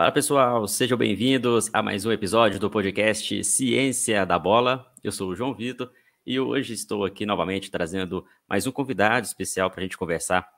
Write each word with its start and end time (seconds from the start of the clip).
Fala 0.00 0.12
pessoal, 0.12 0.66
sejam 0.66 0.96
bem-vindos 0.96 1.68
a 1.74 1.82
mais 1.82 2.06
um 2.06 2.10
episódio 2.10 2.58
do 2.58 2.70
podcast 2.70 3.44
Ciência 3.44 4.24
da 4.24 4.38
Bola. 4.38 4.90
Eu 5.04 5.12
sou 5.12 5.28
o 5.28 5.36
João 5.36 5.52
Vitor 5.52 5.92
e 6.24 6.40
hoje 6.40 6.72
estou 6.72 7.04
aqui 7.04 7.26
novamente 7.26 7.70
trazendo 7.70 8.24
mais 8.48 8.66
um 8.66 8.72
convidado 8.72 9.26
especial 9.26 9.70
para 9.70 9.80
a 9.80 9.82
gente 9.82 9.98
conversar, 9.98 10.48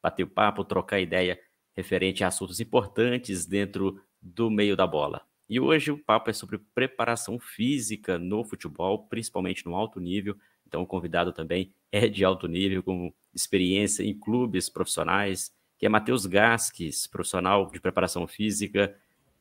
bater 0.00 0.22
o 0.22 0.28
papo, 0.28 0.64
trocar 0.64 1.00
ideia 1.00 1.36
referente 1.74 2.22
a 2.22 2.28
assuntos 2.28 2.60
importantes 2.60 3.44
dentro 3.44 4.00
do 4.20 4.48
meio 4.48 4.76
da 4.76 4.86
bola. 4.86 5.20
E 5.48 5.58
hoje 5.58 5.90
o 5.90 5.98
papo 5.98 6.30
é 6.30 6.32
sobre 6.32 6.58
preparação 6.72 7.40
física 7.40 8.20
no 8.20 8.44
futebol, 8.44 9.08
principalmente 9.08 9.66
no 9.66 9.74
alto 9.74 9.98
nível. 9.98 10.36
Então 10.64 10.80
o 10.80 10.86
convidado 10.86 11.32
também 11.32 11.74
é 11.90 12.06
de 12.06 12.24
alto 12.24 12.46
nível, 12.46 12.84
com 12.84 13.12
experiência 13.34 14.04
em 14.04 14.16
clubes 14.16 14.68
profissionais, 14.68 15.50
que 15.82 15.86
é 15.86 15.88
Matheus 15.88 16.26
Gasques, 16.26 17.08
profissional 17.08 17.68
de 17.68 17.80
preparação 17.80 18.24
física, 18.24 18.94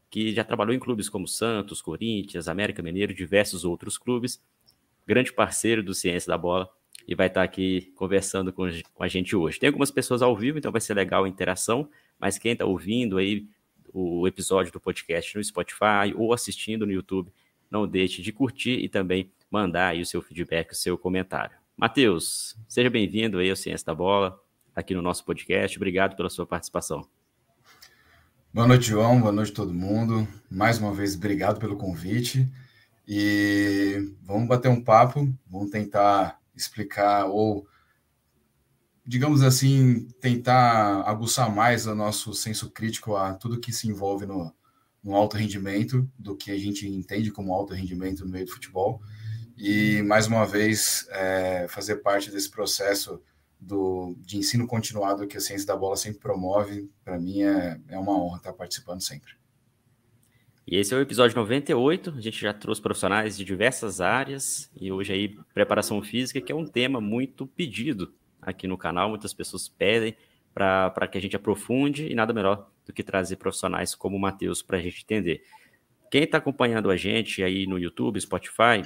que 0.09 0.33
já 0.33 0.43
trabalhou 0.43 0.73
em 0.73 0.79
clubes 0.79 1.07
como 1.07 1.27
Santos, 1.27 1.83
Corinthians, 1.83 2.47
América 2.47 2.81
Mineiro 2.81 3.13
diversos 3.13 3.63
outros 3.63 3.95
clubes, 3.95 4.43
grande 5.05 5.31
parceiro 5.31 5.83
do 5.83 5.93
Ciência 5.93 6.31
da 6.31 6.39
Bola, 6.39 6.67
e 7.07 7.13
vai 7.13 7.27
estar 7.27 7.43
aqui 7.43 7.93
conversando 7.95 8.51
com 8.51 8.63
a 9.03 9.07
gente 9.07 9.35
hoje. 9.35 9.59
Tem 9.59 9.67
algumas 9.67 9.91
pessoas 9.91 10.23
ao 10.23 10.35
vivo, 10.35 10.57
então 10.57 10.71
vai 10.71 10.81
ser 10.81 10.95
legal 10.95 11.25
a 11.25 11.29
interação, 11.29 11.87
mas 12.19 12.39
quem 12.39 12.53
está 12.53 12.65
ouvindo 12.65 13.19
aí 13.19 13.47
o 13.93 14.27
episódio 14.27 14.73
do 14.73 14.79
podcast 14.79 15.37
no 15.37 15.43
Spotify 15.43 16.11
ou 16.15 16.33
assistindo 16.33 16.87
no 16.87 16.91
YouTube, 16.91 17.31
não 17.69 17.87
deixe 17.87 18.19
de 18.19 18.31
curtir 18.31 18.79
e 18.79 18.89
também 18.89 19.31
mandar 19.51 19.89
aí 19.89 20.01
o 20.01 20.05
seu 20.07 20.23
feedback, 20.23 20.71
o 20.71 20.75
seu 20.75 20.97
comentário. 20.97 21.55
Matheus, 21.77 22.57
seja 22.67 22.89
bem-vindo 22.89 23.37
aí 23.37 23.51
ao 23.51 23.55
Ciência 23.55 23.85
da 23.85 23.93
Bola 23.93 24.40
aqui 24.75 24.93
no 24.93 25.01
nosso 25.01 25.25
podcast. 25.25 25.77
Obrigado 25.77 26.15
pela 26.15 26.29
sua 26.29 26.45
participação. 26.45 27.07
Boa 28.53 28.67
noite, 28.67 28.87
João. 28.87 29.19
Boa 29.19 29.31
noite, 29.31 29.53
todo 29.53 29.73
mundo. 29.73 30.27
Mais 30.49 30.77
uma 30.77 30.93
vez, 30.93 31.15
obrigado 31.15 31.59
pelo 31.59 31.77
convite. 31.77 32.51
E 33.07 34.13
vamos 34.23 34.47
bater 34.47 34.69
um 34.69 34.83
papo, 34.83 35.33
vamos 35.49 35.71
tentar 35.71 36.39
explicar 36.55 37.25
ou, 37.25 37.65
digamos 39.05 39.41
assim, 39.41 40.07
tentar 40.19 41.01
aguçar 41.01 41.53
mais 41.53 41.87
o 41.87 41.95
nosso 41.95 42.33
senso 42.33 42.69
crítico 42.69 43.15
a 43.15 43.33
tudo 43.33 43.59
que 43.59 43.71
se 43.71 43.87
envolve 43.87 44.25
no, 44.25 44.53
no 45.03 45.15
alto 45.15 45.37
rendimento, 45.37 46.09
do 46.17 46.35
que 46.35 46.51
a 46.51 46.57
gente 46.57 46.87
entende 46.87 47.31
como 47.31 47.53
alto 47.53 47.73
rendimento 47.73 48.25
no 48.25 48.31
meio 48.31 48.45
do 48.45 48.51
futebol. 48.51 49.01
E, 49.57 50.01
mais 50.03 50.27
uma 50.27 50.45
vez, 50.45 51.07
é, 51.11 51.67
fazer 51.69 51.97
parte 51.97 52.31
desse 52.31 52.49
processo 52.49 53.21
do, 53.61 54.15
de 54.19 54.37
ensino 54.37 54.65
continuado 54.65 55.27
que 55.27 55.37
a 55.37 55.39
Ciência 55.39 55.67
da 55.67 55.75
Bola 55.75 55.95
sempre 55.95 56.19
promove, 56.19 56.89
para 57.05 57.19
mim 57.19 57.43
é, 57.43 57.79
é 57.89 57.99
uma 57.99 58.19
honra 58.19 58.37
estar 58.37 58.53
participando 58.53 59.01
sempre. 59.01 59.33
E 60.65 60.77
esse 60.77 60.93
é 60.93 60.97
o 60.97 61.01
episódio 61.01 61.35
98, 61.35 62.13
a 62.17 62.21
gente 62.21 62.41
já 62.41 62.53
trouxe 62.53 62.81
profissionais 62.81 63.37
de 63.37 63.43
diversas 63.43 64.01
áreas, 64.01 64.71
e 64.75 64.91
hoje 64.91 65.13
aí 65.13 65.37
preparação 65.53 66.01
física, 66.01 66.41
que 66.41 66.51
é 66.51 66.55
um 66.55 66.65
tema 66.65 66.99
muito 66.99 67.45
pedido 67.45 68.13
aqui 68.41 68.67
no 68.67 68.77
canal, 68.77 69.09
muitas 69.09 69.33
pessoas 69.33 69.69
pedem 69.69 70.15
para 70.53 71.07
que 71.07 71.17
a 71.17 71.21
gente 71.21 71.35
aprofunde, 71.35 72.07
e 72.07 72.15
nada 72.15 72.33
melhor 72.33 72.69
do 72.85 72.91
que 72.91 73.03
trazer 73.03 73.35
profissionais 73.35 73.93
como 73.93 74.17
o 74.17 74.19
Matheus 74.19 74.61
para 74.61 74.77
a 74.77 74.81
gente 74.81 75.03
entender. 75.03 75.43
Quem 76.09 76.23
está 76.23 76.39
acompanhando 76.39 76.89
a 76.89 76.97
gente 76.97 77.43
aí 77.43 77.67
no 77.67 77.77
YouTube, 77.77 78.19
Spotify, 78.19 78.81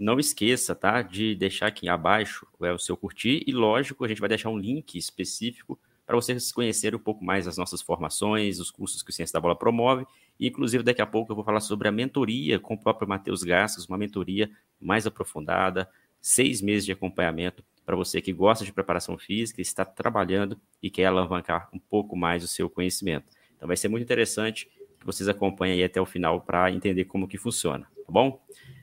não 0.00 0.18
esqueça, 0.18 0.74
tá, 0.74 1.02
de 1.02 1.34
deixar 1.34 1.66
aqui 1.66 1.86
abaixo 1.88 2.46
é, 2.62 2.72
o 2.72 2.78
seu 2.78 2.96
curtir 2.96 3.44
e, 3.46 3.52
lógico, 3.52 4.02
a 4.02 4.08
gente 4.08 4.18
vai 4.18 4.30
deixar 4.30 4.48
um 4.48 4.58
link 4.58 4.96
específico 4.96 5.78
para 6.06 6.16
vocês 6.16 6.50
conhecerem 6.50 6.98
um 6.98 7.02
pouco 7.02 7.22
mais 7.22 7.46
as 7.46 7.58
nossas 7.58 7.82
formações, 7.82 8.58
os 8.58 8.70
cursos 8.70 9.02
que 9.02 9.10
o 9.10 9.12
Ciência 9.12 9.34
da 9.34 9.40
Bola 9.40 9.54
promove. 9.54 10.06
E, 10.40 10.48
inclusive, 10.48 10.82
daqui 10.82 11.02
a 11.02 11.06
pouco 11.06 11.30
eu 11.30 11.36
vou 11.36 11.44
falar 11.44 11.60
sobre 11.60 11.86
a 11.86 11.92
mentoria 11.92 12.58
com 12.58 12.74
o 12.74 12.78
próprio 12.78 13.06
Matheus 13.06 13.42
Gastos, 13.42 13.86
uma 13.86 13.98
mentoria 13.98 14.50
mais 14.80 15.06
aprofundada, 15.06 15.86
seis 16.18 16.62
meses 16.62 16.86
de 16.86 16.92
acompanhamento 16.92 17.62
para 17.84 17.94
você 17.94 18.20
que 18.22 18.32
gosta 18.32 18.64
de 18.64 18.72
preparação 18.72 19.18
física, 19.18 19.60
está 19.60 19.84
trabalhando 19.84 20.58
e 20.82 20.88
quer 20.88 21.06
alavancar 21.06 21.68
um 21.72 21.78
pouco 21.78 22.16
mais 22.16 22.42
o 22.42 22.48
seu 22.48 22.70
conhecimento. 22.70 23.26
Então 23.56 23.66
vai 23.66 23.76
ser 23.76 23.88
muito 23.88 24.02
interessante 24.02 24.66
que 24.98 25.04
vocês 25.04 25.28
acompanhem 25.28 25.74
aí 25.74 25.84
até 25.84 26.00
o 26.00 26.06
final 26.06 26.40
para 26.40 26.70
entender 26.70 27.04
como 27.04 27.28
que 27.28 27.36
funciona, 27.36 27.86
tá 28.06 28.12
bom? 28.12 28.40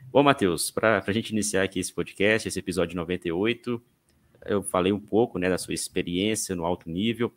Bom, 0.09 0.23
Matheus, 0.23 0.72
para 0.72 1.03
a 1.06 1.12
gente 1.12 1.31
iniciar 1.31 1.63
aqui 1.63 1.79
esse 1.79 1.94
podcast, 1.94 2.47
esse 2.47 2.57
episódio 2.57 2.95
98, 2.95 3.81
eu 4.45 4.63
falei 4.63 4.94
um 4.94 5.00
pouco 5.00 5.38
né, 5.38 5.50
da 5.50 5.57
sua 5.57 5.73
experiência 5.73 6.56
no 6.56 6.66
alto 6.66 6.90
nível. 6.90 7.31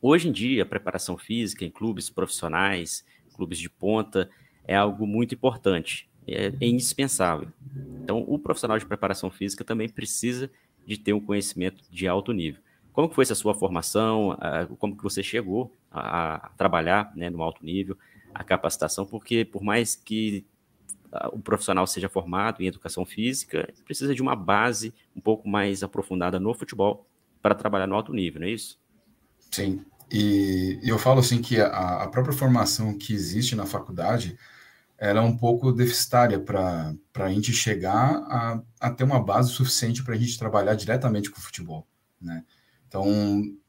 Hoje 0.00 0.28
em 0.28 0.32
dia, 0.32 0.64
a 0.64 0.66
preparação 0.66 1.16
física 1.16 1.64
em 1.64 1.70
clubes 1.70 2.10
profissionais, 2.10 3.04
clubes 3.34 3.56
de 3.56 3.70
ponta, 3.70 4.28
é 4.64 4.74
algo 4.74 5.06
muito 5.06 5.34
importante, 5.34 6.10
é, 6.26 6.52
é 6.60 6.66
indispensável. 6.66 7.48
Então, 8.02 8.24
o 8.26 8.36
profissional 8.36 8.76
de 8.78 8.84
preparação 8.84 9.30
física 9.30 9.62
também 9.64 9.88
precisa 9.88 10.50
de 10.84 10.98
ter 10.98 11.12
um 11.12 11.20
conhecimento 11.20 11.84
de 11.88 12.08
alto 12.08 12.32
nível. 12.32 12.60
Como 12.92 13.08
que 13.08 13.14
foi 13.14 13.22
essa 13.22 13.36
sua 13.36 13.54
formação? 13.54 14.36
Como 14.78 14.96
que 14.96 15.02
você 15.02 15.22
chegou 15.22 15.74
a, 15.90 16.50
trabalhar 16.58 17.12
né, 17.14 17.30
no 17.30 17.42
alto 17.42 17.64
nível? 17.64 17.96
A 18.34 18.42
capacitação, 18.42 19.06
porque 19.06 19.44
por 19.44 19.62
mais 19.62 19.94
que 19.94 20.44
o 21.32 21.38
profissional 21.38 21.86
seja 21.86 22.08
formado 22.08 22.62
em 22.62 22.66
educação 22.66 23.04
física, 23.04 23.72
precisa 23.84 24.14
de 24.14 24.22
uma 24.22 24.34
base 24.34 24.94
um 25.14 25.20
pouco 25.20 25.48
mais 25.48 25.82
aprofundada 25.82 26.40
no 26.40 26.54
futebol 26.54 27.06
para 27.40 27.54
trabalhar 27.54 27.86
no 27.86 27.94
alto 27.94 28.12
nível, 28.12 28.40
não 28.40 28.46
é 28.46 28.50
isso? 28.50 28.80
Sim. 29.50 29.84
E 30.10 30.78
eu 30.82 30.98
falo 30.98 31.20
assim 31.20 31.40
que 31.40 31.60
a, 31.60 32.02
a 32.02 32.08
própria 32.08 32.34
formação 32.34 32.96
que 32.96 33.12
existe 33.12 33.56
na 33.56 33.66
faculdade 33.66 34.38
ela 34.98 35.20
é 35.20 35.22
um 35.22 35.36
pouco 35.36 35.72
deficitária 35.72 36.38
para 36.38 36.94
a 37.14 37.28
gente 37.28 37.52
chegar 37.52 38.14
a, 38.28 38.62
a 38.78 38.90
ter 38.90 39.02
uma 39.02 39.20
base 39.20 39.50
suficiente 39.50 40.00
para 40.04 40.14
a 40.14 40.16
gente 40.16 40.38
trabalhar 40.38 40.74
diretamente 40.74 41.28
com 41.28 41.40
o 41.40 41.42
futebol, 41.42 41.88
né? 42.20 42.44
Então, 42.86 43.04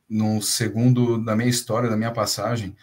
no 0.08 0.40
segundo, 0.44 1.18
na 1.18 1.36
minha 1.36 1.50
história, 1.50 1.90
da 1.90 1.98
minha 1.98 2.12
passagem, 2.12 2.76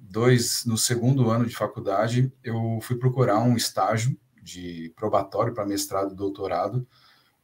dois, 0.00 0.64
no 0.64 0.76
segundo 0.76 1.30
ano 1.30 1.46
de 1.46 1.54
faculdade, 1.54 2.32
eu 2.42 2.78
fui 2.82 2.96
procurar 2.96 3.40
um 3.40 3.56
estágio 3.56 4.18
de 4.42 4.92
probatório 4.96 5.54
para 5.54 5.66
mestrado 5.66 6.12
e 6.12 6.16
doutorado 6.16 6.86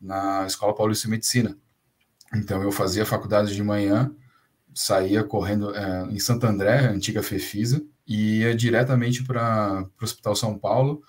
na 0.01 0.47
Escola 0.47 0.75
Paulista 0.75 1.07
de 1.07 1.11
Medicina. 1.11 1.57
Então, 2.35 2.63
eu 2.63 2.73
fazia 2.73 3.07
faculdade 3.07 3.55
de 3.55 3.63
manhã, 3.63 4.15
saía 4.75 5.23
correndo 5.23 5.75
é, 5.75 6.07
em 6.11 6.19
Santo 6.19 6.47
André, 6.47 6.87
antiga 6.89 7.23
Fefisa, 7.23 7.85
e 8.07 8.41
ia 8.41 8.55
diretamente 8.55 9.25
para 9.25 9.89
o 10.01 10.05
Hospital 10.05 10.37
São 10.37 10.59
Paulo 10.59 11.03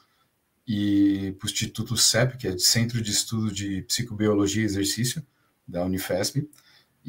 e 0.67 1.35
para 1.39 1.47
o 1.47 1.49
Instituto 1.49 1.95
CEP, 1.95 2.37
que 2.37 2.47
é 2.47 2.57
Centro 2.57 3.01
de 3.01 3.11
Estudo 3.11 3.51
de 3.51 3.81
Psicobiologia 3.83 4.63
e 4.63 4.65
Exercício, 4.65 5.25
da 5.67 5.83
Unifesp, 5.83 6.47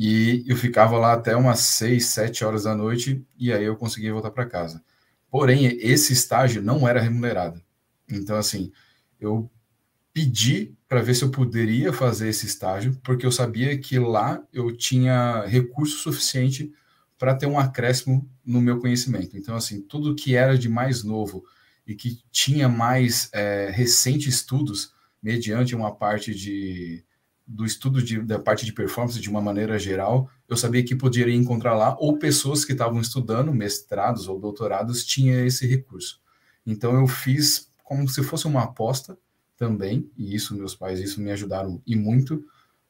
e 0.00 0.44
eu 0.47 0.56
ficava 0.56 0.97
lá 0.97 1.14
até 1.14 1.34
umas 1.34 1.59
seis, 1.59 2.06
sete 2.06 2.44
horas 2.44 2.62
da 2.62 2.72
noite 2.72 3.26
e 3.36 3.53
aí 3.53 3.64
eu 3.64 3.75
conseguia 3.76 4.12
voltar 4.12 4.31
para 4.31 4.47
casa. 4.47 4.81
Porém, 5.28 5.76
esse 5.81 6.12
estágio 6.12 6.62
não 6.62 6.86
era 6.86 7.00
remunerado. 7.00 7.60
Então, 8.08 8.37
assim, 8.37 8.70
eu 9.19 9.50
pedi 10.12 10.72
para 10.87 11.03
ver 11.03 11.16
se 11.16 11.25
eu 11.25 11.32
poderia 11.32 11.92
fazer 11.92 12.28
esse 12.28 12.47
estágio, 12.47 12.97
porque 13.03 13.26
eu 13.26 13.32
sabia 13.32 13.76
que 13.76 13.98
lá 13.98 14.41
eu 14.53 14.70
tinha 14.70 15.44
recurso 15.47 15.98
suficiente 15.98 16.72
para 17.19 17.34
ter 17.34 17.47
um 17.47 17.58
acréscimo 17.58 18.31
no 18.47 18.60
meu 18.60 18.78
conhecimento. 18.78 19.37
Então, 19.37 19.56
assim, 19.56 19.82
tudo 19.82 20.14
que 20.14 20.37
era 20.37 20.56
de 20.56 20.69
mais 20.69 21.03
novo 21.03 21.44
e 21.84 21.97
que 21.97 22.20
tinha 22.31 22.69
mais 22.69 23.28
é, 23.32 23.75
estudos, 23.76 24.94
mediante 25.20 25.75
uma 25.75 25.93
parte 25.93 26.32
de 26.32 27.05
do 27.48 27.64
estudo 27.64 28.02
de, 28.02 28.20
da 28.20 28.38
parte 28.38 28.66
de 28.66 28.74
performance 28.74 29.18
de 29.18 29.30
uma 29.30 29.40
maneira 29.40 29.78
geral, 29.78 30.30
eu 30.46 30.56
sabia 30.56 30.84
que 30.84 30.94
poderia 30.94 31.34
encontrar 31.34 31.74
lá, 31.74 31.96
ou 31.98 32.18
pessoas 32.18 32.62
que 32.62 32.72
estavam 32.72 33.00
estudando, 33.00 33.54
mestrados 33.54 34.28
ou 34.28 34.38
doutorados, 34.38 35.04
tinha 35.04 35.46
esse 35.46 35.66
recurso. 35.66 36.20
Então 36.66 36.94
eu 36.94 37.06
fiz 37.06 37.70
como 37.82 38.06
se 38.06 38.22
fosse 38.22 38.46
uma 38.46 38.64
aposta 38.64 39.16
também, 39.56 40.10
e 40.16 40.34
isso 40.34 40.54
meus 40.54 40.74
pais 40.74 41.00
isso 41.00 41.22
me 41.22 41.30
ajudaram 41.30 41.82
e 41.86 41.96
muito 41.96 42.44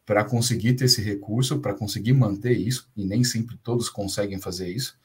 para 0.05 0.25
conseguir 0.25 0.75
ter 0.75 0.87
esse 0.87 1.01
recurso, 1.01 1.61
para 1.61 1.75
conseguir 1.75 2.13
manter 2.13 2.53
isso, 2.53 2.91
e 2.97 3.05
nem 3.05 3.23
sempre 3.23 3.57
todos 3.63 3.89
conseguem 3.89 4.41
fazer 4.41 4.69
isso. 4.69 4.99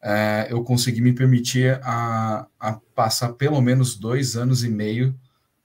É, 0.00 0.46
eu 0.50 0.62
consegui 0.62 1.00
me 1.00 1.12
permitir 1.12 1.80
a, 1.82 2.46
a 2.58 2.72
passar 2.94 3.34
pelo 3.34 3.60
menos 3.60 3.96
dois 3.96 4.36
anos 4.36 4.64
e 4.64 4.68
meio 4.70 5.14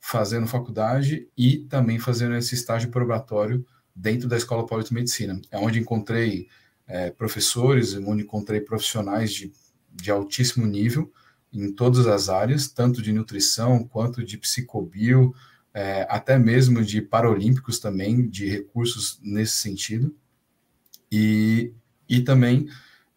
fazendo 0.01 0.47
faculdade 0.47 1.29
e 1.37 1.59
também 1.59 1.99
fazendo 1.99 2.35
esse 2.35 2.55
estágio 2.55 2.89
probatório 2.89 3.63
dentro 3.95 4.27
da 4.27 4.35
Escola 4.35 4.65
Paulista 4.65 4.89
de 4.89 4.99
Medicina. 4.99 5.39
É 5.51 5.57
onde 5.57 5.79
encontrei 5.79 6.47
é, 6.87 7.11
professores, 7.11 7.93
onde 7.93 8.23
encontrei 8.23 8.59
profissionais 8.59 9.31
de, 9.31 9.53
de 9.93 10.09
altíssimo 10.09 10.65
nível 10.65 11.13
em 11.53 11.71
todas 11.71 12.07
as 12.07 12.29
áreas, 12.29 12.67
tanto 12.67 13.01
de 13.01 13.13
nutrição 13.13 13.83
quanto 13.83 14.23
de 14.23 14.37
psicobio, 14.37 15.35
é, 15.73 16.07
até 16.09 16.37
mesmo 16.37 16.83
de 16.83 17.01
paralímpicos 17.01 17.79
também, 17.79 18.27
de 18.27 18.49
recursos 18.49 19.19
nesse 19.21 19.57
sentido. 19.57 20.15
E, 21.11 21.73
e 22.09 22.21
também 22.21 22.67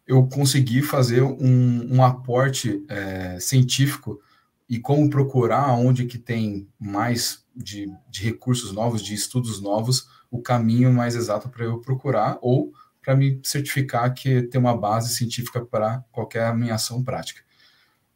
eu 0.05 0.27
consegui 0.27 0.81
fazer 0.81 1.23
um, 1.23 1.95
um 1.95 2.03
aporte 2.03 2.83
é, 2.87 3.39
científico 3.39 4.21
e 4.69 4.79
como 4.79 5.09
procurar 5.09 5.73
onde 5.73 6.05
que 6.05 6.17
tem 6.17 6.67
mais 6.79 7.45
de, 7.55 7.87
de, 8.09 8.23
recursos 8.23 8.71
novos, 8.71 9.01
de 9.01 9.13
estudos 9.13 9.61
novos, 9.61 10.07
o 10.31 10.41
caminho 10.41 10.91
mais 10.91 11.15
exato 11.15 11.49
para 11.49 11.65
eu 11.65 11.79
procurar 11.79 12.37
ou 12.41 12.71
para 13.01 13.15
me 13.15 13.39
certificar 13.43 14.13
que 14.13 14.41
tem 14.43 14.59
uma 14.59 14.75
base 14.75 15.15
científica 15.15 15.63
para 15.63 16.03
qualquer 16.11 16.53
minha 16.55 16.75
ação 16.75 17.03
prática. 17.03 17.41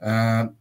Uh, 0.01 0.53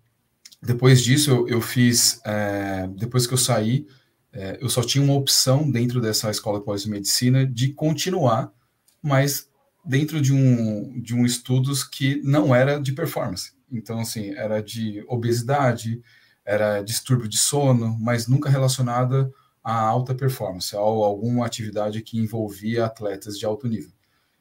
depois 0.60 1.02
disso, 1.02 1.30
eu, 1.30 1.48
eu 1.48 1.60
fiz, 1.60 2.20
é, 2.24 2.88
depois 2.88 3.26
que 3.26 3.32
eu 3.32 3.38
saí, 3.38 3.86
é, 4.32 4.58
eu 4.60 4.68
só 4.68 4.82
tinha 4.82 5.02
uma 5.02 5.14
opção 5.14 5.70
dentro 5.70 6.00
dessa 6.00 6.30
escola 6.30 6.62
de 6.76 6.90
medicina 6.90 7.46
de 7.46 7.72
continuar, 7.72 8.52
mas 9.00 9.48
dentro 9.84 10.20
de 10.20 10.34
um, 10.34 11.00
de 11.00 11.14
um 11.14 11.24
estudos 11.24 11.84
que 11.84 12.20
não 12.22 12.54
era 12.54 12.80
de 12.80 12.92
performance. 12.92 13.52
Então, 13.70 14.00
assim, 14.00 14.30
era 14.30 14.62
de 14.62 15.04
obesidade, 15.08 16.02
era 16.44 16.82
distúrbio 16.82 17.28
de 17.28 17.38
sono, 17.38 17.96
mas 18.00 18.26
nunca 18.26 18.48
relacionada 18.48 19.30
a 19.62 19.74
alta 19.74 20.14
performance, 20.14 20.74
a 20.74 20.78
alguma 20.78 21.44
atividade 21.44 22.02
que 22.02 22.18
envolvia 22.18 22.86
atletas 22.86 23.38
de 23.38 23.44
alto 23.44 23.68
nível. 23.68 23.92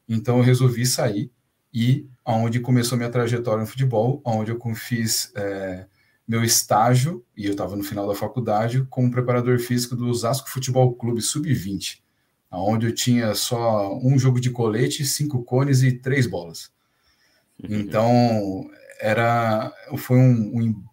Então, 0.08 0.38
eu 0.38 0.44
resolvi 0.44 0.86
sair 0.86 1.32
e 1.74 2.08
aonde 2.24 2.60
começou 2.60 2.98
minha 2.98 3.10
trajetória 3.10 3.62
no 3.62 3.68
futebol, 3.68 4.22
onde 4.26 4.52
eu 4.52 4.60
fiz 4.74 5.32
é, 5.36 5.86
meu 6.28 6.44
estágio, 6.44 7.26
e 7.36 7.46
eu 7.46 7.52
estava 7.52 7.76
no 7.76 7.84
final 7.84 8.08
da 8.08 8.16
faculdade, 8.16 8.86
como 8.90 9.12
preparador 9.12 9.60
físico 9.60 9.96
do 9.96 10.08
Osasco 10.08 10.50
Futebol 10.50 10.94
Clube 10.96 11.22
Sub-20, 11.22 12.00
onde 12.52 12.88
eu 12.88 12.94
tinha 12.94 13.34
só 13.36 13.98
um 13.98 14.18
jogo 14.18 14.40
de 14.40 14.50
colete, 14.50 15.06
cinco 15.06 15.44
cones 15.44 15.84
e 15.84 15.92
três 15.92 16.28
bolas. 16.28 16.72
Uhum. 17.64 17.80
Então, 17.80 18.70
era 19.00 19.72
foi 19.98 20.18
um, 20.18 20.60
um, 20.60 20.84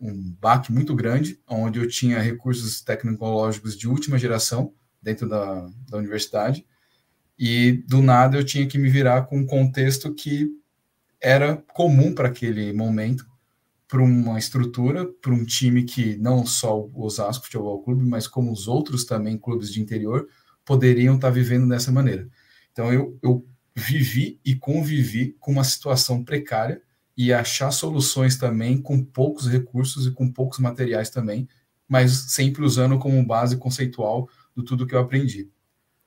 um 0.00 0.36
baque 0.40 0.72
muito 0.72 0.94
grande, 0.94 1.40
onde 1.46 1.78
eu 1.78 1.88
tinha 1.88 2.20
recursos 2.20 2.80
tecnológicos 2.80 3.76
de 3.76 3.88
última 3.88 4.18
geração 4.18 4.72
dentro 5.02 5.28
da, 5.28 5.68
da 5.88 5.98
universidade, 5.98 6.66
e 7.38 7.84
do 7.88 8.02
nada 8.02 8.36
eu 8.36 8.44
tinha 8.44 8.66
que 8.66 8.78
me 8.78 8.90
virar 8.90 9.22
com 9.22 9.38
um 9.38 9.46
contexto 9.46 10.14
que 10.14 10.48
era 11.20 11.56
comum 11.74 12.14
para 12.14 12.28
aquele 12.28 12.72
momento, 12.72 13.26
para 13.88 14.02
uma 14.02 14.38
estrutura, 14.38 15.06
para 15.20 15.32
um 15.32 15.44
time 15.44 15.84
que 15.84 16.16
não 16.16 16.46
só 16.46 16.78
o 16.80 17.02
Osasco 17.02 17.44
Futebol 17.44 17.82
Clube, 17.82 18.04
mas 18.06 18.26
como 18.26 18.52
os 18.52 18.68
outros 18.68 19.04
também 19.04 19.36
clubes 19.36 19.72
de 19.72 19.80
interior 19.80 20.28
poderiam 20.64 21.16
estar 21.16 21.30
vivendo 21.30 21.68
dessa 21.68 21.90
maneira. 21.90 22.28
Então 22.72 22.92
eu, 22.92 23.18
eu 23.22 23.44
vivi 23.74 24.38
e 24.44 24.54
convivi 24.54 25.36
com 25.40 25.52
uma 25.52 25.64
situação 25.64 26.22
precária 26.22 26.80
e 27.16 27.32
achar 27.32 27.70
soluções 27.70 28.36
também 28.36 28.80
com 28.80 29.04
poucos 29.04 29.46
recursos 29.48 30.06
e 30.06 30.10
com 30.10 30.30
poucos 30.30 30.58
materiais 30.58 31.10
também, 31.10 31.48
mas 31.88 32.12
sempre 32.12 32.64
usando 32.64 32.98
como 32.98 33.24
base 33.24 33.56
conceitual 33.56 34.28
do 34.54 34.62
tudo 34.62 34.86
que 34.86 34.94
eu 34.94 35.00
aprendi. 35.00 35.50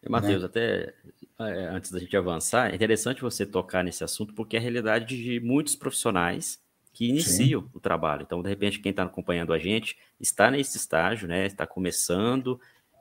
Matheus, 0.09 0.41
né? 0.41 0.47
até 0.47 0.94
é, 1.39 1.65
antes 1.67 1.91
da 1.91 2.00
gente 2.00 2.15
avançar, 2.15 2.71
é 2.71 2.75
interessante 2.75 3.21
você 3.21 3.45
tocar 3.45 3.83
nesse 3.83 4.03
assunto 4.03 4.33
porque 4.33 4.55
é 4.55 4.59
a 4.59 4.61
realidade 4.61 5.21
de 5.21 5.39
muitos 5.39 5.75
profissionais 5.75 6.61
que 6.91 7.07
iniciam 7.07 7.61
Sim. 7.61 7.69
o 7.73 7.79
trabalho. 7.79 8.23
Então, 8.23 8.41
de 8.41 8.50
repente, 8.50 8.79
quem 8.79 8.91
está 8.91 9.03
acompanhando 9.03 9.51
a 9.51 9.57
gente 9.57 9.97
está 10.19 10.51
nesse 10.51 10.77
estágio, 10.77 11.27
né? 11.27 11.47
Está 11.47 11.65
começando, 11.65 12.59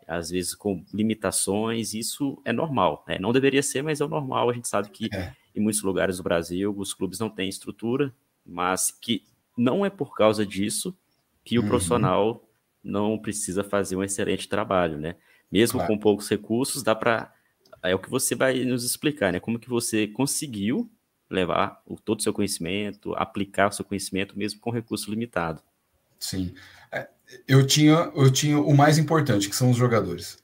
às 0.08 0.30
vezes 0.30 0.54
com 0.54 0.82
limitações, 0.94 1.92
isso 1.92 2.40
é 2.44 2.52
normal, 2.52 3.04
né? 3.06 3.18
Não 3.18 3.32
deveria 3.32 3.62
ser, 3.62 3.82
mas 3.82 4.00
é 4.00 4.04
o 4.04 4.08
normal. 4.08 4.48
A 4.48 4.54
gente 4.54 4.66
sabe 4.66 4.88
que 4.88 5.08
é 5.12 5.34
em 5.54 5.60
muitos 5.60 5.82
lugares 5.82 6.16
do 6.16 6.22
Brasil 6.22 6.74
os 6.76 6.94
clubes 6.94 7.18
não 7.18 7.30
têm 7.30 7.48
estrutura, 7.48 8.14
mas 8.44 8.90
que 8.90 9.24
não 9.56 9.84
é 9.84 9.90
por 9.90 10.14
causa 10.14 10.44
disso 10.46 10.96
que 11.44 11.58
o 11.58 11.62
uhum. 11.62 11.68
profissional 11.68 12.44
não 12.82 13.18
precisa 13.18 13.62
fazer 13.62 13.96
um 13.96 14.02
excelente 14.02 14.48
trabalho, 14.48 14.98
né? 14.98 15.16
Mesmo 15.50 15.78
claro. 15.78 15.92
com 15.92 15.98
poucos 15.98 16.28
recursos, 16.28 16.82
dá 16.82 16.94
para 16.94 17.32
é 17.82 17.94
o 17.94 17.98
que 17.98 18.08
você 18.08 18.34
vai 18.34 18.64
nos 18.64 18.84
explicar, 18.84 19.32
né? 19.32 19.40
Como 19.40 19.58
que 19.58 19.68
você 19.68 20.06
conseguiu 20.06 20.88
levar 21.28 21.82
o, 21.86 21.96
todo 21.96 22.20
o 22.20 22.22
seu 22.22 22.32
conhecimento, 22.32 23.14
aplicar 23.14 23.68
o 23.68 23.72
seu 23.72 23.84
conhecimento 23.84 24.38
mesmo 24.38 24.60
com 24.60 24.70
recurso 24.70 25.10
limitado. 25.10 25.62
Sim. 26.18 26.54
É, 26.92 27.08
eu 27.48 27.66
tinha 27.66 28.12
eu 28.14 28.30
tinha 28.30 28.60
o 28.60 28.76
mais 28.76 28.98
importante, 28.98 29.48
que 29.48 29.56
são 29.56 29.70
os 29.70 29.76
jogadores. 29.76 30.38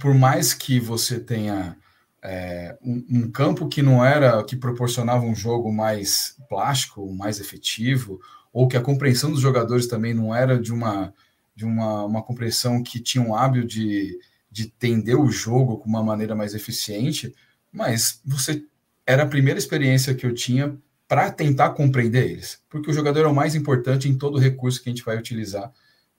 Por 0.00 0.14
mais 0.14 0.54
que 0.54 0.80
você 0.80 1.20
tenha 1.20 1.76
é, 2.24 2.74
um, 2.82 3.04
um, 3.10 3.30
campo 3.30 3.68
que 3.68 3.82
não 3.82 4.02
era, 4.02 4.42
que 4.44 4.56
proporcionava 4.56 5.26
um 5.26 5.34
jogo 5.34 5.70
mais 5.70 6.36
plástico, 6.48 7.12
mais 7.12 7.38
efetivo, 7.38 8.18
ou 8.50 8.66
que 8.66 8.78
a 8.78 8.80
compreensão 8.80 9.30
dos 9.30 9.40
jogadores 9.40 9.86
também 9.86 10.14
não 10.14 10.34
era 10.34 10.58
de 10.58 10.72
uma, 10.72 11.12
de 11.54 11.66
uma, 11.66 12.04
uma 12.04 12.22
compreensão 12.22 12.82
que 12.82 12.98
tinha 12.98 13.22
um 13.22 13.34
hábito 13.34 13.66
de, 13.66 14.18
de 14.50 14.62
entender 14.62 15.16
o 15.16 15.30
jogo 15.30 15.76
com 15.76 15.88
uma 15.88 16.02
maneira 16.02 16.34
mais 16.34 16.54
eficiente, 16.54 17.34
mas 17.70 18.20
você 18.24 18.64
era 19.06 19.24
a 19.24 19.28
primeira 19.28 19.58
experiência 19.58 20.14
que 20.14 20.24
eu 20.24 20.32
tinha 20.32 20.74
para 21.06 21.30
tentar 21.30 21.70
compreender 21.70 22.30
eles, 22.30 22.58
porque 22.70 22.90
o 22.90 22.94
jogador 22.94 23.20
é 23.20 23.28
o 23.28 23.34
mais 23.34 23.54
importante 23.54 24.08
em 24.08 24.16
todo 24.16 24.38
recurso 24.38 24.82
que 24.82 24.88
a 24.88 24.92
gente 24.92 25.04
vai 25.04 25.18
utilizar 25.18 25.70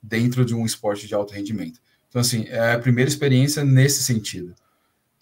dentro 0.01 0.45
de 0.45 0.53
um 0.53 0.67
esporte 0.67 1.07
de 1.07 1.15
alto 1.15 1.33
rendimento. 1.33 1.79
Então, 2.07 2.21
assim, 2.21 2.45
é 2.47 2.73
a 2.73 2.79
primeira 2.79 3.09
experiência 3.09 3.65
nesse 3.65 4.03
sentido. 4.03 4.53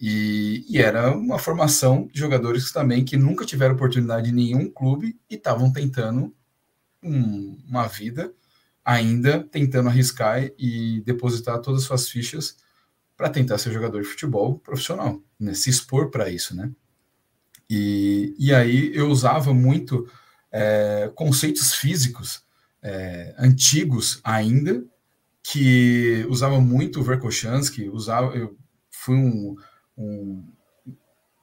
E, 0.05 0.65
e, 0.67 0.81
era 0.81 1.15
uma 1.15 1.39
formação 1.39 2.09
de 2.11 2.19
jogadores 2.19 2.73
também 2.73 3.05
que 3.05 3.15
nunca 3.15 3.45
tiveram 3.45 3.73
oportunidade 3.73 4.29
em 4.31 4.33
nenhum 4.33 4.69
clube 4.69 5.17
e 5.29 5.35
estavam 5.35 5.71
tentando 5.71 6.35
um, 7.01 7.57
uma 7.65 7.87
vida 7.87 8.33
ainda 8.83 9.41
tentando 9.49 9.87
arriscar 9.87 10.43
e 10.59 11.01
depositar 11.05 11.61
todas 11.61 11.83
as 11.83 11.87
suas 11.87 12.09
fichas 12.09 12.57
para 13.15 13.29
tentar 13.29 13.57
ser 13.57 13.71
jogador 13.71 14.01
de 14.01 14.07
futebol 14.09 14.59
profissional, 14.59 15.21
né? 15.39 15.53
se 15.53 15.69
expor 15.69 16.11
para 16.11 16.29
isso, 16.29 16.53
né? 16.53 16.69
E, 17.69 18.35
e 18.37 18.53
aí 18.53 18.91
eu 18.93 19.07
usava 19.07 19.53
muito 19.53 20.05
é, 20.51 21.09
conceitos 21.15 21.75
físicos 21.75 22.43
é, 22.81 23.33
antigos 23.39 24.19
ainda, 24.21 24.83
que 25.41 26.25
usava 26.27 26.59
muito 26.59 26.99
o 26.99 27.03
Verkhochansky, 27.03 27.87
usava, 27.87 28.35
eu 28.35 28.57
fui 28.91 29.15
um 29.15 29.55
um, 29.97 30.43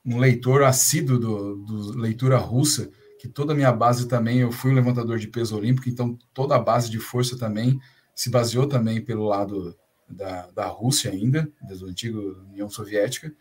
um 0.04 0.19
leitor 0.19 0.62
assíduo 0.62 1.19
do, 1.19 1.57
do, 1.57 1.99
leitura 1.99 2.38
russa, 2.38 2.90
que 3.19 3.28
toda 3.28 3.52
a 3.52 3.57
minha 3.57 3.73
base 3.73 4.09
também, 4.09 4.38
eu 4.38 4.50
fui 4.50 4.71
um 4.71 4.75
levantador 4.75 5.19
de 5.19 5.28
peso 5.28 5.57
olímpico, 5.57 5.88
então 5.88 6.19
toda 6.33 6.57
a 6.57 6.59
base 6.59 6.90
de 6.90 6.99
força 6.99 7.38
também 7.38 7.78
se 8.14 8.30
baseou 8.30 8.66
também 8.66 9.00
pelo 9.00 9.25
lado 9.25 9.76
da, 10.09 10.50
da 10.50 10.66
Rússia 10.66 11.11
ainda, 11.11 11.50
da 11.62 11.75
antiga 11.87 12.19
União 12.19 12.69
Soviética, 12.69 13.33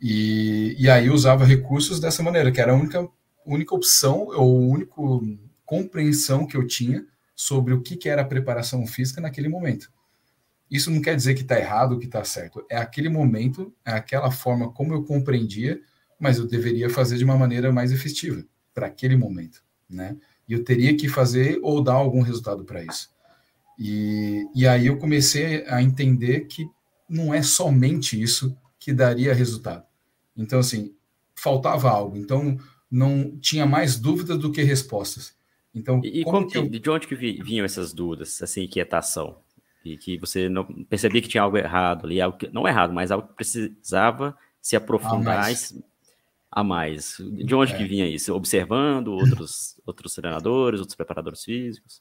e, 0.00 0.76
e 0.78 0.88
aí 0.90 1.08
usava 1.08 1.44
recursos 1.44 1.98
dessa 1.98 2.22
maneira, 2.22 2.52
que 2.52 2.60
era 2.60 2.72
a 2.72 2.76
única, 2.76 3.08
única 3.46 3.74
opção, 3.74 4.28
ou 4.28 4.60
única 4.60 4.94
compreensão 5.64 6.46
que 6.46 6.56
eu 6.56 6.66
tinha 6.66 7.06
sobre 7.34 7.72
o 7.72 7.80
que, 7.80 7.96
que 7.96 8.08
era 8.08 8.22
a 8.22 8.26
preparação 8.26 8.86
física 8.86 9.20
naquele 9.20 9.48
momento. 9.48 9.90
Isso 10.74 10.90
não 10.90 11.00
quer 11.00 11.14
dizer 11.14 11.34
que 11.34 11.42
está 11.42 11.56
errado 11.56 12.00
que 12.00 12.06
está 12.06 12.24
certo. 12.24 12.66
É 12.68 12.76
aquele 12.76 13.08
momento, 13.08 13.72
é 13.84 13.92
aquela 13.92 14.32
forma 14.32 14.72
como 14.72 14.92
eu 14.92 15.04
compreendia, 15.04 15.80
mas 16.18 16.36
eu 16.36 16.48
deveria 16.48 16.90
fazer 16.90 17.16
de 17.16 17.22
uma 17.22 17.38
maneira 17.38 17.72
mais 17.72 17.92
efetiva 17.92 18.44
para 18.74 18.88
aquele 18.88 19.14
momento, 19.16 19.62
né? 19.88 20.16
E 20.48 20.52
eu 20.52 20.64
teria 20.64 20.96
que 20.96 21.08
fazer 21.08 21.60
ou 21.62 21.80
dar 21.80 21.92
algum 21.92 22.22
resultado 22.22 22.64
para 22.64 22.82
isso. 22.82 23.08
E, 23.78 24.48
e 24.52 24.66
aí 24.66 24.88
eu 24.88 24.98
comecei 24.98 25.64
a 25.68 25.80
entender 25.80 26.48
que 26.48 26.68
não 27.08 27.32
é 27.32 27.40
somente 27.40 28.20
isso 28.20 28.56
que 28.76 28.92
daria 28.92 29.32
resultado. 29.32 29.84
Então, 30.36 30.58
assim, 30.58 30.92
faltava 31.36 31.88
algo. 31.88 32.16
Então, 32.16 32.58
não 32.90 33.38
tinha 33.38 33.64
mais 33.64 33.96
dúvidas 33.96 34.38
do 34.38 34.50
que 34.50 34.64
respostas. 34.64 35.36
Então, 35.72 36.00
e, 36.02 36.24
como, 36.24 36.38
como 36.38 36.48
que 36.48 36.58
eu... 36.58 36.68
de 36.68 36.90
onde 36.90 37.06
que 37.06 37.14
vinham 37.14 37.64
essas 37.64 37.92
dúvidas, 37.92 38.42
essa 38.42 38.60
inquietação? 38.60 39.36
E 39.84 39.98
que 39.98 40.16
você 40.16 40.48
não 40.48 40.64
percebia 40.64 41.20
que 41.20 41.28
tinha 41.28 41.42
algo 41.42 41.58
errado 41.58 42.06
ali, 42.06 42.20
algo 42.20 42.38
que, 42.38 42.48
não 42.48 42.66
errado, 42.66 42.92
mas 42.92 43.10
algo 43.10 43.28
que 43.28 43.34
precisava 43.34 44.36
se 44.60 44.74
aprofundar 44.74 45.36
a 45.36 45.42
mais. 45.42 45.82
A 46.50 46.64
mais. 46.64 47.16
De 47.18 47.54
onde 47.54 47.74
é. 47.74 47.76
que 47.76 47.84
vinha 47.84 48.08
isso? 48.08 48.32
Observando 48.34 49.08
outros, 49.08 49.78
outros 49.84 50.14
treinadores, 50.14 50.80
outros 50.80 50.96
preparadores 50.96 51.44
físicos? 51.44 52.00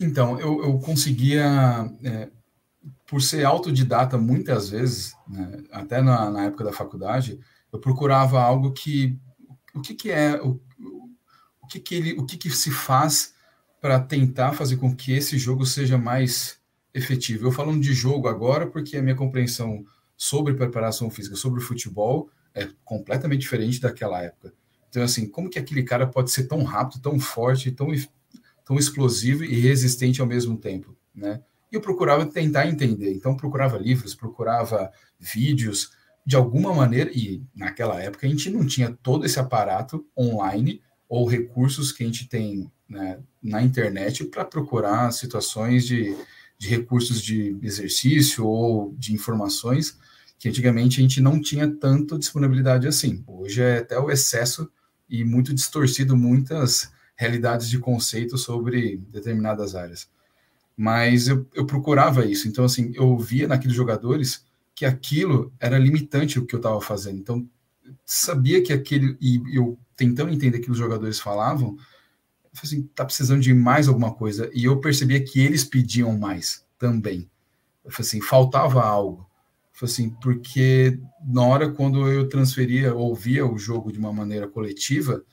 Então, 0.00 0.40
eu, 0.40 0.62
eu 0.62 0.78
conseguia, 0.78 1.92
é, 2.02 2.30
por 3.06 3.20
ser 3.20 3.44
autodidata 3.44 4.16
muitas 4.16 4.70
vezes, 4.70 5.14
né, 5.28 5.62
até 5.70 6.00
na, 6.00 6.30
na, 6.30 6.44
época 6.44 6.64
da 6.64 6.72
faculdade, 6.72 7.38
eu 7.70 7.78
procurava 7.78 8.40
algo 8.40 8.72
que, 8.72 9.18
o 9.74 9.82
que, 9.82 9.94
que 9.94 10.10
é, 10.10 10.40
o, 10.40 10.58
o, 11.60 11.66
que, 11.66 11.80
que, 11.80 11.94
ele, 11.94 12.12
o 12.14 12.24
que, 12.24 12.38
que 12.38 12.50
se 12.50 12.70
faz 12.70 13.34
para 13.78 14.00
tentar 14.00 14.52
fazer 14.52 14.76
com 14.76 14.94
que 14.94 15.12
esse 15.12 15.36
jogo 15.36 15.66
seja 15.66 15.98
mais 15.98 16.59
efetivo. 16.94 17.46
Eu 17.46 17.52
falando 17.52 17.80
de 17.80 17.92
jogo 17.92 18.28
agora 18.28 18.66
porque 18.66 18.96
a 18.96 19.02
minha 19.02 19.14
compreensão 19.14 19.84
sobre 20.16 20.54
preparação 20.54 21.10
física, 21.10 21.36
sobre 21.36 21.60
futebol, 21.60 22.28
é 22.54 22.68
completamente 22.84 23.40
diferente 23.40 23.80
daquela 23.80 24.22
época. 24.22 24.52
Então, 24.88 25.02
assim, 25.02 25.28
como 25.28 25.48
que 25.48 25.58
aquele 25.58 25.82
cara 25.82 26.06
pode 26.06 26.30
ser 26.30 26.44
tão 26.44 26.64
rápido, 26.64 27.00
tão 27.00 27.18
forte, 27.18 27.70
tão, 27.70 27.88
tão 28.64 28.76
explosivo 28.76 29.44
e 29.44 29.60
resistente 29.60 30.20
ao 30.20 30.26
mesmo 30.26 30.56
tempo, 30.56 30.96
né? 31.14 31.40
E 31.70 31.76
eu 31.76 31.80
procurava 31.80 32.26
tentar 32.26 32.66
entender. 32.66 33.12
Então, 33.12 33.36
procurava 33.36 33.78
livros, 33.78 34.14
procurava 34.14 34.90
vídeos, 35.18 35.92
de 36.26 36.36
alguma 36.36 36.74
maneira, 36.74 37.10
e 37.14 37.42
naquela 37.54 38.00
época 38.02 38.26
a 38.26 38.30
gente 38.30 38.50
não 38.50 38.66
tinha 38.66 38.96
todo 39.02 39.24
esse 39.24 39.38
aparato 39.38 40.04
online 40.18 40.82
ou 41.08 41.26
recursos 41.26 41.92
que 41.92 42.02
a 42.02 42.06
gente 42.06 42.28
tem 42.28 42.70
né, 42.88 43.20
na 43.42 43.62
internet 43.62 44.24
para 44.24 44.44
procurar 44.44 45.12
situações 45.12 45.86
de, 45.86 46.16
de 46.60 46.68
recursos 46.68 47.22
de 47.22 47.56
exercício 47.62 48.46
ou 48.46 48.94
de 48.98 49.14
informações 49.14 49.98
que 50.38 50.46
antigamente 50.46 51.00
a 51.00 51.02
gente 51.02 51.18
não 51.18 51.40
tinha 51.40 51.66
tanta 51.66 52.18
disponibilidade 52.18 52.86
assim. 52.86 53.24
Hoje 53.26 53.62
é 53.62 53.78
até 53.78 53.98
o 53.98 54.10
excesso 54.10 54.70
e 55.08 55.24
muito 55.24 55.54
distorcido 55.54 56.14
muitas 56.14 56.92
realidades 57.16 57.66
de 57.66 57.78
conceito 57.78 58.36
sobre 58.36 58.98
determinadas 59.08 59.74
áreas. 59.74 60.06
Mas 60.76 61.28
eu, 61.28 61.46
eu 61.54 61.64
procurava 61.64 62.26
isso. 62.26 62.46
Então, 62.46 62.66
assim, 62.66 62.92
eu 62.94 63.18
via 63.18 63.48
naqueles 63.48 63.74
jogadores 63.76 64.44
que 64.74 64.84
aquilo 64.84 65.50
era 65.58 65.78
limitante 65.78 66.38
o 66.38 66.44
que 66.44 66.54
eu 66.54 66.60
estava 66.60 66.80
fazendo. 66.82 67.18
Então, 67.18 67.48
sabia 68.04 68.62
que 68.62 68.72
aquele. 68.72 69.16
E 69.18 69.40
eu 69.56 69.78
tentando 69.96 70.30
entender 70.30 70.58
o 70.58 70.60
que 70.60 70.70
os 70.70 70.78
jogadores 70.78 71.18
falavam, 71.18 71.78
eu 72.52 72.58
falei 72.58 72.78
assim, 72.78 72.82
tá 72.94 73.04
precisando 73.04 73.40
de 73.40 73.54
mais 73.54 73.88
alguma 73.88 74.12
coisa. 74.12 74.50
E 74.52 74.64
eu 74.64 74.80
percebia 74.80 75.22
que 75.22 75.40
eles 75.40 75.64
pediam 75.64 76.16
mais 76.18 76.64
também. 76.78 77.30
Eu 77.84 77.90
falei 77.90 78.08
assim, 78.08 78.20
faltava 78.20 78.82
algo. 78.82 79.28
Eu 79.72 79.78
falei 79.88 79.92
assim, 79.92 80.10
porque 80.10 80.98
na 81.24 81.44
hora 81.44 81.70
quando 81.70 82.08
eu 82.10 82.28
transferia, 82.28 82.94
ouvia 82.94 83.46
o 83.46 83.58
jogo 83.58 83.92
de 83.92 83.98
uma 83.98 84.12
maneira 84.12 84.48
coletiva, 84.48 85.24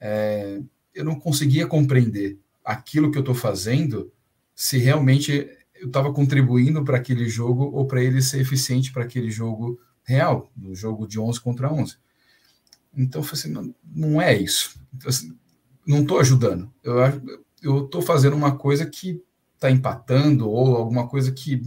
é, 0.00 0.60
eu 0.94 1.04
não 1.04 1.18
conseguia 1.18 1.66
compreender 1.66 2.38
aquilo 2.64 3.10
que 3.10 3.18
eu 3.18 3.20
estou 3.20 3.34
fazendo, 3.34 4.12
se 4.54 4.78
realmente 4.78 5.48
eu 5.74 5.86
estava 5.86 6.12
contribuindo 6.12 6.84
para 6.84 6.96
aquele 6.96 7.28
jogo 7.28 7.64
ou 7.64 7.86
para 7.86 8.02
ele 8.02 8.20
ser 8.20 8.40
eficiente 8.40 8.92
para 8.92 9.04
aquele 9.04 9.30
jogo 9.30 9.78
real, 10.02 10.50
no 10.56 10.74
jogo 10.74 11.06
de 11.06 11.18
11 11.18 11.40
contra 11.40 11.72
11. 11.72 11.96
Então, 12.96 13.20
eu 13.20 13.24
falei 13.24 13.40
assim, 13.40 13.52
não, 13.52 13.74
não 13.84 14.20
é 14.20 14.34
isso. 14.34 14.80
Então, 14.94 15.10
assim, 15.10 15.36
não 15.86 16.02
estou 16.02 16.18
ajudando. 16.18 16.72
Eu 17.62 17.84
estou 17.84 18.02
fazendo 18.02 18.36
uma 18.36 18.56
coisa 18.56 18.86
que 18.86 19.22
está 19.54 19.70
empatando 19.70 20.48
ou 20.48 20.76
alguma 20.76 21.08
coisa 21.08 21.32
que 21.32 21.62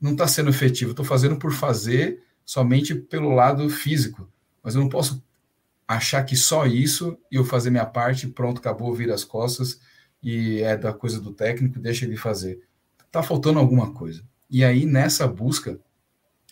não 0.00 0.12
está 0.12 0.26
sendo 0.26 0.50
efetiva. 0.50 0.92
Estou 0.92 1.04
fazendo 1.04 1.36
por 1.36 1.52
fazer 1.52 2.22
somente 2.44 2.94
pelo 2.94 3.34
lado 3.34 3.68
físico. 3.68 4.28
Mas 4.62 4.74
eu 4.74 4.80
não 4.80 4.88
posso 4.88 5.22
achar 5.86 6.24
que 6.24 6.36
só 6.36 6.66
isso 6.66 7.18
e 7.30 7.36
eu 7.36 7.44
fazer 7.44 7.70
minha 7.70 7.86
parte, 7.86 8.26
pronto, 8.28 8.58
acabou, 8.58 8.94
vira 8.94 9.14
as 9.14 9.24
costas 9.24 9.80
e 10.22 10.60
é 10.60 10.76
da 10.76 10.92
coisa 10.92 11.20
do 11.20 11.32
técnico, 11.32 11.78
deixa 11.78 12.04
ele 12.04 12.16
fazer 12.16 12.60
está 13.10 13.22
faltando 13.22 13.58
alguma 13.58 13.92
coisa. 13.92 14.22
E 14.48 14.64
aí, 14.64 14.86
nessa 14.86 15.26
busca, 15.26 15.78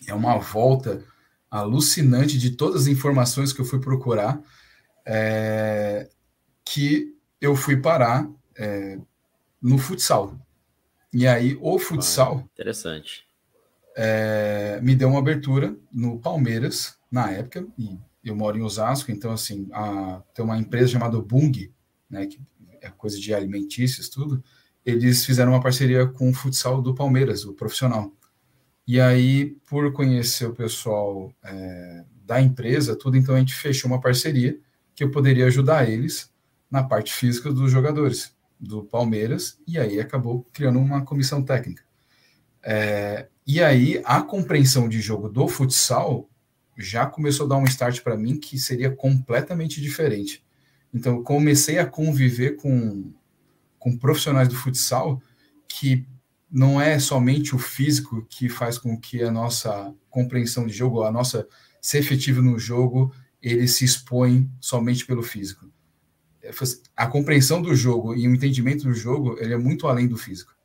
é 0.05 0.13
uma 0.13 0.37
volta 0.37 1.03
alucinante 1.49 2.37
de 2.37 2.51
todas 2.51 2.83
as 2.83 2.87
informações 2.87 3.51
que 3.51 3.61
eu 3.61 3.65
fui 3.65 3.79
procurar, 3.79 4.39
é, 5.05 6.09
que 6.65 7.15
eu 7.41 7.55
fui 7.55 7.77
parar 7.77 8.29
é, 8.57 8.99
no 9.61 9.77
futsal. 9.77 10.37
E 11.13 11.27
aí, 11.27 11.57
o 11.61 11.79
futsal. 11.79 12.39
Ah, 12.39 12.49
interessante. 12.53 13.27
É, 13.95 14.79
me 14.81 14.95
deu 14.95 15.09
uma 15.09 15.19
abertura 15.19 15.75
no 15.91 16.19
Palmeiras, 16.19 16.97
na 17.11 17.31
época, 17.31 17.65
e 17.77 17.97
eu 18.23 18.35
moro 18.35 18.57
em 18.57 18.61
Osasco, 18.61 19.11
então, 19.11 19.31
assim, 19.31 19.67
a, 19.71 20.21
tem 20.33 20.45
uma 20.45 20.57
empresa 20.57 20.91
chamada 20.91 21.19
Bung, 21.19 21.71
né, 22.09 22.27
que 22.27 22.39
é 22.81 22.89
coisa 22.89 23.19
de 23.19 23.33
alimentícios, 23.33 24.09
tudo 24.09 24.43
eles 24.85 25.25
fizeram 25.25 25.51
uma 25.51 25.61
parceria 25.61 26.07
com 26.07 26.29
o 26.29 26.33
futsal 26.33 26.81
do 26.81 26.95
Palmeiras, 26.95 27.45
o 27.45 27.53
profissional. 27.53 28.11
E 28.87 28.99
aí, 28.99 29.57
por 29.67 29.91
conhecer 29.93 30.47
o 30.47 30.53
pessoal 30.53 31.31
é, 31.43 32.05
da 32.25 32.41
empresa, 32.41 32.95
tudo, 32.95 33.17
então 33.17 33.35
a 33.35 33.39
gente 33.39 33.53
fechou 33.53 33.89
uma 33.89 34.01
parceria 34.01 34.59
que 34.95 35.03
eu 35.03 35.11
poderia 35.11 35.45
ajudar 35.45 35.87
eles 35.87 36.28
na 36.69 36.83
parte 36.83 37.13
física 37.13 37.51
dos 37.51 37.71
jogadores 37.71 38.35
do 38.59 38.83
Palmeiras, 38.83 39.59
e 39.67 39.79
aí 39.79 39.99
acabou 39.99 40.45
criando 40.51 40.79
uma 40.79 41.03
comissão 41.03 41.41
técnica. 41.43 41.83
É, 42.61 43.27
e 43.47 43.61
aí, 43.63 44.01
a 44.05 44.21
compreensão 44.21 44.89
de 44.89 44.99
jogo 45.01 45.29
do 45.29 45.47
futsal 45.47 46.29
já 46.77 47.05
começou 47.05 47.45
a 47.45 47.49
dar 47.49 47.57
um 47.57 47.63
start 47.65 48.01
para 48.01 48.17
mim 48.17 48.37
que 48.37 48.59
seria 48.59 48.91
completamente 48.91 49.81
diferente. 49.81 50.43
Então, 50.93 51.17
eu 51.17 51.23
comecei 51.23 51.79
a 51.79 51.85
conviver 51.85 52.57
com 52.57 53.11
com 53.79 53.97
profissionais 53.97 54.49
do 54.49 54.55
futsal 54.55 55.21
que 55.67 56.05
não 56.51 56.81
é 56.81 56.99
somente 56.99 57.55
o 57.55 57.59
físico 57.59 58.25
que 58.29 58.49
faz 58.49 58.77
com 58.77 58.99
que 58.99 59.23
a 59.23 59.31
nossa 59.31 59.93
compreensão 60.09 60.67
de 60.67 60.73
jogo, 60.73 61.03
a 61.03 61.11
nossa 61.11 61.47
ser 61.81 61.99
efetivo 61.99 62.41
no 62.41 62.59
jogo, 62.59 63.13
ele 63.41 63.67
se 63.67 63.85
expõe 63.85 64.49
somente 64.59 65.05
pelo 65.05 65.23
físico. 65.23 65.65
É, 66.49 66.53
a 66.95 67.07
compreensão 67.07 67.61
do 67.61 67.75
jogo 67.75 68.15
e 68.15 68.27
o 68.27 68.33
entendimento 68.33 68.83
do 68.83 68.93
jogo, 68.93 69.37
ele 69.39 69.53
é 69.53 69.57
muito 69.57 69.87
além 69.87 70.07
do 70.07 70.17
físico. 70.17 70.55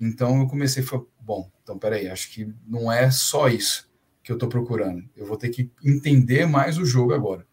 Então 0.00 0.40
eu 0.40 0.46
comecei 0.46 0.82
a 0.82 0.86
falar, 0.86 1.04
bom, 1.20 1.50
então 1.62 1.78
peraí, 1.78 2.08
acho 2.08 2.30
que 2.30 2.52
não 2.66 2.90
é 2.90 3.10
só 3.10 3.48
isso 3.48 3.90
que 4.22 4.30
eu 4.30 4.36
estou 4.36 4.48
procurando. 4.48 5.02
Eu 5.16 5.26
vou 5.26 5.36
ter 5.36 5.48
que 5.48 5.70
entender 5.84 6.46
mais 6.46 6.78
o 6.78 6.86
jogo 6.86 7.12
agora. 7.12 7.46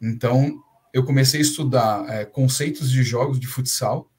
Então 0.00 0.62
eu 0.92 1.04
comecei 1.04 1.40
a 1.40 1.42
estudar 1.42 2.08
é, 2.08 2.24
conceitos 2.24 2.90
de 2.90 3.02
jogos 3.02 3.38
de 3.38 3.46
futsal, 3.46 4.10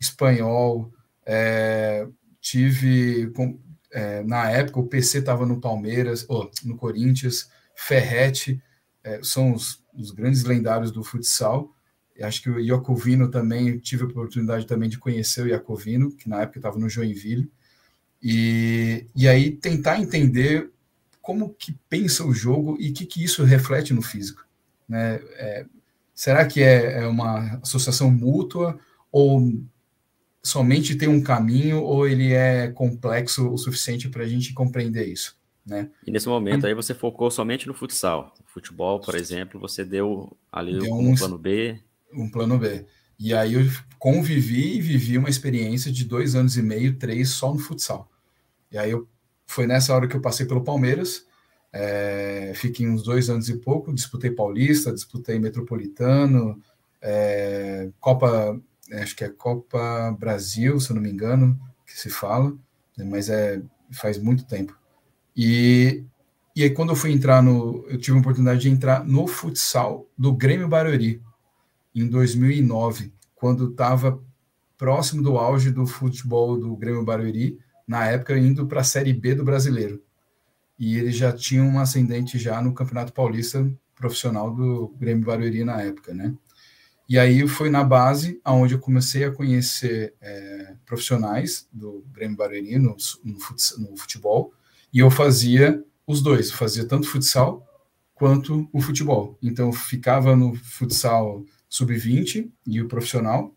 espanhol, 0.00 0.92
é, 1.24 2.06
tive 2.40 3.32
é, 3.90 4.22
na 4.22 4.50
época 4.50 4.80
o 4.80 4.86
PC 4.86 5.18
estava 5.18 5.44
no 5.44 5.60
Palmeiras, 5.60 6.24
ou 6.28 6.50
no 6.64 6.76
Corinthians, 6.76 7.50
Ferrete, 7.74 8.62
é, 9.02 9.20
são 9.22 9.52
os, 9.52 9.82
os, 9.94 10.10
grandes 10.10 10.44
lendários 10.44 10.90
do 10.90 11.04
futsal. 11.04 11.74
Acho 12.20 12.42
que 12.42 12.50
o 12.50 12.60
Iacovino 12.60 13.30
também, 13.30 13.78
tive 13.78 14.04
a 14.04 14.06
oportunidade 14.06 14.66
também 14.66 14.88
de 14.88 14.98
conhecer 14.98 15.42
o 15.42 15.48
Iacovino, 15.48 16.12
que 16.12 16.28
na 16.28 16.42
época 16.42 16.58
estava 16.58 16.78
no 16.78 16.88
Joinville. 16.88 17.50
E, 18.22 19.06
e 19.14 19.28
aí 19.28 19.50
tentar 19.50 20.00
entender 20.00 20.70
como 21.20 21.54
que 21.54 21.76
pensa 21.88 22.24
o 22.24 22.32
jogo 22.32 22.76
e 22.80 22.90
o 22.90 22.94
que, 22.94 23.04
que 23.04 23.22
isso 23.22 23.44
reflete 23.44 23.92
no 23.92 24.02
físico. 24.02 24.46
Né? 24.88 25.20
É, 25.34 25.66
será 26.14 26.46
que 26.46 26.62
é, 26.62 27.02
é 27.02 27.06
uma 27.06 27.58
associação 27.62 28.10
mútua 28.10 28.78
ou 29.10 29.52
somente 30.42 30.94
tem 30.94 31.08
um 31.08 31.22
caminho 31.22 31.82
ou 31.82 32.06
ele 32.06 32.32
é 32.32 32.68
complexo 32.68 33.52
o 33.52 33.58
suficiente 33.58 34.08
para 34.08 34.22
a 34.22 34.28
gente 34.28 34.54
compreender 34.54 35.06
isso, 35.06 35.36
né? 35.66 35.90
E 36.06 36.10
nesse 36.12 36.28
momento 36.28 36.66
aí 36.66 36.74
você 36.74 36.94
focou 36.94 37.30
somente 37.30 37.66
no 37.66 37.74
futsal. 37.74 38.32
Futebol, 38.44 39.00
por 39.00 39.16
exemplo, 39.16 39.58
você 39.58 39.84
deu 39.84 40.36
ali 40.52 40.78
deu 40.78 40.94
um, 40.94 41.10
um 41.10 41.14
plano 41.16 41.36
B. 41.36 41.80
Um 42.12 42.30
plano 42.30 42.58
B. 42.58 42.86
E 43.18 43.34
aí 43.34 43.54
eu 43.54 43.62
convivi 43.98 44.76
e 44.76 44.80
vivi 44.80 45.16
uma 45.16 45.30
experiência 45.30 45.90
de 45.90 46.04
dois 46.04 46.34
anos 46.34 46.56
e 46.56 46.62
meio, 46.62 46.98
três, 46.98 47.30
só 47.30 47.52
no 47.52 47.58
futsal. 47.58 48.10
E 48.70 48.76
aí 48.78 48.90
eu, 48.90 49.08
foi 49.46 49.66
nessa 49.66 49.94
hora 49.94 50.06
que 50.06 50.16
eu 50.16 50.20
passei 50.20 50.46
pelo 50.46 50.64
Palmeiras, 50.64 51.26
é, 51.72 52.52
fiquei 52.54 52.88
uns 52.88 53.02
dois 53.02 53.30
anos 53.30 53.48
e 53.48 53.56
pouco, 53.58 53.92
disputei 53.92 54.30
Paulista, 54.30 54.92
disputei 54.92 55.38
Metropolitano, 55.38 56.60
é, 57.00 57.90
Copa 58.00 58.60
é, 58.90 59.02
acho 59.02 59.16
que 59.16 59.24
é 59.24 59.28
Copa 59.28 60.14
Brasil, 60.18 60.78
se 60.80 60.90
eu 60.90 60.96
não 60.96 61.02
me 61.02 61.10
engano, 61.10 61.58
que 61.86 61.98
se 61.98 62.10
fala, 62.10 62.50
né, 62.96 63.04
mas 63.04 63.28
é 63.28 63.60
faz 63.92 64.18
muito 64.18 64.44
tempo. 64.46 64.76
E, 65.36 66.04
e 66.54 66.62
aí, 66.62 66.70
quando 66.70 66.90
eu 66.90 66.96
fui 66.96 67.12
entrar 67.12 67.42
no. 67.42 67.84
Eu 67.88 67.98
tive 67.98 68.16
a 68.16 68.20
oportunidade 68.20 68.60
de 68.60 68.70
entrar 68.70 69.04
no 69.04 69.26
futsal 69.26 70.08
do 70.16 70.32
Grêmio 70.32 70.68
Barueri, 70.68 71.22
em 72.02 72.08
2009, 72.08 73.12
quando 73.34 73.70
estava 73.70 74.22
próximo 74.76 75.22
do 75.22 75.38
auge 75.38 75.70
do 75.70 75.86
futebol 75.86 76.58
do 76.58 76.76
Grêmio 76.76 77.04
Barueri, 77.04 77.58
na 77.86 78.06
época 78.06 78.38
indo 78.38 78.66
para 78.66 78.80
a 78.80 78.84
Série 78.84 79.12
B 79.12 79.34
do 79.34 79.44
Brasileiro. 79.44 80.02
E 80.78 80.98
ele 80.98 81.10
já 81.10 81.32
tinha 81.32 81.62
um 81.62 81.78
ascendente 81.78 82.38
já 82.38 82.60
no 82.60 82.74
Campeonato 82.74 83.12
Paulista 83.12 83.66
profissional 83.94 84.54
do 84.54 84.88
Grêmio 84.98 85.24
Barueri 85.24 85.64
na 85.64 85.80
época, 85.80 86.12
né? 86.12 86.34
E 87.08 87.18
aí 87.18 87.46
foi 87.46 87.70
na 87.70 87.84
base 87.84 88.40
aonde 88.44 88.74
eu 88.74 88.80
comecei 88.80 89.24
a 89.24 89.30
conhecer 89.30 90.14
é, 90.20 90.74
profissionais 90.84 91.68
do 91.72 92.04
Grêmio 92.12 92.36
Barueri 92.36 92.78
no, 92.78 92.96
no, 93.24 93.96
futebol, 93.96 94.52
e 94.92 94.98
eu 94.98 95.10
fazia 95.10 95.82
os 96.06 96.20
dois, 96.20 96.50
eu 96.50 96.56
fazia 96.56 96.84
tanto 96.84 97.08
futsal 97.08 97.64
quanto 98.14 98.68
o 98.72 98.80
futebol. 98.80 99.38
Então 99.40 99.72
ficava 99.72 100.34
no 100.34 100.54
futsal 100.56 101.44
sub-20 101.76 102.50
e 102.66 102.80
o 102.80 102.88
profissional, 102.88 103.54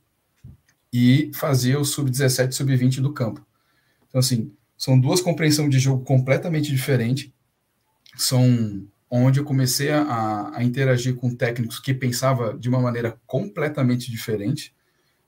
e 0.92 1.32
fazia 1.34 1.80
o 1.80 1.86
sub-17 1.86 2.50
e 2.50 2.56
sub-20 2.56 3.02
do 3.02 3.14
campo. 3.14 3.46
Então 4.08 4.20
assim, 4.20 4.52
são 4.78 5.00
duas 5.00 5.22
compreensões 5.22 5.70
de 5.70 5.80
jogo 5.80 6.04
completamente 6.04 6.72
diferentes, 6.72 7.32
são 8.18 8.88
onde 9.10 9.40
eu 9.40 9.46
comecei 9.46 9.90
a, 9.92 10.52
a 10.54 10.64
interagir 10.64 11.16
com 11.16 11.34
técnicos 11.34 11.80
que 11.80 11.94
pensavam 11.94 12.58
de 12.58 12.70
uma 12.70 12.80
maneira 12.80 13.20
completamente 13.26 14.12
diferente, 14.12 14.76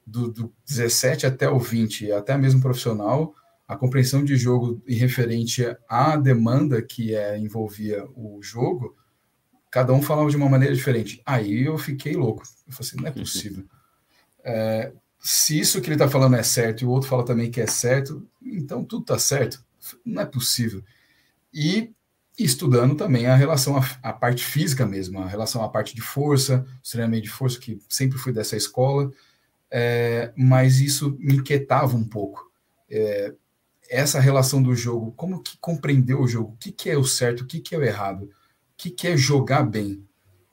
do, 0.05 0.31
do 0.31 0.53
17 0.67 1.25
até 1.25 1.49
o 1.49 1.59
20, 1.59 2.11
até 2.11 2.37
mesmo 2.37 2.61
profissional, 2.61 3.33
a 3.67 3.75
compreensão 3.77 4.23
de 4.23 4.35
jogo 4.35 4.81
em 4.85 4.95
referente 4.95 5.63
à 5.87 6.17
demanda 6.17 6.81
que 6.81 7.15
é, 7.15 7.37
envolvia 7.37 8.05
o 8.15 8.39
jogo, 8.41 8.95
cada 9.71 9.93
um 9.93 10.01
falava 10.01 10.29
de 10.29 10.35
uma 10.35 10.49
maneira 10.49 10.75
diferente. 10.75 11.21
Aí 11.25 11.63
eu 11.63 11.77
fiquei 11.77 12.13
louco. 12.13 12.43
Eu 12.67 12.73
falei 12.73 12.89
assim, 12.89 12.97
não 12.97 13.07
é 13.07 13.09
uhum. 13.09 13.15
possível. 13.15 13.65
É, 14.43 14.91
se 15.17 15.57
isso 15.57 15.79
que 15.79 15.87
ele 15.87 15.95
está 15.95 16.09
falando 16.09 16.35
é 16.35 16.43
certo 16.43 16.81
e 16.81 16.85
o 16.85 16.89
outro 16.89 17.07
fala 17.07 17.23
também 17.23 17.49
que 17.49 17.61
é 17.61 17.67
certo, 17.67 18.27
então 18.43 18.83
tudo 18.83 19.03
está 19.03 19.17
certo. 19.17 19.63
Não 20.05 20.21
é 20.21 20.25
possível. 20.25 20.83
E 21.53 21.93
estudando 22.37 22.95
também 22.95 23.27
a 23.27 23.35
relação 23.35 23.77
à, 23.77 23.85
à, 24.03 24.11
parte 24.11 24.43
física 24.43 24.85
mesmo, 24.85 25.19
a 25.19 25.27
relação 25.27 25.63
à 25.63 25.69
parte 25.69 25.95
de 25.95 26.01
força, 26.01 26.65
treinamento 26.89 27.23
de 27.23 27.29
força, 27.29 27.59
que 27.59 27.79
sempre 27.87 28.17
fui 28.17 28.33
dessa 28.33 28.57
escola, 28.57 29.11
é, 29.69 30.33
mas 30.35 30.79
isso 30.79 31.15
me 31.19 31.35
inquietava 31.35 31.95
um 31.95 32.03
pouco. 32.03 32.51
É, 32.89 33.33
essa 33.89 34.19
relação 34.19 34.61
do 34.61 34.75
jogo, 34.75 35.11
como 35.13 35.41
que 35.41 35.57
compreendeu 35.59 36.21
o 36.21 36.27
jogo, 36.27 36.53
o 36.53 36.57
que, 36.57 36.71
que 36.71 36.89
é 36.89 36.97
o 36.97 37.03
certo, 37.03 37.41
o 37.41 37.45
que, 37.45 37.59
que 37.59 37.75
é 37.75 37.77
o 37.77 37.83
errado, 37.83 38.29
que, 38.81 38.89
que 38.89 39.07
é 39.09 39.15
jogar 39.15 39.61
bem, 39.61 40.03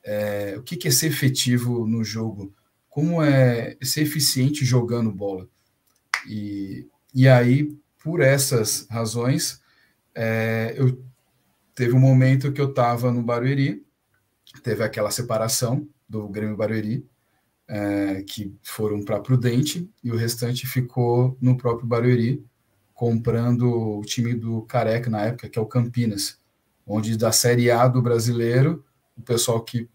é, 0.04 0.54
o 0.58 0.62
que, 0.62 0.76
que 0.76 0.88
é 0.88 0.90
ser 0.90 1.06
efetivo 1.06 1.86
no 1.86 2.04
jogo, 2.04 2.54
como 2.86 3.22
é 3.22 3.78
ser 3.82 4.02
eficiente 4.02 4.66
jogando 4.66 5.10
bola. 5.10 5.48
E, 6.28 6.86
e 7.14 7.26
aí, 7.26 7.74
por 7.98 8.20
essas 8.20 8.86
razões, 8.90 9.62
é, 10.14 10.74
eu 10.76 11.02
teve 11.74 11.94
um 11.94 11.98
momento 11.98 12.52
que 12.52 12.60
eu 12.60 12.68
estava 12.68 13.10
no 13.10 13.22
Barueri, 13.22 13.82
teve 14.62 14.84
aquela 14.84 15.10
separação 15.10 15.88
do 16.06 16.28
Grêmio 16.28 16.56
Barueri, 16.56 17.08
é, 17.66 18.22
que 18.24 18.54
foram 18.62 19.02
para 19.02 19.20
Prudente, 19.20 19.88
e 20.04 20.12
o 20.12 20.16
restante 20.16 20.66
ficou 20.66 21.34
no 21.40 21.56
próprio 21.56 21.86
Barueri, 21.86 22.44
comprando 22.92 23.70
o 23.70 24.02
time 24.02 24.34
do 24.34 24.60
Careca 24.62 25.08
na 25.08 25.22
época, 25.22 25.48
que 25.48 25.58
é 25.58 25.62
o 25.62 25.66
Campinas, 25.66 26.37
onde 26.88 27.16
da 27.18 27.30
Série 27.30 27.70
A 27.70 27.86
do 27.86 28.00
brasileiro, 28.00 28.82
o 29.16 29.20
pessoal 29.20 29.60
que 29.60 29.88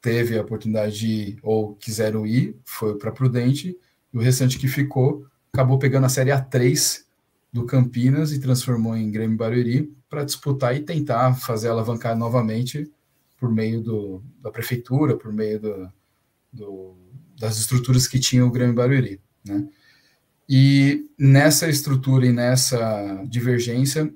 teve 0.00 0.38
a 0.38 0.42
oportunidade 0.42 0.98
de 0.98 1.06
ir, 1.06 1.38
ou 1.42 1.74
quiseram 1.74 2.24
ir, 2.24 2.56
foi 2.64 2.96
para 2.96 3.10
Prudente, 3.10 3.76
e 4.12 4.16
o 4.16 4.20
restante 4.20 4.58
que 4.58 4.68
ficou 4.68 5.26
acabou 5.52 5.78
pegando 5.78 6.06
a 6.06 6.08
Série 6.08 6.30
A3 6.30 7.04
do 7.52 7.66
Campinas 7.66 8.32
e 8.32 8.40
transformou 8.40 8.96
em 8.96 9.10
Grêmio 9.10 9.36
Barueri 9.36 9.92
para 10.08 10.24
disputar 10.24 10.74
e 10.74 10.80
tentar 10.80 11.34
fazer 11.34 11.68
alavancar 11.68 12.16
novamente 12.16 12.90
por 13.36 13.50
meio 13.50 13.82
do, 13.82 14.22
da 14.40 14.50
prefeitura, 14.50 15.16
por 15.16 15.32
meio 15.32 15.60
do, 15.60 15.92
do, 16.52 16.96
das 17.38 17.58
estruturas 17.58 18.06
que 18.06 18.18
tinha 18.18 18.46
o 18.46 18.50
Grêmio 18.50 18.74
Barueri. 18.74 19.20
Né? 19.44 19.68
E 20.48 21.06
nessa 21.18 21.68
estrutura 21.68 22.26
e 22.26 22.32
nessa 22.32 23.24
divergência, 23.28 24.12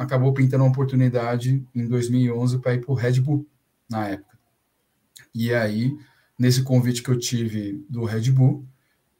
acabou 0.00 0.32
pintando 0.32 0.64
uma 0.64 0.70
oportunidade 0.70 1.62
em 1.74 1.86
2011 1.86 2.58
para 2.58 2.74
ir 2.74 2.80
para 2.80 2.90
o 2.90 2.94
Red 2.94 3.20
Bull, 3.20 3.46
na 3.88 4.08
época. 4.08 4.38
E 5.34 5.52
aí, 5.52 5.94
nesse 6.38 6.62
convite 6.62 7.02
que 7.02 7.10
eu 7.10 7.18
tive 7.18 7.84
do 7.86 8.04
Red 8.04 8.30
Bull, 8.30 8.64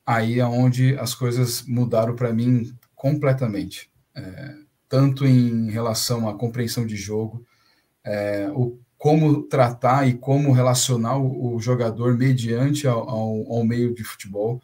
aí 0.06 0.40
é 0.40 0.46
onde 0.46 0.96
as 0.98 1.14
coisas 1.14 1.62
mudaram 1.66 2.16
para 2.16 2.32
mim 2.32 2.74
completamente. 2.94 3.90
É, 4.14 4.54
tanto 4.88 5.26
em 5.26 5.70
relação 5.70 6.26
à 6.26 6.34
compreensão 6.34 6.86
de 6.86 6.96
jogo, 6.96 7.44
é, 8.02 8.50
o 8.54 8.78
como 8.96 9.42
tratar 9.44 10.08
e 10.08 10.14
como 10.14 10.52
relacionar 10.52 11.16
o, 11.16 11.54
o 11.54 11.60
jogador 11.60 12.16
mediante 12.16 12.86
ao, 12.86 13.08
ao, 13.08 13.52
ao, 13.52 13.64
meio 13.64 13.94
de 13.94 14.04
futebol, 14.04 14.60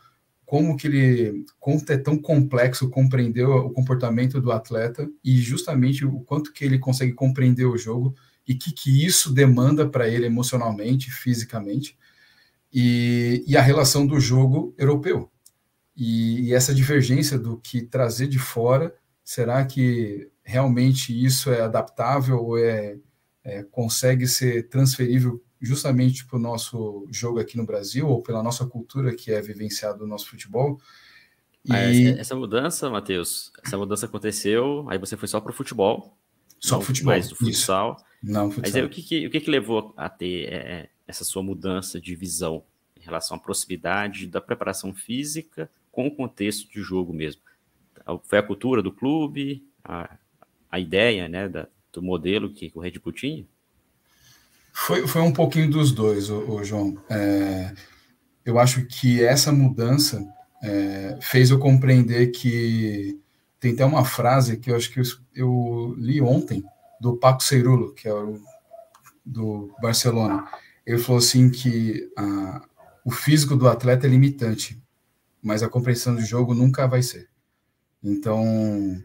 como 0.46 0.76
que 0.76 0.86
ele, 0.86 1.44
como 1.58 1.82
é 1.88 1.98
tão 1.98 2.16
complexo 2.16 2.88
compreender 2.88 3.44
o 3.44 3.68
comportamento 3.70 4.40
do 4.40 4.52
atleta 4.52 5.10
e 5.22 5.38
justamente 5.38 6.06
o 6.06 6.20
quanto 6.20 6.52
que 6.52 6.64
ele 6.64 6.78
consegue 6.78 7.12
compreender 7.12 7.66
o 7.66 7.76
jogo 7.76 8.14
e 8.46 8.54
que 8.54 8.72
que 8.72 9.04
isso 9.04 9.34
demanda 9.34 9.88
para 9.88 10.08
ele 10.08 10.24
emocionalmente, 10.24 11.10
fisicamente, 11.10 11.98
e, 12.72 13.42
e 13.44 13.56
a 13.56 13.60
relação 13.60 14.06
do 14.06 14.20
jogo 14.20 14.72
europeu. 14.78 15.28
E, 15.96 16.42
e, 16.42 16.54
essa 16.54 16.74
divergência 16.74 17.38
do 17.38 17.56
que 17.58 17.82
trazer 17.82 18.28
de 18.28 18.38
fora, 18.38 18.94
será 19.24 19.64
que 19.64 20.30
realmente 20.44 21.12
isso 21.24 21.50
é 21.50 21.62
adaptável 21.62 22.38
ou 22.38 22.58
é, 22.58 22.96
é 23.42 23.64
consegue 23.64 24.28
ser 24.28 24.68
transferível 24.68 25.42
justamente 25.66 26.26
para 26.26 26.36
o 26.36 26.40
nosso 26.40 27.06
jogo 27.10 27.38
aqui 27.38 27.56
no 27.56 27.66
Brasil 27.66 28.08
ou 28.08 28.22
pela 28.22 28.42
nossa 28.42 28.66
cultura 28.66 29.14
que 29.14 29.30
é 29.30 29.40
vivenciado 29.40 30.00
no 30.00 30.06
nosso 30.06 30.28
futebol? 30.28 30.80
E... 31.64 32.08
essa 32.18 32.36
mudança, 32.36 32.88
Matheus, 32.88 33.52
essa 33.64 33.76
mudança 33.76 34.06
aconteceu, 34.06 34.86
aí 34.88 34.98
você 34.98 35.16
foi 35.16 35.26
só 35.26 35.40
para 35.40 35.50
o 35.50 35.54
futebol, 35.54 36.16
só 36.60 36.80
futebol, 36.80 37.12
mais 37.12 37.28
do 37.28 37.34
futsal. 37.34 37.96
Isso. 37.96 38.04
Não, 38.22 38.50
futsal. 38.50 38.62
Mas 38.62 38.76
aí, 38.76 38.84
o 38.84 38.88
que, 38.88 39.02
que 39.02 39.26
o 39.26 39.30
que, 39.30 39.40
que 39.40 39.50
levou 39.50 39.92
a 39.96 40.08
ter 40.08 40.52
é, 40.52 40.90
essa 41.06 41.24
sua 41.24 41.42
mudança 41.42 42.00
de 42.00 42.14
visão 42.14 42.64
em 42.96 43.04
relação 43.04 43.36
à 43.36 43.40
proximidade 43.40 44.26
da 44.26 44.40
preparação 44.40 44.94
física 44.94 45.70
com 45.90 46.06
o 46.06 46.14
contexto 46.14 46.70
de 46.70 46.82
jogo 46.82 47.12
mesmo. 47.12 47.40
Foi 48.24 48.38
a 48.38 48.42
cultura 48.42 48.82
do 48.82 48.92
clube, 48.92 49.66
a, 49.82 50.16
a 50.70 50.78
ideia 50.78 51.28
né, 51.28 51.48
da, 51.48 51.68
do 51.92 52.02
modelo 52.02 52.52
que 52.52 52.70
o 52.74 52.80
Red 52.80 52.98
Bull 52.98 53.12
tinha? 53.12 53.46
Foi, 54.78 55.06
foi 55.08 55.22
um 55.22 55.32
pouquinho 55.32 55.70
dos 55.70 55.90
dois, 55.90 56.28
o, 56.28 56.62
João. 56.62 57.02
É, 57.08 57.72
eu 58.44 58.58
acho 58.58 58.84
que 58.84 59.24
essa 59.24 59.50
mudança 59.50 60.22
é, 60.62 61.18
fez 61.22 61.50
eu 61.50 61.58
compreender 61.58 62.26
que 62.26 63.18
tem 63.58 63.72
até 63.72 63.84
uma 63.86 64.04
frase 64.04 64.58
que 64.58 64.70
eu 64.70 64.76
acho 64.76 64.92
que 64.92 65.00
eu, 65.00 65.04
eu 65.34 65.94
li 65.96 66.20
ontem 66.20 66.62
do 67.00 67.16
Paco 67.16 67.42
Cerulo, 67.42 67.94
que 67.94 68.06
é 68.06 68.12
o 68.12 68.38
do 69.24 69.74
Barcelona. 69.80 70.46
Ele 70.84 70.98
falou 70.98 71.18
assim 71.18 71.50
que 71.50 72.08
a, 72.16 72.60
o 73.02 73.10
físico 73.10 73.56
do 73.56 73.68
atleta 73.68 74.06
é 74.06 74.10
limitante, 74.10 74.80
mas 75.42 75.62
a 75.62 75.70
compreensão 75.70 76.14
de 76.14 76.24
jogo 76.24 76.54
nunca 76.54 76.86
vai 76.86 77.02
ser. 77.02 77.28
Então, 78.04 79.02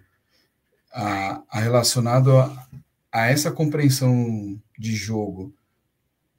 a, 0.93 1.41
a 1.49 1.59
relacionado 1.61 2.37
a, 2.37 2.67
a 3.09 3.27
essa 3.27 3.49
compreensão 3.49 4.61
de 4.77 4.95
jogo 4.95 5.55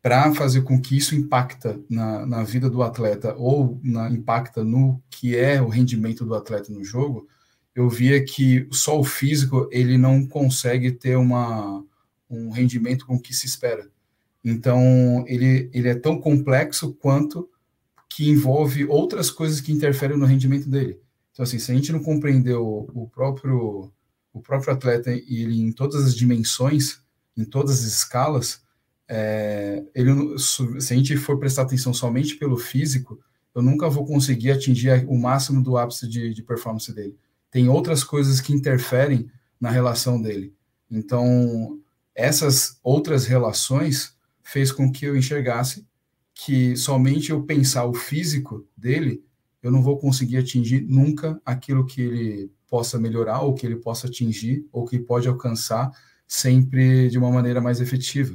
para 0.03 0.35
fazer 0.35 0.63
com 0.63 0.81
que 0.81 0.97
isso 0.97 1.15
impacta 1.15 1.81
na, 1.89 2.27
na 2.27 2.43
vida 2.43 2.69
do 2.69 2.83
atleta 2.83 3.35
ou 3.39 3.81
na, 3.85 4.11
impacta 4.11 4.65
no 4.65 5.01
que 5.09 5.37
é 5.37 5.63
o 5.63 5.69
rendimento 5.69 6.27
do 6.27 6.35
atleta 6.35 6.73
no 6.73 6.85
jogo, 6.85 7.29
eu 7.73 7.89
via 7.89 8.23
que 8.23 8.67
só 8.73 8.99
o 8.99 9.05
físico 9.05 9.69
ele 9.71 9.97
não 9.97 10.27
consegue 10.27 10.91
ter 10.91 11.17
uma, 11.17 11.85
um 12.29 12.51
rendimento 12.51 13.07
com 13.07 13.19
que 13.19 13.33
se 13.33 13.47
espera. 13.47 13.89
Então 14.45 15.25
ele, 15.29 15.71
ele 15.73 15.89
é 15.89 15.95
tão 15.95 16.21
complexo 16.21 16.93
quanto 16.95 17.49
que 18.11 18.29
envolve 18.29 18.85
outras 18.85 19.31
coisas 19.31 19.61
que 19.61 19.73
interferem 19.73 20.19
no 20.19 20.27
rendimento 20.27 20.69
dele. 20.69 21.01
Então, 21.31 21.45
assim, 21.45 21.59
se 21.59 21.71
a 21.71 21.75
gente 21.75 21.93
não 21.93 22.03
compreendeu 22.03 22.67
o 22.93 23.09
próprio, 23.09 23.91
o 24.33 24.41
próprio 24.41 24.75
atleta 24.75 25.11
ele 25.13 25.61
em 25.61 25.73
todas 25.73 26.05
as 26.05 26.15
dimensões, 26.15 27.01
em 27.37 27.45
todas 27.45 27.79
as 27.79 27.93
escalas, 27.93 28.62
é, 29.15 29.85
ele, 29.95 30.39
se 30.39 30.63
a 30.63 30.97
gente 30.97 31.19
for 31.19 31.39
prestar 31.39 31.63
atenção 31.63 31.93
somente 31.93 32.37
pelo 32.37 32.57
físico, 32.57 33.21
eu 33.55 33.61
nunca 33.61 33.87
vou 33.91 34.07
conseguir 34.07 34.53
atingir 34.53 35.05
o 35.07 35.19
máximo 35.19 35.63
do 35.63 35.77
ápice 35.77 36.09
de, 36.09 36.33
de 36.33 36.43
performance 36.43 36.91
dele. 36.95 37.15
Tem 37.51 37.69
outras 37.69 38.03
coisas 38.03 38.41
que 38.41 38.55
interferem 38.55 39.31
na 39.61 39.69
relação 39.69 40.21
dele. 40.21 40.55
Então, 40.91 41.79
essas 42.15 42.79
outras 42.83 43.27
relações 43.27 44.17
fez 44.43 44.73
com 44.73 44.91
que 44.91 45.05
eu 45.05 45.15
enxergasse 45.15 45.87
que 46.35 46.75
somente 46.75 47.33
eu 47.33 47.43
pensar 47.43 47.85
o 47.85 47.93
físico 47.93 48.67
dele, 48.75 49.23
eu 49.63 49.71
não 49.71 49.83
vou 49.83 49.99
conseguir 49.99 50.39
atingir 50.39 50.87
nunca 50.89 51.39
aquilo 51.45 51.85
que 51.85 52.01
ele 52.01 52.51
possa 52.67 52.99
melhorar, 52.99 53.43
ou 53.43 53.53
que 53.53 53.67
ele 53.67 53.77
possa 53.77 54.07
atingir, 54.07 54.67
ou 54.73 54.87
que 54.87 54.99
pode 54.99 55.29
alcançar 55.29 55.91
sempre 56.27 57.11
de 57.11 57.19
uma 57.19 57.31
maneira 57.31 57.61
mais 57.61 57.79
efetiva. 57.79 58.35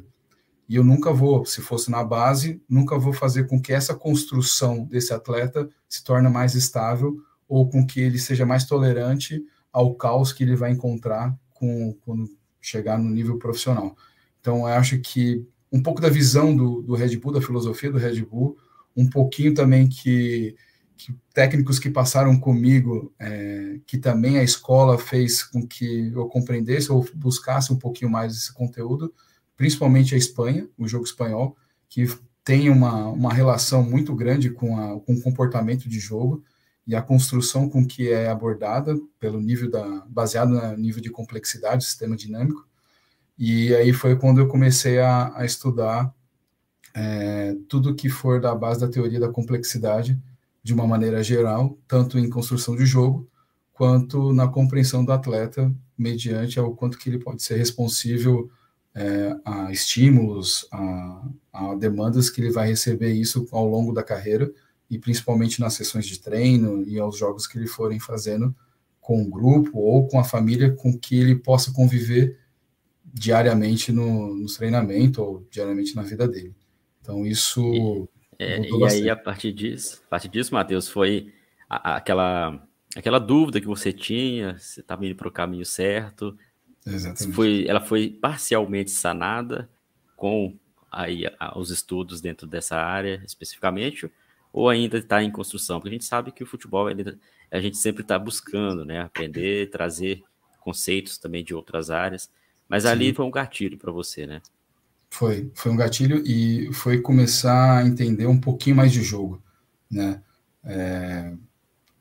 E 0.68 0.76
eu 0.76 0.84
nunca 0.84 1.14
vou, 1.14 1.46
se 1.46 1.62
fosse 1.62 1.90
na 1.90 2.04
base, 2.04 2.62
nunca 2.68 2.98
vou 2.98 3.14
fazer 3.14 3.48
com 3.48 3.62
que 3.62 3.72
essa 3.72 3.96
construção 3.96 4.84
desse 4.84 5.14
atleta 5.14 5.70
se 5.88 6.04
torne 6.04 6.30
mais 6.30 6.56
estável 6.56 7.18
ou 7.48 7.70
com 7.70 7.86
que 7.86 8.02
ele 8.02 8.20
seja 8.20 8.46
mais 8.46 8.66
tolerante 8.66 9.42
ao 9.72 9.96
caos 9.96 10.34
que 10.34 10.44
ele 10.44 10.56
vai 10.56 10.72
encontrar 10.72 11.38
com, 11.54 11.96
quando 12.02 12.30
chegar 12.60 13.00
no 13.00 13.10
nível 13.10 13.38
profissional. 13.38 13.96
Então, 14.42 14.60
eu 14.60 14.74
acho 14.74 15.00
que 15.00 15.48
um 15.72 15.82
pouco 15.82 16.02
da 16.02 16.10
visão 16.10 16.56
do, 16.56 16.82
do 16.82 16.96
Red 16.96 17.16
Bull, 17.18 17.34
da 17.34 17.42
filosofia 17.42 17.92
do 17.92 17.98
Red 17.98 18.22
Bull, 18.24 18.58
um 18.96 19.10
pouquinho 19.10 19.54
também 19.54 19.88
que, 19.88 20.56
que 20.98 21.16
técnicos 21.34 21.80
que 21.80 21.90
passaram 21.90 22.38
comigo, 22.40 23.14
é, 23.20 23.80
que 23.86 23.98
também 23.98 24.38
a 24.38 24.44
escola 24.44 24.98
fez 24.98 25.44
com 25.44 25.66
que 25.66 26.12
eu 26.14 26.28
compreendesse 26.28 26.92
ou 26.92 27.08
buscasse 27.14 27.72
um 27.72 27.78
pouquinho 27.78 28.10
mais 28.10 28.36
esse 28.36 28.54
conteúdo, 28.54 29.14
principalmente 29.58 30.14
a 30.14 30.18
Espanha, 30.18 30.70
o 30.78 30.88
jogo 30.88 31.04
espanhol, 31.04 31.58
que 31.90 32.08
tem 32.44 32.70
uma, 32.70 33.08
uma 33.08 33.34
relação 33.34 33.84
muito 33.84 34.16
grande 34.16 34.50
com, 34.50 34.80
a, 34.80 35.00
com 35.02 35.16
o 35.16 35.22
comportamento 35.22 35.90
de 35.90 36.00
jogo 36.00 36.44
e 36.88 36.96
a 36.96 37.02
construção 37.02 37.70
com 37.70 37.86
que 37.86 38.10
é 38.10 38.30
abordada 38.30 38.98
pelo 39.20 39.42
nível 39.42 39.70
da 39.70 40.06
baseado 40.08 40.52
no 40.52 40.78
nível 40.78 41.02
de 41.02 41.10
complexidade 41.10 41.78
do 41.78 41.84
sistema 41.84 42.16
dinâmico. 42.16 42.66
E 43.38 43.76
aí 43.76 43.92
foi 43.92 44.16
quando 44.16 44.40
eu 44.40 44.48
comecei 44.48 45.00
a, 45.00 45.34
a 45.36 45.44
estudar 45.44 46.14
é, 46.94 47.56
tudo 47.68 47.94
que 47.94 48.08
for 48.08 48.40
da 48.40 48.56
base 48.56 48.80
da 48.80 48.88
teoria 48.88 49.20
da 49.20 49.30
complexidade 49.30 50.18
de 50.64 50.74
uma 50.74 50.88
maneira 50.88 51.22
geral 51.22 51.78
tanto 51.88 52.18
em 52.18 52.30
construção 52.30 52.76
de 52.76 52.86
jogo 52.86 53.30
quanto 53.74 54.32
na 54.34 54.48
compreensão 54.48 55.04
do 55.04 55.12
atleta 55.12 55.72
mediante 55.98 56.58
ao 56.58 56.74
quanto 56.74 56.98
que 56.98 57.10
ele 57.10 57.20
pode 57.20 57.44
ser 57.44 57.58
responsível 57.58 58.50
é, 58.98 59.38
a 59.46 59.72
estímulos 59.72 60.68
a, 60.72 61.30
a 61.54 61.76
demandas 61.76 62.32
que 62.32 62.42
ele 62.42 62.52
vai 62.52 62.68
receber 62.68 63.14
isso 63.14 63.48
ao 63.52 63.68
longo 63.68 63.94
da 63.94 64.02
carreira 64.02 64.52
e 64.90 64.98
principalmente 64.98 65.60
nas 65.60 65.76
sessões 65.76 66.08
de 66.08 66.20
treino 66.20 66.82
e 66.82 66.98
aos 66.98 67.16
jogos 67.16 67.46
que 67.46 67.60
ele 67.60 67.68
forem 67.68 68.00
fazendo 68.00 68.56
com 69.00 69.22
o 69.22 69.30
grupo 69.30 69.78
ou 69.78 70.08
com 70.08 70.20
a 70.20 70.24
família 70.24 70.74
com 70.74 70.98
que 70.98 71.16
ele 71.16 71.36
possa 71.36 71.72
conviver 71.72 72.40
diariamente 73.06 73.92
no, 73.92 74.34
nos 74.36 74.58
treinamentos 74.58 75.20
ou 75.20 75.46
diariamente 75.52 75.96
na 75.96 76.02
vida 76.02 76.28
dele. 76.28 76.56
Então 77.00 77.24
isso 77.24 77.62
e, 77.72 78.44
é, 78.44 78.60
e 78.62 78.84
aí 78.84 79.10
a 79.12 79.16
partir 79.16 79.54
disso, 79.54 80.02
a 80.08 80.10
partir 80.10 80.28
disso, 80.28 80.54
Matheus, 80.56 80.90
foi 80.90 81.32
a, 81.70 81.98
aquela 81.98 82.68
aquela 82.96 83.20
dúvida 83.20 83.62
que 83.62 83.68
você 83.68 83.94
tinha, 83.94 84.58
se 84.58 84.80
estava 84.80 85.06
indo 85.06 85.16
para 85.16 85.28
o 85.28 85.32
caminho 85.32 85.66
certo, 85.66 86.36
Exatamente. 86.88 87.36
Foi, 87.36 87.66
ela 87.68 87.82
foi 87.82 88.10
parcialmente 88.10 88.92
sanada 88.92 89.70
com 90.16 90.56
aí 90.92 91.24
os 91.56 91.70
estudos 91.70 92.22
dentro 92.22 92.48
dessa 92.48 92.78
área 92.78 93.22
especificamente, 93.26 94.10
ou 94.54 94.70
ainda 94.70 94.98
está 94.98 95.22
em 95.22 95.30
construção? 95.30 95.80
Porque 95.80 95.90
a 95.90 95.92
gente 95.92 96.06
sabe 96.06 96.32
que 96.32 96.44
o 96.44 96.48
futebol 96.48 96.90
ele, 96.90 97.18
a 97.52 97.60
gente 97.60 97.78
sempre 97.78 98.02
está 98.02 98.18
buscando, 98.18 98.86
né, 98.86 99.02
aprender, 99.02 99.70
trazer 99.70 100.24
conceitos 100.62 101.18
também 101.18 101.44
de 101.44 101.54
outras 101.54 101.92
áreas. 101.92 102.30
Mas 102.68 102.84
Sim. 102.84 102.90
ali 102.90 103.14
foi 103.14 103.26
um 103.26 103.32
gatilho 103.32 103.78
para 103.78 103.92
você, 103.92 104.26
né? 104.26 104.42
Foi, 105.10 105.50
foi 105.54 105.72
um 105.72 105.78
gatilho 105.78 106.22
e 106.26 106.72
foi 106.74 107.00
começar 107.00 107.78
a 107.78 107.88
entender 107.88 108.26
um 108.26 108.40
pouquinho 108.40 108.76
mais 108.76 108.92
de 108.92 109.02
jogo, 109.02 109.42
né? 109.90 110.22
É, 110.66 111.34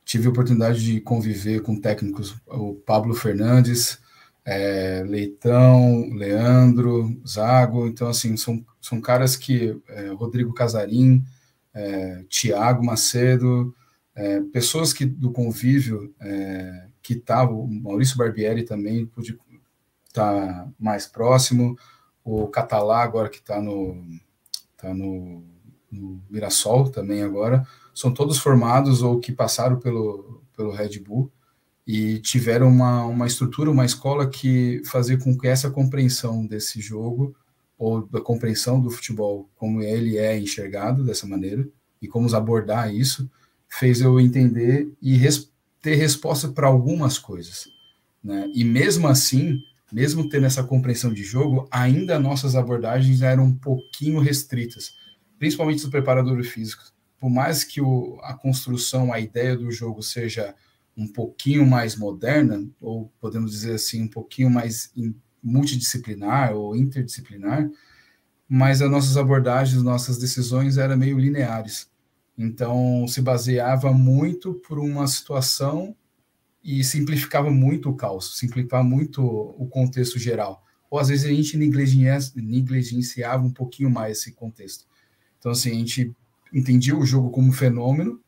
tive 0.05 0.27
a 0.27 0.31
oportunidade 0.31 0.85
de 0.85 1.01
conviver 1.01 1.61
com 1.61 1.81
técnicos, 1.81 2.35
o 2.47 2.75
Pablo 2.75 3.15
Fernandes, 3.15 4.01
é, 4.47 5.03
Leitão, 5.05 6.09
Leandro, 6.11 7.21
Zago, 7.27 7.89
então 7.89 8.09
assim, 8.09 8.37
são, 8.37 8.65
são 8.81 9.01
caras 9.01 9.35
que, 9.35 9.77
é, 9.89 10.09
Rodrigo 10.11 10.55
Casarim, 10.55 11.25
é, 11.75 12.25
Tiago 12.29 12.87
Macedo, 12.87 13.75
é, 14.15 14.41
pessoas 14.53 14.93
que 14.93 15.05
do 15.05 15.33
convívio 15.33 16.15
é, 16.21 16.87
que 17.03 17.15
estavam, 17.15 17.61
o 17.61 17.69
Maurício 17.69 18.17
Barbieri 18.17 18.63
também 18.63 19.05
pude 19.05 19.37
estar 20.07 20.33
tá 20.33 20.69
mais 20.79 21.09
próximo, 21.09 21.77
o 22.25 22.47
Catalá 22.47 23.03
agora 23.03 23.29
que 23.29 23.39
está 23.39 23.61
no, 23.61 24.01
tá 24.77 24.95
no, 24.95 25.45
no 25.91 26.23
Mirassol 26.31 26.89
também 26.89 27.23
agora, 27.23 27.67
são 27.93 28.15
todos 28.15 28.39
formados 28.39 29.03
ou 29.03 29.19
que 29.19 29.33
passaram 29.33 29.81
pelo, 29.81 30.41
pelo 30.57 30.71
Red 30.71 31.01
Bull, 31.01 31.33
e 31.87 32.19
tiveram 32.19 32.69
uma, 32.69 33.05
uma 33.05 33.27
estrutura, 33.27 33.71
uma 33.71 33.85
escola 33.85 34.29
que 34.29 34.83
fazia 34.85 35.17
com 35.17 35.37
que 35.39 35.47
essa 35.47 35.71
compreensão 35.71 36.45
desse 36.45 36.81
jogo 36.81 37.37
ou 37.79 38.07
da 38.07 38.21
compreensão 38.21 38.81
do 38.81 38.91
futebol 38.91 39.49
como 39.55 39.83
ele 39.83 40.17
é 40.17 40.39
enxergado 40.39 41.05
dessa 41.05 41.27
maneira 41.27 41.67
e 42.03 42.09
como 42.09 42.35
abordar 42.35 42.93
isso 42.93 43.31
fez 43.69 44.01
eu 44.01 44.19
entender 44.19 44.91
e 45.01 45.17
res, 45.17 45.51
ter 45.81 45.95
resposta 45.95 46.49
para 46.49 46.67
algumas 46.67 47.19
coisas, 47.19 47.69
né? 48.23 48.51
E 48.55 48.65
mesmo 48.65 49.07
assim, 49.07 49.61
mesmo 49.93 50.29
tendo 50.29 50.47
essa 50.47 50.65
compreensão 50.65 51.13
de 51.13 51.23
jogo, 51.23 51.69
ainda 51.71 52.19
nossas 52.19 52.57
abordagens 52.57 53.23
eram 53.23 53.45
um 53.45 53.55
pouquinho 53.55 54.21
restritas, 54.21 54.95
principalmente 55.39 55.83
do 55.83 55.91
preparador 55.91 56.43
físico. 56.43 56.83
Por 57.19 57.31
mais 57.31 57.65
que 57.65 57.81
o, 57.81 58.19
a 58.23 58.35
construção, 58.35 59.13
a 59.13 59.21
ideia 59.21 59.57
do 59.57 59.71
jogo 59.71 60.03
seja 60.03 60.55
um 60.97 61.07
pouquinho 61.07 61.67
mais 61.67 61.97
moderna, 61.97 62.67
ou 62.81 63.13
podemos 63.21 63.51
dizer 63.51 63.75
assim, 63.75 64.03
um 64.03 64.09
pouquinho 64.09 64.49
mais 64.49 64.93
multidisciplinar 65.43 66.55
ou 66.55 66.75
interdisciplinar, 66.75 67.71
mas 68.49 68.81
as 68.81 68.91
nossas 68.91 69.17
abordagens, 69.17 69.83
nossas 69.83 70.19
decisões 70.19 70.79
eram 70.79 70.97
meio 70.97 71.19
lineares. 71.19 71.91
Então, 72.39 73.07
se 73.09 73.21
baseava 73.21 73.93
muito 73.93 74.55
por 74.55 74.79
uma 74.79 75.07
situação 75.07 75.97
e 76.63 76.83
simplificava 76.85 77.51
muito 77.51 77.91
o 77.91 77.97
caos, 77.97 78.39
simplificava 78.39 78.83
muito 78.83 79.23
o 79.25 79.67
contexto 79.69 80.19
geral. 80.19 80.63
Ou 80.91 80.99
às 80.99 81.09
vezes 81.09 81.25
a 81.25 81.29
gente 81.29 81.57
negligenciava 81.57 83.45
um 83.45 83.53
pouquinho 83.53 83.91
mais 83.91 84.19
esse 84.19 84.33
contexto. 84.33 84.87
Então, 85.39 85.53
assim, 85.53 85.71
a 85.71 85.75
gente 85.75 86.15
entendia 86.53 86.97
o 86.97 87.05
jogo 87.05 87.31
como 87.31 87.49
um 87.49 87.53
fenômeno 87.53 88.21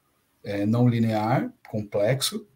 é, 0.42 0.64
não 0.64 0.88
linear, 0.88 1.52
complexo, 1.68 2.47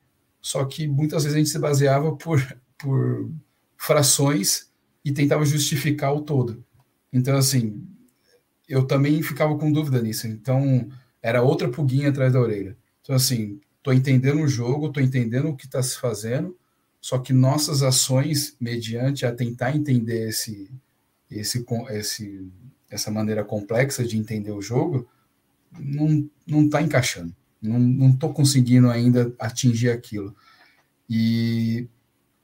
só 0.43 0.65
que 0.65 0.89
muitas 0.89 1.23
vezes 1.23 1.37
a 1.37 1.39
gente 1.39 1.51
se 1.51 1.59
baseava 1.59 2.17
por, 2.17 2.45
por 2.77 3.31
frações 3.77 4.69
e 5.05 5.13
tentava 5.13 5.47
justificar 5.47 6.13
o 6.13 6.21
todo. 6.21 6.65
Então, 7.13 7.37
assim, 7.37 7.87
eu 8.69 8.85
também 8.85 9.23
ficava 9.23 9.57
com 9.57 9.71
dúvida 9.71 10.03
nisso. 10.03 10.27
Então, 10.27 10.89
era 11.23 11.43
outra 11.43 11.71
pulguinha 11.71 12.09
atrás 12.09 12.33
da 12.33 12.41
orelha. 12.41 12.77
Então, 13.01 13.15
assim, 13.15 13.61
estou 13.79 13.95
entendendo 13.95 14.43
o 14.43 14.49
jogo, 14.49 14.89
estou 14.89 15.03
entendendo 15.03 15.49
o 15.49 15.57
que 15.57 15.67
está 15.67 15.81
se 15.81 15.97
fazendo, 15.99 16.59
só 17.01 17.19
que 17.19 17.33
nossas 17.33 17.83
ações, 17.83 18.57
mediante 18.61 19.25
a 19.25 19.33
tentar 19.33 19.77
entender 19.77 20.29
esse, 20.29 20.71
esse, 21.31 21.65
esse, 21.91 22.53
essa 22.91 23.11
maneira 23.11 23.45
complexa 23.45 24.05
de 24.05 24.19
entender 24.19 24.53
o 24.53 24.63
jogo, 24.63 25.09
não 25.71 26.29
está 26.65 26.83
encaixando 26.83 27.35
não 27.63 28.11
estou 28.11 28.33
conseguindo 28.33 28.91
ainda 28.91 29.33
atingir 29.39 29.91
aquilo. 29.91 30.35
E 31.09 31.89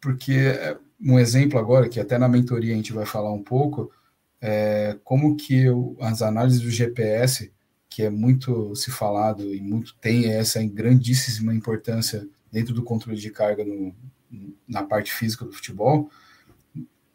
porque 0.01 0.55
um 1.01 1.19
exemplo 1.19 1.59
agora, 1.59 1.89
que 1.89 2.01
até 2.01 2.19
na 2.19 2.29
mentoria 2.29 2.73
a 2.73 2.77
gente 2.77 2.93
vai 2.93 3.07
falar 3.07 3.33
um 3.33 3.43
pouco, 3.43 3.91
é 4.41 4.97
como 5.05 5.37
que 5.37 5.65
as 6.01 6.23
análises 6.23 6.61
do 6.61 6.71
GPS, 6.71 7.53
que 7.89 8.03
é 8.03 8.11
muito 8.11 8.75
se 8.77 8.91
falado 8.91 9.55
e 9.55 9.61
muito 9.61 9.97
tem 10.01 10.27
essa 10.27 10.63
grandíssima 10.65 11.55
importância 11.55 12.27
dentro 12.53 12.73
do 12.73 12.83
controle 12.83 13.19
de 13.19 13.31
carga 13.31 13.65
no, 13.65 13.95
na 14.67 14.83
parte 14.83 15.13
física 15.13 15.45
do 15.45 15.53
futebol, 15.53 16.11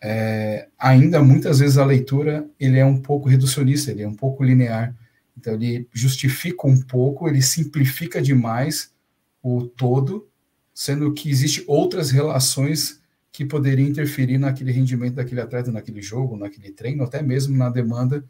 é, 0.02 0.68
ainda 0.78 1.24
muitas 1.24 1.60
vezes 1.60 1.78
a 1.78 1.86
leitura 1.86 2.46
ele 2.60 2.78
é 2.78 2.86
um 2.86 3.02
pouco 3.02 3.30
reducionista, 3.30 3.92
ele 3.92 4.04
é 4.04 4.08
um 4.08 4.16
pouco 4.16 4.44
linear. 4.44 4.94
Então, 5.38 5.54
ele 5.54 5.88
justifica 5.92 6.68
um 6.68 6.80
pouco, 6.82 7.28
ele 7.28 7.42
simplifica 7.42 8.22
demais 8.22 8.94
o 9.42 9.66
todo, 9.66 10.28
sendo 10.74 11.14
que 11.14 11.30
existe 11.30 11.64
outras 11.68 12.12
relações 12.12 13.02
que 13.32 13.44
poderiam 13.44 13.90
interferir 13.90 14.38
naquele 14.38 14.72
rendimento 14.72 15.16
daquele 15.16 15.42
atleta, 15.42 15.72
naquele 15.72 16.02
jogo, 16.02 16.38
naquele 16.38 16.72
treino, 16.72 17.04
até 17.04 17.22
mesmo 17.22 17.58
na 17.58 17.70
demanda 17.70 18.24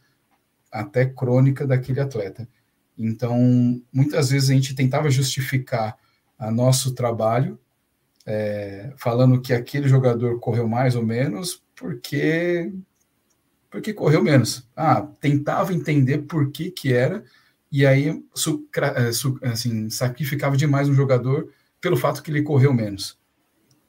até 0.71 1.05
crônica 1.05 1.67
daquele 1.67 1.99
atleta. 1.99 2.47
Então, 2.97 3.81
muitas 3.91 4.29
vezes 4.29 4.49
a 4.49 4.53
gente 4.53 4.73
tentava 4.73 5.09
justificar 5.09 5.97
a 6.37 6.49
nosso 6.49 6.93
trabalho, 6.93 7.59
é, 8.25 8.93
falando 8.97 9.41
que 9.41 9.53
aquele 9.53 9.87
jogador 9.87 10.39
correu 10.39 10.67
mais 10.67 10.95
ou 10.95 11.03
menos, 11.05 11.61
porque 11.75 12.71
porque 13.73 13.91
correu 13.91 14.23
menos. 14.23 14.69
Ah, 14.75 15.01
tentava 15.19 15.73
entender 15.73 16.19
por 16.19 16.51
que 16.51 16.69
que 16.69 16.93
era, 16.93 17.23
e 17.71 17.87
aí 17.87 18.07
eh, 18.07 19.09
assim, 19.49 19.89
sacrificava 19.89 20.55
demais 20.55 20.87
um 20.87 20.93
jogador 20.93 21.49
pelo 21.81 21.97
fato 21.97 22.21
que 22.21 22.29
ele 22.29 22.43
correu 22.43 22.71
menos. 22.71 23.17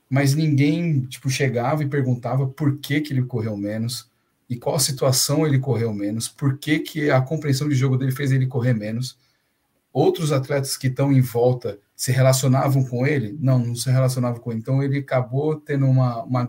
Mas 0.09 0.35
ninguém 0.35 1.03
tipo 1.03 1.29
chegava 1.29 1.83
e 1.83 1.89
perguntava 1.89 2.47
por 2.47 2.79
que 2.79 3.03
que 3.03 3.13
ele 3.13 3.25
correu 3.25 3.59
menos 3.59 4.11
e 4.49 4.57
qual 4.57 4.79
situação 4.79 5.47
ele 5.47 5.59
correu 5.59 5.93
menos, 5.93 6.29
por 6.29 6.57
que 6.57 6.79
que 6.79 7.11
a 7.11 7.21
compreensão 7.21 7.69
de 7.69 7.75
jogo 7.75 7.99
dele 7.99 8.13
fez 8.13 8.33
ele 8.33 8.47
correr 8.47 8.73
menos. 8.73 9.19
Outros 9.93 10.33
atletas 10.33 10.79
que 10.79 10.87
estão 10.87 11.13
em 11.13 11.21
volta 11.21 11.79
se 11.95 12.11
relacionavam 12.11 12.83
com 12.85 13.07
ele? 13.07 13.37
Não, 13.39 13.59
não 13.59 13.77
se 13.77 13.91
relacionavam 13.91 14.41
com 14.41 14.51
ele. 14.51 14.61
Então 14.61 14.83
ele 14.83 14.99
acabou 15.01 15.57
tendo 15.57 15.85
uma, 15.85 16.23
uma 16.25 16.47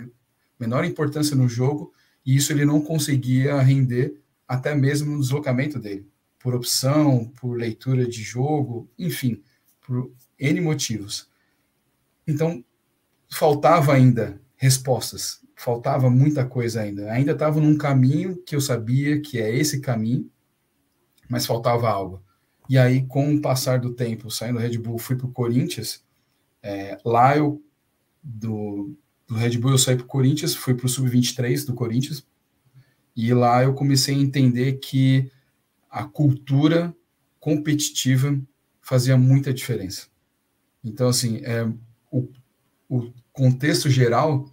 menor 0.57 0.85
importância 0.85 1.35
no 1.35 1.49
jogo 1.49 1.91
e 2.25 2.35
isso 2.35 2.51
ele 2.51 2.65
não 2.65 2.81
conseguia 2.81 3.61
render 3.61 4.19
até 4.47 4.73
mesmo 4.73 5.11
no 5.11 5.19
deslocamento 5.19 5.79
dele, 5.79 6.07
por 6.39 6.55
opção, 6.55 7.31
por 7.39 7.57
leitura 7.57 8.07
de 8.07 8.21
jogo, 8.21 8.89
enfim, 8.97 9.41
por 9.81 10.11
N 10.39 10.61
motivos. 10.61 11.29
Então, 12.27 12.63
faltava 13.29 13.93
ainda 13.93 14.41
respostas, 14.55 15.41
faltava 15.55 16.09
muita 16.09 16.45
coisa 16.45 16.81
ainda. 16.81 17.11
Ainda 17.11 17.31
estava 17.31 17.59
num 17.59 17.77
caminho 17.77 18.37
que 18.43 18.55
eu 18.55 18.61
sabia 18.61 19.21
que 19.21 19.39
é 19.39 19.55
esse 19.55 19.79
caminho, 19.79 20.29
mas 21.29 21.45
faltava 21.45 21.89
algo. 21.89 22.23
E 22.67 22.77
aí, 22.77 23.05
com 23.05 23.35
o 23.35 23.41
passar 23.41 23.79
do 23.79 23.93
tempo, 23.93 24.31
saindo 24.31 24.57
do 24.57 24.61
Red 24.61 24.77
Bull, 24.77 24.97
fui 24.97 25.15
para 25.15 25.27
o 25.27 25.31
Corinthians. 25.31 26.03
É, 26.63 26.97
lá 27.05 27.37
eu, 27.37 27.61
do, 28.23 28.97
do 29.27 29.35
Red 29.35 29.57
Bull, 29.57 29.71
eu 29.71 29.77
saí 29.77 29.95
para 29.95 30.05
o 30.05 30.07
Corinthians, 30.07 30.55
fui 30.55 30.73
para 30.73 30.85
o 30.85 30.89
Sub-23 30.89 31.65
do 31.65 31.73
Corinthians. 31.73 32.25
E 33.15 33.33
lá 33.33 33.63
eu 33.63 33.73
comecei 33.73 34.13
a 34.13 34.19
entender 34.19 34.73
que 34.73 35.31
a 35.89 36.03
cultura 36.03 36.95
competitiva 37.39 38.39
fazia 38.81 39.17
muita 39.17 39.53
diferença. 39.53 40.07
Então, 40.83 41.07
assim, 41.07 41.37
é, 41.43 41.65
o, 42.11 42.27
o 42.89 43.11
contexto 43.31 43.89
geral, 43.89 44.51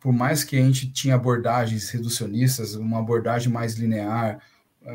por 0.00 0.12
mais 0.12 0.44
que 0.44 0.56
a 0.56 0.62
gente 0.62 0.90
tinha 0.90 1.16
abordagens 1.16 1.90
reducionistas, 1.90 2.74
uma 2.74 3.00
abordagem 3.00 3.52
mais 3.52 3.74
linear, 3.74 4.40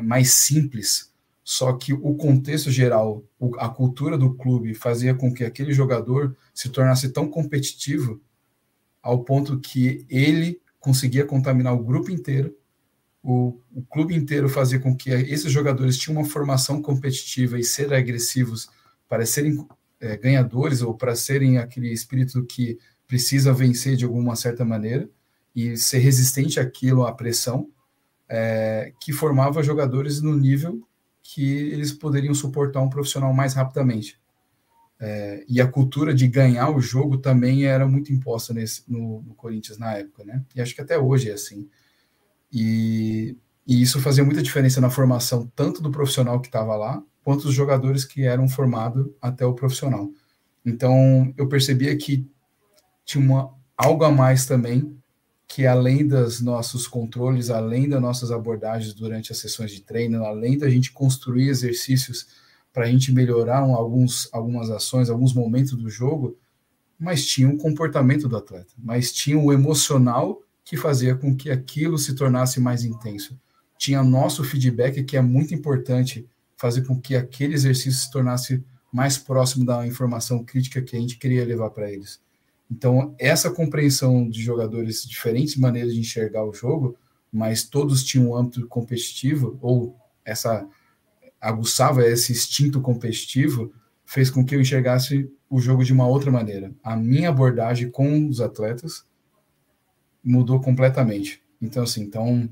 mais 0.02 0.30
simples, 0.30 1.10
só 1.42 1.72
que 1.72 1.92
o 1.92 2.14
contexto 2.14 2.70
geral, 2.70 3.24
a 3.58 3.68
cultura 3.68 4.16
do 4.16 4.34
clube 4.34 4.72
fazia 4.74 5.14
com 5.14 5.32
que 5.32 5.44
aquele 5.44 5.72
jogador 5.72 6.36
se 6.54 6.68
tornasse 6.68 7.08
tão 7.12 7.28
competitivo 7.28 8.20
ao 9.02 9.24
ponto 9.24 9.58
que 9.60 10.06
ele 10.08 10.60
conseguia 10.78 11.24
contaminar 11.24 11.74
o 11.74 11.82
grupo 11.82 12.10
inteiro, 12.10 12.54
o, 13.22 13.60
o 13.74 13.82
clube 13.82 14.14
inteiro 14.14 14.48
fazia 14.48 14.78
com 14.78 14.96
que 14.96 15.10
esses 15.10 15.52
jogadores 15.52 15.98
tinham 15.98 16.20
uma 16.20 16.28
formação 16.28 16.80
competitiva 16.80 17.58
e 17.58 17.64
ser 17.64 17.92
agressivos 17.92 18.68
para 19.08 19.26
serem 19.26 19.66
é, 20.00 20.16
ganhadores 20.16 20.80
ou 20.80 20.94
para 20.94 21.14
serem 21.14 21.58
aquele 21.58 21.92
espírito 21.92 22.44
que 22.46 22.78
precisa 23.06 23.52
vencer 23.52 23.96
de 23.96 24.04
alguma 24.04 24.36
certa 24.36 24.64
maneira 24.64 25.08
e 25.54 25.76
ser 25.76 25.98
resistente 25.98 26.60
àquilo, 26.60 27.04
à 27.04 27.12
pressão, 27.12 27.68
é, 28.28 28.92
que 29.00 29.12
formava 29.12 29.62
jogadores 29.62 30.22
no 30.22 30.36
nível 30.36 30.80
que 31.22 31.44
eles 31.44 31.92
poderiam 31.92 32.34
suportar 32.34 32.80
um 32.80 32.88
profissional 32.88 33.32
mais 33.32 33.52
rapidamente. 33.54 34.19
É, 35.02 35.44
e 35.48 35.62
a 35.62 35.66
cultura 35.66 36.12
de 36.12 36.28
ganhar 36.28 36.68
o 36.68 36.80
jogo 36.80 37.16
também 37.16 37.64
era 37.64 37.88
muito 37.88 38.12
imposta 38.12 38.52
nesse, 38.52 38.82
no, 38.86 39.22
no, 39.22 39.34
Corinthians 39.34 39.78
na 39.78 39.94
época, 39.94 40.24
né? 40.24 40.44
E 40.54 40.60
acho 40.60 40.74
que 40.74 40.80
até 40.82 40.98
hoje 40.98 41.30
é 41.30 41.32
assim. 41.32 41.66
E, 42.52 43.34
e 43.66 43.80
isso 43.80 43.98
fazia 43.98 44.22
muita 44.22 44.42
diferença 44.42 44.78
na 44.78 44.90
formação 44.90 45.50
tanto 45.56 45.82
do 45.82 45.90
profissional 45.90 46.38
que 46.38 46.48
estava 46.48 46.76
lá, 46.76 47.02
quanto 47.24 47.44
dos 47.44 47.54
jogadores 47.54 48.04
que 48.04 48.24
eram 48.24 48.46
formados 48.46 49.06
até 49.22 49.46
o 49.46 49.54
profissional. 49.54 50.10
Então, 50.66 51.32
eu 51.36 51.48
percebia 51.48 51.96
que 51.96 52.28
tinha 53.04 53.24
uma, 53.24 53.54
algo 53.76 54.04
a 54.04 54.10
mais 54.10 54.44
também 54.44 55.00
que 55.48 55.66
além 55.66 56.06
dos 56.06 56.40
nossos 56.40 56.86
controles, 56.86 57.50
além 57.50 57.88
das 57.88 58.00
nossas 58.00 58.30
abordagens 58.30 58.94
durante 58.94 59.32
as 59.32 59.38
sessões 59.38 59.72
de 59.72 59.80
treino, 59.80 60.24
além 60.24 60.56
da 60.56 60.68
gente 60.68 60.92
construir 60.92 61.48
exercícios 61.48 62.28
para 62.72 62.84
a 62.84 62.90
gente 62.90 63.12
melhorar 63.12 63.64
um, 63.64 63.74
alguns, 63.74 64.28
algumas 64.32 64.70
ações, 64.70 65.10
alguns 65.10 65.34
momentos 65.34 65.72
do 65.72 65.88
jogo, 65.90 66.36
mas 66.98 67.26
tinha 67.26 67.48
um 67.48 67.56
comportamento 67.56 68.28
do 68.28 68.36
atleta, 68.36 68.72
mas 68.78 69.12
tinha 69.12 69.38
o 69.38 69.52
emocional 69.52 70.42
que 70.64 70.76
fazia 70.76 71.14
com 71.16 71.34
que 71.34 71.50
aquilo 71.50 71.98
se 71.98 72.14
tornasse 72.14 72.60
mais 72.60 72.84
intenso. 72.84 73.38
Tinha 73.78 74.02
nosso 74.02 74.44
feedback, 74.44 75.02
que 75.02 75.16
é 75.16 75.22
muito 75.22 75.54
importante, 75.54 76.28
fazer 76.56 76.82
com 76.82 77.00
que 77.00 77.16
aquele 77.16 77.54
exercício 77.54 77.92
se 77.92 78.10
tornasse 78.10 78.62
mais 78.92 79.16
próximo 79.16 79.64
da 79.64 79.86
informação 79.86 80.44
crítica 80.44 80.82
que 80.82 80.94
a 80.94 81.00
gente 81.00 81.16
queria 81.16 81.44
levar 81.44 81.70
para 81.70 81.90
eles. 81.90 82.20
Então, 82.70 83.14
essa 83.18 83.50
compreensão 83.50 84.28
de 84.28 84.42
jogadores, 84.42 85.02
diferentes 85.02 85.56
maneiras 85.56 85.94
de 85.94 86.00
enxergar 86.00 86.44
o 86.44 86.52
jogo, 86.52 86.96
mas 87.32 87.64
todos 87.64 88.04
tinham 88.04 88.30
um 88.30 88.36
âmbito 88.36 88.66
competitivo, 88.68 89.58
ou 89.60 89.96
essa 90.24 90.68
aguçava 91.40 92.06
esse 92.06 92.32
instinto 92.32 92.80
competitivo, 92.80 93.72
fez 94.04 94.28
com 94.28 94.44
que 94.44 94.54
eu 94.54 94.60
enxergasse 94.60 95.30
o 95.48 95.60
jogo 95.60 95.84
de 95.84 95.92
uma 95.92 96.06
outra 96.06 96.30
maneira. 96.30 96.72
A 96.82 96.96
minha 96.96 97.28
abordagem 97.28 97.90
com 97.90 98.28
os 98.28 98.40
atletas 98.40 99.04
mudou 100.22 100.60
completamente. 100.60 101.42
Então, 101.60 101.82
assim, 101.82 102.02
então, 102.02 102.48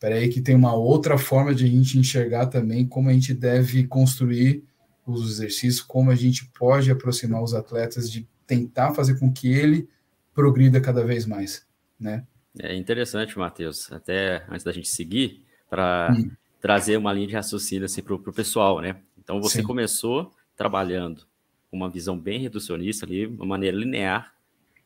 peraí 0.00 0.28
que 0.28 0.40
tem 0.40 0.54
uma 0.54 0.74
outra 0.74 1.16
forma 1.16 1.54
de 1.54 1.64
a 1.64 1.68
gente 1.68 1.98
enxergar 1.98 2.46
também 2.46 2.86
como 2.86 3.08
a 3.08 3.12
gente 3.12 3.32
deve 3.32 3.86
construir 3.86 4.64
os 5.06 5.30
exercícios, 5.30 5.80
como 5.80 6.10
a 6.10 6.14
gente 6.14 6.50
pode 6.58 6.90
aproximar 6.90 7.42
os 7.42 7.54
atletas 7.54 8.10
de 8.10 8.28
tentar 8.46 8.94
fazer 8.94 9.18
com 9.18 9.32
que 9.32 9.52
ele 9.52 9.88
progrida 10.34 10.80
cada 10.80 11.04
vez 11.04 11.26
mais, 11.26 11.66
né? 11.98 12.24
É 12.58 12.74
interessante, 12.74 13.38
Matheus, 13.38 13.90
até 13.90 14.44
antes 14.48 14.64
da 14.64 14.72
gente 14.72 14.88
seguir, 14.88 15.44
para 15.70 16.14
hum. 16.14 16.30
Trazer 16.62 16.96
uma 16.96 17.12
linha 17.12 17.26
de 17.26 17.34
raciocínio 17.34 17.84
assim, 17.84 18.00
para 18.00 18.14
o 18.14 18.32
pessoal, 18.32 18.80
né? 18.80 18.96
Então, 19.18 19.42
você 19.42 19.58
Sim. 19.58 19.66
começou 19.66 20.32
trabalhando 20.56 21.26
com 21.68 21.76
uma 21.76 21.90
visão 21.90 22.16
bem 22.16 22.38
reducionista 22.38 23.04
ali, 23.04 23.26
uma 23.26 23.44
maneira 23.44 23.76
linear, 23.76 24.32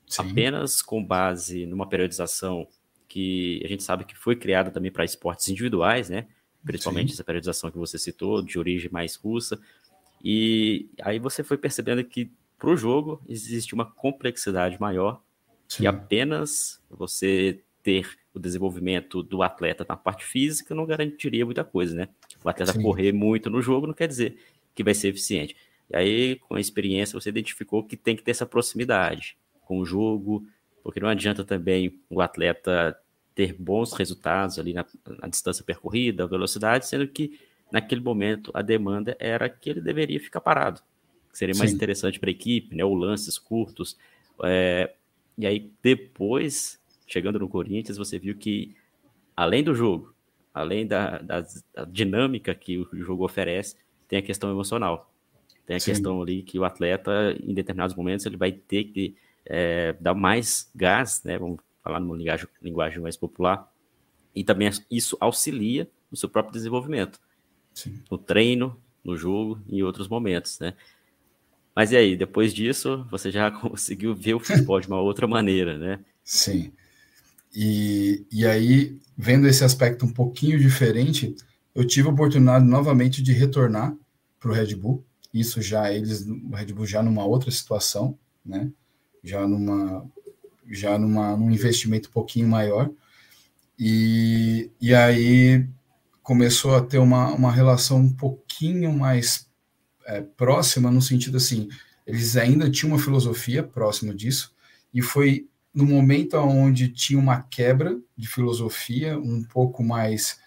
Sim. 0.09 0.23
apenas 0.23 0.81
com 0.81 1.05
base 1.05 1.67
numa 1.67 1.87
periodização 1.87 2.67
que 3.07 3.61
a 3.63 3.69
gente 3.69 3.83
sabe 3.83 4.05
que 4.05 4.17
foi 4.17 4.35
criada 4.35 4.71
também 4.71 4.91
para 4.91 5.05
esportes 5.05 5.49
individuais, 5.51 6.09
né? 6.09 6.27
Principalmente 6.65 7.09
Sim. 7.09 7.15
essa 7.15 7.25
periodização 7.25 7.71
que 7.71 7.77
você 7.77 7.99
citou, 7.99 8.41
de 8.43 8.59
origem 8.59 8.91
mais 8.91 9.15
russa. 9.15 9.61
E 10.25 10.89
aí 11.03 11.19
você 11.19 11.45
foi 11.45 11.59
percebendo 11.59 12.03
que 12.03 12.33
para 12.59 12.71
o 12.71 12.77
jogo 12.77 13.21
existe 13.29 13.75
uma 13.75 13.85
complexidade 13.85 14.81
maior 14.81 15.23
Sim. 15.69 15.83
que 15.83 15.87
apenas 15.87 16.81
você 16.89 17.61
ter 17.87 18.19
o 18.35 18.41
desenvolvimento 18.41 19.23
do 19.23 19.45
atleta 19.45 19.87
na 19.89 19.97
parte 19.97 20.25
física 20.25 20.75
não 20.75 20.85
garantiria 20.85 21.45
muita 21.45 21.63
coisa, 21.63 21.95
né? 21.95 22.09
O 22.43 22.49
atleta 22.49 22.73
Sim. 22.73 22.83
correr 22.83 23.13
muito 23.13 23.49
no 23.49 23.63
jogo 23.63 23.87
não 23.87 23.95
quer 23.95 24.09
dizer 24.09 24.37
que 24.75 24.83
vai 24.83 24.93
ser 24.93 25.11
eficiente. 25.11 25.55
E 25.89 25.97
aí, 25.97 26.37
com 26.37 26.57
a 26.57 26.61
experiência, 26.61 27.19
você 27.19 27.29
identificou 27.29 27.85
que 27.85 27.97
tem 27.97 28.17
que 28.17 28.25
ter 28.25 28.33
essa 28.33 28.45
proximidade 28.45 29.37
com 29.61 29.79
o 29.79 29.87
jogo, 29.87 30.45
porque 30.83 30.99
não 30.99 31.09
adianta 31.09 31.45
também 31.45 31.97
o 32.11 32.21
atleta 32.21 32.99
ter 33.37 33.53
bons 33.55 33.93
resultados 33.93 34.59
ali 34.59 34.73
na, 34.73 34.85
na 35.23 35.29
distância 35.29 35.63
percorrida, 35.63 36.27
velocidade, 36.27 36.89
sendo 36.89 37.07
que 37.07 37.39
naquele 37.71 38.01
momento 38.01 38.51
a 38.53 38.63
demanda 38.63 39.17
era 39.21 39.49
que 39.49 39.71
ele 39.71 39.81
deveria 39.81 40.19
ficar 40.19 40.41
parado 40.41 40.83
que 41.37 41.39
seria 41.39 41.55
mais 41.55 41.71
Sim. 41.71 41.77
interessante 41.77 42.19
para 42.19 42.31
a 42.31 42.33
equipe, 42.33 42.75
né? 42.75 42.83
Ou 42.83 42.95
lances 42.95 43.39
curtos. 43.39 43.97
É, 44.43 44.91
e 45.37 45.47
aí, 45.47 45.71
depois, 45.83 46.81
chegando 47.07 47.39
no 47.39 47.49
Corinthians, 47.49 47.97
você 47.97 48.19
viu 48.19 48.37
que, 48.37 48.75
além 49.37 49.63
do 49.63 49.75
jogo, 49.75 50.15
além 50.53 50.87
da, 50.87 51.19
da, 51.19 51.47
da 51.75 51.85
dinâmica 51.85 52.55
que 52.55 52.79
o 52.79 52.89
jogo 52.95 53.25
oferece, 53.25 53.77
tem 54.09 54.19
a 54.19 54.23
questão 54.23 54.51
emocional. 54.51 55.13
Tem 55.67 55.77
a 55.77 55.81
Sim. 55.81 55.91
questão 55.91 56.23
ali 56.23 56.43
que 56.43 56.59
o 56.59 56.65
atleta, 56.65 57.37
em 57.43 57.53
determinados 57.53 57.95
momentos, 57.95 58.25
ele 58.25 58.37
vai 58.37 58.53
ter 58.53 58.85
que 58.85 59.17
é, 59.45 59.95
dar 60.01 60.15
mais 60.15 60.71
gás, 60.75 61.23
né? 61.25 61.39
Vamos 61.39 61.59
falar 61.83 62.01
numa 62.01 62.17
linguagem, 62.17 62.47
linguagem 62.63 63.01
mais 63.01 63.17
popular. 63.17 63.71
E 64.35 64.45
também 64.45 64.71
isso 64.91 65.17
auxilia 65.21 65.89
no 66.11 66.17
seu 66.17 66.29
próprio 66.29 66.53
desenvolvimento. 66.53 67.21
Sim. 67.75 68.01
No 68.11 68.17
treino, 68.17 68.81
no 69.05 69.17
jogo 69.17 69.61
e 69.69 69.79
em 69.79 69.83
outros 69.83 70.09
momentos, 70.09 70.59
né? 70.59 70.75
Mas 71.75 71.93
e 71.93 71.97
aí, 71.97 72.17
depois 72.17 72.55
disso, 72.55 73.07
você 73.11 73.31
já 73.31 73.51
conseguiu 73.53 74.15
ver 74.15 74.35
o 74.35 74.41
futebol 74.41 74.81
de 74.81 74.89
uma 74.89 75.01
outra 75.01 75.27
maneira, 75.27 75.77
né? 75.77 76.01
Sim. 76.25 76.73
E, 77.59 78.27
e 78.31 78.47
aí, 78.47 79.01
vendo 79.17 79.49
esse 79.49 79.65
aspecto 79.65 80.05
um 80.05 80.13
pouquinho 80.13 80.59
diferente, 80.59 81.35
eu 81.75 81.87
tive 81.87 82.07
a 82.07 82.11
oportunidade 82.11 82.67
novamente 82.67 83.23
de 83.23 83.33
retornar 83.33 83.97
para 84.39 84.51
o 84.51 84.55
Red 84.55 84.75
Bull. 84.75 85.03
Isso 85.33 85.63
já 85.63 85.91
eles, 85.91 86.27
o 86.27 86.55
Red 86.55 86.67
Bull 86.75 86.85
já 86.85 87.03
numa 87.03 87.25
outra 87.25 87.51
situação, 87.51 88.19
né? 88.45 88.71
Já 89.25 89.49
numa, 89.49 90.07
já 90.71 90.99
numa, 90.99 91.35
num 91.35 91.51
investimento 91.51 92.11
um 92.11 92.13
pouquinho 92.13 92.47
maior. 92.47 92.91
E, 93.79 94.71
e 94.79 94.95
aí 94.95 95.67
começou 96.23 96.75
a 96.75 96.83
ter 96.83 96.99
uma, 96.99 97.33
uma 97.33 97.51
relação 97.51 98.01
um 98.01 98.13
pouquinho 98.13 98.93
mais 98.93 99.49
é, 100.05 100.21
próxima 100.21 100.91
no 100.91 101.01
sentido 101.01 101.39
assim, 101.39 101.69
eles 102.07 102.37
ainda 102.37 102.71
tinham 102.71 102.93
uma 102.93 103.03
filosofia 103.03 103.63
próxima 103.63 104.15
disso, 104.15 104.55
e 104.93 105.01
foi 105.01 105.49
no 105.77 105.85
momento 105.85 106.39
onde 106.39 106.89
tinha 106.89 107.21
uma 107.21 107.43
quebra 107.43 108.01
de 108.17 108.27
filosofia, 108.27 109.19
um 109.19 109.45
pouco 109.45 109.85
mais. 109.85 110.39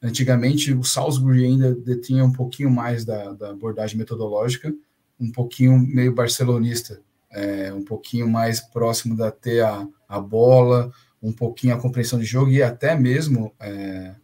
Antigamente, 0.00 0.72
o 0.72 0.84
Salzburg 0.84 1.44
ainda 1.44 1.74
detinha 1.74 2.24
um 2.24 2.32
pouquinho 2.32 2.70
mais 2.70 3.04
da, 3.04 3.32
da 3.32 3.50
abordagem 3.50 3.98
metodológica, 3.98 4.72
um 5.18 5.32
pouquinho 5.32 5.76
meio 5.76 6.14
barcelonista, 6.14 7.00
é, 7.32 7.72
um 7.72 7.82
pouquinho 7.82 8.28
mais 8.28 8.60
próximo 8.60 9.16
da 9.16 9.32
ter 9.32 9.64
a, 9.64 9.88
a 10.08 10.20
bola, 10.20 10.92
um 11.20 11.32
pouquinho 11.32 11.74
a 11.74 11.80
compreensão 11.80 12.20
de 12.20 12.24
jogo 12.24 12.52
e 12.52 12.62
até 12.62 12.94
mesmo 12.94 13.52
é, 13.58 14.14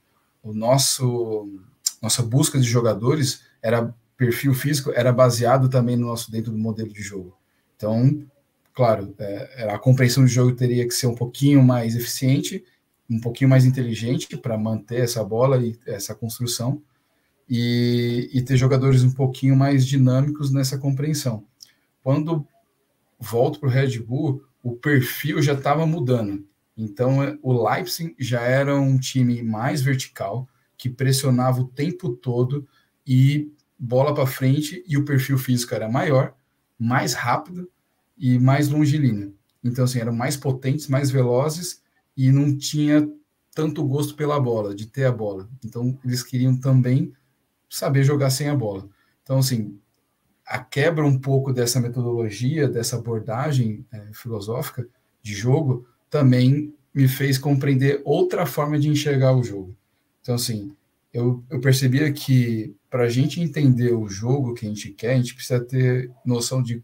o 0.44 0.52
nosso 0.52 1.48
nossa 2.00 2.22
busca 2.22 2.60
de 2.60 2.68
jogadores 2.68 3.42
era 3.60 3.92
perfil 4.16 4.54
físico 4.54 4.92
era 4.94 5.12
baseado 5.12 5.68
também 5.68 5.96
no 5.96 6.06
nosso 6.06 6.30
dentro 6.30 6.52
do 6.52 6.58
modelo 6.58 6.92
de 6.92 7.02
jogo. 7.02 7.36
Então, 7.74 8.24
claro, 8.72 9.14
é, 9.18 9.68
a 9.70 9.78
compreensão 9.78 10.22
do 10.22 10.28
jogo 10.28 10.52
teria 10.52 10.86
que 10.86 10.94
ser 10.94 11.06
um 11.06 11.14
pouquinho 11.14 11.62
mais 11.62 11.94
eficiente, 11.94 12.64
um 13.08 13.20
pouquinho 13.20 13.50
mais 13.50 13.64
inteligente 13.64 14.36
para 14.36 14.56
manter 14.56 15.00
essa 15.00 15.22
bola 15.22 15.58
e 15.58 15.78
essa 15.86 16.14
construção, 16.14 16.82
e, 17.48 18.30
e 18.32 18.42
ter 18.42 18.56
jogadores 18.56 19.02
um 19.02 19.12
pouquinho 19.12 19.54
mais 19.54 19.86
dinâmicos 19.86 20.50
nessa 20.50 20.78
compreensão. 20.78 21.44
Quando 22.02 22.46
volto 23.18 23.60
para 23.60 23.68
o 23.68 23.72
Red 23.72 23.98
Bull, 23.98 24.42
o 24.62 24.72
perfil 24.76 25.42
já 25.42 25.52
estava 25.52 25.86
mudando. 25.86 26.46
Então, 26.76 27.22
é, 27.22 27.36
o 27.42 27.52
Leipzig 27.52 28.14
já 28.18 28.40
era 28.42 28.78
um 28.78 28.98
time 28.98 29.42
mais 29.42 29.82
vertical, 29.82 30.48
que 30.76 30.88
pressionava 30.88 31.60
o 31.60 31.68
tempo 31.68 32.10
todo 32.10 32.66
e 33.06 33.52
bola 33.78 34.14
para 34.14 34.26
frente, 34.26 34.82
e 34.86 34.96
o 34.96 35.04
perfil 35.04 35.36
físico 35.36 35.74
era 35.74 35.88
maior, 35.88 36.34
mais 36.78 37.14
rápido 37.14 37.68
e 38.22 38.38
mais 38.38 38.68
longilíneo. 38.68 39.34
Então, 39.64 39.84
assim, 39.84 39.98
eram 39.98 40.12
mais 40.12 40.36
potentes, 40.36 40.86
mais 40.86 41.10
velozes 41.10 41.82
e 42.16 42.30
não 42.30 42.56
tinha 42.56 43.10
tanto 43.52 43.84
gosto 43.84 44.14
pela 44.14 44.38
bola, 44.38 44.76
de 44.76 44.86
ter 44.86 45.04
a 45.04 45.12
bola. 45.12 45.50
Então, 45.64 45.98
eles 46.04 46.22
queriam 46.22 46.56
também 46.56 47.12
saber 47.68 48.04
jogar 48.04 48.30
sem 48.30 48.48
a 48.48 48.54
bola. 48.54 48.88
Então, 49.24 49.38
assim, 49.38 49.76
a 50.46 50.60
quebra 50.60 51.04
um 51.04 51.18
pouco 51.18 51.52
dessa 51.52 51.80
metodologia, 51.80 52.68
dessa 52.68 52.96
abordagem 52.96 53.84
é, 53.90 54.10
filosófica 54.12 54.86
de 55.20 55.34
jogo, 55.34 55.84
também 56.08 56.72
me 56.94 57.08
fez 57.08 57.36
compreender 57.38 58.02
outra 58.04 58.46
forma 58.46 58.78
de 58.78 58.88
enxergar 58.88 59.36
o 59.36 59.42
jogo. 59.42 59.76
Então, 60.20 60.36
assim, 60.36 60.76
eu, 61.12 61.42
eu 61.50 61.60
percebia 61.60 62.12
que 62.12 62.72
para 62.88 63.04
a 63.04 63.08
gente 63.08 63.40
entender 63.40 63.92
o 63.92 64.08
jogo 64.08 64.54
que 64.54 64.64
a 64.64 64.68
gente 64.68 64.90
quer, 64.90 65.14
a 65.14 65.16
gente 65.16 65.34
precisa 65.34 65.60
ter 65.60 66.10
noção 66.24 66.62
de 66.62 66.82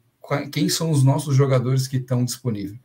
quem 0.50 0.68
são 0.68 0.90
os 0.90 1.02
nossos 1.02 1.34
jogadores 1.34 1.88
que 1.88 1.96
estão 1.96 2.24
disponíveis. 2.24 2.78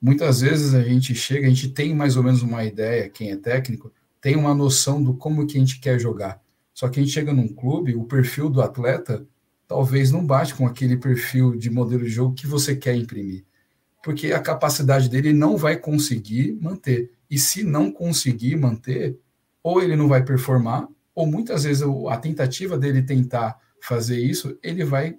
Muitas 0.00 0.40
vezes 0.40 0.74
a 0.74 0.82
gente 0.82 1.14
chega, 1.14 1.46
a 1.46 1.50
gente 1.50 1.68
tem 1.68 1.94
mais 1.94 2.16
ou 2.16 2.22
menos 2.22 2.42
uma 2.42 2.64
ideia, 2.64 3.08
quem 3.08 3.30
é 3.30 3.36
técnico, 3.36 3.92
tem 4.20 4.36
uma 4.36 4.54
noção 4.54 5.02
do 5.02 5.14
como 5.14 5.46
que 5.46 5.56
a 5.56 5.60
gente 5.60 5.80
quer 5.80 5.98
jogar. 5.98 6.40
Só 6.72 6.88
que 6.88 6.98
a 6.98 7.02
gente 7.02 7.12
chega 7.12 7.32
num 7.32 7.48
clube, 7.48 7.94
o 7.94 8.04
perfil 8.04 8.48
do 8.48 8.62
atleta 8.62 9.26
talvez 9.66 10.10
não 10.10 10.24
bate 10.24 10.54
com 10.54 10.66
aquele 10.66 10.96
perfil 10.96 11.56
de 11.56 11.70
modelo 11.70 12.02
de 12.02 12.10
jogo 12.10 12.34
que 12.34 12.46
você 12.46 12.74
quer 12.74 12.94
imprimir. 12.96 13.44
Porque 14.02 14.32
a 14.32 14.40
capacidade 14.40 15.08
dele 15.08 15.32
não 15.32 15.56
vai 15.56 15.76
conseguir 15.76 16.58
manter. 16.60 17.10
E 17.30 17.38
se 17.38 17.62
não 17.62 17.92
conseguir 17.92 18.56
manter, 18.56 19.18
ou 19.62 19.82
ele 19.82 19.94
não 19.94 20.08
vai 20.08 20.24
performar, 20.24 20.88
ou 21.14 21.26
muitas 21.26 21.64
vezes 21.64 21.82
a 22.08 22.16
tentativa 22.16 22.78
dele 22.78 23.02
tentar 23.02 23.58
fazer 23.82 24.18
isso, 24.18 24.58
ele 24.62 24.84
vai 24.84 25.18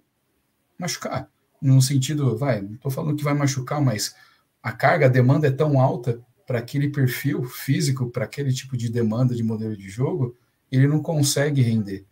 machucar. 0.82 1.30
No 1.62 1.82
sentido, 1.82 2.36
vai, 2.36 2.62
não 2.62 2.74
estou 2.74 2.92
falando 2.92 3.16
que 3.16 3.24
vai 3.24 3.34
machucar, 3.34 3.80
mas 3.80 4.16
a 4.62 4.72
carga, 4.72 5.06
a 5.06 5.10
demanda 5.10 5.48
é 5.48 5.52
tão 5.52 5.80
alta 5.80 6.20
para 6.46 6.60
aquele 6.60 6.90
perfil 6.90 7.44
físico, 7.46 8.10
para 8.10 8.26
aquele 8.26 8.52
tipo 8.52 8.76
de 8.76 8.90
demanda 8.90 9.34
de 9.36 9.44
modelo 9.44 9.78
de 9.78 9.90
jogo, 9.90 10.36
ele 10.72 10.88
não 10.88 11.02
consegue 11.02 11.62
render. 11.62 12.06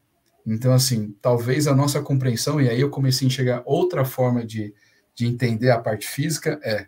Então, 0.46 0.72
assim, 0.72 1.16
talvez 1.22 1.68
a 1.68 1.76
nossa 1.76 2.02
compreensão, 2.02 2.62
e 2.62 2.70
aí 2.70 2.80
eu 2.80 2.90
comecei 2.90 3.26
a 3.26 3.28
enxergar 3.28 3.64
outra 3.66 4.06
forma 4.06 4.46
de, 4.46 4.74
de 5.14 5.26
entender 5.26 5.72
a 5.72 5.80
parte 5.80 6.08
física, 6.08 6.60
é 6.64 6.88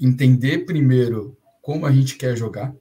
entender 0.00 0.64
primeiro 0.64 1.36
como 1.60 1.86
a 1.86 1.92
gente 1.92 2.16
quer 2.16 2.36
jogar, 2.36 2.74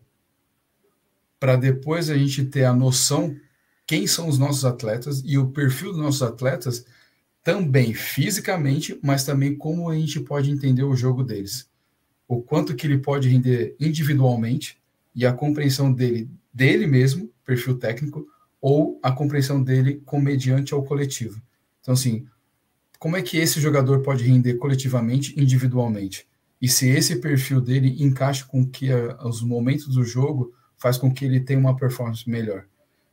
para 1.39 1.55
depois 1.55 2.09
a 2.09 2.17
gente 2.17 2.45
ter 2.45 2.63
a 2.63 2.73
noção 2.73 3.35
quem 3.87 4.07
são 4.07 4.27
os 4.27 4.39
nossos 4.39 4.65
atletas 4.65 5.21
e 5.23 5.37
o 5.37 5.51
perfil 5.51 5.91
dos 5.91 6.01
nossos 6.01 6.23
atletas 6.23 6.85
também 7.45 7.93
fisicamente, 7.93 8.99
mas 9.03 9.23
também 9.23 9.55
como 9.55 9.87
a 9.87 9.95
gente 9.95 10.19
pode 10.19 10.49
entender 10.49 10.81
o 10.81 10.95
jogo 10.95 11.23
deles. 11.23 11.69
O 12.27 12.41
quanto 12.41 12.75
que 12.75 12.87
ele 12.87 12.97
pode 12.97 13.29
render 13.29 13.75
individualmente 13.79 14.79
e 15.13 15.27
a 15.27 15.31
compreensão 15.31 15.93
dele 15.93 16.27
dele 16.51 16.87
mesmo, 16.87 17.31
perfil 17.45 17.77
técnico, 17.77 18.25
ou 18.59 18.99
a 19.03 19.11
compreensão 19.11 19.61
dele 19.61 20.01
com 20.05 20.19
mediante 20.19 20.73
ao 20.73 20.83
coletivo. 20.83 21.39
Então 21.81 21.93
assim, 21.93 22.25
como 22.97 23.15
é 23.15 23.21
que 23.21 23.37
esse 23.37 23.61
jogador 23.61 24.01
pode 24.01 24.23
render 24.23 24.55
coletivamente, 24.55 25.39
individualmente? 25.39 26.27
E 26.59 26.67
se 26.67 26.89
esse 26.89 27.17
perfil 27.17 27.61
dele 27.61 28.03
encaixa 28.03 28.43
com 28.43 28.65
que 28.65 28.91
a, 28.91 29.23
os 29.23 29.43
momentos 29.43 29.93
do 29.93 30.03
jogo 30.03 30.51
faz 30.77 30.97
com 30.97 31.13
que 31.13 31.23
ele 31.23 31.39
tenha 31.39 31.59
uma 31.59 31.75
performance 31.75 32.27
melhor. 32.27 32.65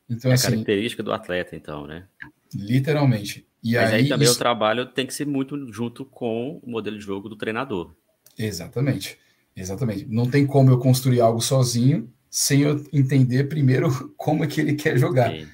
Então, 0.08 0.30
é 0.30 0.34
assim, 0.34 0.46
a 0.46 0.50
característica 0.52 1.02
do 1.02 1.12
atleta, 1.12 1.54
então, 1.54 1.86
né? 1.86 2.06
Literalmente. 2.54 3.46
E 3.62 3.74
Mas 3.74 3.90
aí, 3.90 4.02
aí 4.02 4.08
também 4.08 4.26
isso... 4.26 4.34
o 4.34 4.38
trabalho 4.38 4.86
tem 4.86 5.06
que 5.06 5.14
ser 5.14 5.26
muito 5.26 5.72
junto 5.72 6.04
com 6.04 6.60
o 6.62 6.70
modelo 6.70 6.98
de 6.98 7.04
jogo 7.04 7.28
do 7.28 7.36
treinador. 7.36 7.94
Exatamente. 8.36 9.18
Exatamente. 9.54 10.06
Não 10.08 10.28
tem 10.28 10.46
como 10.46 10.70
eu 10.70 10.78
construir 10.78 11.20
algo 11.20 11.40
sozinho 11.40 12.10
sem 12.30 12.62
eu 12.62 12.84
entender 12.92 13.44
primeiro 13.44 14.08
como 14.16 14.44
é 14.44 14.46
que 14.46 14.60
ele 14.60 14.74
quer 14.74 14.98
jogar. 14.98 15.30
Sim. 15.30 15.46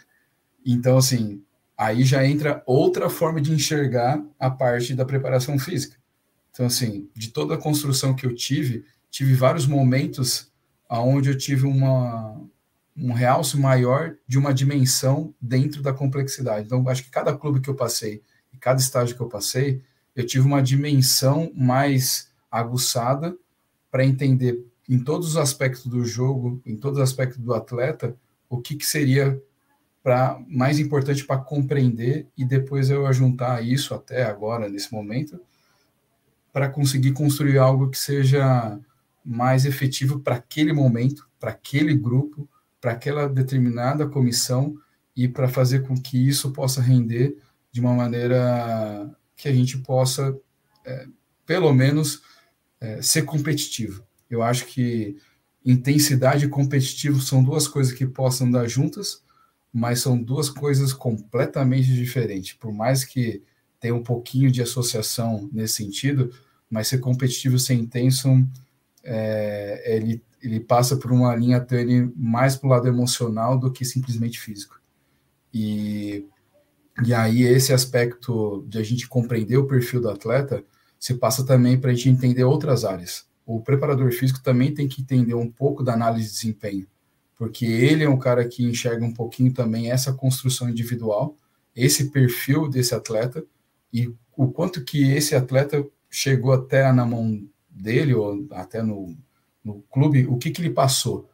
Então, 0.65 0.97
assim, 0.97 1.43
aí 1.77 2.05
já 2.05 2.25
entra 2.25 2.63
outra 2.67 3.11
forma 3.11 3.41
de 3.41 3.53
enxergar 3.53 4.23
a 4.39 4.51
parte 4.51 4.95
da 4.95 5.05
preparação 5.05 5.59
física. 5.59 5.97
Então, 6.51 6.67
assim, 6.67 7.09
de 7.15 7.31
toda 7.31 7.55
a 7.55 7.59
construção 7.59 8.15
que 8.15 8.27
eu 8.27 8.35
tive, 8.35 8.85
tive 9.11 9.35
vários 9.35 9.67
momentos 9.67 10.51
onde 10.91 11.29
eu 11.29 11.37
tive 11.37 11.67
uma, 11.67 12.41
um 13.01 13.13
realce 13.13 13.57
maior 13.57 14.17
de 14.27 14.39
uma 14.39 14.53
dimensão 14.53 15.35
dentro 15.41 15.83
da 15.83 15.93
complexidade. 15.93 16.67
Então, 16.67 16.87
acho 16.89 17.05
que 17.05 17.11
cada 17.11 17.37
clube 17.37 17.61
que 17.61 17.71
eu 17.71 17.75
passei 17.75 18.23
e 18.53 18.57
cada 18.57 18.81
estágio 18.81 19.15
que 19.15 19.23
eu 19.23 19.29
passei, 19.29 19.83
eu 20.17 20.27
tive 20.27 20.47
uma 20.47 20.63
dimensão 20.63 21.53
mais 21.55 22.31
aguçada 22.51 23.37
para 23.91 24.05
entender 24.05 24.65
em 24.89 24.99
todos 24.99 25.29
os 25.29 25.37
aspectos 25.37 25.87
do 25.87 26.05
jogo, 26.05 26.61
em 26.65 26.77
todos 26.77 26.99
os 26.99 27.05
aspectos 27.05 27.39
do 27.39 27.55
atleta, 27.55 28.17
o 28.49 28.61
que, 28.61 28.75
que 28.75 28.87
seria 28.87 29.41
para 30.03 30.41
mais 30.49 30.79
importante 30.79 31.25
para 31.25 31.39
compreender 31.39 32.27
e 32.37 32.45
depois 32.45 32.89
eu 32.89 33.11
juntar 33.13 33.63
isso 33.63 33.95
até 33.95 34.25
agora 34.25 34.69
nesse 34.69 34.93
momento 34.93 35.39
para 36.53 36.69
conseguir 36.69 37.13
construir 37.13 37.59
algo 37.59 37.91
que 37.91 37.99
seja 37.99 38.79
mais 39.25 39.67
efetivo 39.67 40.21
para 40.21 40.37
aquele 40.37 40.73
momento, 40.73 41.29
para 41.39 41.51
aquele 41.51 41.95
grupo, 41.95 42.49
para 42.81 42.93
aquela 42.93 43.29
determinada 43.29 44.07
comissão 44.07 44.77
e 45.17 45.27
para 45.27 45.49
fazer 45.49 45.87
com 45.87 45.95
que 46.01 46.29
isso 46.29 46.53
possa 46.53 46.81
render 46.81 47.37
de 47.73 47.81
uma 47.81 47.93
maneira 47.93 49.11
que 49.37 49.49
a 49.49 49.53
gente 49.53 49.79
possa, 49.79 50.37
é, 50.85 51.07
pelo 51.45 51.73
menos, 51.73 52.23
é, 52.81 53.03
ser 53.03 53.23
competitivo. 53.23 54.03
Eu 54.31 54.43
acho 54.43 54.67
que 54.67 55.17
intensidade 55.65 56.45
e 56.47 56.49
competitivo 56.49 57.21
são 57.21 57.43
duas 57.43 57.67
coisas 57.67 57.93
que 57.93 58.07
possam 58.07 58.47
andar 58.47 58.69
juntas, 58.69 59.23
mas 59.73 60.01
são 60.01 60.21
duas 60.21 60.49
coisas 60.49 60.93
completamente 60.93 61.93
diferentes. 61.93 62.55
Por 62.55 62.73
mais 62.73 63.05
que 63.05 63.43
tenha 63.81 63.95
um 63.95 64.03
pouquinho 64.03 64.51
de 64.51 64.63
associação 64.63 65.49
nesse 65.53 65.75
sentido, 65.75 66.33
mas 66.71 66.89
ser 66.89 66.99
competitivo 66.99 67.59
sem 67.59 67.81
intenso 67.81 68.29
é, 69.05 69.97
ele, 69.97 70.23
ele 70.43 70.61
passa 70.61 70.97
por 70.97 71.11
uma 71.11 71.35
linha 71.35 71.61
tênue 71.61 72.13
mais 72.17 72.57
para 72.57 72.67
o 72.67 72.71
lado 72.71 72.89
emocional 72.89 73.59
do 73.59 73.73
que 73.73 73.85
simplesmente 73.85 74.39
físico. 74.39 74.81
E, 75.53 76.27
e 77.05 77.13
aí 77.15 77.43
esse 77.43 77.73
aspecto 77.73 78.65
de 78.69 78.79
a 78.79 78.83
gente 78.83 79.09
compreender 79.09 79.57
o 79.57 79.67
perfil 79.67 80.01
do 80.01 80.11
atleta 80.11 80.65
se 80.99 81.15
passa 81.15 81.45
também 81.45 81.79
para 81.79 81.91
a 81.91 81.95
gente 81.95 82.09
entender 82.09 82.45
outras 82.45 82.85
áreas. 82.85 83.27
O 83.47 83.61
preparador 83.61 84.13
físico 84.13 84.43
também 84.43 84.75
tem 84.75 84.89
que 84.89 85.01
entender 85.01 85.35
um 85.35 85.51
pouco 85.51 85.83
da 85.83 85.95
análise 85.95 86.29
de 86.29 86.35
desempenho, 86.35 86.87
porque 87.37 87.65
ele 87.65 88.05
é 88.05 88.09
um 88.09 88.19
cara 88.19 88.47
que 88.47 88.65
enxerga 88.65 89.05
um 89.05 89.15
pouquinho 89.15 89.53
também 89.53 89.91
essa 89.91 90.13
construção 90.13 90.69
individual, 90.69 91.37
esse 91.75 92.11
perfil 92.11 92.69
desse 92.69 92.95
atleta 92.95 93.45
e 93.93 94.13
o 94.37 94.49
quanto 94.49 94.85
que 94.85 95.11
esse 95.13 95.35
atleta 95.35 95.85
chegou 96.11 96.53
até 96.53 96.93
na 96.93 97.07
mão 97.07 97.43
dele, 97.71 98.15
ou 98.15 98.47
até 98.51 98.83
no, 98.83 99.17
no 99.69 99.83
clube, 99.91 100.27
o 100.27 100.37
que, 100.37 100.51
que 100.51 100.61
ele 100.61 100.71
passou, 100.71 101.29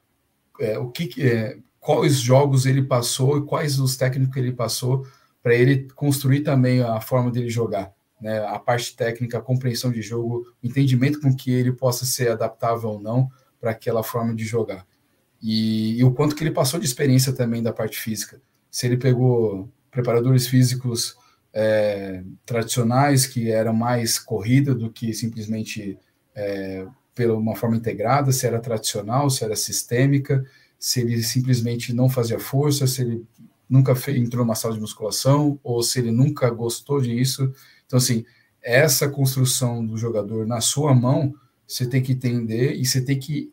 é, 0.61 0.79
o 0.79 0.91
que, 0.91 1.23
é, 1.23 1.59
quais 1.79 2.17
jogos 2.17 2.67
ele 2.67 2.83
passou 2.83 3.39
e 3.39 3.45
quais 3.45 3.79
os 3.79 3.97
técnicos 3.97 4.35
que 4.35 4.41
ele 4.41 4.53
passou 4.53 5.07
para 5.43 5.55
ele 5.55 5.89
construir 5.95 6.41
também 6.41 6.81
a 6.83 7.01
forma 7.01 7.31
dele 7.31 7.49
jogar. 7.49 7.93
Né, 8.21 8.39
a 8.47 8.59
parte 8.59 8.97
técnica, 8.97 9.39
a 9.39 9.43
compreensão 9.43 9.93
de 9.93 10.01
jogo, 10.01 10.47
o 10.63 10.67
entendimento 10.67 11.21
com 11.21 11.35
que 11.35 11.51
ele 11.53 11.73
possa 11.73 12.07
ser 12.07 12.31
adaptável 12.31 12.91
ou 12.91 13.01
não 13.01 13.29
para 13.61 13.73
aquela 13.73 14.03
forma 14.03 14.35
de 14.35 14.45
jogar. 14.45 14.87
E, 15.43 15.99
e, 15.99 16.05
o 16.05 16.13
quanto 16.13 16.35
que 16.35 16.43
ele 16.43 16.51
passou 16.51 16.81
de 16.81 16.87
experiência 16.87 17.33
também 17.33 17.63
da 17.63 17.73
parte 17.73 18.01
física. 18.01 18.41
Se 18.71 18.87
ele 18.87 18.97
pegou 18.97 19.69
preparadores 19.91 20.47
físicos 20.47 21.17
é, 21.53 22.25
tradicionais, 22.47 23.27
que 23.27 23.51
eram 23.51 23.75
mais 23.75 24.19
corrida 24.19 24.75
do 24.75 24.91
que 24.91 25.13
simplesmente 25.13 25.99
é, 26.35 26.87
pela 27.15 27.37
uma 27.37 27.55
forma 27.55 27.77
integrada, 27.77 28.33
se 28.33 28.47
era 28.47 28.59
tradicional, 28.59 29.31
se 29.31 29.45
era 29.45 29.55
sistêmica, 29.55 30.45
se 30.79 31.01
ele 31.01 31.23
simplesmente 31.23 31.93
não 31.93 32.09
fazia 32.09 32.39
força, 32.39 32.87
se 32.87 33.03
ele 33.03 33.25
nunca 33.69 33.95
fez, 33.95 34.19
entrou 34.19 34.45
numa 34.45 34.55
sala 34.55 34.75
de 34.75 34.81
musculação, 34.81 35.59
ou 35.63 35.83
se 35.83 35.99
ele 35.99 36.11
nunca 36.11 36.51
gostou 36.51 37.01
disso. 37.01 37.53
Então, 37.87 37.97
assim, 37.97 38.25
essa 38.61 39.09
construção 39.09 39.85
do 39.85 39.97
jogador 39.97 40.47
na 40.47 40.61
sua 40.61 40.95
mão, 40.95 41.35
você 41.67 41.87
tem 41.87 42.03
que 42.03 42.13
entender 42.13 42.75
e 42.75 42.85
você 42.85 43.01
tem 43.01 43.19
que 43.19 43.53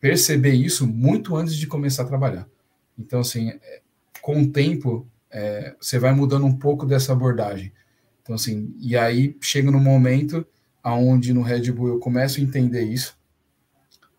perceber 0.00 0.52
isso 0.52 0.86
muito 0.86 1.36
antes 1.36 1.56
de 1.56 1.66
começar 1.66 2.02
a 2.02 2.06
trabalhar. 2.06 2.48
Então, 2.98 3.20
assim, 3.20 3.48
é, 3.50 3.80
com 4.22 4.42
o 4.42 4.50
tempo, 4.50 5.06
é, 5.30 5.74
você 5.80 5.98
vai 5.98 6.12
mudando 6.14 6.46
um 6.46 6.56
pouco 6.56 6.86
dessa 6.86 7.12
abordagem. 7.12 7.72
Então, 8.22 8.34
assim, 8.34 8.74
e 8.78 8.96
aí 8.96 9.36
chega 9.40 9.70
no 9.70 9.80
momento 9.80 10.46
aonde 10.88 11.34
no 11.34 11.42
Red 11.42 11.70
Bull 11.70 11.88
eu 11.88 11.98
começo 11.98 12.40
a 12.40 12.42
entender 12.42 12.82
isso, 12.82 13.16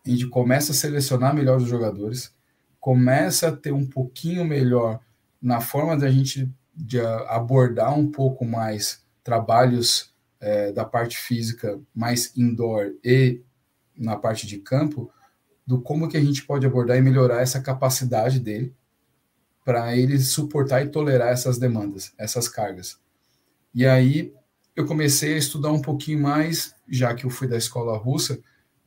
a 0.06 0.08
gente 0.08 0.28
começa 0.28 0.70
a 0.72 0.74
selecionar 0.74 1.34
melhor 1.34 1.58
os 1.58 1.68
jogadores, 1.68 2.32
começa 2.78 3.48
a 3.48 3.56
ter 3.56 3.72
um 3.72 3.84
pouquinho 3.84 4.44
melhor 4.44 5.00
na 5.42 5.60
forma 5.60 5.96
da 5.96 6.08
gente 6.10 6.48
de 6.74 7.00
abordar 7.00 7.98
um 7.98 8.10
pouco 8.10 8.44
mais 8.44 9.04
trabalhos 9.22 10.14
é, 10.40 10.72
da 10.72 10.84
parte 10.84 11.18
física 11.18 11.78
mais 11.94 12.34
indoor 12.36 12.92
e 13.04 13.42
na 13.96 14.16
parte 14.16 14.46
de 14.46 14.58
campo, 14.58 15.12
do 15.66 15.80
como 15.80 16.08
que 16.08 16.16
a 16.16 16.24
gente 16.24 16.46
pode 16.46 16.64
abordar 16.64 16.96
e 16.96 17.02
melhorar 17.02 17.42
essa 17.42 17.60
capacidade 17.60 18.38
dele 18.38 18.74
para 19.64 19.94
ele 19.94 20.18
suportar 20.18 20.82
e 20.82 20.88
tolerar 20.88 21.28
essas 21.28 21.58
demandas, 21.58 22.12
essas 22.16 22.48
cargas. 22.48 22.98
E 23.74 23.86
aí 23.86 24.32
eu 24.80 24.86
comecei 24.86 25.34
a 25.34 25.38
estudar 25.38 25.70
um 25.70 25.80
pouquinho 25.80 26.20
mais, 26.20 26.74
já 26.88 27.14
que 27.14 27.24
eu 27.24 27.30
fui 27.30 27.46
da 27.46 27.56
escola 27.56 27.96
russa, 27.96 28.40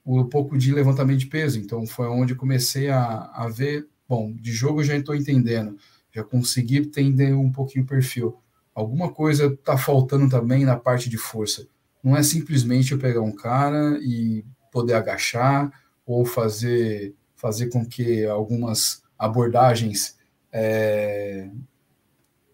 um 0.05 0.23
pouco 0.25 0.57
de 0.57 0.73
levantamento 0.73 1.19
de 1.19 1.27
peso. 1.27 1.59
Então 1.59 1.85
foi 1.87 2.07
onde 2.07 2.35
comecei 2.35 2.89
a, 2.89 3.31
a 3.33 3.47
ver, 3.47 3.87
bom, 4.07 4.33
de 4.33 4.51
jogo 4.51 4.81
eu 4.81 4.85
já 4.85 4.97
estou 4.97 5.15
entendendo, 5.15 5.77
já 6.11 6.23
consegui 6.23 6.77
entender 6.77 7.33
um 7.33 7.51
pouquinho 7.51 7.85
o 7.85 7.87
perfil 7.87 8.43
alguma 8.73 9.11
coisa 9.11 9.47
está 9.47 9.77
faltando 9.77 10.29
também 10.29 10.65
na 10.65 10.75
parte 10.75 11.09
de 11.09 11.17
força. 11.17 11.67
Não 12.03 12.17
é 12.17 12.23
simplesmente 12.23 12.91
eu 12.91 12.99
pegar 12.99 13.21
um 13.21 13.31
cara 13.31 13.97
e 14.01 14.43
poder 14.71 14.93
agachar 14.93 15.71
ou 16.05 16.25
fazer, 16.25 17.13
fazer 17.35 17.67
com 17.69 17.85
que 17.85 18.25
algumas 18.25 19.03
abordagens 19.17 20.17
é, 20.51 21.49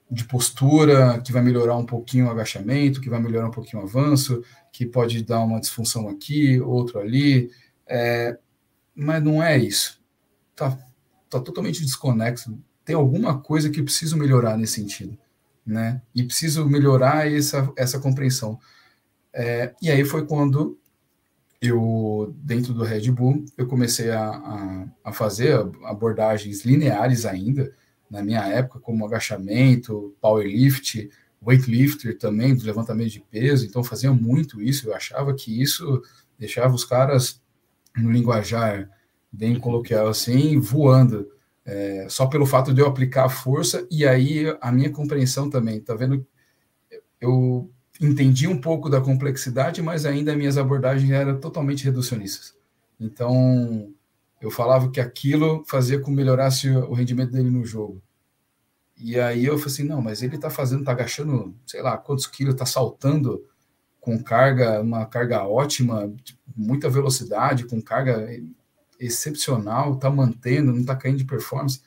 de 0.09 0.23
postura 0.23 1.21
que 1.21 1.31
vai 1.31 1.41
melhorar 1.41 1.77
um 1.77 1.85
pouquinho 1.85 2.27
o 2.27 2.29
agachamento, 2.29 3.01
que 3.01 3.09
vai 3.09 3.21
melhorar 3.21 3.47
um 3.47 3.51
pouquinho 3.51 3.81
o 3.81 3.85
avanço, 3.85 4.43
que 4.71 4.85
pode 4.85 5.23
dar 5.23 5.41
uma 5.41 5.59
disfunção 5.59 6.09
aqui, 6.09 6.59
outro 6.59 6.99
ali, 6.99 7.51
é, 7.87 8.37
mas 8.95 9.23
não 9.23 9.43
é 9.43 9.57
isso. 9.57 10.01
Tá, 10.55 10.77
tá 11.29 11.39
totalmente 11.39 11.83
desconexo. 11.83 12.57
Tem 12.83 12.95
alguma 12.95 13.39
coisa 13.39 13.69
que 13.69 13.83
preciso 13.83 14.17
melhorar 14.17 14.57
nesse 14.57 14.73
sentido 14.73 15.17
né? 15.69 16.01
E 16.13 16.23
preciso 16.23 16.65
melhorar 16.65 17.31
essa, 17.31 17.71
essa 17.77 17.99
compreensão. 17.99 18.59
É, 19.31 19.73
e 19.81 19.89
aí 19.91 20.03
foi 20.03 20.25
quando 20.25 20.77
eu, 21.61 22.33
dentro 22.37 22.73
do 22.73 22.83
Red 22.83 23.11
Bull, 23.11 23.45
eu 23.57 23.67
comecei 23.67 24.09
a, 24.09 24.29
a, 24.29 24.87
a, 25.03 25.13
fazer 25.13 25.53
abordagens 25.83 26.65
lineares 26.65 27.25
ainda, 27.25 27.71
na 28.09 28.23
minha 28.23 28.45
época, 28.45 28.79
como 28.79 29.05
agachamento, 29.05 30.15
powerlift, 30.19 31.09
weightlifter 31.41 32.17
também, 32.17 32.55
do 32.55 32.65
levantamento 32.65 33.11
de 33.11 33.21
peso, 33.21 33.65
então 33.65 33.83
fazia 33.83 34.11
muito 34.11 34.61
isso, 34.61 34.87
eu 34.87 34.95
achava 34.95 35.33
que 35.33 35.61
isso 35.61 36.01
deixava 36.37 36.73
os 36.73 36.85
caras, 36.85 37.41
no 37.95 38.11
linguajar 38.11 38.89
bem 39.31 39.59
coloquial 39.59 40.07
assim, 40.07 40.59
voando, 40.59 41.29
é, 41.65 42.07
só 42.09 42.25
pelo 42.25 42.45
fato 42.45 42.73
de 42.73 42.81
eu 42.81 42.87
aplicar 42.87 43.25
a 43.25 43.29
força, 43.29 43.85
e 43.91 44.05
aí 44.07 44.45
a 44.59 44.71
minha 44.71 44.89
compreensão 44.89 45.49
também, 45.49 45.79
tá 45.79 45.93
vendo? 45.93 46.25
Eu 47.21 47.69
entendi 48.01 48.47
um 48.47 48.59
pouco 48.59 48.89
da 48.89 49.01
complexidade, 49.01 49.81
mas 49.81 50.05
ainda 50.05 50.35
minhas 50.35 50.57
abordagens 50.57 51.11
eram 51.11 51.39
totalmente 51.39 51.83
reducionistas. 51.83 52.55
Então, 52.99 53.93
eu 54.41 54.49
falava 54.49 54.89
que 54.89 55.01
aquilo 55.01 55.63
fazia 55.67 55.99
com 55.99 56.05
que 56.05 56.11
melhorasse 56.11 56.69
o 56.69 56.93
rendimento 56.93 57.31
dele 57.31 57.49
no 57.49 57.65
jogo. 57.65 58.01
E 58.97 59.19
aí 59.19 59.45
eu 59.45 59.57
falei 59.57 59.73
assim, 59.73 59.83
não, 59.83 60.01
mas 60.01 60.21
ele 60.21 60.37
tá 60.37 60.49
fazendo, 60.49 60.83
tá 60.83 60.91
agachando, 60.91 61.55
sei 61.65 61.81
lá, 61.81 61.97
quantos 61.97 62.27
quilos, 62.27 62.55
tá 62.55 62.65
saltando 62.65 63.45
com 63.99 64.21
carga, 64.21 64.81
uma 64.81 65.05
carga 65.05 65.43
ótima, 65.43 66.13
muita 66.55 66.89
velocidade, 66.89 67.65
com 67.65 67.81
carga 67.81 68.27
excepcional, 68.99 69.93
está 69.93 70.09
mantendo, 70.09 70.73
não 70.73 70.81
está 70.81 70.95
caindo 70.95 71.17
de 71.17 71.25
performance, 71.25 71.81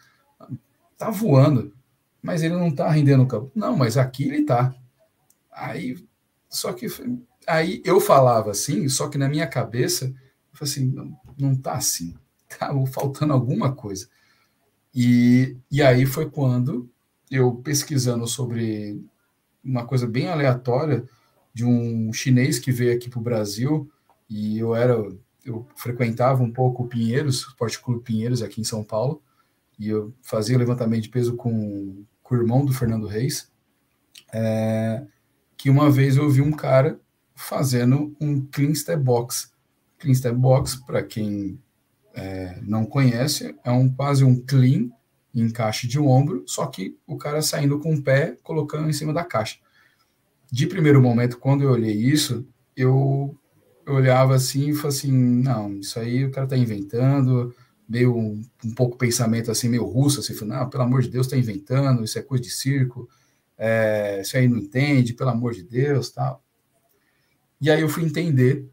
está 0.92 1.10
voando, 1.10 1.72
mas 2.22 2.42
ele 2.42 2.54
não 2.54 2.68
está 2.68 2.88
rendendo 2.90 3.24
o 3.24 3.28
campo. 3.28 3.50
Não, 3.54 3.76
mas 3.76 3.96
aqui 3.96 4.24
ele 4.24 4.38
está. 4.38 4.74
Aí, 5.52 5.96
só 6.48 6.72
que 6.72 6.86
aí 7.46 7.82
eu 7.84 8.00
falava 8.00 8.50
assim, 8.52 8.88
só 8.88 9.08
que 9.08 9.18
na 9.18 9.28
minha 9.28 9.46
cabeça, 9.46 10.06
eu 10.06 10.14
falei 10.58 10.72
assim, 10.72 10.86
não, 10.86 11.20
não 11.38 11.56
tá 11.56 11.74
assim, 11.74 12.14
tá 12.58 12.72
faltando 12.92 13.32
alguma 13.32 13.72
coisa. 13.72 14.08
E, 14.94 15.56
e 15.70 15.82
aí 15.82 16.04
foi 16.06 16.28
quando 16.30 16.90
eu 17.30 17.54
pesquisando 17.56 18.26
sobre 18.26 19.02
uma 19.64 19.86
coisa 19.86 20.06
bem 20.06 20.28
aleatória 20.28 21.04
de 21.54 21.64
um 21.64 22.12
chinês 22.12 22.58
que 22.58 22.72
veio 22.72 22.94
aqui 22.94 23.08
para 23.08 23.20
o 23.20 23.22
Brasil 23.22 23.90
e 24.28 24.58
eu 24.58 24.74
era 24.74 24.94
eu 25.44 25.66
frequentava 25.74 26.42
um 26.42 26.52
pouco 26.52 26.84
o 26.84 26.88
Pinheiros, 26.88 27.44
o 27.44 27.48
Esporte 27.48 27.80
Clube 27.80 28.04
Pinheiros, 28.04 28.42
aqui 28.42 28.60
em 28.60 28.64
São 28.64 28.84
Paulo, 28.84 29.22
e 29.78 29.88
eu 29.88 30.14
fazia 30.22 30.58
levantamento 30.58 31.02
de 31.02 31.08
peso 31.08 31.36
com, 31.36 32.04
com 32.22 32.34
o 32.34 32.38
irmão 32.38 32.64
do 32.64 32.72
Fernando 32.72 33.06
Reis, 33.06 33.50
é, 34.32 35.04
que 35.56 35.68
uma 35.68 35.90
vez 35.90 36.16
eu 36.16 36.30
vi 36.30 36.40
um 36.40 36.52
cara 36.52 37.00
fazendo 37.34 38.14
um 38.20 38.40
clean 38.46 38.74
step 38.74 39.02
box. 39.02 39.52
Clean 39.98 40.14
step 40.14 40.36
box, 40.36 40.76
para 40.76 41.02
quem 41.02 41.60
é, 42.14 42.58
não 42.62 42.84
conhece, 42.84 43.54
é 43.64 43.70
um 43.70 43.88
quase 43.88 44.24
um 44.24 44.40
clean 44.40 44.90
encaixe 45.34 45.86
de 45.86 45.98
ombro, 45.98 46.44
só 46.46 46.66
que 46.66 46.98
o 47.06 47.16
cara 47.16 47.40
saindo 47.40 47.78
com 47.78 47.94
o 47.94 48.02
pé, 48.02 48.36
colocando 48.42 48.88
em 48.88 48.92
cima 48.92 49.12
da 49.12 49.24
caixa. 49.24 49.58
De 50.50 50.66
primeiro 50.66 51.00
momento, 51.00 51.38
quando 51.38 51.62
eu 51.62 51.70
olhei 51.70 51.94
isso, 51.94 52.46
eu 52.76 53.36
eu 53.84 53.94
olhava 53.94 54.34
assim 54.34 54.70
e 54.70 54.74
falava 54.74 54.88
assim, 54.88 55.12
não, 55.12 55.74
isso 55.78 55.98
aí 55.98 56.24
o 56.24 56.30
cara 56.30 56.46
tá 56.46 56.56
inventando, 56.56 57.52
meio 57.88 58.16
um, 58.16 58.40
um 58.64 58.74
pouco 58.74 58.96
pensamento 58.96 59.50
assim, 59.50 59.68
meio 59.68 59.84
russo, 59.84 60.20
assim, 60.20 60.34
falando, 60.34 60.60
não, 60.60 60.70
pelo 60.70 60.84
amor 60.84 61.02
de 61.02 61.08
Deus, 61.08 61.26
tá 61.26 61.36
inventando, 61.36 62.04
isso 62.04 62.18
é 62.18 62.22
coisa 62.22 62.44
de 62.44 62.50
circo, 62.50 63.08
é, 63.58 64.20
isso 64.22 64.36
aí 64.36 64.48
não 64.48 64.58
entende, 64.58 65.14
pelo 65.14 65.30
amor 65.30 65.52
de 65.52 65.62
Deus, 65.62 66.10
tal. 66.10 66.42
E 67.60 67.70
aí 67.70 67.80
eu 67.80 67.88
fui 67.88 68.04
entender 68.04 68.68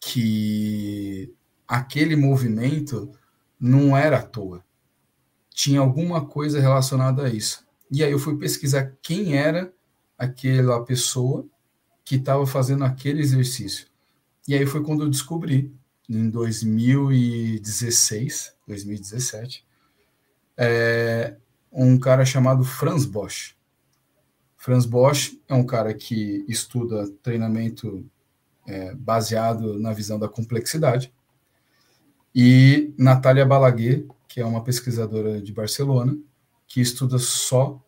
que 0.00 1.32
aquele 1.66 2.16
movimento 2.16 3.10
não 3.58 3.96
era 3.96 4.18
à 4.18 4.22
toa. 4.22 4.62
Tinha 5.50 5.80
alguma 5.80 6.26
coisa 6.26 6.60
relacionada 6.60 7.26
a 7.26 7.30
isso. 7.30 7.64
E 7.90 8.04
aí 8.04 8.12
eu 8.12 8.18
fui 8.18 8.36
pesquisar 8.36 8.92
quem 9.00 9.36
era 9.36 9.72
aquela 10.18 10.84
pessoa 10.84 11.46
que 12.04 12.16
estava 12.16 12.46
fazendo 12.46 12.84
aquele 12.84 13.20
exercício. 13.20 13.86
E 14.46 14.54
aí 14.54 14.66
foi 14.66 14.82
quando 14.82 15.02
eu 15.02 15.10
descobri, 15.10 15.74
em 16.08 16.30
2016, 16.30 18.54
2017, 18.66 19.66
é, 20.56 21.36
um 21.72 21.98
cara 21.98 22.24
chamado 22.24 22.64
Franz 22.64 23.04
Bosch. 23.04 23.56
Franz 24.56 24.86
Bosch 24.86 25.36
é 25.48 25.54
um 25.54 25.66
cara 25.66 25.92
que 25.92 26.44
estuda 26.48 27.10
treinamento 27.22 28.08
é, 28.66 28.94
baseado 28.94 29.78
na 29.78 29.92
visão 29.92 30.18
da 30.18 30.28
complexidade. 30.28 31.12
E 32.38 32.92
Natália 32.98 33.46
Balaguer, 33.46 34.06
que 34.28 34.42
é 34.42 34.44
uma 34.44 34.62
pesquisadora 34.62 35.40
de 35.40 35.54
Barcelona, 35.54 36.14
que 36.68 36.82
estuda 36.82 37.18
só 37.18 37.82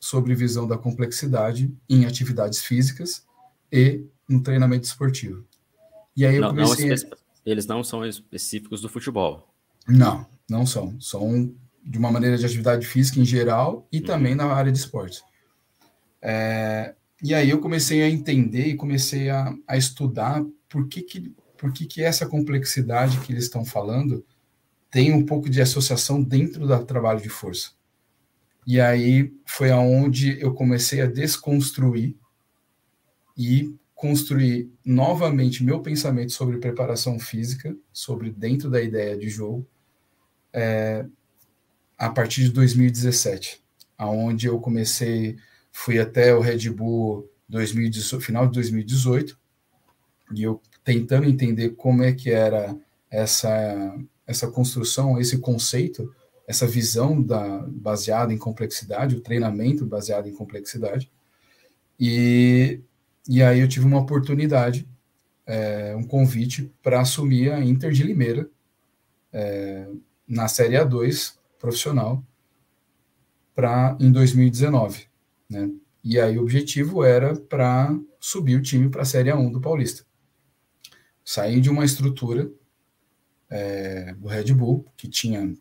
sobre 0.00 0.34
visão 0.34 0.66
da 0.66 0.76
complexidade 0.76 1.72
em 1.88 2.04
atividades 2.04 2.60
físicas 2.60 3.24
e 3.70 4.04
no 4.28 4.42
treinamento 4.42 4.84
esportivo. 4.84 5.46
E 6.16 6.26
aí 6.26 6.40
não, 6.40 6.48
comecei... 6.48 6.88
não 6.88 6.96
eles 7.46 7.66
não 7.68 7.84
são 7.84 8.04
específicos 8.04 8.80
do 8.80 8.88
futebol. 8.88 9.48
Não, 9.86 10.26
não 10.50 10.66
são. 10.66 11.00
São 11.00 11.54
de 11.80 11.98
uma 11.98 12.10
maneira 12.10 12.36
de 12.36 12.44
atividade 12.44 12.84
física 12.84 13.20
em 13.20 13.24
geral 13.24 13.86
e 13.92 13.98
uhum. 13.98 14.04
também 14.04 14.34
na 14.34 14.46
área 14.46 14.72
de 14.72 14.78
esportes. 14.78 15.22
É, 16.20 16.96
e 17.22 17.32
aí 17.32 17.48
eu 17.48 17.60
comecei 17.60 18.02
a 18.02 18.10
entender 18.10 18.66
e 18.66 18.76
comecei 18.76 19.30
a, 19.30 19.54
a 19.68 19.76
estudar 19.76 20.44
por 20.68 20.88
que, 20.88 21.00
que, 21.00 21.32
por 21.58 21.72
que, 21.72 21.86
que 21.86 22.02
essa 22.02 22.26
complexidade 22.26 23.20
que 23.20 23.32
eles 23.32 23.44
estão 23.44 23.64
falando 23.64 24.24
tem 24.90 25.12
um 25.12 25.26
pouco 25.26 25.50
de 25.50 25.60
associação 25.60 26.22
dentro 26.22 26.66
do 26.66 26.84
trabalho 26.84 27.20
de 27.20 27.28
força. 27.28 27.72
E 28.66 28.80
aí 28.80 29.32
foi 29.46 29.70
aonde 29.70 30.40
eu 30.40 30.54
comecei 30.54 31.00
a 31.00 31.06
desconstruir 31.06 32.16
e 33.36 33.74
construir 33.94 34.70
novamente 34.84 35.64
meu 35.64 35.80
pensamento 35.80 36.32
sobre 36.32 36.58
preparação 36.58 37.18
física, 37.18 37.76
sobre 37.92 38.30
dentro 38.30 38.70
da 38.70 38.80
ideia 38.80 39.16
de 39.16 39.28
jogo, 39.28 39.66
é, 40.52 41.04
a 41.96 42.08
partir 42.08 42.44
de 42.44 42.50
2017, 42.50 43.62
aonde 43.96 44.46
eu 44.46 44.60
comecei, 44.60 45.36
fui 45.72 45.98
até 45.98 46.32
o 46.34 46.40
Red 46.40 46.70
Bull 46.70 47.28
2018, 47.48 48.24
final 48.24 48.46
de 48.46 48.52
2018, 48.52 49.38
e 50.34 50.42
eu 50.42 50.62
tentando 50.88 51.28
entender 51.28 51.74
como 51.76 52.02
é 52.02 52.14
que 52.14 52.30
era 52.30 52.74
essa, 53.10 53.94
essa 54.26 54.50
construção, 54.50 55.20
esse 55.20 55.36
conceito, 55.36 56.10
essa 56.46 56.66
visão 56.66 57.22
da, 57.22 57.58
baseada 57.68 58.32
em 58.32 58.38
complexidade, 58.38 59.14
o 59.14 59.20
treinamento 59.20 59.84
baseado 59.84 60.28
em 60.28 60.32
complexidade. 60.32 61.12
E, 62.00 62.80
e 63.28 63.42
aí 63.42 63.60
eu 63.60 63.68
tive 63.68 63.84
uma 63.84 64.00
oportunidade, 64.00 64.88
é, 65.44 65.94
um 65.94 66.04
convite 66.04 66.72
para 66.82 67.02
assumir 67.02 67.52
a 67.52 67.62
Inter 67.62 67.92
de 67.92 68.02
Limeira 68.02 68.48
é, 69.30 69.86
na 70.26 70.48
Série 70.48 70.76
A2 70.76 71.34
profissional 71.58 72.24
para 73.54 73.94
em 74.00 74.10
2019, 74.10 75.04
né? 75.50 75.70
E 76.02 76.18
aí 76.18 76.38
o 76.38 76.42
objetivo 76.42 77.04
era 77.04 77.36
para 77.36 77.94
subir 78.18 78.56
o 78.56 78.62
time 78.62 78.88
para 78.88 79.02
a 79.02 79.04
Série 79.04 79.28
A1 79.28 79.52
do 79.52 79.60
Paulista. 79.60 80.07
Sair 81.30 81.60
de 81.60 81.68
uma 81.68 81.84
estrutura 81.84 82.50
é, 83.50 84.14
do 84.14 84.28
Red 84.28 84.54
Bull, 84.54 84.86
que 84.96 85.06
tinha 85.06 85.54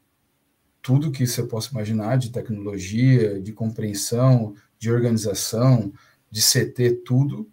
tudo 0.81 1.11
que 1.11 1.27
você 1.27 1.43
possa 1.43 1.71
imaginar 1.71 2.17
de 2.17 2.31
tecnologia, 2.31 3.41
de 3.41 3.51
compreensão, 3.51 4.55
de 4.79 4.89
organização, 4.89 5.91
de 6.31 6.41
CT, 6.41 7.01
tudo, 7.03 7.51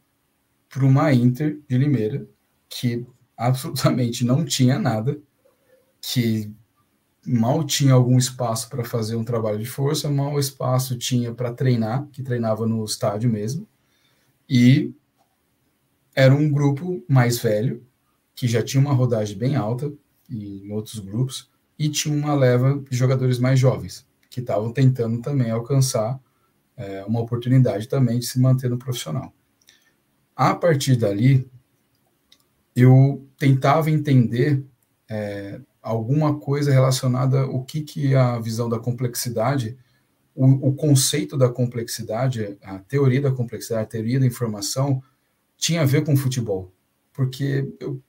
para 0.69 0.85
uma 0.85 1.13
Inter 1.13 1.61
de 1.69 1.77
Limeira, 1.77 2.25
que 2.69 3.05
absolutamente 3.37 4.25
não 4.25 4.45
tinha 4.45 4.79
nada, 4.79 5.21
que 6.01 6.55
mal 7.27 7.65
tinha 7.65 7.95
algum 7.95 8.17
espaço 8.17 8.69
para 8.69 8.85
fazer 8.85 9.17
um 9.17 9.25
trabalho 9.25 9.59
de 9.59 9.67
força, 9.67 10.09
mal 10.09 10.39
espaço 10.39 10.97
tinha 10.97 11.35
para 11.35 11.53
treinar, 11.53 12.07
que 12.13 12.23
treinava 12.23 12.65
no 12.65 12.85
estádio 12.85 13.29
mesmo, 13.29 13.67
e 14.49 14.95
era 16.15 16.33
um 16.33 16.49
grupo 16.49 17.05
mais 17.09 17.39
velho, 17.39 17.85
que 18.35 18.49
já 18.49 18.63
tinha 18.63 18.81
uma 18.81 18.93
rodagem 18.93 19.37
bem 19.37 19.57
alta 19.57 19.93
em 20.29 20.71
outros 20.73 20.99
grupos, 20.99 21.51
e 21.79 21.89
tinha 21.89 22.15
uma 22.15 22.35
leva 22.35 22.83
de 22.91 22.97
jogadores 22.97 23.39
mais 23.39 23.59
jovens, 23.59 24.07
que 24.31 24.41
estavam 24.41 24.73
tentando 24.73 25.21
também 25.21 25.51
alcançar 25.51 26.21
é, 26.77 27.05
uma 27.05 27.21
oportunidade 27.21 27.89
também 27.89 28.19
de 28.19 28.27
se 28.27 28.41
manter 28.41 28.71
no 28.71 28.79
profissional. 28.79 29.33
A 30.35 30.55
partir 30.55 30.97
dali, 30.97 31.49
eu 32.75 33.27
tentava 33.39 33.91
entender 33.91 34.65
é, 35.09 35.61
alguma 35.81 36.39
coisa 36.39 36.73
relacionada 36.73 37.43
ao 37.43 37.63
que, 37.63 37.83
que 37.83 38.15
a 38.15 38.39
visão 38.39 38.69
da 38.69 38.79
complexidade, 38.79 39.77
o, 40.35 40.47
o, 40.69 40.75
conceito 40.75 41.37
da 41.37 41.49
complexidade, 41.49 42.59
a 42.63 42.79
teoria 42.79 43.21
da 43.21 43.31
complexidade, 43.31 43.85
a 43.85 43.89
teoria 43.89 44.19
da 44.19 44.27
informação, 44.27 45.03
tinha 45.57 45.83
a 45.83 45.85
ver 45.85 46.05
com 46.05 46.17
futebol. 46.17 46.73
Porque 47.13 47.73
eu, 47.79 48.03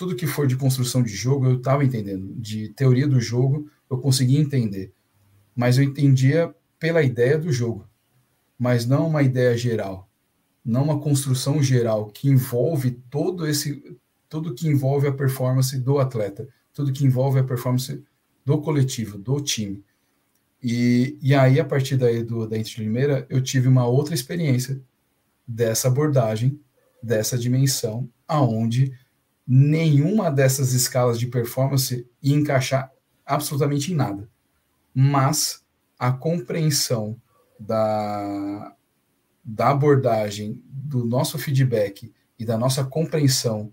tudo 0.00 0.16
que 0.16 0.26
for 0.26 0.46
de 0.46 0.56
construção 0.56 1.02
de 1.02 1.14
jogo, 1.14 1.44
eu 1.44 1.58
estava 1.58 1.84
entendendo. 1.84 2.34
De 2.34 2.70
teoria 2.70 3.06
do 3.06 3.20
jogo, 3.20 3.70
eu 3.90 3.98
conseguia 3.98 4.40
entender. 4.40 4.94
Mas 5.54 5.76
eu 5.76 5.84
entendia 5.84 6.54
pela 6.78 7.02
ideia 7.02 7.38
do 7.38 7.52
jogo, 7.52 7.86
mas 8.58 8.86
não 8.86 9.08
uma 9.08 9.22
ideia 9.22 9.54
geral, 9.58 10.08
não 10.64 10.84
uma 10.84 10.98
construção 10.98 11.62
geral 11.62 12.06
que 12.06 12.30
envolve 12.30 12.92
todo 13.10 13.46
esse 13.46 13.94
tudo 14.26 14.54
que 14.54 14.66
envolve 14.66 15.06
a 15.06 15.12
performance 15.12 15.76
do 15.78 15.98
atleta 15.98 16.48
tudo 16.72 16.94
que 16.94 17.04
envolve 17.04 17.38
a 17.38 17.44
performance 17.44 18.02
do 18.42 18.58
coletivo, 18.62 19.18
do 19.18 19.38
time. 19.38 19.84
E, 20.62 21.18
e 21.20 21.34
aí, 21.34 21.60
a 21.60 21.64
partir 21.64 21.98
daí 21.98 22.22
do, 22.22 22.46
da 22.46 22.56
Inter 22.56 22.80
Limeira, 22.80 23.26
eu 23.28 23.42
tive 23.42 23.68
uma 23.68 23.86
outra 23.86 24.14
experiência 24.14 24.80
dessa 25.46 25.88
abordagem, 25.88 26.58
dessa 27.02 27.36
dimensão, 27.36 28.08
aonde 28.26 28.98
nenhuma 29.52 30.30
dessas 30.30 30.72
escalas 30.74 31.18
de 31.18 31.26
performance 31.26 32.08
ia 32.22 32.36
encaixar 32.36 32.88
absolutamente 33.26 33.92
em 33.92 33.96
nada. 33.96 34.30
Mas 34.94 35.64
a 35.98 36.12
compreensão 36.12 37.20
da, 37.58 38.76
da 39.44 39.70
abordagem, 39.70 40.62
do 40.64 41.04
nosso 41.04 41.36
feedback 41.36 42.12
e 42.38 42.44
da 42.44 42.56
nossa 42.56 42.84
compreensão 42.84 43.72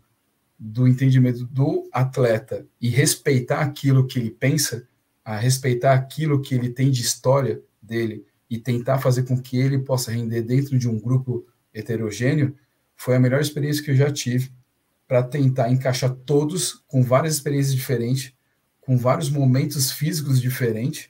do 0.57 0.87
entendimento 0.87 1.45
do 1.45 1.87
atleta 1.93 2.65
e 2.81 2.89
respeitar 2.89 3.59
aquilo 3.59 4.07
que 4.07 4.17
ele 4.17 4.31
pensa, 4.31 4.87
a 5.23 5.37
respeitar 5.37 5.93
aquilo 5.93 6.41
que 6.41 6.55
ele 6.55 6.69
tem 6.69 6.89
de 6.89 7.03
história 7.03 7.61
dele 7.79 8.25
e 8.49 8.57
tentar 8.57 8.97
fazer 8.97 9.25
com 9.25 9.39
que 9.39 9.59
ele 9.59 9.77
possa 9.77 10.11
render 10.11 10.41
dentro 10.41 10.75
de 10.79 10.89
um 10.89 10.99
grupo 10.99 11.45
heterogêneo, 11.71 12.55
foi 12.95 13.15
a 13.15 13.19
melhor 13.19 13.41
experiência 13.41 13.83
que 13.83 13.91
eu 13.91 13.95
já 13.95 14.11
tive 14.11 14.56
para 15.07 15.23
tentar 15.23 15.71
encaixar 15.71 16.11
todos 16.11 16.83
com 16.87 17.01
várias 17.01 17.35
experiências 17.35 17.73
diferentes, 17.73 18.33
com 18.81 18.97
vários 18.97 19.29
momentos 19.29 19.91
físicos 19.91 20.41
diferentes, 20.41 21.09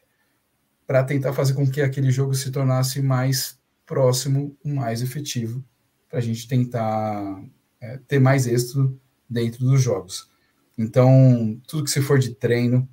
para 0.85 1.03
tentar 1.03 1.33
fazer 1.33 1.53
com 1.53 1.69
que 1.69 1.81
aquele 1.81 2.11
jogo 2.11 2.33
se 2.33 2.51
tornasse 2.51 3.01
mais 3.01 3.59
próximo, 3.85 4.55
mais 4.63 5.01
efetivo, 5.01 5.63
para 6.09 6.19
a 6.19 6.21
gente 6.21 6.47
tentar 6.47 7.43
é, 7.81 7.97
ter 8.07 8.19
mais 8.19 8.47
êxito 8.47 8.99
dentro 9.29 9.65
dos 9.65 9.81
jogos. 9.81 10.29
Então, 10.77 11.59
tudo 11.67 11.83
que 11.83 11.89
se 11.89 12.01
for 12.01 12.19
de 12.19 12.35
treino, 12.35 12.87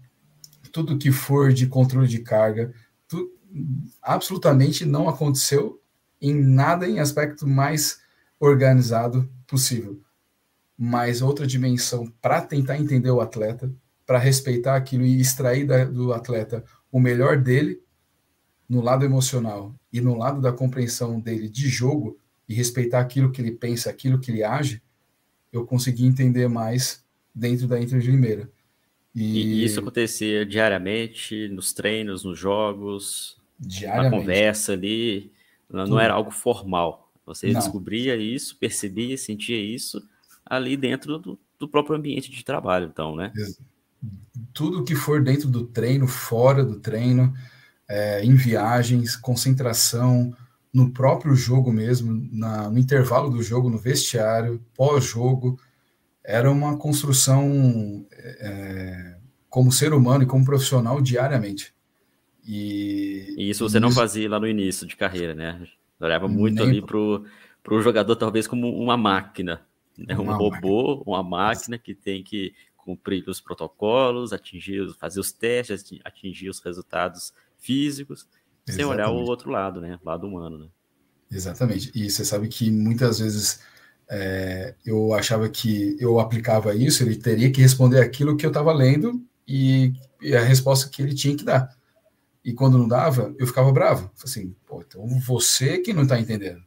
tudo 0.72 0.98
que 0.98 1.12
for 1.12 1.52
de 1.52 1.66
controle 1.66 2.09
de 2.09 2.20
carga, 2.20 2.74
tu, 3.07 3.30
absolutamente 4.02 4.84
não 4.84 5.09
aconteceu 5.09 5.80
em 6.20 6.34
nada 6.34 6.88
em 6.88 6.98
aspecto 6.98 7.46
mais 7.46 8.00
organizado 8.40 9.30
possível. 9.46 10.00
Mas 10.76 11.22
outra 11.22 11.46
dimensão 11.46 12.12
para 12.20 12.40
tentar 12.40 12.78
entender 12.78 13.10
o 13.10 13.20
atleta, 13.20 13.72
para 14.06 14.18
respeitar 14.18 14.76
aquilo 14.76 15.04
e 15.04 15.20
extrair 15.20 15.66
da, 15.66 15.84
do 15.84 16.12
atleta 16.12 16.64
o 16.90 17.00
melhor 17.00 17.38
dele 17.38 17.80
no 18.68 18.80
lado 18.80 19.04
emocional 19.04 19.74
e 19.92 20.00
no 20.00 20.16
lado 20.16 20.40
da 20.40 20.52
compreensão 20.52 21.20
dele 21.20 21.48
de 21.48 21.68
jogo 21.68 22.18
e 22.48 22.54
respeitar 22.54 23.00
aquilo 23.00 23.30
que 23.30 23.40
ele 23.40 23.52
pensa, 23.52 23.90
aquilo 23.90 24.18
que 24.18 24.30
ele 24.30 24.42
age, 24.42 24.82
eu 25.52 25.64
consegui 25.64 26.04
entender 26.04 26.48
mais 26.48 27.04
dentro 27.34 27.66
da 27.66 27.80
Inter 27.80 28.00
de 28.00 28.10
Limeira. 28.10 28.50
E... 29.14 29.40
e, 29.40 29.64
isso 29.64 29.80
acontecia 29.80 30.44
diariamente, 30.44 31.48
nos 31.48 31.72
treinos, 31.72 32.24
nos 32.24 32.38
jogos, 32.38 33.38
na 33.82 34.10
conversa 34.10 34.72
ali, 34.72 35.32
não, 35.70 35.86
não 35.86 36.00
era 36.00 36.14
algo 36.14 36.30
formal. 36.30 37.12
Você 37.24 37.50
não. 37.50 37.60
descobria 37.60 38.16
isso, 38.16 38.56
percebia, 38.56 39.16
sentia 39.16 39.58
isso 39.58 40.02
ali 40.45 40.76
dentro 40.76 41.18
do, 41.18 41.38
do 41.59 41.68
próprio 41.68 41.97
ambiente 41.97 42.30
de 42.30 42.45
trabalho, 42.45 42.86
então, 42.86 43.16
né? 43.16 43.32
Tudo 44.53 44.84
que 44.84 44.95
for 44.95 45.22
dentro 45.22 45.49
do 45.49 45.64
treino, 45.64 46.07
fora 46.07 46.64
do 46.64 46.78
treino, 46.78 47.34
é, 47.88 48.24
em 48.24 48.34
viagens, 48.34 49.16
concentração, 49.16 50.34
no 50.72 50.90
próprio 50.90 51.34
jogo 51.36 51.72
mesmo, 51.72 52.28
na, 52.32 52.68
no 52.68 52.78
intervalo 52.78 53.30
do 53.30 53.42
jogo, 53.42 53.70
no 53.70 53.78
vestiário, 53.78 54.61
pós-jogo, 54.74 55.59
era 56.24 56.51
uma 56.51 56.76
construção 56.76 58.05
é, 58.12 59.16
como 59.49 59.70
ser 59.70 59.92
humano 59.92 60.24
e 60.24 60.26
como 60.26 60.45
profissional 60.45 61.01
diariamente. 61.01 61.72
E, 62.47 63.34
e 63.38 63.51
isso 63.51 63.66
você 63.68 63.78
não 63.78 63.90
fazia 63.90 64.28
lá 64.28 64.40
no 64.40 64.49
início 64.49 64.86
de 64.86 64.97
carreira, 64.97 65.34
né? 65.34 65.66
Olhava 66.01 66.26
muito 66.26 66.62
ali 66.62 66.82
para 66.82 66.99
o 66.99 67.80
jogador, 67.80 68.16
talvez 68.16 68.47
como 68.47 68.68
uma 68.76 68.97
máquina, 68.97 69.62
né? 69.97 70.16
um 70.18 70.32
robô, 70.36 71.03
uma 71.07 71.22
máquina 71.22 71.78
que 71.78 71.95
tem 71.95 72.22
que 72.22 72.55
cumprir 72.76 73.26
os 73.28 73.40
protocolos, 73.40 74.32
atingir, 74.32 74.92
fazer 74.99 75.20
os 75.20 75.32
testes, 75.32 76.01
atingir 76.05 76.51
os 76.51 76.61
resultados 76.61 77.32
físicos 77.59 78.28
sem 78.66 78.84
olhar 78.84 79.11
o 79.11 79.24
outro 79.24 79.51
lado, 79.51 79.80
né? 79.80 79.99
O 80.03 80.09
lado 80.09 80.26
humano, 80.26 80.59
né? 80.59 80.68
Exatamente. 81.30 81.90
E 81.95 82.11
você 82.11 82.24
sabe 82.24 82.49
que 82.49 82.70
muitas 82.70 83.18
vezes 83.18 83.61
é, 84.09 84.74
eu 84.84 85.12
achava 85.14 85.49
que 85.49 85.97
eu 85.99 86.20
aplicava 86.20 86.74
isso, 86.74 87.03
ele 87.03 87.16
teria 87.16 87.51
que 87.51 87.61
responder 87.61 88.01
aquilo 88.01 88.36
que 88.36 88.45
eu 88.47 88.51
estava 88.51 88.72
lendo 88.72 89.22
e, 89.47 89.92
e, 90.20 90.34
a 90.34 90.42
resposta 90.42 90.88
que 90.88 91.03
ele 91.03 91.14
tinha 91.14 91.36
que 91.36 91.45
dar. 91.45 91.74
E 92.45 92.53
quando 92.53 92.78
não 92.78 92.86
dava, 92.86 93.34
eu 93.38 93.47
ficava 93.47 93.72
bravo. 93.72 94.11
Assim, 94.22 94.55
pô, 94.66 94.82
então 94.86 95.07
você 95.20 95.78
que 95.78 95.92
não 95.92 96.03
está 96.03 96.18
entendendo. 96.18 96.62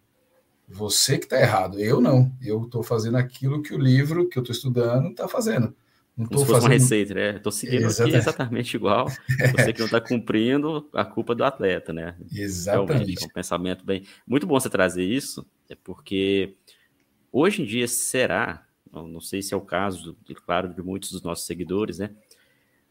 Você 0.68 1.18
que 1.18 1.26
está 1.26 1.40
errado. 1.40 1.80
Eu 1.80 2.02
não. 2.02 2.32
Eu 2.42 2.64
estou 2.64 2.84
fazendo 2.84 3.16
aquilo 3.16 3.62
que 3.62 3.74
o 3.74 3.80
livro 3.80 4.28
que 4.28 4.38
eu 4.38 4.42
estou 4.44 4.54
estudando 4.54 5.10
está 5.10 5.28
fazendo. 5.28 5.74
Não 6.18 6.26
Como 6.26 6.40
se 6.40 6.46
fosse 6.46 6.62
fazendo... 6.62 6.72
uma 6.72 6.74
receita, 6.74 7.14
né? 7.14 7.36
Estou 7.38 7.52
seguindo 7.52 7.86
exatamente. 7.86 8.16
aqui 8.16 8.18
exatamente 8.18 8.76
igual. 8.76 9.08
Você 9.08 9.72
que 9.72 9.80
não 9.80 9.86
está 9.86 10.02
cumprindo, 10.02 10.90
a 10.92 11.06
culpa 11.06 11.34
é 11.34 11.36
do 11.36 11.44
atleta, 11.44 11.94
né? 11.94 12.16
Exatamente. 12.34 13.24
É 13.24 13.26
um 13.28 13.30
pensamento 13.30 13.86
bem. 13.86 14.04
Muito 14.26 14.48
bom 14.48 14.60
você 14.60 14.70
trazer 14.70 15.04
isso, 15.04 15.46
é 15.70 15.76
porque 15.76 16.56
hoje 17.32 17.62
em 17.62 17.66
dia 17.66 17.88
será, 17.88 18.66
não 18.92 19.22
sei 19.22 19.44
se 19.44 19.54
é 19.54 19.58
o 19.58 19.62
caso, 19.62 20.18
claro, 20.44 20.74
de 20.74 20.82
muitos 20.82 21.12
dos 21.12 21.22
nossos 21.22 21.46
seguidores, 21.46 22.00
né? 22.00 22.10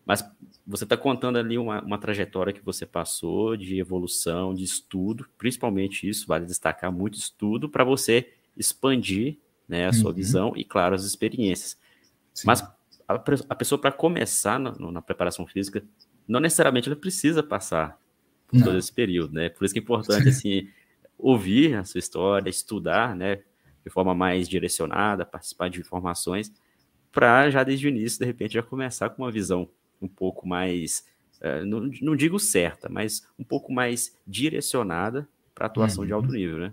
Mas 0.07 0.25
você 0.65 0.85
está 0.85 0.97
contando 0.97 1.37
ali 1.37 1.59
uma, 1.59 1.83
uma 1.83 1.99
trajetória 1.99 2.53
que 2.53 2.65
você 2.65 2.87
passou 2.87 3.57
de 3.57 3.81
evolução, 3.81 4.55
de 4.55 4.63
estudo, 4.63 5.27
principalmente 5.37 6.09
isso, 6.09 6.29
vale 6.29 6.47
destacar 6.47 6.93
muito 6.93 7.19
estudo 7.19 7.69
para 7.69 7.83
você 7.83 8.33
expandir 8.57 9.39
né, 9.69 9.89
a 9.89 9.93
sua 9.93 10.11
uhum. 10.11 10.17
visão 10.17 10.53
e, 10.55 10.65
claro, 10.65 10.95
as 10.95 11.05
experiências. 11.05 11.77
Sim. 12.33 12.47
Mas 12.47 12.63
a, 13.09 13.15
a 13.49 13.55
pessoa, 13.55 13.81
para 13.81 13.91
começar 13.91 14.61
na, 14.61 14.73
na, 14.79 15.03
preparação 15.03 15.45
física, 15.45 15.85
não 16.27 16.39
necessariamente 16.39 16.89
ela 16.89 16.97
precisa 16.97 17.43
passar 17.43 17.99
por 18.47 18.59
não. 18.59 18.67
todo 18.67 18.79
esse 18.79 18.93
período, 18.93 19.35
né? 19.35 19.49
Por 19.49 19.65
isso 19.65 19.75
que 19.75 19.81
é 19.81 19.83
importante, 19.83 20.29
assim, 20.29 20.69
ouvir 21.19 21.75
a 21.75 21.85
sua 21.85 21.99
história, 21.99 22.49
estudar, 22.49 23.17
né, 23.17 23.43
de 23.85 23.91
forma 23.91 24.15
mais 24.15 24.49
direcionada, 24.49 25.27
participar 25.27 25.69
de 25.69 25.81
informações, 25.81 26.53
para 27.11 27.51
já 27.51 27.65
desde 27.65 27.87
o 27.87 27.89
início, 27.89 28.21
de 28.21 28.25
repente, 28.25 28.55
já 28.55 28.63
começar 28.63 29.11
com 29.11 29.23
uma 29.23 29.33
visão 29.33 29.69
um 30.01 30.09
pouco 30.09 30.47
mais, 30.47 31.05
uh, 31.41 31.65
não, 31.67 31.91
não, 32.03 32.17
digo 32.17 32.39
certa, 32.39 32.89
mas 32.89 33.27
um 33.39 33.45
pouco 33.45 33.73
mais 33.73 34.15
direcionada 34.27 35.29
para 35.55 35.67
atuação 35.67 36.03
uhum. 36.03 36.07
de 36.07 36.13
alto 36.13 36.33
nível, 36.33 36.59
né? 36.59 36.73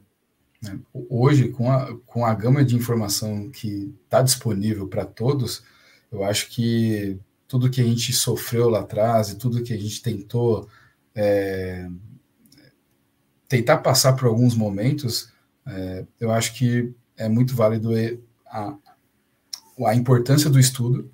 É, 0.66 0.78
hoje, 0.94 1.50
com 1.50 1.72
a, 1.72 1.98
com 2.06 2.26
a 2.26 2.34
gama 2.34 2.64
de 2.64 2.76
informação 2.76 3.50
que 3.50 3.94
está 4.06 4.22
disponível 4.22 4.88
para 4.88 5.06
todos, 5.06 5.64
eu 6.12 6.24
acho 6.24 6.50
que 6.50 7.20
tudo 7.48 7.70
que 7.70 7.82
a 7.82 7.84
gente 7.84 8.14
sofreu 8.14 8.70
lá 8.70 8.80
atrás 8.80 9.30
e 9.30 9.38
tudo 9.38 9.64
que 9.64 9.74
a 9.74 9.78
gente 9.78 10.02
tentou 10.02 10.70
é, 11.16 11.88
tentar 13.48 13.78
passar 13.78 14.14
por 14.14 14.28
alguns 14.28 14.56
momentos, 14.56 15.32
é, 15.66 16.06
eu 16.20 16.32
acho 16.32 16.56
que 16.56 16.94
é 17.16 17.30
muito 17.30 17.56
válido 17.56 17.92
a, 18.48 18.76
a 19.86 19.96
importância 19.96 20.50
do 20.50 20.60
estudo 20.60 21.12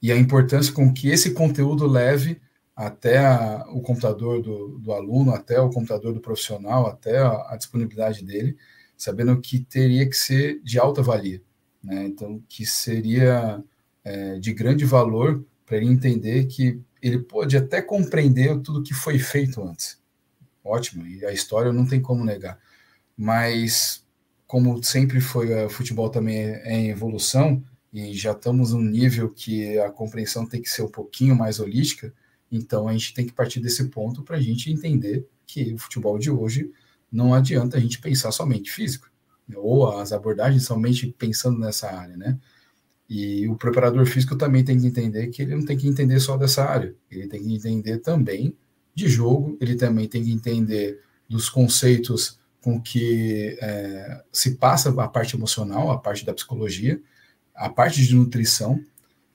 e 0.00 0.12
a 0.12 0.16
importância 0.16 0.72
com 0.72 0.92
que 0.92 1.08
esse 1.08 1.32
conteúdo 1.32 1.86
leve 1.86 2.40
até 2.74 3.18
a, 3.18 3.66
o 3.70 3.80
computador 3.80 4.40
do, 4.40 4.78
do, 4.78 4.92
aluno, 4.92 5.34
até 5.34 5.60
o 5.60 5.70
computador 5.70 6.12
do 6.12 6.20
profissional, 6.20 6.86
até 6.86 7.18
a, 7.18 7.52
a, 7.52 7.56
disponibilidade 7.56 8.24
dele, 8.24 8.56
sabendo 8.96 9.40
que 9.40 9.58
teria 9.58 10.08
que 10.08 10.16
ser 10.16 10.60
de 10.62 10.78
alta 10.78 11.02
valia. 11.02 11.42
Né? 11.82 12.04
Então, 12.04 12.40
que 12.48 12.64
seria 12.64 13.62
é, 14.04 14.38
de 14.38 14.52
grande 14.52 14.84
valor 14.84 15.44
para 15.66 15.76
ele 15.76 15.86
entender 15.86 16.46
que 16.46 16.80
ele 17.02 17.18
pode 17.18 17.56
até 17.56 17.82
compreender 17.82 18.60
tudo 18.60 18.82
que 18.82 18.94
foi 18.94 19.18
feito 19.18 19.62
antes. 19.62 20.00
Ótimo, 20.62 21.04
e 21.06 21.24
a 21.24 21.32
história 21.32 21.72
não 21.72 21.86
tem 21.86 22.00
como 22.00 22.24
negar. 22.24 22.60
Mas, 23.16 24.06
como 24.46 24.82
sempre 24.84 25.20
foi, 25.20 25.52
o 25.64 25.70
futebol 25.70 26.10
também 26.10 26.38
é, 26.38 26.62
é 26.64 26.72
em 26.74 26.90
evolução, 26.90 27.62
e 27.92 28.12
já 28.14 28.32
estamos 28.32 28.72
num 28.72 28.82
nível 28.82 29.30
que 29.30 29.78
a 29.78 29.90
compreensão 29.90 30.46
tem 30.46 30.60
que 30.60 30.68
ser 30.68 30.82
um 30.82 30.90
pouquinho 30.90 31.34
mais 31.34 31.58
holística, 31.58 32.12
então 32.50 32.88
a 32.88 32.92
gente 32.92 33.14
tem 33.14 33.26
que 33.26 33.32
partir 33.32 33.60
desse 33.60 33.84
ponto 33.88 34.22
para 34.22 34.36
a 34.36 34.40
gente 34.40 34.70
entender 34.70 35.26
que 35.46 35.72
o 35.74 35.78
futebol 35.78 36.18
de 36.18 36.30
hoje 36.30 36.70
não 37.10 37.32
adianta 37.32 37.76
a 37.76 37.80
gente 37.80 38.00
pensar 38.00 38.30
somente 38.32 38.70
físico, 38.70 39.10
ou 39.54 39.90
as 39.98 40.12
abordagens 40.12 40.64
somente 40.64 41.14
pensando 41.18 41.58
nessa 41.58 41.90
área, 41.90 42.16
né? 42.16 42.38
E 43.08 43.48
o 43.48 43.56
preparador 43.56 44.04
físico 44.04 44.36
também 44.36 44.62
tem 44.62 44.78
que 44.78 44.86
entender 44.86 45.28
que 45.28 45.40
ele 45.40 45.56
não 45.56 45.64
tem 45.64 45.78
que 45.78 45.88
entender 45.88 46.20
só 46.20 46.36
dessa 46.36 46.64
área, 46.64 46.94
ele 47.10 47.26
tem 47.26 47.42
que 47.42 47.54
entender 47.54 47.98
também 47.98 48.54
de 48.94 49.08
jogo, 49.08 49.56
ele 49.60 49.76
também 49.76 50.06
tem 50.06 50.22
que 50.22 50.30
entender 50.30 51.00
dos 51.26 51.48
conceitos 51.48 52.38
com 52.60 52.80
que 52.80 53.56
é, 53.62 54.22
se 54.30 54.56
passa 54.56 54.90
a 54.90 55.08
parte 55.08 55.36
emocional, 55.36 55.90
a 55.90 55.98
parte 55.98 56.26
da 56.26 56.34
psicologia, 56.34 57.00
a 57.58 57.68
parte 57.68 58.06
de 58.06 58.14
nutrição 58.14 58.82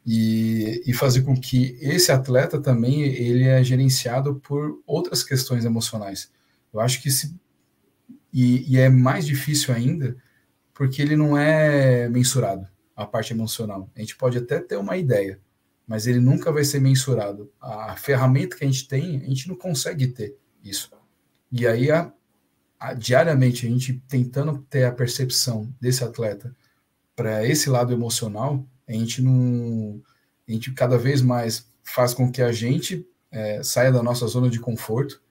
e, 0.06 0.82
e 0.86 0.94
fazer 0.94 1.22
com 1.22 1.36
que 1.36 1.78
esse 1.82 2.12
atleta 2.12 2.60
também 2.60 3.04
ele 3.04 3.44
é 3.44 3.64
gerenciado 3.64 4.36
por 4.36 4.82
outras 4.88 5.24
questões 5.24 5.66
emocionais. 5.66 6.32
Eu 6.74 6.80
acho 6.80 7.02
que 7.02 7.12
se 7.12 7.36
e, 8.32 8.74
e 8.74 8.80
é 8.80 8.90
mais 8.90 9.28
difícil 9.28 9.74
ainda 9.74 10.18
porque 10.74 11.02
ele 11.02 11.16
não 11.16 11.38
é 11.38 12.10
mensurado 12.10 12.68
a 12.96 13.06
parte 13.06 13.34
emocional. 13.34 13.90
A 13.96 14.00
gente 14.00 14.16
pode 14.16 14.38
até 14.38 14.60
ter 14.60 14.78
uma 14.78 14.98
ideia, 14.98 15.40
mas 15.86 16.08
ele 16.08 16.20
nunca 16.20 16.52
vai 16.52 16.64
ser 16.64 16.80
mensurado. 16.80 17.52
A 17.62 17.96
ferramenta 17.96 18.58
que 18.58 18.64
a 18.64 18.68
gente 18.68 18.88
tem, 18.88 19.18
a 19.18 19.28
gente 19.28 19.48
não 19.48 19.56
consegue 19.56 20.08
ter 20.08 20.36
isso. 20.64 20.92
E 21.52 21.68
aí, 21.68 21.92
a, 21.92 22.12
a, 22.80 22.94
diariamente, 22.94 23.68
a 23.68 23.70
gente 23.70 24.02
tentando 24.08 24.66
ter 24.70 24.86
a 24.86 24.92
percepção 24.92 25.72
desse 25.80 26.04
atleta 26.04 26.56
para 27.16 27.46
esse 27.46 27.70
lado 27.70 27.94
emocional, 27.94 28.66
a 28.88 28.94
gente 28.94 29.22
não. 29.22 30.02
A 30.48 30.52
gente 30.52 30.72
cada 30.74 30.98
vez 30.98 31.22
mais 31.22 31.68
faz 31.84 32.14
com 32.14 32.32
que 32.32 32.42
a 32.42 32.52
gente 32.52 33.08
é, 33.32 33.64
saia 33.64 33.92
da 33.92 34.04
nossa 34.04 34.28
zona 34.28 34.50
de 34.50 34.60
conforto 34.60 35.22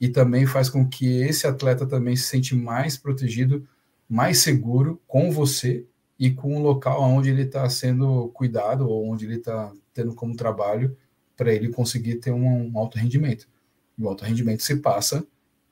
e 0.00 0.08
também 0.08 0.46
faz 0.46 0.68
com 0.68 0.86
que 0.88 1.20
esse 1.22 1.46
atleta 1.46 1.86
também 1.86 2.14
se 2.14 2.24
sente 2.24 2.54
mais 2.54 2.96
protegido, 2.96 3.66
mais 4.08 4.38
seguro 4.38 5.00
com 5.06 5.30
você 5.30 5.84
e 6.18 6.30
com 6.30 6.56
o 6.56 6.62
local 6.62 7.02
onde 7.02 7.30
ele 7.30 7.42
está 7.42 7.68
sendo 7.68 8.28
cuidado 8.28 8.88
ou 8.88 9.10
onde 9.10 9.24
ele 9.24 9.36
está 9.36 9.72
tendo 9.92 10.14
como 10.14 10.36
trabalho 10.36 10.96
para 11.36 11.52
ele 11.52 11.68
conseguir 11.68 12.16
ter 12.16 12.32
um, 12.32 12.68
um, 12.68 12.78
alto 12.78 12.98
rendimento. 12.98 13.48
E 13.96 14.02
o 14.02 14.08
alto 14.08 14.24
rendimento 14.24 14.62
se 14.62 14.76
passa 14.76 15.26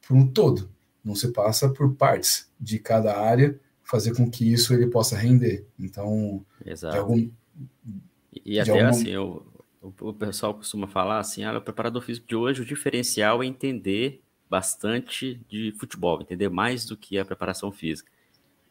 por 0.06 0.16
um 0.16 0.26
todo, 0.26 0.70
não 1.04 1.14
se 1.14 1.28
passa 1.28 1.68
por 1.68 1.94
partes 1.94 2.50
de 2.58 2.78
cada 2.78 3.18
área 3.18 3.58
fazer 3.86 4.14
com 4.14 4.28
que 4.28 4.52
isso 4.52 4.74
ele 4.74 4.88
possa 4.88 5.16
render. 5.16 5.64
Então, 5.78 6.44
Exato. 6.64 6.96
Algum, 6.96 7.30
e 8.44 8.58
até 8.58 8.72
algum... 8.72 8.86
assim, 8.88 9.08
eu, 9.08 9.46
o, 9.80 10.08
o 10.08 10.12
pessoal 10.12 10.52
costuma 10.52 10.88
falar 10.88 11.20
assim, 11.20 11.44
ah, 11.44 11.56
o 11.56 11.62
preparador 11.62 12.02
físico 12.02 12.26
de 12.26 12.34
hoje, 12.34 12.62
o 12.62 12.64
diferencial 12.64 13.42
é 13.42 13.46
entender 13.46 14.20
bastante 14.50 15.40
de 15.48 15.72
futebol, 15.78 16.20
entender 16.20 16.48
mais 16.48 16.84
do 16.84 16.96
que 16.96 17.16
a 17.16 17.24
preparação 17.24 17.70
física. 17.70 18.10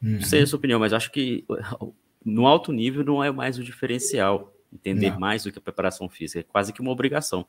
Uhum. 0.04 0.16
Não 0.16 0.22
sei 0.22 0.44
a 0.44 0.48
sua 0.48 0.58
opinião, 0.58 0.80
mas 0.80 0.92
acho 0.92 1.10
que 1.12 1.46
no 2.24 2.46
alto 2.46 2.74
nível 2.74 3.04
não 3.04 3.24
é 3.24 3.32
mais 3.32 3.58
o 3.58 3.64
diferencial, 3.64 4.54
entender 4.72 5.12
não. 5.12 5.20
mais 5.20 5.44
do 5.44 5.52
que 5.52 5.60
a 5.60 5.62
preparação 5.62 6.10
física, 6.10 6.42
é 6.42 6.44
quase 6.44 6.74
que 6.74 6.82
uma 6.82 6.92
obrigação 6.92 7.46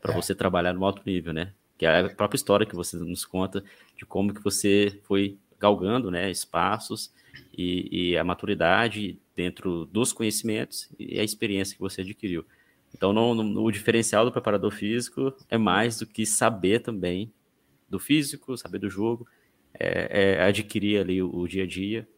para 0.00 0.12
é. 0.12 0.16
você 0.16 0.32
trabalhar 0.32 0.72
no 0.72 0.84
alto 0.84 1.02
nível, 1.04 1.32
né? 1.32 1.52
Que 1.76 1.86
é 1.86 2.00
a 2.00 2.08
própria 2.08 2.36
história 2.36 2.64
que 2.64 2.76
você 2.76 2.96
nos 2.96 3.24
conta 3.24 3.64
de 3.96 4.06
como 4.06 4.32
que 4.32 4.42
você 4.42 5.00
foi 5.02 5.36
galgando 5.58 6.10
né, 6.10 6.30
espaços 6.30 7.12
e, 7.56 8.10
e, 8.10 8.18
a 8.18 8.24
maturidade 8.24 9.18
dentro 9.34 9.86
dos 9.86 10.12
conhecimentos 10.12 10.88
e 10.98 11.18
a 11.18 11.24
experiência 11.24 11.74
que 11.74 11.80
você 11.80 12.02
adquiriu. 12.02 12.44
Então, 12.94 13.12
o 13.12 13.70
diferencial 13.72 14.24
do 14.24 14.30
preparador 14.30 14.70
físico 14.70 15.34
é 15.48 15.58
mais 15.58 15.98
do 15.98 16.06
que 16.06 16.24
saber 16.24 16.80
também 16.80 17.32
do 17.88 17.98
físico, 17.98 18.56
saber 18.56 18.78
do 18.78 18.88
jogo, 18.88 19.26
é, 19.78 20.36
é 20.36 20.42
adquirir 20.44 21.00
ali 21.00 21.20
o, 21.20 21.34
o, 21.34 21.48
dia 21.48 21.64
a 21.64 21.66
dia 21.66 22.08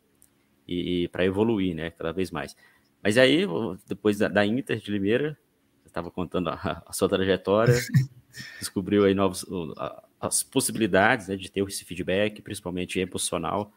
e, 0.68 1.04
e 1.04 1.08
para 1.08 1.24
evoluir, 1.24 1.74
né, 1.74 1.90
cada 1.90 2.12
vez 2.12 2.30
mais. 2.30 2.54
Mas 3.02 3.16
aí, 3.16 3.46
depois 3.86 4.18
da, 4.18 4.28
da 4.28 4.44
Inter 4.44 4.78
de 4.78 4.90
Limeira, 4.90 5.38
você 5.82 5.88
estava 5.88 6.10
contando 6.10 6.48
a, 6.50 6.82
a, 6.84 6.92
sua 6.92 7.08
trajetória, 7.08 7.74
descobriu 8.58 9.04
aí 9.04 9.14
novos, 9.14 9.44
as 10.20 10.42
possibilidades 10.42 11.28
né, 11.28 11.36
de 11.36 11.50
ter 11.50 11.62
esse 11.66 11.84
feedback, 11.84 12.42
principalmente 12.42 12.98
emocional, 12.98 13.72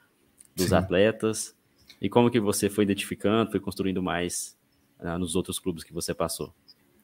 dos 0.56 0.70
Sim. 0.70 0.76
atletas, 0.76 1.56
e 2.02 2.10
como 2.10 2.30
que 2.30 2.40
você 2.40 2.70
foi 2.70 2.84
identificando, 2.84 3.52
foi 3.52 3.60
construindo 3.60 4.02
mais 4.02 4.58
uh, 5.00 5.18
nos 5.18 5.36
outros 5.36 5.60
clubes 5.60 5.84
que 5.84 5.94
você 5.94 6.14
passou. 6.14 6.54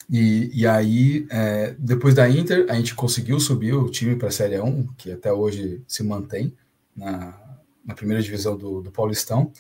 E, 0.10 0.52
e 0.54 0.68
aí, 0.68 1.26
é, 1.30 1.76
depois 1.80 2.14
da 2.14 2.30
Inter, 2.30 2.66
a 2.70 2.76
gente 2.76 2.94
conseguiu 2.94 3.40
subir 3.40 3.74
o 3.74 3.90
time 3.90 4.16
para 4.16 4.28
a 4.28 4.32
Série 4.32 4.60
1, 4.60 4.88
que 4.98 5.12
até 5.12 5.34
hoje 5.34 5.82
se 5.88 6.04
mantém 6.04 6.56
na, 6.96 7.60
na 7.84 7.96
primeira 7.96 8.22
divisão 8.22 8.56
do, 8.56 8.82
do 8.82 8.92
Paulistão. 8.92 9.52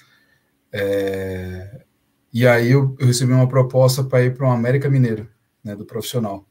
É, 0.72 1.84
e 2.32 2.46
aí 2.46 2.72
eu, 2.72 2.96
eu, 3.00 3.08
recebi 3.08 3.32
uma 3.32 3.48
proposta 3.48 4.04
para 4.04 4.24
ir 4.24 4.36
para 4.36 4.48
o 4.48 4.52
América 4.52 4.90
Mineiro, 4.90 5.28
né, 5.64 5.76
do 5.76 5.86
profissional, 5.86 6.46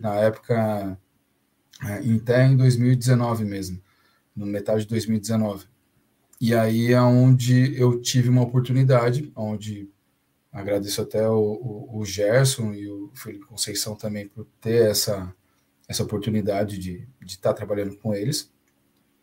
na 0.00 0.14
época 0.16 0.98
até 1.80 2.46
em 2.46 2.56
2019 2.56 3.44
mesmo, 3.44 3.80
no 4.34 4.46
metade 4.46 4.82
de 4.82 4.88
2019. 4.88 5.66
E 6.40 6.54
aí 6.54 6.92
é 6.92 7.00
onde 7.00 7.78
eu 7.80 8.00
tive 8.00 8.28
uma 8.28 8.42
oportunidade, 8.42 9.32
onde 9.34 9.88
agradeço 10.52 11.02
até 11.02 11.28
o, 11.28 11.34
o, 11.34 11.98
o 11.98 12.04
Gerson 12.04 12.72
e 12.72 12.88
o 12.88 13.10
Felipe 13.14 13.46
Conceição 13.46 13.96
também 13.96 14.28
por 14.28 14.46
ter 14.60 14.90
essa, 14.90 15.34
essa 15.88 16.02
oportunidade 16.02 16.78
de, 16.78 17.08
estar 17.26 17.54
trabalhando 17.54 17.96
com 17.96 18.14
eles 18.14 18.52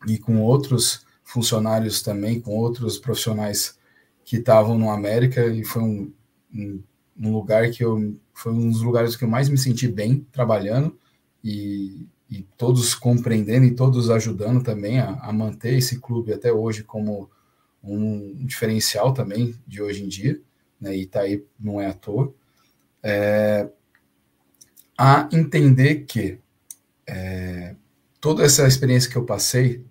e 0.06 0.18
com 0.18 0.42
outros 0.42 1.06
funcionários 1.22 2.02
também, 2.02 2.40
com 2.40 2.56
outros 2.56 2.98
profissionais 2.98 3.78
que 4.24 4.36
estavam 4.36 4.78
no 4.78 4.90
América 4.90 5.46
e 5.46 5.64
foi 5.64 5.82
um, 5.82 6.12
um, 6.54 6.82
um 7.18 7.32
lugar 7.32 7.70
que 7.70 7.84
eu 7.84 8.16
foi 8.34 8.52
um 8.52 8.70
dos 8.70 8.82
lugares 8.82 9.14
que 9.14 9.24
eu 9.24 9.28
mais 9.28 9.48
me 9.48 9.58
senti 9.58 9.86
bem 9.86 10.26
trabalhando 10.32 10.98
e, 11.44 12.06
e 12.30 12.42
todos 12.56 12.94
compreendendo 12.94 13.66
e 13.66 13.74
todos 13.74 14.10
ajudando 14.10 14.62
também 14.62 14.98
a, 14.98 15.10
a, 15.20 15.32
manter 15.32 15.74
esse 15.74 16.00
clube 16.00 16.32
até 16.32 16.52
hoje 16.52 16.82
como 16.82 17.30
um 17.82 18.44
diferencial 18.44 19.12
também 19.12 19.54
de 19.66 19.82
hoje 19.82 20.04
em 20.04 20.08
dia, 20.08 20.40
né? 20.80 20.96
E 20.96 21.06
tá 21.06 21.20
aí 21.20 21.44
não 21.58 21.80
é 21.80 21.86
à 21.86 21.92
toa. 21.92 22.32
É, 23.02 23.68
a 24.96 25.28
entender 25.32 26.04
que 26.06 26.38
é, 27.06 27.74
toda 28.20 28.44
essa 28.44 28.66
experiência 28.66 29.10
que 29.10 29.16
eu 29.16 29.24
passei, 29.24 29.84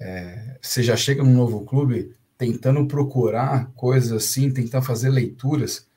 é, 0.00 0.58
você 0.62 0.82
já 0.82 0.96
chega 0.96 1.22
num 1.22 1.34
novo 1.34 1.64
clube 1.64 2.14
tentando 2.36 2.86
procurar 2.86 3.72
coisas 3.74 4.12
assim, 4.12 4.50
tentar 4.50 4.80
fazer 4.80 5.10
leituras 5.10 5.87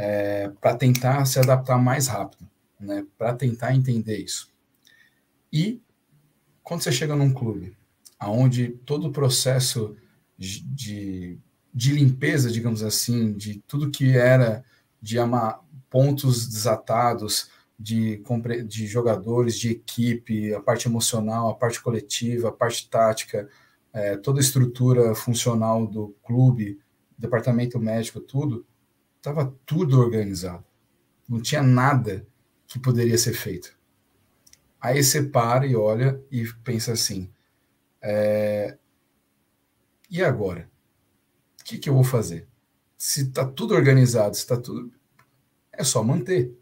é, 0.00 0.48
para 0.60 0.76
tentar 0.76 1.24
se 1.24 1.40
adaptar 1.40 1.76
mais 1.76 2.06
rápido, 2.06 2.48
né? 2.78 3.04
Para 3.18 3.34
tentar 3.34 3.74
entender 3.74 4.18
isso. 4.18 4.48
E 5.52 5.82
quando 6.62 6.82
você 6.82 6.92
chega 6.92 7.16
num 7.16 7.34
clube, 7.34 7.76
aonde 8.16 8.68
todo 8.86 9.08
o 9.08 9.12
processo 9.12 9.96
de, 10.38 11.36
de 11.74 11.92
limpeza, 11.92 12.48
digamos 12.48 12.84
assim, 12.84 13.32
de 13.32 13.60
tudo 13.66 13.90
que 13.90 14.16
era 14.16 14.64
de 15.02 15.18
amar 15.18 15.64
pontos 15.90 16.46
desatados, 16.46 17.50
de, 17.76 18.22
de 18.68 18.86
jogadores, 18.86 19.58
de 19.58 19.70
equipe, 19.70 20.54
a 20.54 20.60
parte 20.60 20.86
emocional, 20.86 21.48
a 21.48 21.54
parte 21.56 21.82
coletiva, 21.82 22.50
a 22.50 22.52
parte 22.52 22.88
tática, 22.88 23.48
é, 23.92 24.16
toda 24.16 24.38
a 24.38 24.42
estrutura 24.42 25.12
funcional 25.16 25.88
do 25.88 26.14
clube, 26.22 26.78
departamento 27.18 27.80
médico, 27.80 28.20
tudo, 28.20 28.64
estava 29.28 29.54
tudo 29.66 30.00
organizado. 30.00 30.64
Não 31.28 31.40
tinha 31.40 31.62
nada 31.62 32.26
que 32.66 32.78
poderia 32.78 33.18
ser 33.18 33.34
feito. 33.34 33.76
Aí 34.80 35.02
você 35.02 35.22
para 35.22 35.66
e 35.66 35.76
olha 35.76 36.20
e 36.30 36.46
pensa 36.64 36.92
assim: 36.92 37.30
é, 38.00 38.78
e 40.10 40.22
agora? 40.22 40.70
O 41.60 41.64
que, 41.64 41.78
que 41.78 41.90
eu 41.90 41.94
vou 41.94 42.04
fazer? 42.04 42.48
Se 42.96 43.22
está 43.22 43.44
tudo 43.44 43.74
organizado, 43.74 44.34
se 44.34 44.42
está 44.42 44.56
tudo. 44.56 44.90
É 45.72 45.84
só 45.84 46.02
manter. 46.02 46.56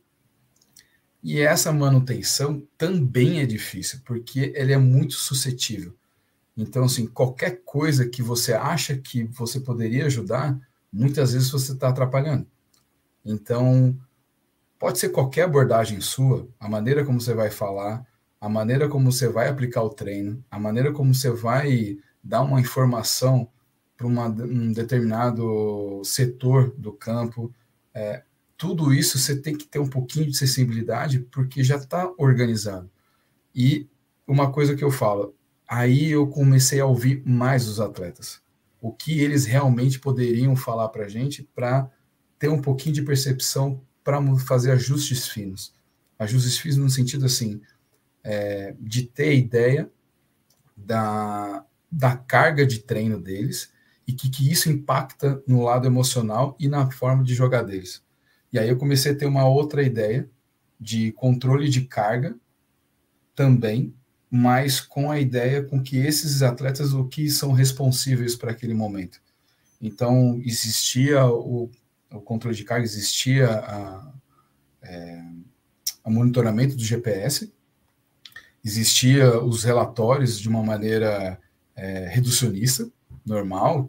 E 1.23 1.41
essa 1.41 1.73
manutenção 1.73 2.67
também 2.77 3.41
é 3.41 3.47
difícil, 3.47 4.01
porque 4.05 4.53
ele 4.55 4.73
é 4.73 4.79
muito 4.79 5.14
suscetível. 5.14 5.95
Então, 6.57 6.85
assim, 6.85 7.07
qualquer 7.07 7.62
coisa 7.64 8.09
que 8.09 8.23
você 8.23 8.53
acha 8.53 8.97
que 8.97 9.25
você 9.25 9.61
poderia 9.61 10.07
ajudar, 10.07 10.59
muitas 10.93 11.33
vezes 11.33 11.51
você 11.51 11.73
está 11.73 11.89
atrapalhando. 11.89 12.47
Então, 13.29 13.99
pode 14.79 15.01
ser 15.01 15.09
qualquer 15.09 15.43
abordagem 15.43 16.01
sua, 16.01 16.49
a 16.61 16.68
maneira 16.68 17.05
como 17.05 17.20
você 17.20 17.35
vai 17.35 17.51
falar, 17.51 18.07
a 18.41 18.49
maneira 18.49 18.89
como 18.89 19.11
você 19.11 19.29
vai 19.29 19.49
aplicar 19.49 19.83
o 19.83 19.91
treino, 19.91 20.45
a 20.49 20.61
maneira 20.61 20.93
como 20.93 21.12
você 21.12 21.29
vai 21.31 21.99
dar 22.22 22.43
uma 22.43 22.61
informação 22.61 23.49
para 23.97 24.07
um 24.07 24.72
determinado 24.72 26.01
setor 26.05 26.72
do 26.79 26.93
campo, 26.93 27.53
é, 27.93 28.22
tudo 28.57 28.95
isso 28.95 29.18
você 29.18 29.37
tem 29.37 29.57
que 29.57 29.66
ter 29.66 29.81
um 29.81 29.89
pouquinho 29.89 30.27
de 30.27 30.37
sensibilidade, 30.37 31.18
porque 31.18 31.64
já 31.64 31.77
está 31.77 32.12
organizado. 32.16 32.89
E 33.53 33.89
uma 34.24 34.53
coisa 34.53 34.77
que 34.77 34.85
eu 34.85 34.91
falo, 34.91 35.35
aí 35.66 36.11
eu 36.11 36.29
comecei 36.29 36.79
a 36.79 36.87
ouvir 36.87 37.22
mais 37.27 37.66
os 37.66 37.81
atletas. 37.81 38.41
O 38.81 38.93
que 38.93 39.20
eles 39.20 39.47
realmente 39.47 39.99
poderiam 39.99 40.55
falar 40.55 40.91
para 40.91 41.07
a 41.07 41.09
gente 41.09 41.43
para 41.43 41.91
ter 42.39 42.49
um 42.49 42.61
pouquinho 42.61 42.95
de 42.95 43.03
percepção 43.03 43.80
para 44.05 44.20
fazer 44.39 44.72
ajustes 44.72 45.28
finos. 45.28 45.74
Ajustes 46.18 46.59
finos 46.59 46.76
no 46.76 46.91
sentido 46.91 47.26
assim, 47.26 47.61
é, 48.22 48.74
de 48.80 49.03
ter 49.03 49.37
ideia 49.37 49.91
da, 50.76 51.64
da 51.91 52.16
carga 52.16 52.66
de 52.66 52.80
treino 52.80 53.20
deles 53.20 53.72
e 54.07 54.12
que, 54.12 54.30
que 54.30 54.51
isso 54.51 54.70
impacta 54.70 55.43
no 55.47 55.64
lado 55.64 55.87
emocional 55.87 56.57
e 56.59 56.68
na 56.68 56.91
forma 56.91 57.24
de 57.24 57.34
jogar 57.34 57.62
deles. 57.62 58.03
E 58.53 58.59
aí 58.59 58.68
eu 58.68 58.76
comecei 58.76 59.12
a 59.12 59.16
ter 59.16 59.26
uma 59.26 59.47
outra 59.49 59.82
ideia 59.82 60.28
de 60.78 61.12
controle 61.12 61.68
de 61.68 61.82
carga 61.82 62.37
também, 63.34 63.95
mas 64.30 64.80
com 64.80 65.11
a 65.11 65.18
ideia 65.18 65.62
com 65.62 65.82
que 65.82 65.99
esses 65.99 66.43
atletas 66.43 66.93
o 66.93 67.07
que 67.07 67.28
são 67.30 67.53
responsíveis 67.53 68.37
para 68.37 68.53
aquele 68.53 68.74
momento. 68.74 69.20
Então 69.80 70.41
existia 70.45 71.26
o, 71.26 71.70
o 72.11 72.21
controle 72.21 72.57
de 72.57 72.65
carga, 72.65 72.85
existia 72.85 73.51
a, 73.51 74.13
é, 74.83 75.25
o 76.05 76.11
monitoramento 76.11 76.77
do 76.77 76.85
GPS, 76.85 77.53
existia 78.65 79.41
os 79.41 79.65
relatórios 79.65 80.39
de 80.39 80.49
uma 80.49 80.63
maneira 80.63 81.39
é, 81.75 82.09
reducionista, 82.09 82.91
normal, 83.25 83.89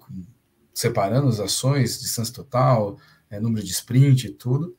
separando 0.74 1.28
as 1.28 1.40
ações, 1.40 2.00
distância 2.00 2.34
total, 2.34 3.00
é, 3.30 3.40
número 3.40 3.66
de 3.66 3.72
sprint 3.72 4.28
e 4.28 4.32
tudo. 4.32 4.76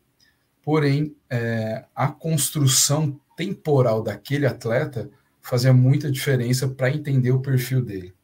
Porém, 0.63 1.17
é, 1.31 1.85
a 1.95 2.09
construção 2.09 3.19
temporal 3.37 4.03
daquele 4.03 4.47
atleta 4.47 5.11
fazia 5.41 5.73
muita 5.73 6.11
diferença 6.11 6.69
para 6.69 6.91
entender 6.91 7.31
o 7.31 7.41
perfil 7.41 7.83
dele, 7.83 8.15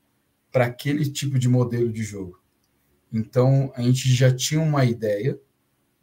para 0.52 0.66
aquele 0.66 1.10
tipo 1.10 1.38
de 1.38 1.48
modelo 1.48 1.90
de 1.92 2.02
jogo. 2.02 2.38
Então, 3.14 3.72
a 3.76 3.82
gente 3.82 4.12
já 4.12 4.34
tinha 4.34 4.60
uma 4.60 4.84
ideia 4.84 5.40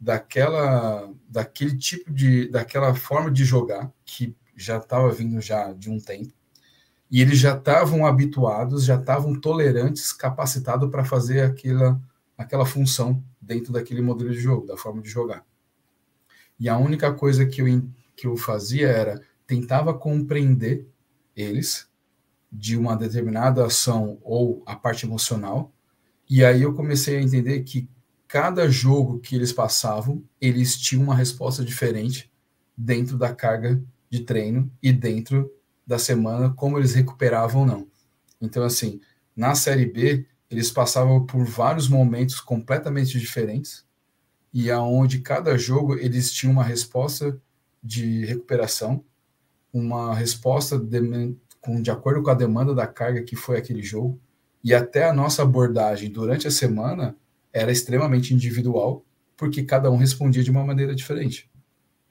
daquela, 0.00 1.12
daquele 1.28 1.76
tipo 1.76 2.10
de, 2.10 2.48
daquela 2.48 2.94
forma 2.94 3.30
de 3.30 3.44
jogar 3.44 3.92
que 4.02 4.34
já 4.56 4.78
estava 4.78 5.12
vindo 5.12 5.38
já 5.38 5.74
de 5.74 5.90
um 5.90 6.00
tempo. 6.00 6.32
E 7.10 7.20
eles 7.20 7.38
já 7.38 7.54
estavam 7.54 8.06
habituados, 8.06 8.86
já 8.86 8.98
estavam 8.98 9.38
tolerantes, 9.38 10.10
capacitados 10.10 10.90
para 10.90 11.04
fazer 11.04 11.42
aquela, 11.42 12.00
aquela 12.38 12.64
função 12.64 13.22
dentro 13.38 13.74
daquele 13.74 14.00
modelo 14.00 14.30
de 14.30 14.40
jogo, 14.40 14.66
da 14.66 14.78
forma 14.78 15.02
de 15.02 15.10
jogar. 15.10 15.44
E 16.58 16.66
a 16.66 16.78
única 16.78 17.12
coisa 17.12 17.44
que 17.44 17.60
eu, 17.60 17.66
que 18.16 18.26
eu 18.26 18.38
fazia 18.38 18.88
era 18.88 19.20
tentava 19.46 19.92
compreender 19.92 20.88
eles 21.36 21.86
de 22.50 22.74
uma 22.74 22.96
determinada 22.96 23.66
ação 23.66 24.18
ou 24.22 24.62
a 24.64 24.74
parte 24.74 25.04
emocional. 25.04 25.70
E 26.34 26.42
aí 26.42 26.62
eu 26.62 26.72
comecei 26.72 27.18
a 27.18 27.22
entender 27.22 27.60
que 27.60 27.86
cada 28.26 28.66
jogo 28.66 29.20
que 29.20 29.36
eles 29.36 29.52
passavam, 29.52 30.24
eles 30.40 30.78
tinham 30.78 31.04
uma 31.04 31.14
resposta 31.14 31.62
diferente 31.62 32.32
dentro 32.74 33.18
da 33.18 33.34
carga 33.34 33.78
de 34.08 34.20
treino 34.20 34.72
e 34.82 34.94
dentro 34.94 35.52
da 35.86 35.98
semana, 35.98 36.48
como 36.48 36.78
eles 36.78 36.94
recuperavam 36.94 37.60
ou 37.60 37.66
não. 37.66 37.88
Então, 38.40 38.62
assim, 38.62 38.98
na 39.36 39.54
Série 39.54 39.84
B, 39.84 40.26
eles 40.50 40.70
passavam 40.70 41.26
por 41.26 41.44
vários 41.44 41.86
momentos 41.86 42.40
completamente 42.40 43.20
diferentes 43.20 43.84
e 44.54 44.70
aonde 44.70 45.18
cada 45.20 45.58
jogo 45.58 45.98
eles 45.98 46.32
tinham 46.32 46.54
uma 46.54 46.64
resposta 46.64 47.38
de 47.84 48.24
recuperação, 48.24 49.04
uma 49.70 50.14
resposta 50.14 50.78
de, 50.78 51.36
de 51.82 51.90
acordo 51.90 52.22
com 52.22 52.30
a 52.30 52.34
demanda 52.34 52.74
da 52.74 52.86
carga 52.86 53.22
que 53.22 53.36
foi 53.36 53.58
aquele 53.58 53.82
jogo, 53.82 54.18
e 54.62 54.74
até 54.74 55.04
a 55.04 55.12
nossa 55.12 55.42
abordagem 55.42 56.10
durante 56.10 56.46
a 56.46 56.50
semana 56.50 57.16
era 57.52 57.72
extremamente 57.72 58.32
individual, 58.32 59.04
porque 59.36 59.62
cada 59.62 59.90
um 59.90 59.96
respondia 59.96 60.42
de 60.42 60.50
uma 60.50 60.64
maneira 60.64 60.94
diferente. 60.94 61.50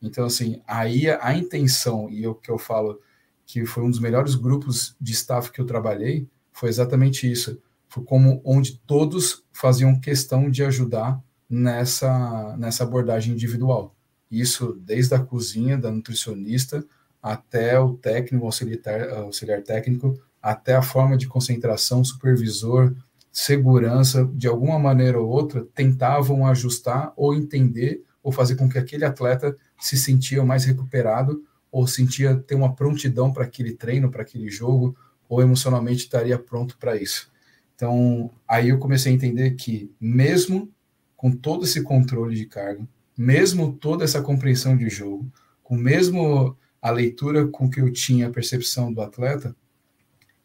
Então, 0.02 0.26
assim, 0.26 0.62
aí 0.68 1.10
a, 1.10 1.20
a 1.22 1.36
intenção, 1.36 2.10
e 2.10 2.26
o 2.28 2.36
que 2.36 2.52
eu 2.52 2.58
falo 2.58 3.00
que 3.46 3.66
foi 3.66 3.84
um 3.84 3.90
dos 3.90 4.00
melhores 4.00 4.36
grupos 4.36 4.96
de 5.00 5.12
staff 5.12 5.52
que 5.52 5.60
eu 5.60 5.66
trabalhei, 5.66 6.28
foi 6.52 6.70
exatamente 6.70 7.30
isso 7.30 7.62
foi 7.92 8.06
como 8.06 8.42
onde 8.46 8.78
todos 8.88 9.44
faziam 9.52 10.00
questão 10.00 10.50
de 10.50 10.64
ajudar 10.64 11.22
nessa, 11.50 12.56
nessa 12.58 12.86
abordagem 12.86 13.34
individual. 13.34 13.94
Isso 14.32 14.80
desde 14.82 15.14
a 15.14 15.20
cozinha, 15.20 15.78
da 15.78 15.92
nutricionista, 15.92 16.86
até 17.22 17.78
o 17.78 17.94
técnico, 17.94 18.46
auxiliar, 18.46 19.10
auxiliar 19.10 19.62
técnico, 19.62 20.18
até 20.42 20.76
a 20.76 20.82
forma 20.82 21.18
de 21.18 21.28
concentração, 21.28 22.04
supervisor, 22.04 22.94
segurança, 23.32 24.30
de 24.34 24.48
alguma 24.48 24.78
maneira 24.78 25.20
ou 25.20 25.30
outra, 25.30 25.66
tentavam 25.74 26.46
ajustar 26.46 27.14
ou 27.16 27.34
entender 27.34 28.04
ou 28.24 28.32
fazer 28.32 28.56
com 28.56 28.70
que 28.70 28.78
aquele 28.78 29.06
atleta 29.06 29.56
se 29.80 29.98
sentia 29.98 30.44
mais 30.44 30.66
recuperado 30.66 31.44
ou 31.72 31.88
sentia 31.88 32.36
ter 32.36 32.56
uma 32.56 32.76
prontidão 32.76 33.32
para 33.32 33.46
aquele 33.46 33.74
treino, 33.74 34.12
para 34.12 34.24
aquele 34.24 34.50
jogo, 34.50 34.96
ou 35.30 35.42
emocionalmente 35.42 36.04
estaria 36.04 36.38
pronto 36.38 36.78
para 36.78 36.98
isso. 36.98 37.32
Então, 37.74 38.30
aí 38.46 38.70
eu 38.70 38.78
comecei 38.78 39.12
a 39.12 39.16
entender 39.16 39.52
que, 39.52 39.90
mesmo 40.00 40.70
com 41.16 41.32
todo 41.32 41.64
esse 41.64 41.82
controle 41.82 42.36
de 42.36 42.46
carga, 42.46 42.86
mesmo 43.18 43.72
toda 43.74 44.04
essa 44.04 44.22
compreensão 44.22 44.76
de 44.76 44.90
jogo, 44.90 45.32
com 45.64 45.78
mesmo 45.78 46.58
a 46.82 46.92
leitura 46.92 47.48
com 47.48 47.70
que 47.70 47.80
eu 47.80 47.92
tinha 47.92 48.28
a 48.28 48.32
percepção 48.32 48.92
do 48.92 49.02
atleta, 49.02 49.56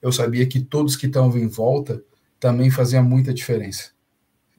eu 0.07 0.13
sabia 0.13 0.47
que 0.47 0.61
todos 0.61 0.95
que 0.95 1.07
estavam 1.07 1.37
em 1.37 1.49
volta 1.49 2.01
também 2.39 2.71
faziam 2.71 3.03
muita 3.03 3.35
diferença. 3.35 3.91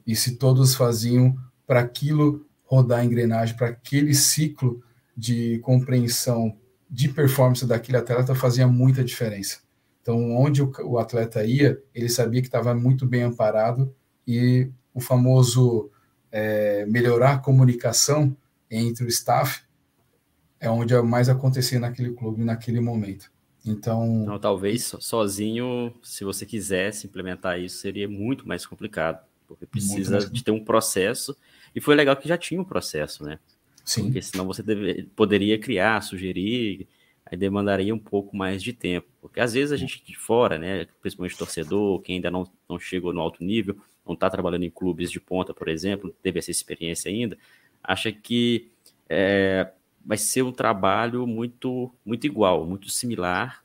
E 0.06 0.14
se 0.14 0.36
todos 0.36 0.76
faziam 0.76 1.38
para 1.66 1.80
aquilo 1.80 2.46
rodar 2.66 3.00
a 3.00 3.06
engrenagem, 3.06 3.56
para 3.56 3.70
aquele 3.70 4.14
ciclo 4.14 4.84
de 5.16 5.60
compreensão 5.60 6.58
de 6.90 7.08
performance 7.08 7.66
daquele 7.66 7.98
atleta, 7.98 8.36
fazia 8.36 8.68
muita 8.68 9.06
diferença. 9.06 9.60
Então, 10.02 10.36
onde 10.36 10.62
o, 10.62 10.98
atleta 10.98 11.46
ia, 11.46 11.82
ele 11.96 12.10
sabia 12.10 12.42
que 12.42 12.50
estava 12.50 12.76
muito 12.76 13.06
bem 13.06 13.24
amparado 13.24 13.96
e 14.28 14.70
o 14.94 15.00
famoso 15.00 15.90
é, 16.30 16.86
melhorar 16.88 17.36
a 17.36 17.40
comunicação 17.40 18.36
entre 18.70 19.06
o 19.06 19.08
staff 19.08 19.62
é 20.60 20.70
onde 20.70 20.94
mais 21.04 21.30
acontecia 21.30 21.80
naquele 21.80 22.12
clube 22.12 22.44
naquele 22.44 22.82
momento. 22.82 23.32
Então. 23.68 24.08
Não, 24.08 24.40
talvez 24.40 24.96
sozinho, 25.00 25.94
se 26.02 26.24
você 26.24 26.46
quisesse 26.46 27.08
implementar 27.08 27.60
isso, 27.60 27.78
seria 27.78 28.08
muito 28.08 28.48
mais 28.48 28.66
complicado, 28.66 29.26
porque 29.48 29.66
precisa 29.66 30.20
de 30.30 30.44
ter 30.44 30.52
um 30.52 30.64
processo. 30.64 31.36
E 31.76 31.82
foi 31.82 31.96
legal 31.96 32.16
que 32.16 32.28
já 32.28 32.38
tinha 32.38 32.60
um 32.60 32.66
processo, 32.66 33.24
né? 33.24 33.40
Sim. 33.84 34.04
Porque 34.06 34.22
senão 34.22 34.46
você 34.46 34.62
deve, 34.62 35.04
poderia 35.16 35.58
criar, 35.58 36.02
sugerir, 36.02 36.88
aí 37.26 37.38
demandaria 37.38 37.94
um 37.94 38.00
pouco 38.00 38.36
mais 38.36 38.62
de 38.62 38.74
tempo. 38.74 39.08
Porque 39.22 39.40
às 39.40 39.54
vezes 39.54 39.72
a 39.72 39.78
gente 39.78 40.04
de 40.04 40.18
fora, 40.18 40.58
né, 40.58 40.88
principalmente 41.02 41.38
torcedor, 41.38 42.02
quem 42.02 42.16
ainda 42.16 42.32
não, 42.32 42.50
não 42.68 42.80
chegou 42.80 43.14
no 43.14 43.22
alto 43.22 43.44
nível, 43.44 43.78
não 44.06 44.14
está 44.14 44.30
trabalhando 44.30 44.64
em 44.64 44.70
clubes 44.70 45.12
de 45.12 45.20
ponta, 45.20 45.54
por 45.54 45.68
exemplo, 45.68 46.16
teve 46.22 46.40
essa 46.40 46.52
experiência 46.52 47.10
ainda, 47.10 47.38
acha 47.84 48.12
que 48.12 48.70
é, 49.10 49.70
vai 50.08 50.18
ser 50.18 50.42
um 50.42 50.54
trabalho 50.54 51.28
muito, 51.28 51.94
muito 52.06 52.26
igual, 52.26 52.66
muito 52.66 52.90
similar, 52.90 53.62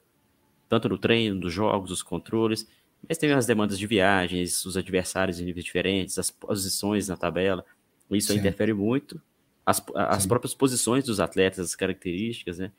tanto 0.68 0.88
no 0.88 0.98
treino, 0.98 1.36
nos 1.36 1.52
jogos, 1.52 1.92
os 1.92 2.02
controles, 2.02 2.68
mas 3.08 3.16
tem 3.16 3.30
as 3.32 3.46
demandas 3.46 3.78
de 3.78 3.86
viagens, 3.86 4.66
os 4.66 4.76
adversários 4.76 5.38
em 5.38 5.44
níveis 5.44 5.64
diferentes, 5.64 6.18
as 6.18 6.32
posições 6.32 7.06
na 7.06 7.16
tabela, 7.16 7.64
isso 8.10 8.32
interfere 8.32 8.74
muito, 8.74 9.22
as, 9.64 9.80
as 9.94 10.26
próprias 10.26 10.52
posições 10.52 11.04
dos 11.04 11.20
atletas, 11.20 11.60
as 11.60 11.74
características, 11.76 12.58
né? 12.58 12.72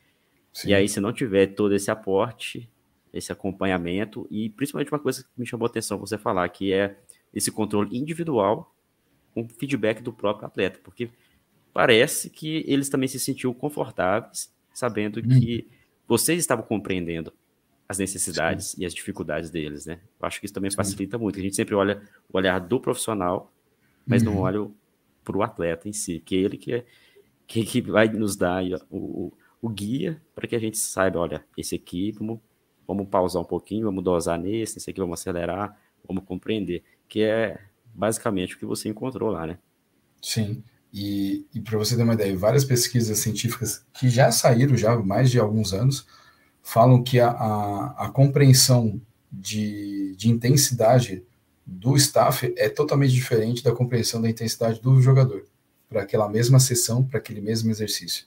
Sim. 0.52 0.70
E 0.70 0.74
aí, 0.74 0.88
se 0.88 1.00
não 1.00 1.14
tiver 1.14 1.48
todo 1.48 1.74
esse 1.74 1.90
aporte, 1.90 2.70
esse 3.14 3.32
acompanhamento, 3.32 4.28
e 4.30 4.50
principalmente 4.50 4.92
uma 4.92 5.00
coisa 5.00 5.24
que 5.24 5.30
me 5.38 5.46
chamou 5.46 5.66
a 5.66 5.70
atenção 5.70 5.98
você 5.98 6.18
falar, 6.18 6.48
que 6.50 6.74
é 6.74 6.98
esse 7.34 7.52
controle 7.52 7.98
individual 7.98 8.76
com 9.34 9.48
feedback 9.48 10.02
do 10.02 10.14
próprio 10.14 10.46
atleta, 10.46 10.80
porque 10.84 11.10
parece 11.74 12.30
que 12.30 12.64
eles 12.68 12.88
também 12.90 13.08
se 13.08 13.20
sentiam 13.20 13.54
confortáveis, 13.54 14.54
sabendo 14.74 15.20
hum. 15.20 15.40
que 15.40 15.68
vocês 16.08 16.40
estavam 16.40 16.64
compreendendo 16.64 17.34
as 17.88 17.98
necessidades 17.98 18.68
Sim. 18.68 18.84
e 18.84 18.86
as 18.86 18.94
dificuldades 18.94 19.50
deles, 19.50 19.86
né? 19.86 20.00
Eu 20.20 20.26
acho 20.26 20.40
que 20.40 20.46
isso 20.46 20.54
também 20.54 20.72
Sim. 20.72 20.78
facilita 20.78 21.18
muito. 21.18 21.40
A 21.40 21.42
gente 21.42 21.56
sempre 21.56 21.76
olha 21.76 22.02
o 22.32 22.38
olhar 22.38 22.60
do 22.60 22.80
profissional, 22.80 23.52
mas 24.06 24.24
uhum. 24.24 24.34
não 24.34 24.42
olha 24.42 24.70
para 25.24 25.38
o 25.38 25.44
atleta 25.44 25.88
em 25.90 25.94
si, 25.94 26.20
que 26.20 26.36
ele 26.36 26.58
que, 26.58 26.74
é, 26.74 26.86
que, 27.48 27.64
que 27.64 27.82
vai 27.82 28.08
nos 28.08 28.36
dar 28.36 28.64
o, 28.90 29.32
o 29.62 29.70
guia 29.70 30.22
para 30.36 30.48
que 30.48 30.56
a 30.56 30.60
gente 30.60 30.78
saiba, 30.78 31.20
olha, 31.20 31.46
esse 31.58 31.76
aqui, 31.76 32.12
vamos, 32.12 32.40
vamos 32.88 33.08
pausar 33.08 33.42
um 33.42 33.46
pouquinho, 33.46 33.86
vamos 33.86 34.04
dosar 34.04 34.38
nesse, 34.38 34.78
esse 34.78 34.90
aqui 34.90 35.00
vamos 35.00 35.20
acelerar, 35.20 35.78
vamos 36.06 36.24
compreender, 36.26 36.84
que 37.08 37.22
é 37.22 37.60
basicamente 37.94 38.56
o 38.56 38.60
que 38.60 38.66
você 38.66 38.90
encontrou 38.90 39.30
lá, 39.30 39.48
né? 39.48 39.58
Sim, 40.22 40.64
e, 40.94 41.48
e 41.52 41.60
para 41.60 41.78
você 41.78 41.96
ter 41.96 42.04
uma 42.04 42.14
ideia, 42.14 42.38
várias 42.38 42.64
pesquisas 42.64 43.18
científicas 43.18 43.84
que 43.94 44.08
já 44.10 44.32
saíram 44.32 44.78
já 44.78 44.96
mais 44.98 45.32
de 45.32 45.40
alguns 45.40 45.74
anos 45.74 46.06
falam 46.62 47.04
que 47.04 47.20
a, 47.20 47.30
a, 47.30 48.06
a 48.06 48.10
compreensão 48.10 49.02
de, 49.32 50.16
de 50.16 50.30
intensidade 50.30 51.24
do 51.66 51.96
staff 51.96 52.54
é 52.56 52.70
totalmente 52.70 53.12
diferente 53.12 53.64
da 53.64 53.72
compreensão 53.72 54.22
da 54.22 54.30
intensidade 54.30 54.80
do 54.82 55.02
jogador 55.02 55.46
para 55.90 56.04
aquela 56.04 56.30
mesma 56.30 56.60
sessão, 56.60 57.04
para 57.04 57.18
aquele 57.18 57.42
mesmo 57.42 57.72
exercício. 57.72 58.26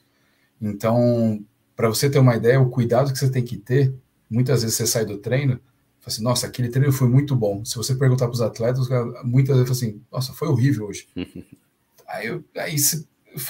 Então, 0.61 1.43
para 1.75 1.87
você 1.87 2.09
ter 2.09 2.19
uma 2.19 2.35
ideia, 2.35 2.59
o 2.59 2.69
cuidado 2.69 3.13
que 3.13 3.19
você 3.19 3.29
tem 3.29 3.43
que 3.43 3.57
ter, 3.57 3.93
muitas 4.29 4.61
vezes 4.63 4.75
você 4.75 4.87
sai 4.87 5.05
do 5.05 5.17
treino, 5.17 5.53
fala 5.99 6.07
assim, 6.07 6.23
nossa, 6.23 6.47
aquele 6.47 6.69
treino 6.69 6.91
foi 6.91 7.07
muito 7.07 7.35
bom. 7.35 7.63
Se 7.63 7.75
você 7.75 7.95
perguntar 7.95 8.25
para 8.25 8.33
os 8.33 8.41
atletas, 8.41 8.87
muitas 9.23 9.55
vezes 9.57 9.69
falam 9.69 9.71
assim, 9.71 10.01
nossa, 10.11 10.33
foi 10.33 10.47
horrível 10.47 10.87
hoje. 10.87 11.07
aí, 12.07 12.27
eu, 12.27 12.43
aí 12.55 12.75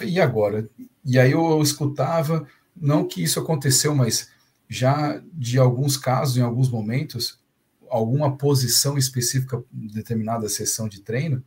e 0.03 0.19
agora? 0.19 0.69
E 1.05 1.17
aí 1.17 1.31
eu 1.31 1.61
escutava, 1.61 2.47
não 2.75 3.07
que 3.07 3.23
isso 3.23 3.39
aconteceu, 3.39 3.95
mas 3.95 4.29
já 4.67 5.21
de 5.33 5.57
alguns 5.57 5.95
casos, 5.95 6.37
em 6.37 6.41
alguns 6.41 6.69
momentos, 6.69 7.39
alguma 7.89 8.35
posição 8.35 8.97
específica, 8.97 9.63
determinada 9.71 10.49
sessão 10.49 10.89
de 10.89 11.01
treino, 11.01 11.43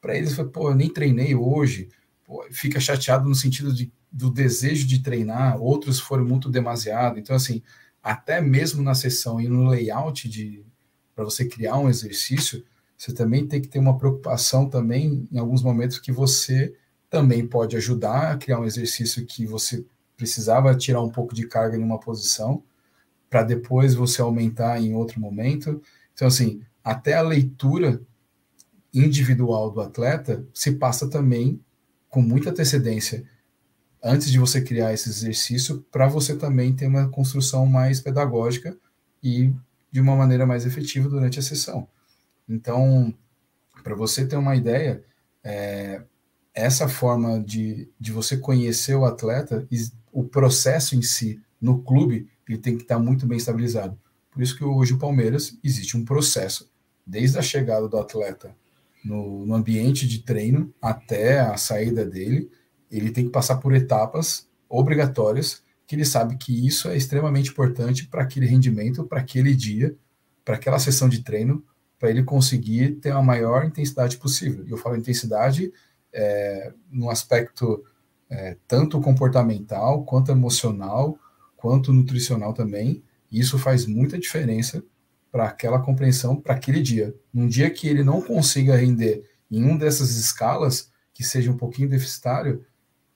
para 0.00 0.16
eles 0.16 0.34
foi, 0.34 0.48
pô, 0.48 0.70
eu 0.70 0.74
nem 0.74 0.88
treinei 0.88 1.34
hoje, 1.34 1.88
pô, 2.24 2.44
fica 2.50 2.78
chateado 2.78 3.28
no 3.28 3.34
sentido 3.34 3.72
de 3.72 3.92
do 4.12 4.30
desejo 4.30 4.86
de 4.86 4.98
treinar, 4.98 5.56
outros 5.60 5.98
foram 5.98 6.24
muito 6.24 6.50
demasiado. 6.50 7.18
Então, 7.18 7.34
assim, 7.34 7.62
até 8.02 8.42
mesmo 8.42 8.82
na 8.82 8.94
sessão 8.94 9.40
e 9.40 9.48
no 9.48 9.68
layout 9.68 10.28
de 10.28 10.62
para 11.14 11.24
você 11.24 11.46
criar 11.46 11.78
um 11.78 11.88
exercício, 11.88 12.64
você 13.02 13.12
também 13.12 13.48
tem 13.48 13.60
que 13.60 13.66
ter 13.66 13.80
uma 13.80 13.98
preocupação 13.98 14.68
também 14.68 15.26
em 15.32 15.36
alguns 15.36 15.60
momentos 15.60 15.98
que 15.98 16.12
você 16.12 16.72
também 17.10 17.44
pode 17.44 17.76
ajudar 17.76 18.30
a 18.30 18.36
criar 18.36 18.60
um 18.60 18.64
exercício 18.64 19.26
que 19.26 19.44
você 19.44 19.84
precisava 20.16 20.72
tirar 20.76 21.02
um 21.02 21.10
pouco 21.10 21.34
de 21.34 21.48
carga 21.48 21.76
em 21.76 21.82
uma 21.82 21.98
posição 21.98 22.62
para 23.28 23.42
depois 23.42 23.92
você 23.92 24.22
aumentar 24.22 24.80
em 24.80 24.94
outro 24.94 25.18
momento. 25.18 25.82
Então, 26.14 26.28
assim, 26.28 26.62
até 26.84 27.14
a 27.14 27.22
leitura 27.22 28.00
individual 28.94 29.72
do 29.72 29.80
atleta 29.80 30.46
se 30.54 30.70
passa 30.70 31.10
também 31.10 31.60
com 32.08 32.22
muita 32.22 32.50
antecedência 32.50 33.28
antes 34.00 34.30
de 34.30 34.38
você 34.38 34.62
criar 34.62 34.92
esse 34.92 35.08
exercício, 35.08 35.84
para 35.90 36.06
você 36.06 36.36
também 36.36 36.72
ter 36.72 36.86
uma 36.86 37.08
construção 37.08 37.66
mais 37.66 38.00
pedagógica 38.00 38.76
e 39.20 39.52
de 39.90 40.00
uma 40.00 40.14
maneira 40.14 40.46
mais 40.46 40.64
efetiva 40.64 41.08
durante 41.08 41.40
a 41.40 41.42
sessão. 41.42 41.88
Então, 42.48 43.14
para 43.82 43.94
você 43.94 44.26
ter 44.26 44.36
uma 44.36 44.56
ideia, 44.56 45.04
é, 45.42 46.02
essa 46.54 46.88
forma 46.88 47.40
de, 47.40 47.88
de 47.98 48.12
você 48.12 48.36
conhecer 48.36 48.94
o 48.94 49.04
atleta, 49.04 49.66
o 50.12 50.24
processo 50.24 50.94
em 50.94 51.02
si 51.02 51.40
no 51.60 51.82
clube, 51.82 52.28
ele 52.48 52.58
tem 52.58 52.76
que 52.76 52.82
estar 52.82 52.96
tá 52.96 53.00
muito 53.00 53.26
bem 53.26 53.38
estabilizado. 53.38 53.98
Por 54.30 54.42
isso 54.42 54.56
que 54.56 54.64
hoje 54.64 54.94
o 54.94 54.98
Palmeiras 54.98 55.58
existe 55.62 55.96
um 55.96 56.04
processo, 56.04 56.70
desde 57.06 57.38
a 57.38 57.42
chegada 57.42 57.88
do 57.88 57.98
atleta 57.98 58.54
no, 59.04 59.44
no 59.44 59.54
ambiente 59.54 60.06
de 60.06 60.20
treino 60.20 60.72
até 60.80 61.40
a 61.40 61.56
saída 61.56 62.04
dele, 62.04 62.50
ele 62.90 63.10
tem 63.10 63.24
que 63.24 63.30
passar 63.30 63.56
por 63.56 63.74
etapas 63.74 64.48
obrigatórias, 64.68 65.62
que 65.86 65.94
ele 65.94 66.04
sabe 66.04 66.36
que 66.36 66.66
isso 66.66 66.88
é 66.88 66.96
extremamente 66.96 67.50
importante 67.50 68.06
para 68.06 68.22
aquele 68.22 68.46
rendimento, 68.46 69.04
para 69.04 69.20
aquele 69.20 69.54
dia, 69.54 69.94
para 70.44 70.54
aquela 70.54 70.78
sessão 70.78 71.08
de 71.08 71.22
treino, 71.22 71.64
para 72.02 72.10
ele 72.10 72.24
conseguir 72.24 72.96
ter 72.96 73.12
a 73.12 73.22
maior 73.22 73.64
intensidade 73.64 74.16
possível. 74.16 74.66
E 74.66 74.72
eu 74.72 74.76
falo 74.76 74.96
intensidade 74.96 75.72
é, 76.12 76.72
no 76.90 77.08
aspecto 77.08 77.84
é, 78.28 78.56
tanto 78.66 79.00
comportamental, 79.00 80.02
quanto 80.04 80.32
emocional, 80.32 81.16
quanto 81.56 81.92
nutricional 81.92 82.52
também. 82.52 83.04
E 83.30 83.38
isso 83.38 83.56
faz 83.56 83.86
muita 83.86 84.18
diferença 84.18 84.82
para 85.30 85.44
aquela 85.44 85.78
compreensão, 85.78 86.34
para 86.34 86.56
aquele 86.56 86.82
dia. 86.82 87.14
Num 87.32 87.46
dia 87.46 87.70
que 87.70 87.86
ele 87.86 88.02
não 88.02 88.20
consiga 88.20 88.74
render 88.74 89.22
em 89.48 89.64
um 89.64 89.78
dessas 89.78 90.16
escalas, 90.16 90.90
que 91.14 91.22
seja 91.22 91.52
um 91.52 91.56
pouquinho 91.56 91.88
deficitário, 91.88 92.66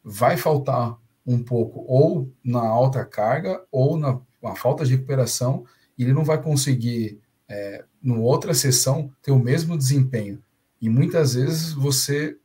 vai 0.04 0.36
faltar 0.36 0.96
um 1.26 1.42
pouco 1.42 1.84
ou 1.88 2.32
na 2.44 2.64
alta 2.64 3.04
carga 3.04 3.64
ou 3.72 3.98
na, 3.98 4.20
na 4.40 4.54
falta 4.54 4.84
de 4.84 4.94
recuperação 4.94 5.64
e 5.98 6.04
ele 6.04 6.12
não 6.12 6.22
vai 6.22 6.40
conseguir, 6.40 7.20
é, 7.48 7.84
numa 8.02 8.20
outra 8.20 8.54
sessão, 8.54 9.12
ter 9.22 9.30
o 9.30 9.38
mesmo 9.38 9.76
desempenho. 9.76 10.42
E 10.80 10.88
muitas 10.88 11.34
vezes 11.34 11.72
você 11.72 12.36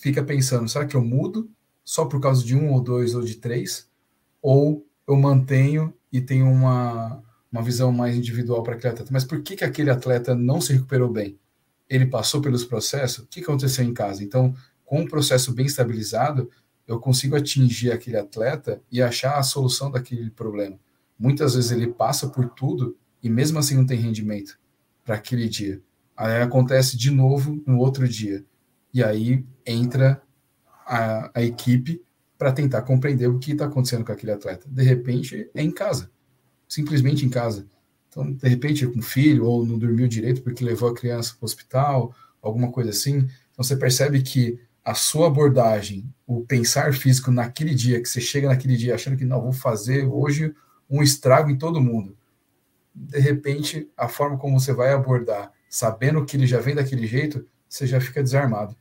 fica 0.00 0.22
pensando, 0.22 0.68
será 0.68 0.86
que 0.86 0.96
eu 0.96 1.04
mudo 1.04 1.50
só 1.84 2.04
por 2.04 2.20
causa 2.20 2.44
de 2.44 2.56
um 2.56 2.72
ou 2.72 2.80
dois 2.80 3.14
ou 3.14 3.22
de 3.22 3.36
três? 3.36 3.88
Ou 4.40 4.86
eu 5.06 5.16
mantenho 5.16 5.92
e 6.12 6.20
tenho 6.20 6.46
uma, 6.46 7.22
uma 7.50 7.62
visão 7.62 7.92
mais 7.92 8.16
individual 8.16 8.62
para 8.62 8.74
aquele 8.74 8.92
atleta? 8.92 9.12
Mas 9.12 9.24
por 9.24 9.42
que, 9.42 9.56
que 9.56 9.64
aquele 9.64 9.90
atleta 9.90 10.34
não 10.34 10.60
se 10.60 10.72
recuperou 10.72 11.10
bem? 11.10 11.38
Ele 11.88 12.06
passou 12.06 12.40
pelos 12.40 12.64
processos? 12.64 13.24
O 13.24 13.26
que 13.26 13.40
aconteceu 13.40 13.84
em 13.84 13.92
casa? 13.92 14.22
Então, 14.22 14.54
com 14.84 15.00
um 15.00 15.06
processo 15.06 15.52
bem 15.52 15.66
estabilizado, 15.66 16.50
eu 16.86 16.98
consigo 16.98 17.36
atingir 17.36 17.92
aquele 17.92 18.16
atleta 18.16 18.82
e 18.90 19.02
achar 19.02 19.38
a 19.38 19.42
solução 19.42 19.90
daquele 19.90 20.30
problema. 20.30 20.78
Muitas 21.18 21.54
vezes 21.54 21.70
ele 21.70 21.88
passa 21.88 22.28
por 22.28 22.48
tudo 22.50 22.96
e 23.22 23.28
mesmo 23.28 23.58
assim 23.58 23.76
não 23.76 23.86
tem 23.86 23.98
rendimento 23.98 24.58
para 25.04 25.16
aquele 25.16 25.48
dia. 25.48 25.80
Aí 26.16 26.42
acontece 26.42 26.96
de 26.96 27.10
novo 27.10 27.62
no 27.66 27.78
outro 27.78 28.06
dia. 28.06 28.44
E 28.92 29.02
aí 29.02 29.44
entra 29.64 30.22
a, 30.86 31.30
a 31.34 31.42
equipe 31.42 32.02
para 32.36 32.52
tentar 32.52 32.82
compreender 32.82 33.26
o 33.28 33.38
que 33.38 33.52
está 33.52 33.66
acontecendo 33.66 34.04
com 34.04 34.12
aquele 34.12 34.32
atleta. 34.32 34.66
De 34.68 34.82
repente 34.82 35.50
é 35.54 35.62
em 35.62 35.70
casa, 35.70 36.10
simplesmente 36.68 37.24
em 37.24 37.28
casa. 37.28 37.66
Então, 38.08 38.32
de 38.32 38.48
repente, 38.48 38.86
com 38.86 38.98
um 38.98 39.02
filho, 39.02 39.44
ou 39.44 39.64
não 39.64 39.78
dormiu 39.78 40.08
direito 40.08 40.42
porque 40.42 40.64
levou 40.64 40.88
a 40.88 40.94
criança 40.94 41.34
para 41.34 41.44
o 41.44 41.46
hospital, 41.46 42.14
alguma 42.42 42.72
coisa 42.72 42.90
assim. 42.90 43.18
Então, 43.18 43.62
você 43.64 43.76
percebe 43.76 44.20
que 44.20 44.58
a 44.84 44.94
sua 44.94 45.28
abordagem, 45.28 46.12
o 46.26 46.40
pensar 46.40 46.92
físico 46.92 47.30
naquele 47.30 47.74
dia, 47.74 48.00
que 48.02 48.08
você 48.08 48.20
chega 48.20 48.48
naquele 48.48 48.76
dia 48.76 48.94
achando 48.94 49.16
que 49.16 49.24
não, 49.24 49.40
vou 49.40 49.52
fazer 49.52 50.06
hoje 50.06 50.52
um 50.88 51.02
estrago 51.02 51.50
em 51.50 51.56
todo 51.56 51.80
mundo. 51.80 52.16
De 52.94 53.18
repente, 53.18 53.90
a 53.96 54.08
forma 54.08 54.38
como 54.38 54.58
você 54.58 54.72
vai 54.72 54.92
abordar, 54.92 55.52
sabendo 55.68 56.24
que 56.24 56.36
ele 56.36 56.46
já 56.46 56.60
vem 56.60 56.74
daquele 56.74 57.06
jeito, 57.06 57.46
você 57.68 57.86
já 57.86 58.00
fica 58.00 58.22
desarmado. 58.22 58.76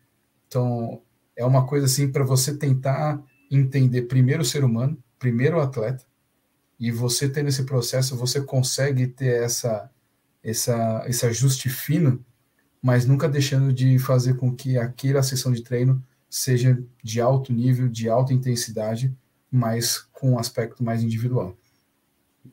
Então, 0.48 1.02
é 1.36 1.46
uma 1.46 1.66
coisa 1.66 1.86
assim 1.86 2.12
para 2.12 2.24
você 2.24 2.58
tentar 2.58 3.24
entender 3.50 4.04
primeiro 4.04 4.42
o 4.42 4.46
ser 4.46 4.64
humano, 4.64 5.02
primeiro 5.18 5.58
o 5.58 5.62
atleta, 5.62 6.04
e 6.80 6.92
você 6.92 7.28
tendo 7.30 7.50
esse 7.50 7.64
processo, 7.64 8.16
você 8.16 8.42
consegue 8.42 9.08
ter 9.08 9.44
essa, 9.44 9.90
essa, 10.42 11.04
esse 11.08 11.26
ajuste 11.26 11.70
fino, 11.70 12.24
mas 12.82 13.06
nunca 13.06 13.28
deixando 13.28 13.74
de 13.74 14.00
fazer 14.00 14.36
com 14.36 14.56
que 14.56 14.78
aquela 14.78 15.22
sessão 15.22 15.52
de 15.52 15.62
treino 15.62 16.04
seja 16.30 16.82
de 17.04 17.20
alto 17.20 17.52
nível, 17.52 17.90
de 17.90 18.10
alta 18.10 18.34
intensidade, 18.34 19.14
mas 19.52 19.98
com 19.98 20.32
um 20.32 20.40
aspecto 20.40 20.84
mais 20.84 21.04
individual. 21.04 21.58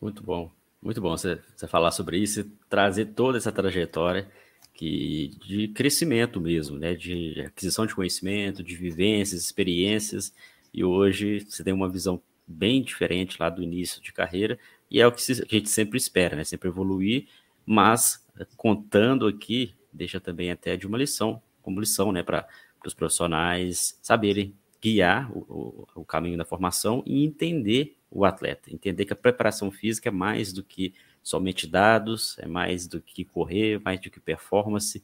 Muito 0.01 0.23
bom, 0.23 0.51
muito 0.87 1.01
bom 1.01 1.11
você, 1.11 1.41
você 1.57 1.67
falar 1.67 1.91
sobre 1.91 2.17
isso 2.17 2.49
trazer 2.69 3.07
toda 3.07 3.37
essa 3.37 3.51
trajetória 3.51 4.31
que 4.73 5.33
de 5.45 5.69
crescimento 5.69 6.41
mesmo, 6.41 6.79
né, 6.79 6.95
de 6.95 7.41
aquisição 7.41 7.87
de 7.87 7.95
conhecimento, 7.95 8.63
de 8.63 8.77
vivências, 8.77 9.43
experiências, 9.43 10.33
e 10.73 10.85
hoje 10.85 11.41
você 11.41 11.65
tem 11.65 11.73
uma 11.73 11.89
visão 11.89 12.23
bem 12.47 12.83
diferente 12.83 13.37
lá 13.41 13.51
do 13.51 13.63
início 13.63 14.01
de 14.01 14.13
carreira, 14.13 14.59
e 14.89 15.01
é 15.01 15.07
o 15.07 15.11
que 15.11 15.21
a 15.33 15.35
gente 15.35 15.69
sempre 15.69 15.99
espera, 15.99 16.37
né, 16.37 16.45
sempre 16.45 16.69
evoluir, 16.69 17.27
mas 17.65 18.25
contando 18.57 19.27
aqui, 19.27 19.75
deixa 19.93 20.21
também 20.21 20.53
até 20.53 20.77
de 20.77 20.87
uma 20.87 20.99
lição, 20.99 21.43
como 21.63 21.81
lição, 21.81 22.13
né, 22.13 22.23
para 22.23 22.47
os 22.85 22.95
profissionais 22.95 23.99
saberem 24.03 24.55
guiar 24.81 25.33
o, 25.37 25.39
o, 25.49 26.01
o 26.03 26.05
caminho 26.05 26.39
da 26.39 26.45
formação 26.45 27.03
e 27.05 27.25
entender 27.25 27.96
o 28.11 28.25
atleta, 28.25 28.73
entender 28.73 29.05
que 29.05 29.13
a 29.13 29.17
preparação 29.17 29.71
física 29.71 30.09
é 30.09 30.13
mais 30.13 30.53
do 30.53 30.63
que 30.63 30.95
somente 31.23 31.67
dados, 31.67 32.39
é 32.39 32.47
mais 32.47 32.87
do 32.87 33.01
que 33.01 33.25
correr, 33.25 33.81
mais 33.85 34.01
do 34.01 34.11
que 34.11 34.21
performance. 34.21 35.03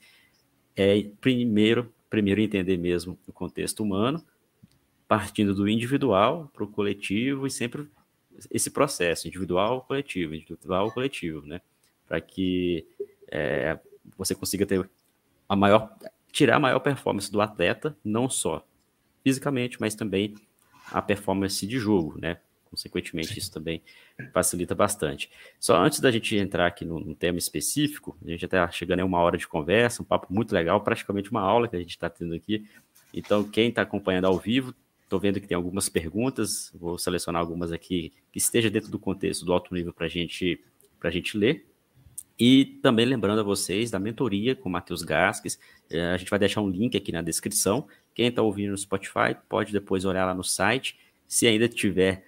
É 0.76 1.02
primeiro, 1.20 1.92
primeiro 2.08 2.40
entender 2.40 2.76
mesmo 2.76 3.18
o 3.26 3.32
contexto 3.32 3.82
humano, 3.82 4.24
partindo 5.08 5.54
do 5.54 5.68
individual 5.68 6.50
para 6.54 6.64
o 6.64 6.68
coletivo 6.68 7.46
e 7.46 7.50
sempre 7.50 7.88
esse 8.50 8.70
processo 8.70 9.28
individual, 9.28 9.82
coletivo, 9.82 10.34
individual, 10.34 10.90
coletivo, 10.92 11.44
né? 11.46 11.60
Para 12.06 12.20
que 12.20 12.86
é, 13.30 13.78
você 14.16 14.34
consiga 14.34 14.64
ter 14.64 14.88
a 15.48 15.56
maior, 15.56 15.94
tirar 16.30 16.56
a 16.56 16.60
maior 16.60 16.80
performance 16.80 17.30
do 17.30 17.40
atleta, 17.40 17.96
não 18.04 18.30
só 18.30 18.66
fisicamente, 19.22 19.80
mas 19.80 19.94
também 19.94 20.34
a 20.90 21.02
performance 21.02 21.66
de 21.66 21.78
jogo, 21.78 22.18
né? 22.18 22.38
Consequentemente, 22.72 23.38
isso 23.38 23.52
também 23.52 23.82
facilita 24.32 24.74
bastante. 24.74 25.30
Só 25.60 25.76
antes 25.76 26.00
da 26.00 26.10
gente 26.10 26.34
entrar 26.36 26.66
aqui 26.66 26.86
no, 26.86 26.98
no 26.98 27.14
tema 27.14 27.36
específico, 27.38 28.16
a 28.24 28.30
gente 28.30 28.46
está 28.46 28.70
chegando 28.70 29.00
em 29.00 29.02
uma 29.02 29.18
hora 29.18 29.36
de 29.36 29.46
conversa, 29.46 30.00
um 30.00 30.06
papo 30.06 30.32
muito 30.32 30.54
legal, 30.54 30.80
praticamente 30.80 31.30
uma 31.30 31.42
aula 31.42 31.68
que 31.68 31.76
a 31.76 31.78
gente 31.78 31.90
está 31.90 32.08
tendo 32.08 32.34
aqui. 32.34 32.66
Então, 33.12 33.44
quem 33.44 33.68
está 33.68 33.82
acompanhando 33.82 34.24
ao 34.24 34.38
vivo, 34.38 34.74
estou 35.04 35.20
vendo 35.20 35.38
que 35.38 35.46
tem 35.46 35.54
algumas 35.54 35.90
perguntas, 35.90 36.72
vou 36.74 36.96
selecionar 36.96 37.42
algumas 37.42 37.72
aqui 37.72 38.10
que 38.32 38.38
esteja 38.38 38.70
dentro 38.70 38.90
do 38.90 38.98
contexto 38.98 39.44
do 39.44 39.52
alto 39.52 39.74
nível 39.74 39.92
para 39.92 40.08
gente, 40.08 40.58
a 41.02 41.10
gente 41.10 41.36
ler. 41.36 41.66
E 42.38 42.64
também 42.82 43.04
lembrando 43.04 43.40
a 43.40 43.44
vocês 43.44 43.90
da 43.90 43.98
mentoria 43.98 44.56
com 44.56 44.70
o 44.70 44.72
Matheus 44.72 45.02
Gasques, 45.02 45.58
eh, 45.90 46.12
a 46.12 46.16
gente 46.16 46.30
vai 46.30 46.38
deixar 46.38 46.62
um 46.62 46.70
link 46.70 46.96
aqui 46.96 47.12
na 47.12 47.20
descrição. 47.20 47.86
Quem 48.14 48.28
está 48.28 48.40
ouvindo 48.40 48.70
no 48.70 48.78
Spotify 48.78 49.36
pode 49.46 49.74
depois 49.74 50.06
olhar 50.06 50.24
lá 50.24 50.32
no 50.32 50.42
site. 50.42 50.98
Se 51.28 51.46
ainda 51.46 51.68
tiver 51.68 52.12
é, 52.12 52.22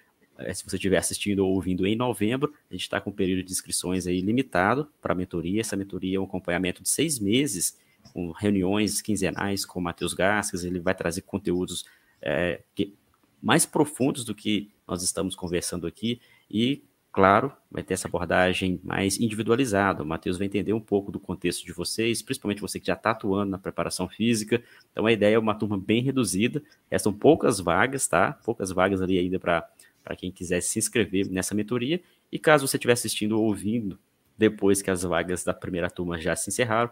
se 0.53 0.63
você 0.63 0.75
estiver 0.75 0.97
assistindo 0.97 1.39
ou 1.39 1.53
ouvindo 1.53 1.85
em 1.85 1.95
novembro, 1.95 2.53
a 2.69 2.73
gente 2.73 2.83
está 2.83 2.99
com 2.99 3.09
um 3.09 3.13
período 3.13 3.43
de 3.43 3.51
inscrições 3.51 4.05
aí 4.05 4.19
limitado 4.21 4.87
para 5.01 5.13
a 5.13 5.15
mentoria. 5.15 5.61
Essa 5.61 5.75
mentoria 5.75 6.17
é 6.17 6.19
um 6.19 6.25
acompanhamento 6.25 6.83
de 6.83 6.89
seis 6.89 7.19
meses, 7.19 7.77
com 8.13 8.31
reuniões 8.31 9.01
quinzenais 9.01 9.65
com 9.65 9.79
o 9.79 9.83
Matheus 9.83 10.13
Gasques. 10.13 10.63
Ele 10.63 10.79
vai 10.79 10.93
trazer 10.93 11.21
conteúdos 11.21 11.85
é, 12.21 12.61
que, 12.73 12.93
mais 13.41 13.65
profundos 13.65 14.23
do 14.23 14.33
que 14.33 14.69
nós 14.87 15.03
estamos 15.03 15.35
conversando 15.35 15.87
aqui 15.87 16.19
e, 16.49 16.83
claro, 17.11 17.51
vai 17.71 17.83
ter 17.83 17.93
essa 17.93 18.07
abordagem 18.07 18.79
mais 18.83 19.19
individualizada. 19.19 20.03
O 20.03 20.05
Matheus 20.05 20.37
vai 20.37 20.47
entender 20.47 20.73
um 20.73 20.81
pouco 20.81 21.11
do 21.11 21.19
contexto 21.19 21.65
de 21.65 21.71
vocês, 21.71 22.21
principalmente 22.21 22.61
você 22.61 22.79
que 22.79 22.87
já 22.87 22.93
está 22.93 23.11
atuando 23.11 23.51
na 23.51 23.57
preparação 23.57 24.07
física. 24.07 24.61
Então, 24.91 25.05
a 25.05 25.11
ideia 25.11 25.35
é 25.35 25.39
uma 25.39 25.55
turma 25.55 25.77
bem 25.77 26.01
reduzida. 26.01 26.61
Restam 26.89 27.13
poucas 27.13 27.59
vagas, 27.59 28.07
tá? 28.07 28.33
Poucas 28.43 28.71
vagas 28.71 29.01
ali 29.01 29.17
ainda 29.17 29.39
para 29.39 29.67
para 30.05 30.15
quem 30.15 30.31
quiser 30.31 30.61
se 30.61 30.77
inscrever 30.77 31.27
nessa 31.29 31.55
mentoria. 31.55 31.99
E 32.31 32.37
caso 32.37 32.67
você 32.67 32.77
estiver 32.77 32.93
assistindo 32.93 33.33
ou 33.33 33.45
ouvindo 33.45 33.99
depois 34.37 34.83
que 34.83 34.91
as 34.91 35.01
vagas 35.01 35.43
da 35.43 35.53
primeira 35.53 35.89
turma 35.89 36.19
já 36.19 36.35
se 36.35 36.49
encerraram, 36.49 36.91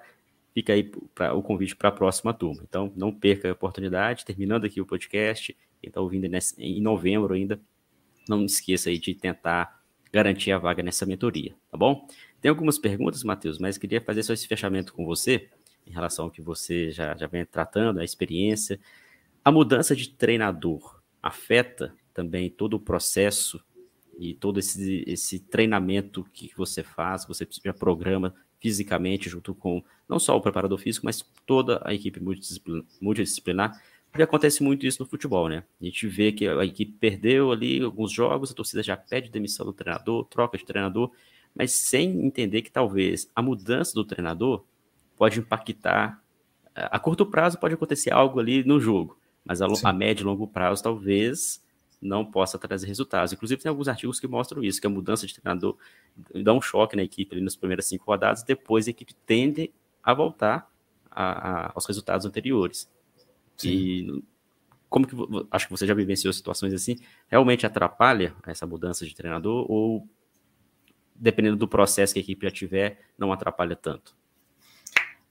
fica 0.54 0.74
aí 0.74 0.92
pra, 1.14 1.34
o 1.36 1.44
convite 1.44 1.76
para 1.76 1.90
a 1.90 1.92
próxima 1.92 2.34
turma. 2.34 2.64
Então, 2.68 2.92
não 2.96 3.14
perca 3.14 3.48
a 3.50 3.54
oportunidade. 3.54 4.26
Terminando 4.26 4.66
aqui 4.66 4.82
o 4.82 4.86
podcast, 4.86 5.56
quem 5.80 5.90
está 5.90 6.02
ouvindo 6.02 6.28
nesse, 6.28 6.60
em 6.60 6.82
novembro 6.82 7.36
ainda, 7.36 7.62
não 8.28 8.44
esqueça 8.46 8.90
aí 8.90 8.98
de 8.98 9.14
tentar 9.14 9.80
garantir 10.12 10.52
a 10.52 10.58
vaga 10.58 10.82
nessa 10.82 11.06
mentoria, 11.06 11.56
tá 11.70 11.78
bom? 11.78 12.08
Tem 12.42 12.50
algumas 12.50 12.78
perguntas, 12.78 13.24
Matheus, 13.24 13.58
mas 13.60 13.78
queria 13.78 14.02
fazer 14.02 14.24
só 14.24 14.34
esse 14.34 14.48
fechamento 14.48 14.94
com 14.94 15.06
você, 15.06 15.50
em 15.86 15.92
relação 15.92 16.26
ao 16.26 16.32
que 16.32 16.42
você 16.42 16.92
já, 16.92 17.16
já 17.16 17.28
vem 17.28 17.46
tratando, 17.46 18.00
a 18.00 18.04
experiência. 18.04 18.80
A 19.44 19.52
mudança 19.52 19.96
de 19.96 20.10
treinador 20.10 21.02
afeta 21.22 21.94
também 22.14 22.50
todo 22.50 22.76
o 22.76 22.80
processo 22.80 23.64
e 24.20 24.34
todo 24.34 24.60
esse, 24.60 25.04
esse 25.08 25.40
treinamento 25.40 26.24
que 26.34 26.52
você 26.56 26.84
faz, 26.84 27.26
você 27.26 27.48
já 27.64 27.74
programa 27.74 28.34
fisicamente 28.60 29.30
junto 29.30 29.54
com 29.54 29.84
não 30.08 30.20
só 30.20 30.38
o 30.38 30.42
preparador 30.42 30.78
físico, 30.78 31.06
mas 31.06 31.26
toda 31.46 31.82
a 31.84 31.94
equipe 31.94 32.22
multidisciplinar, 33.02 33.82
porque 34.10 34.24
acontece 34.24 34.62
muito 34.64 34.86
isso 34.86 35.02
no 35.02 35.10
futebol, 35.10 35.50
né? 35.50 35.64
A 35.82 35.86
gente 35.86 36.08
vê 36.08 36.32
que 36.32 36.48
a 36.48 36.64
equipe 36.64 36.94
perdeu 36.94 37.52
ali 37.52 37.82
alguns 37.82 38.12
jogos, 38.12 38.52
a 38.52 38.54
torcida 38.54 38.84
já 38.84 38.96
pede 38.96 39.30
demissão 39.30 39.66
do 39.66 39.74
treinador, 39.74 40.24
troca 40.26 40.58
de 40.58 40.66
treinador, 40.66 41.12
mas 41.54 41.72
sem 41.74 42.26
entender 42.26 42.62
que 42.62 42.72
talvez 42.72 43.30
a 43.36 43.42
mudança 43.42 43.94
do 43.94 44.06
treinador 44.06 44.64
pode 45.18 45.40
impactar 45.40 46.24
a 46.76 47.00
curto 47.00 47.26
prazo 47.26 47.60
pode 47.60 47.74
acontecer 47.74 48.12
algo 48.12 48.40
ali 48.40 48.64
no 48.64 48.80
jogo, 48.80 49.18
mas 49.46 49.62
a, 49.62 49.68
a 49.84 49.94
médio 49.94 50.24
e 50.24 50.26
longo 50.26 50.48
prazo 50.48 50.82
talvez 50.82 51.64
não 52.04 52.26
possa 52.26 52.60
trazer 52.60 52.88
resultados. 52.88 53.34
Inclusive, 53.34 53.62
tem 53.62 53.70
alguns 53.70 53.88
artigos 53.88 54.20
que 54.20 54.28
mostram 54.28 54.64
isso, 54.64 54.80
que 54.80 54.88
a 54.88 54.90
mudança 54.90 55.26
de 55.26 55.34
treinador 55.34 55.78
dá 56.44 56.54
um 56.54 56.62
choque 56.62 56.96
na 56.96 57.04
equipe 57.04 57.40
nas 57.42 57.56
primeiras 57.56 57.86
cinco 57.86 58.06
rodadas, 58.06 58.44
depois 58.44 58.88
a 58.88 58.92
equipe 58.92 59.14
tende 59.26 59.72
a 60.04 60.14
voltar 60.14 60.70
a, 61.10 61.24
a, 61.24 61.72
aos 61.74 61.86
resultados 61.86 62.26
anteriores. 62.26 62.92
Sim. 63.58 63.70
E 63.70 64.24
como 64.90 65.08
que 65.08 65.16
acho 65.50 65.66
que 65.66 65.72
você 65.72 65.88
já 65.88 65.94
vivenciou 65.94 66.32
situações 66.32 66.74
assim, 66.74 66.98
realmente 67.28 67.66
atrapalha 67.66 68.36
essa 68.46 68.68
mudança 68.68 69.06
de 69.06 69.16
treinador 69.16 69.66
ou 69.72 70.08
dependendo 71.16 71.56
do 71.56 71.68
processo 71.68 72.14
que 72.14 72.20
a 72.20 72.22
equipe 72.22 72.46
já 72.46 72.52
tiver, 72.52 73.00
não 73.18 73.32
atrapalha 73.32 73.76
tanto? 73.76 74.16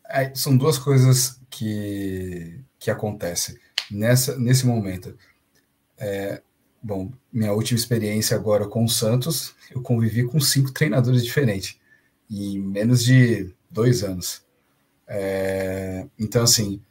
É, 0.08 0.34
são 0.34 0.56
duas 0.56 0.78
coisas 0.78 1.40
que, 1.48 2.60
que 2.78 2.90
acontecem 2.90 3.56
nessa, 3.90 4.36
nesse 4.38 4.66
momento. 4.66 5.16
É, 5.96 6.42
Bom, 6.84 7.12
minha 7.32 7.52
última 7.52 7.78
experiência 7.78 8.36
agora 8.36 8.66
com 8.66 8.84
o 8.84 8.88
Santos, 8.88 9.54
eu 9.70 9.80
convivi 9.80 10.24
com 10.24 10.40
cinco 10.40 10.72
treinadores 10.72 11.24
diferentes 11.24 11.78
em 12.28 12.58
menos 12.58 13.04
de 13.04 13.54
dois 13.70 14.02
anos. 14.02 14.42
É, 15.06 16.06
então, 16.18 16.42
assim, 16.42 16.82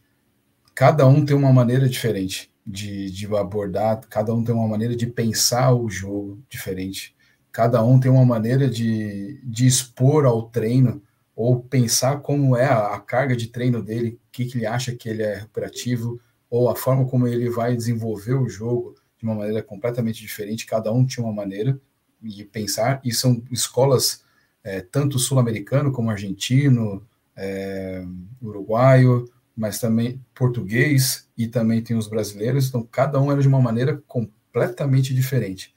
cada 0.73 1.05
um 1.05 1.25
tem 1.25 1.35
uma 1.35 1.51
maneira 1.51 1.89
diferente 1.89 2.49
de, 2.65 3.11
de 3.11 3.25
abordar, 3.35 3.99
cada 4.09 4.33
um 4.33 4.41
tem 4.41 4.55
uma 4.55 4.67
maneira 4.67 4.95
de 4.95 5.07
pensar 5.07 5.73
o 5.73 5.89
jogo 5.89 6.41
diferente, 6.49 7.13
cada 7.51 7.83
um 7.83 7.99
tem 7.99 8.09
uma 8.09 8.25
maneira 8.25 8.69
de, 8.69 9.41
de 9.43 9.67
expor 9.67 10.25
ao 10.25 10.43
treino 10.43 11.01
ou 11.35 11.61
pensar 11.61 12.21
como 12.21 12.55
é 12.55 12.65
a, 12.65 12.95
a 12.95 12.99
carga 13.01 13.35
de 13.35 13.47
treino 13.47 13.83
dele, 13.83 14.19
o 14.29 14.31
que, 14.31 14.45
que 14.45 14.57
ele 14.57 14.65
acha 14.65 14.95
que 14.95 15.09
ele 15.09 15.23
é 15.23 15.35
recuperativo, 15.35 16.17
ou 16.49 16.69
a 16.69 16.75
forma 16.77 17.05
como 17.05 17.27
ele 17.27 17.49
vai 17.49 17.75
desenvolver 17.75 18.35
o 18.35 18.47
jogo 18.47 19.00
de 19.21 19.27
uma 19.27 19.35
maneira 19.35 19.61
completamente 19.61 20.19
diferente, 20.19 20.65
cada 20.65 20.91
um 20.91 21.05
tinha 21.05 21.23
uma 21.23 21.33
maneira 21.33 21.79
de 22.19 22.43
pensar, 22.43 22.99
e 23.03 23.13
são 23.13 23.43
escolas 23.51 24.23
é, 24.63 24.81
tanto 24.81 25.19
sul-americano 25.19 25.91
como 25.91 26.09
argentino, 26.09 27.05
é, 27.35 28.03
uruguaio, 28.41 29.31
mas 29.55 29.79
também 29.79 30.23
português, 30.33 31.27
e 31.37 31.47
também 31.47 31.83
tem 31.83 31.95
os 31.95 32.07
brasileiros, 32.07 32.67
então 32.67 32.83
cada 32.83 33.19
um 33.21 33.31
era 33.31 33.41
de 33.41 33.47
uma 33.47 33.61
maneira 33.61 34.01
completamente 34.07 35.13
diferente. 35.13 35.73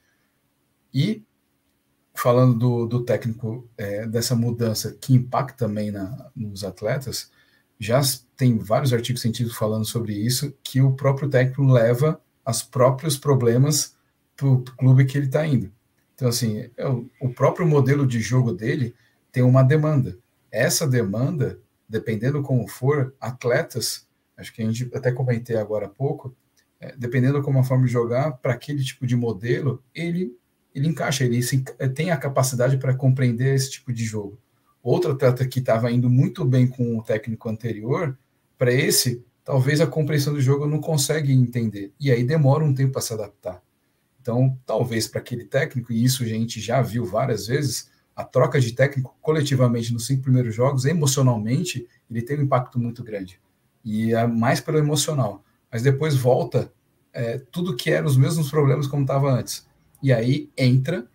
E 0.93 1.23
falando 2.15 2.59
do, 2.59 2.87
do 2.87 3.05
técnico, 3.05 3.69
é, 3.77 4.07
dessa 4.07 4.35
mudança 4.35 4.97
que 5.01 5.13
impacta 5.13 5.67
também 5.67 5.91
na, 5.91 6.31
nos 6.35 6.65
atletas, 6.65 7.31
já 7.79 8.01
tem 8.37 8.57
vários 8.57 8.93
artigos 8.93 9.21
científicos 9.21 9.59
falando 9.59 9.85
sobre 9.85 10.15
isso, 10.15 10.57
que 10.63 10.81
o 10.81 10.93
próprio 10.93 11.29
técnico 11.29 11.65
leva 11.65 12.21
os 12.47 12.63
próprios 12.63 13.17
problemas 13.17 13.97
para 14.37 14.47
o 14.47 14.63
clube 14.63 15.05
que 15.05 15.17
ele 15.17 15.27
está 15.27 15.47
indo. 15.47 15.73
Então, 16.15 16.29
assim, 16.29 16.71
é 16.77 16.87
o, 16.87 17.29
próprio 17.35 17.67
modelo 17.67 18.07
de 18.07 18.21
jogo 18.21 18.53
dele 18.53 18.95
tem 19.33 19.43
uma 19.43 19.63
demanda. 19.63 20.19
Essa 20.51 20.87
demanda, 20.87 21.59
dependendo 21.89 22.43
como 22.43 22.69
for, 22.69 23.15
atletas, 23.21 24.07
acho 24.37 24.53
que 24.53 24.63
a 24.63 24.65
gente 24.65 24.91
até 24.95 25.11
comentei 25.11 25.57
agora 25.57 25.87
há 25.87 25.89
pouco, 25.89 26.35
é, 26.81 26.95
dependendo 26.97 27.43
como 27.43 27.59
a 27.59 27.65
forma 27.65 27.87
de 27.87 27.93
jogar, 27.93 28.33
para 28.33 28.53
aquele 28.53 28.83
tipo 28.83 29.07
de 29.07 29.17
modelo, 29.17 29.83
ele 29.95 30.37
ele 30.75 30.89
encaixa, 30.89 31.25
ele 31.25 31.41
se, 31.41 31.63
tem 31.95 32.11
a 32.11 32.17
capacidade 32.17 32.77
para 32.79 32.95
compreender 32.95 33.55
esse 33.55 33.71
tipo 33.71 33.93
de 33.93 34.05
jogo. 34.05 34.39
Outro 34.83 35.13
atleta 35.13 35.47
que 35.47 35.61
estava 35.61 35.91
indo 35.91 36.11
muito 36.11 36.45
bem 36.45 36.67
com 36.67 36.99
o 36.99 37.03
técnico 37.03 37.49
anterior, 37.49 38.19
para 38.59 38.73
esse, 38.73 39.25
talvez 39.45 39.81
a 39.81 39.87
compreensão 39.87 40.33
do 40.33 40.41
jogo 40.41 40.67
não 40.67 40.81
consegue 40.81 41.33
entender. 41.33 41.93
E 42.01 42.11
aí 42.11 42.25
demora 42.25 42.65
um 42.65 42.75
tempo 42.75 42.93
para 42.93 43.03
se 43.03 43.13
adaptar. 43.13 43.63
Então, 44.21 44.59
talvez 44.65 45.07
para 45.07 45.21
aquele 45.21 45.45
técnico, 45.45 45.93
e 45.93 46.03
isso 46.03 46.23
a 46.23 46.27
gente 46.27 46.61
já 46.61 46.81
viu 46.81 47.05
várias 47.05 47.47
vezes, 47.47 47.91
a 48.17 48.25
troca 48.25 48.59
de 48.59 48.73
técnico 48.73 49.15
coletivamente 49.21 49.93
nos 49.93 50.07
cinco 50.07 50.23
primeiros 50.23 50.55
jogos, 50.55 50.87
emocionalmente, 50.87 51.87
ele 52.11 52.23
tem 52.23 52.39
um 52.39 52.43
impacto 52.43 52.79
muito 52.79 53.05
grande. 53.05 53.39
E 53.85 54.15
é 54.15 54.27
mais 54.27 54.61
pelo 54.61 54.79
emocional. 54.79 55.45
Mas 55.71 55.83
depois 55.83 56.17
volta 56.17 56.73
é, 57.13 57.39
tudo 57.51 57.77
que 57.77 57.91
era 57.91 58.07
os 58.07 58.17
mesmos 58.17 58.51
problemas 58.51 58.87
como 58.87 59.03
estava 59.03 59.31
antes. 59.31 59.67
E 60.03 60.13
aí 60.13 60.51
entra 60.57 61.07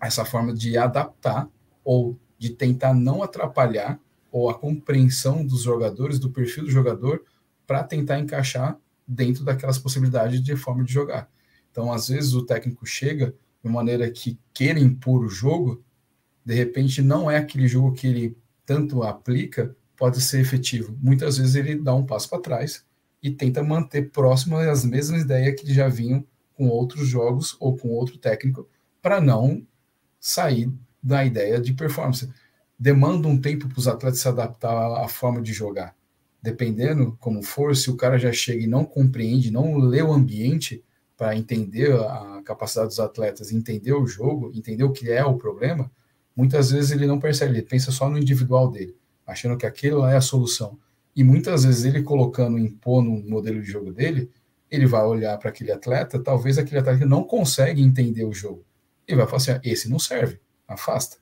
essa 0.00 0.24
forma 0.24 0.52
de 0.52 0.76
adaptar 0.76 1.48
ou 1.82 2.18
de 2.38 2.50
tentar 2.50 2.92
não 2.92 3.22
atrapalhar 3.22 3.98
ou 4.30 4.50
a 4.50 4.54
compreensão 4.54 5.46
dos 5.46 5.62
jogadores, 5.62 6.18
do 6.18 6.28
perfil 6.28 6.64
do 6.64 6.70
jogador, 6.70 7.22
para 7.66 7.82
tentar 7.84 8.18
encaixar 8.18 8.78
dentro 9.06 9.44
daquelas 9.44 9.78
possibilidades 9.78 10.42
de 10.42 10.56
forma 10.56 10.84
de 10.84 10.92
jogar. 10.92 11.30
Então, 11.70 11.92
às 11.92 12.08
vezes, 12.08 12.32
o 12.34 12.44
técnico 12.44 12.86
chega 12.86 13.34
de 13.62 13.70
maneira 13.70 14.10
que 14.10 14.38
queira 14.52 14.78
impor 14.78 15.24
o 15.24 15.28
jogo, 15.28 15.82
de 16.44 16.54
repente 16.54 17.00
não 17.02 17.30
é 17.30 17.38
aquele 17.38 17.66
jogo 17.66 17.92
que 17.92 18.06
ele 18.06 18.36
tanto 18.66 19.02
aplica, 19.02 19.74
pode 19.96 20.20
ser 20.20 20.40
efetivo. 20.40 20.96
Muitas 21.00 21.38
vezes 21.38 21.54
ele 21.54 21.76
dá 21.76 21.94
um 21.94 22.04
passo 22.04 22.28
para 22.28 22.40
trás 22.40 22.84
e 23.22 23.30
tenta 23.30 23.62
manter 23.62 24.10
próximo 24.10 24.56
as 24.56 24.84
mesmas 24.84 25.22
ideias 25.22 25.60
que 25.60 25.72
já 25.72 25.88
vinham 25.88 26.26
com 26.52 26.68
outros 26.68 27.08
jogos 27.08 27.56
ou 27.58 27.76
com 27.76 27.88
outro 27.88 28.18
técnico, 28.18 28.68
para 29.00 29.20
não 29.20 29.66
sair 30.20 30.72
da 31.02 31.24
ideia 31.24 31.60
de 31.60 31.72
performance 31.72 32.30
demanda 32.78 33.28
um 33.28 33.40
tempo 33.40 33.68
para 33.68 33.78
os 33.78 33.88
atletas 33.88 34.20
se 34.20 34.28
adaptar 34.28 35.02
à 35.02 35.08
forma 35.08 35.40
de 35.40 35.52
jogar. 35.52 35.94
Dependendo 36.44 37.16
como 37.18 37.42
for, 37.42 37.74
se 37.74 37.90
o 37.90 37.96
cara 37.96 38.18
já 38.18 38.30
chega 38.30 38.62
e 38.62 38.66
não 38.66 38.84
compreende, 38.84 39.50
não 39.50 39.78
lê 39.78 40.02
o 40.02 40.12
ambiente 40.12 40.84
para 41.16 41.34
entender 41.34 41.90
a 41.94 42.42
capacidade 42.44 42.88
dos 42.88 43.00
atletas, 43.00 43.50
entender 43.50 43.94
o 43.94 44.06
jogo, 44.06 44.52
entender 44.54 44.84
o 44.84 44.92
que 44.92 45.10
é 45.10 45.24
o 45.24 45.38
problema, 45.38 45.90
muitas 46.36 46.70
vezes 46.70 46.90
ele 46.90 47.06
não 47.06 47.18
percebe, 47.18 47.54
ele 47.54 47.62
pensa 47.62 47.90
só 47.90 48.10
no 48.10 48.18
individual 48.18 48.70
dele, 48.70 48.94
achando 49.26 49.56
que 49.56 49.64
aquilo 49.64 50.04
é 50.04 50.16
a 50.16 50.20
solução. 50.20 50.78
E 51.16 51.24
muitas 51.24 51.64
vezes 51.64 51.86
ele 51.86 52.02
colocando, 52.02 52.58
impondo 52.58 53.08
um 53.08 53.26
modelo 53.26 53.62
de 53.62 53.70
jogo 53.70 53.90
dele, 53.90 54.30
ele 54.70 54.84
vai 54.84 55.02
olhar 55.02 55.38
para 55.38 55.48
aquele 55.48 55.72
atleta, 55.72 56.22
talvez 56.22 56.58
aquele 56.58 56.80
atleta 56.80 57.06
não 57.06 57.24
consegue 57.24 57.80
entender 57.80 58.24
o 58.24 58.34
jogo. 58.34 58.66
E 59.08 59.14
vai 59.14 59.24
falar 59.24 59.38
assim: 59.38 59.52
ah, 59.52 59.60
esse 59.64 59.88
não 59.88 59.98
serve, 59.98 60.38
afasta. 60.68 61.16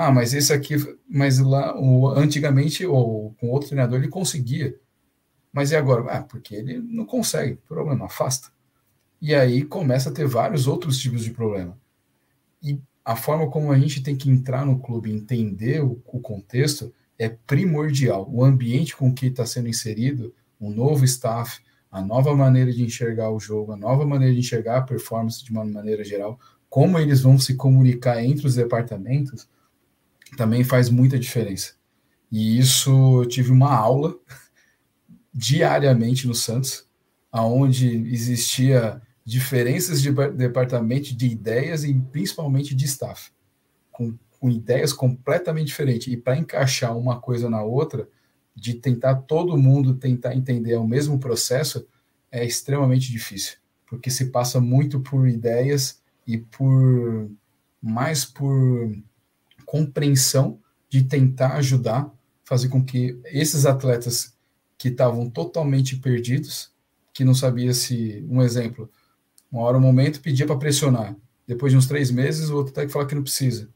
Ah, 0.00 0.12
mas 0.12 0.32
esse 0.32 0.52
aqui, 0.52 0.76
mas 1.08 1.38
lá, 1.38 1.76
o, 1.76 2.08
antigamente, 2.08 2.86
ou 2.86 3.34
com 3.40 3.48
outro 3.50 3.70
treinador, 3.70 3.98
ele 3.98 4.08
conseguia. 4.08 4.78
Mas 5.52 5.72
e 5.72 5.76
agora? 5.76 6.04
Ah, 6.08 6.22
porque 6.22 6.54
ele 6.54 6.78
não 6.78 7.04
consegue, 7.04 7.56
problema, 7.66 8.06
afasta. 8.06 8.48
E 9.20 9.34
aí 9.34 9.64
começa 9.64 10.10
a 10.10 10.12
ter 10.12 10.24
vários 10.24 10.68
outros 10.68 10.98
tipos 10.98 11.24
de 11.24 11.32
problema. 11.32 11.76
E 12.62 12.80
a 13.04 13.16
forma 13.16 13.50
como 13.50 13.72
a 13.72 13.78
gente 13.78 14.00
tem 14.00 14.16
que 14.16 14.30
entrar 14.30 14.64
no 14.64 14.78
clube, 14.78 15.10
entender 15.10 15.82
o, 15.82 16.00
o 16.06 16.20
contexto, 16.20 16.94
é 17.18 17.28
primordial. 17.28 18.28
O 18.30 18.44
ambiente 18.44 18.96
com 18.96 19.12
que 19.12 19.26
está 19.26 19.44
sendo 19.44 19.68
inserido, 19.68 20.32
o 20.60 20.70
novo 20.70 21.04
staff, 21.04 21.60
a 21.90 22.00
nova 22.00 22.36
maneira 22.36 22.72
de 22.72 22.84
enxergar 22.84 23.32
o 23.32 23.40
jogo, 23.40 23.72
a 23.72 23.76
nova 23.76 24.06
maneira 24.06 24.32
de 24.32 24.38
enxergar 24.38 24.78
a 24.78 24.82
performance 24.82 25.44
de 25.44 25.50
uma 25.50 25.64
maneira 25.64 26.04
geral, 26.04 26.38
como 26.68 27.00
eles 27.00 27.22
vão 27.22 27.36
se 27.36 27.56
comunicar 27.56 28.22
entre 28.22 28.46
os 28.46 28.54
departamentos, 28.54 29.48
também 30.36 30.64
faz 30.64 30.90
muita 30.90 31.18
diferença. 31.18 31.74
E 32.30 32.58
isso 32.58 33.22
eu 33.22 33.26
tive 33.26 33.50
uma 33.50 33.74
aula 33.74 34.16
diariamente 35.32 36.26
no 36.26 36.34
Santos, 36.34 36.86
aonde 37.30 37.88
existia 38.12 39.00
diferenças 39.24 40.00
de 40.00 40.10
departamento 40.10 41.14
de 41.14 41.26
ideias 41.26 41.84
e 41.84 41.92
principalmente 41.94 42.74
de 42.74 42.86
staff, 42.86 43.30
com, 43.92 44.16
com 44.40 44.50
ideias 44.50 44.92
completamente 44.92 45.66
diferentes. 45.66 46.12
E 46.12 46.16
para 46.16 46.36
encaixar 46.36 46.96
uma 46.96 47.20
coisa 47.20 47.50
na 47.50 47.62
outra, 47.62 48.08
de 48.54 48.74
tentar 48.74 49.14
todo 49.16 49.56
mundo 49.56 49.94
tentar 49.94 50.34
entender 50.34 50.76
o 50.76 50.86
mesmo 50.86 51.18
processo, 51.18 51.86
é 52.30 52.44
extremamente 52.44 53.10
difícil, 53.10 53.56
porque 53.86 54.10
se 54.10 54.26
passa 54.26 54.60
muito 54.60 55.00
por 55.00 55.28
ideias 55.28 56.02
e 56.26 56.36
por 56.38 57.30
mais 57.80 58.24
por 58.24 58.92
compreensão 59.68 60.58
de 60.88 61.04
tentar 61.04 61.56
ajudar, 61.56 62.10
fazer 62.42 62.70
com 62.70 62.82
que 62.82 63.20
esses 63.26 63.66
atletas 63.66 64.34
que 64.78 64.88
estavam 64.88 65.28
totalmente 65.28 65.96
perdidos, 65.96 66.72
que 67.12 67.22
não 67.22 67.34
sabia 67.34 67.74
se, 67.74 68.26
um 68.30 68.40
exemplo, 68.40 68.90
uma 69.52 69.60
hora, 69.62 69.76
um 69.76 69.80
momento, 69.80 70.22
pedia 70.22 70.46
para 70.46 70.56
pressionar. 70.56 71.14
Depois 71.46 71.70
de 71.70 71.76
uns 71.76 71.86
três 71.86 72.10
meses, 72.10 72.48
o 72.48 72.56
outro 72.56 72.72
tem 72.72 72.86
que 72.86 72.92
falar 72.92 73.04
que 73.04 73.14
não 73.14 73.22
precisa. 73.22 73.68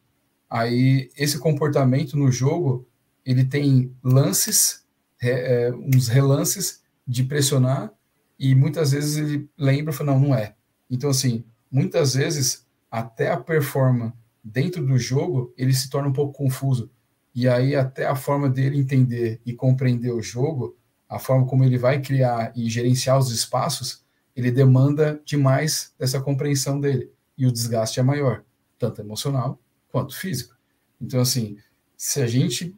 Aí, 0.49 1.11
esse 1.15 1.39
comportamento 1.39 2.17
no 2.17 2.33
jogo, 2.33 2.89
ele 3.23 3.45
tem 3.45 3.95
lances, 4.03 4.87
é, 5.21 5.67
é, 5.67 5.75
uns 5.75 6.09
relances 6.09 6.83
de 7.07 7.23
pressionar, 7.23 7.93
e 8.39 8.55
muitas 8.55 8.93
vezes 8.93 9.19
ele 9.19 9.47
lembra 9.59 9.93
e 9.93 9.97
fala, 9.97 10.13
não, 10.13 10.21
não 10.21 10.35
é. 10.35 10.55
Então, 10.89 11.11
assim, 11.11 11.45
muitas 11.71 12.15
vezes, 12.15 12.67
até 12.91 13.31
a 13.31 13.37
performance 13.37 14.22
dentro 14.43 14.85
do 14.85 14.99
jogo, 14.99 15.53
ele 15.57 15.73
se 15.73 15.89
torna 15.89 16.09
um 16.09 16.13
pouco 16.13 16.33
confuso. 16.33 16.91
E 17.35 17.49
aí, 17.49 17.75
até 17.75 18.07
a 18.07 18.15
forma 18.15 18.49
dele 18.49 18.79
entender 18.79 19.41
e 19.45 19.55
compreender 19.55 20.13
o 20.13 20.23
jogo, 20.23 20.77
a 21.09 21.19
forma 21.19 21.47
como 21.47 21.65
ele 21.65 21.79
vai 21.79 22.01
criar 22.01 22.53
e 22.55 22.69
gerenciar 22.69 23.19
os 23.19 23.31
espaços, 23.31 24.05
ele 24.35 24.51
demanda 24.51 25.21
demais 25.25 25.95
dessa 25.99 26.21
compreensão 26.21 26.81
dele. 26.81 27.11
E 27.37 27.47
o 27.47 27.53
desgaste 27.53 28.01
é 28.01 28.03
maior, 28.03 28.45
tanto 28.79 29.01
emocional 29.01 29.61
quanto 29.89 30.17
físico. 30.17 30.57
Então, 31.01 31.21
assim, 31.21 31.57
se 31.97 32.21
a 32.21 32.27
gente 32.27 32.75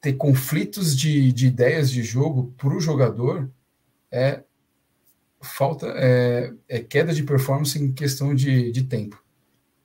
ter 0.00 0.14
conflitos 0.14 0.96
de, 0.96 1.32
de 1.32 1.46
ideias 1.46 1.90
de 1.90 2.02
jogo 2.02 2.54
para 2.56 2.74
o 2.74 2.80
jogador, 2.80 3.50
é 4.10 4.42
falta 5.40 5.86
é, 5.96 6.52
é, 6.68 6.80
queda 6.80 7.12
de 7.12 7.22
performance 7.22 7.78
em 7.78 7.92
questão 7.92 8.34
de, 8.34 8.70
de 8.72 8.84
tempo. 8.84 9.22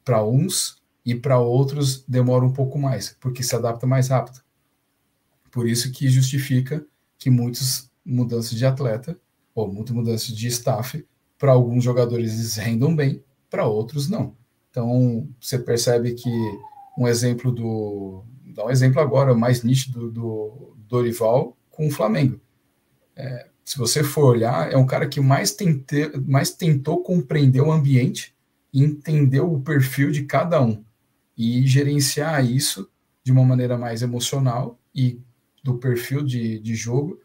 Para 0.03 0.23
uns, 0.23 0.81
e 1.05 1.13
para 1.13 1.37
outros 1.37 2.03
demora 2.07 2.43
um 2.43 2.51
pouco 2.51 2.79
mais, 2.79 3.15
porque 3.19 3.43
se 3.43 3.55
adapta 3.55 3.85
mais 3.85 4.07
rápido. 4.07 4.41
Por 5.51 5.69
isso 5.69 5.91
que 5.91 6.09
justifica 6.09 6.85
que 7.17 7.29
muitas 7.29 7.91
mudanças 8.03 8.57
de 8.57 8.65
atleta 8.65 9.17
ou 9.53 9.71
muitas 9.71 9.95
mudanças 9.95 10.27
de 10.35 10.47
staff 10.47 11.05
para 11.37 11.51
alguns 11.51 11.83
jogadores 11.83 12.55
rendam 12.55 12.95
bem, 12.95 13.23
para 13.49 13.67
outros 13.67 14.09
não. 14.09 14.35
Então 14.71 15.29
você 15.39 15.59
percebe 15.59 16.13
que 16.13 16.29
um 16.97 17.07
exemplo 17.07 17.51
do 17.51 18.23
dá 18.43 18.65
um 18.65 18.69
exemplo 18.69 19.01
agora 19.01 19.35
mais 19.35 19.63
nítido 19.63 20.09
do 20.09 20.75
Dorival 20.87 21.55
com 21.69 21.87
o 21.87 21.91
Flamengo. 21.91 22.39
É, 23.15 23.49
se 23.63 23.77
você 23.77 24.03
for 24.03 24.25
olhar, 24.25 24.71
é 24.71 24.77
um 24.77 24.85
cara 24.85 25.07
que 25.07 25.19
mais, 25.19 25.51
tente, 25.51 26.11
mais 26.25 26.51
tentou 26.51 27.01
compreender 27.03 27.61
o 27.61 27.71
ambiente 27.71 28.33
e 28.73 28.83
entender 28.83 29.41
o 29.41 29.59
perfil 29.59 30.11
de 30.11 30.23
cada 30.23 30.61
um 30.61 30.84
e 31.37 31.65
gerenciar 31.67 32.45
isso 32.45 32.89
de 33.23 33.31
uma 33.31 33.43
maneira 33.43 33.77
mais 33.77 34.01
emocional 34.01 34.79
e 34.93 35.19
do 35.63 35.77
perfil 35.77 36.23
de, 36.23 36.59
de 36.59 36.75
jogo 36.75 37.19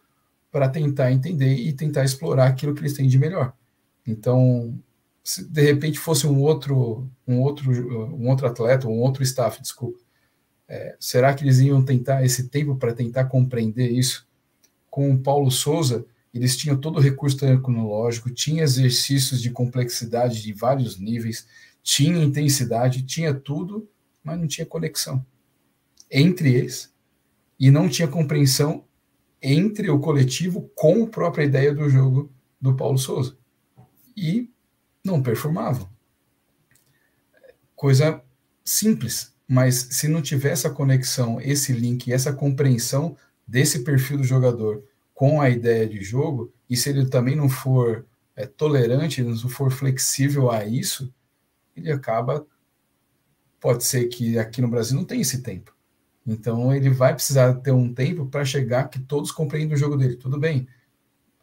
para 0.50 0.68
tentar 0.68 1.12
entender 1.12 1.54
e 1.54 1.72
tentar 1.72 2.04
explorar 2.04 2.48
aquilo 2.48 2.74
que 2.74 2.80
eles 2.80 2.94
têm 2.94 3.06
de 3.06 3.18
melhor. 3.18 3.52
Então, 4.06 4.78
se 5.22 5.44
de 5.44 5.62
repente 5.62 5.98
fosse 5.98 6.26
um 6.26 6.40
outro, 6.40 7.08
um 7.26 7.40
outro, 7.40 7.70
um 8.16 8.28
outro 8.28 8.46
atleta, 8.46 8.88
um 8.88 9.00
outro 9.00 9.22
staff, 9.22 9.60
desculpa, 9.60 9.98
é, 10.66 10.96
será 10.98 11.34
que 11.34 11.44
eles 11.44 11.58
iam 11.58 11.84
tentar 11.84 12.24
esse 12.24 12.48
tempo 12.48 12.76
para 12.76 12.94
tentar 12.94 13.26
compreender 13.26 13.90
isso? 13.90 14.26
Com 14.88 15.12
o 15.12 15.18
Paulo 15.18 15.50
Souza, 15.50 16.06
eles 16.32 16.56
tinham 16.56 16.76
todo 16.76 16.96
o 16.96 17.02
recurso 17.02 17.36
tecnológico, 17.36 18.30
tinha 18.30 18.62
exercícios 18.62 19.42
de 19.42 19.50
complexidade 19.50 20.42
de 20.42 20.52
vários 20.52 20.98
níveis, 20.98 21.46
tinha 21.82 22.22
intensidade, 22.22 23.02
tinha 23.02 23.34
tudo 23.34 23.88
mas 24.22 24.38
não 24.38 24.46
tinha 24.46 24.66
conexão 24.66 25.24
entre 26.10 26.54
eles 26.54 26.92
e 27.58 27.70
não 27.70 27.88
tinha 27.88 28.08
compreensão 28.08 28.84
entre 29.42 29.90
o 29.90 29.98
coletivo 29.98 30.70
com 30.74 31.04
a 31.04 31.06
própria 31.06 31.44
ideia 31.44 31.74
do 31.74 31.88
jogo 31.88 32.30
do 32.60 32.74
Paulo 32.74 32.98
Souza. 32.98 33.36
E 34.16 34.50
não 35.04 35.22
performavam. 35.22 35.88
Coisa 37.74 38.22
simples, 38.64 39.34
mas 39.48 39.88
se 39.90 40.08
não 40.08 40.20
tiver 40.20 40.50
essa 40.50 40.68
conexão, 40.70 41.40
esse 41.40 41.72
link, 41.72 42.12
essa 42.12 42.32
compreensão 42.32 43.16
desse 43.46 43.82
perfil 43.82 44.18
do 44.18 44.24
jogador 44.24 44.84
com 45.14 45.40
a 45.40 45.50
ideia 45.50 45.86
de 45.86 46.02
jogo, 46.02 46.52
e 46.68 46.76
se 46.76 46.88
ele 46.88 47.06
também 47.06 47.36
não 47.36 47.48
for 47.48 48.06
é, 48.36 48.46
tolerante, 48.46 49.22
não 49.22 49.36
for 49.36 49.70
flexível 49.70 50.50
a 50.50 50.64
isso, 50.64 51.12
ele 51.76 51.90
acaba. 51.90 52.46
Pode 53.60 53.84
ser 53.84 54.06
que 54.08 54.38
aqui 54.38 54.60
no 54.62 54.68
Brasil 54.68 54.96
não 54.96 55.04
tem 55.04 55.20
esse 55.20 55.42
tempo. 55.42 55.74
Então 56.26 56.74
ele 56.74 56.90
vai 56.90 57.14
precisar 57.14 57.54
ter 57.54 57.72
um 57.72 57.92
tempo 57.92 58.26
para 58.26 58.44
chegar 58.44 58.88
que 58.88 58.98
todos 58.98 59.30
compreendam 59.30 59.74
o 59.74 59.78
jogo 59.78 59.96
dele. 59.96 60.16
Tudo 60.16 60.38
bem, 60.38 60.66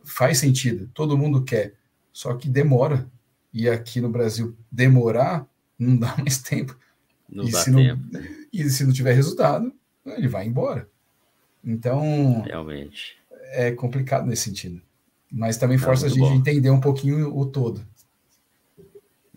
faz 0.04 0.40
sentido, 0.40 0.90
todo 0.94 1.18
mundo 1.18 1.44
quer, 1.44 1.74
só 2.12 2.34
que 2.34 2.50
demora. 2.50 3.10
E 3.54 3.68
aqui 3.70 4.02
no 4.02 4.10
Brasil, 4.10 4.56
demorar 4.72 5.48
não 5.78 5.98
dá 5.98 6.16
mais 6.20 6.40
tempo. 6.40 6.78
Não 7.30 7.44
e, 7.44 7.52
se 7.52 7.72
tempo. 7.72 8.04
Não, 8.12 8.22
e 8.52 8.70
se 8.70 8.86
não 8.86 8.94
tiver 8.94 9.14
resultado, 9.14 9.74
ele 10.06 10.28
vai 10.28 10.46
embora. 10.46 10.90
Então, 11.64 12.44
realmente 12.44 13.18
é 13.52 13.72
complicado 13.72 14.26
nesse 14.26 14.44
sentido. 14.44 14.82
Mas 15.32 15.58
também 15.58 15.78
força 15.78 16.06
a 16.06 16.10
gente 16.10 16.20
bom. 16.20 16.34
entender 16.34 16.70
um 16.70 16.80
pouquinho 16.80 17.36
o 17.36 17.46
todo. 17.46 17.86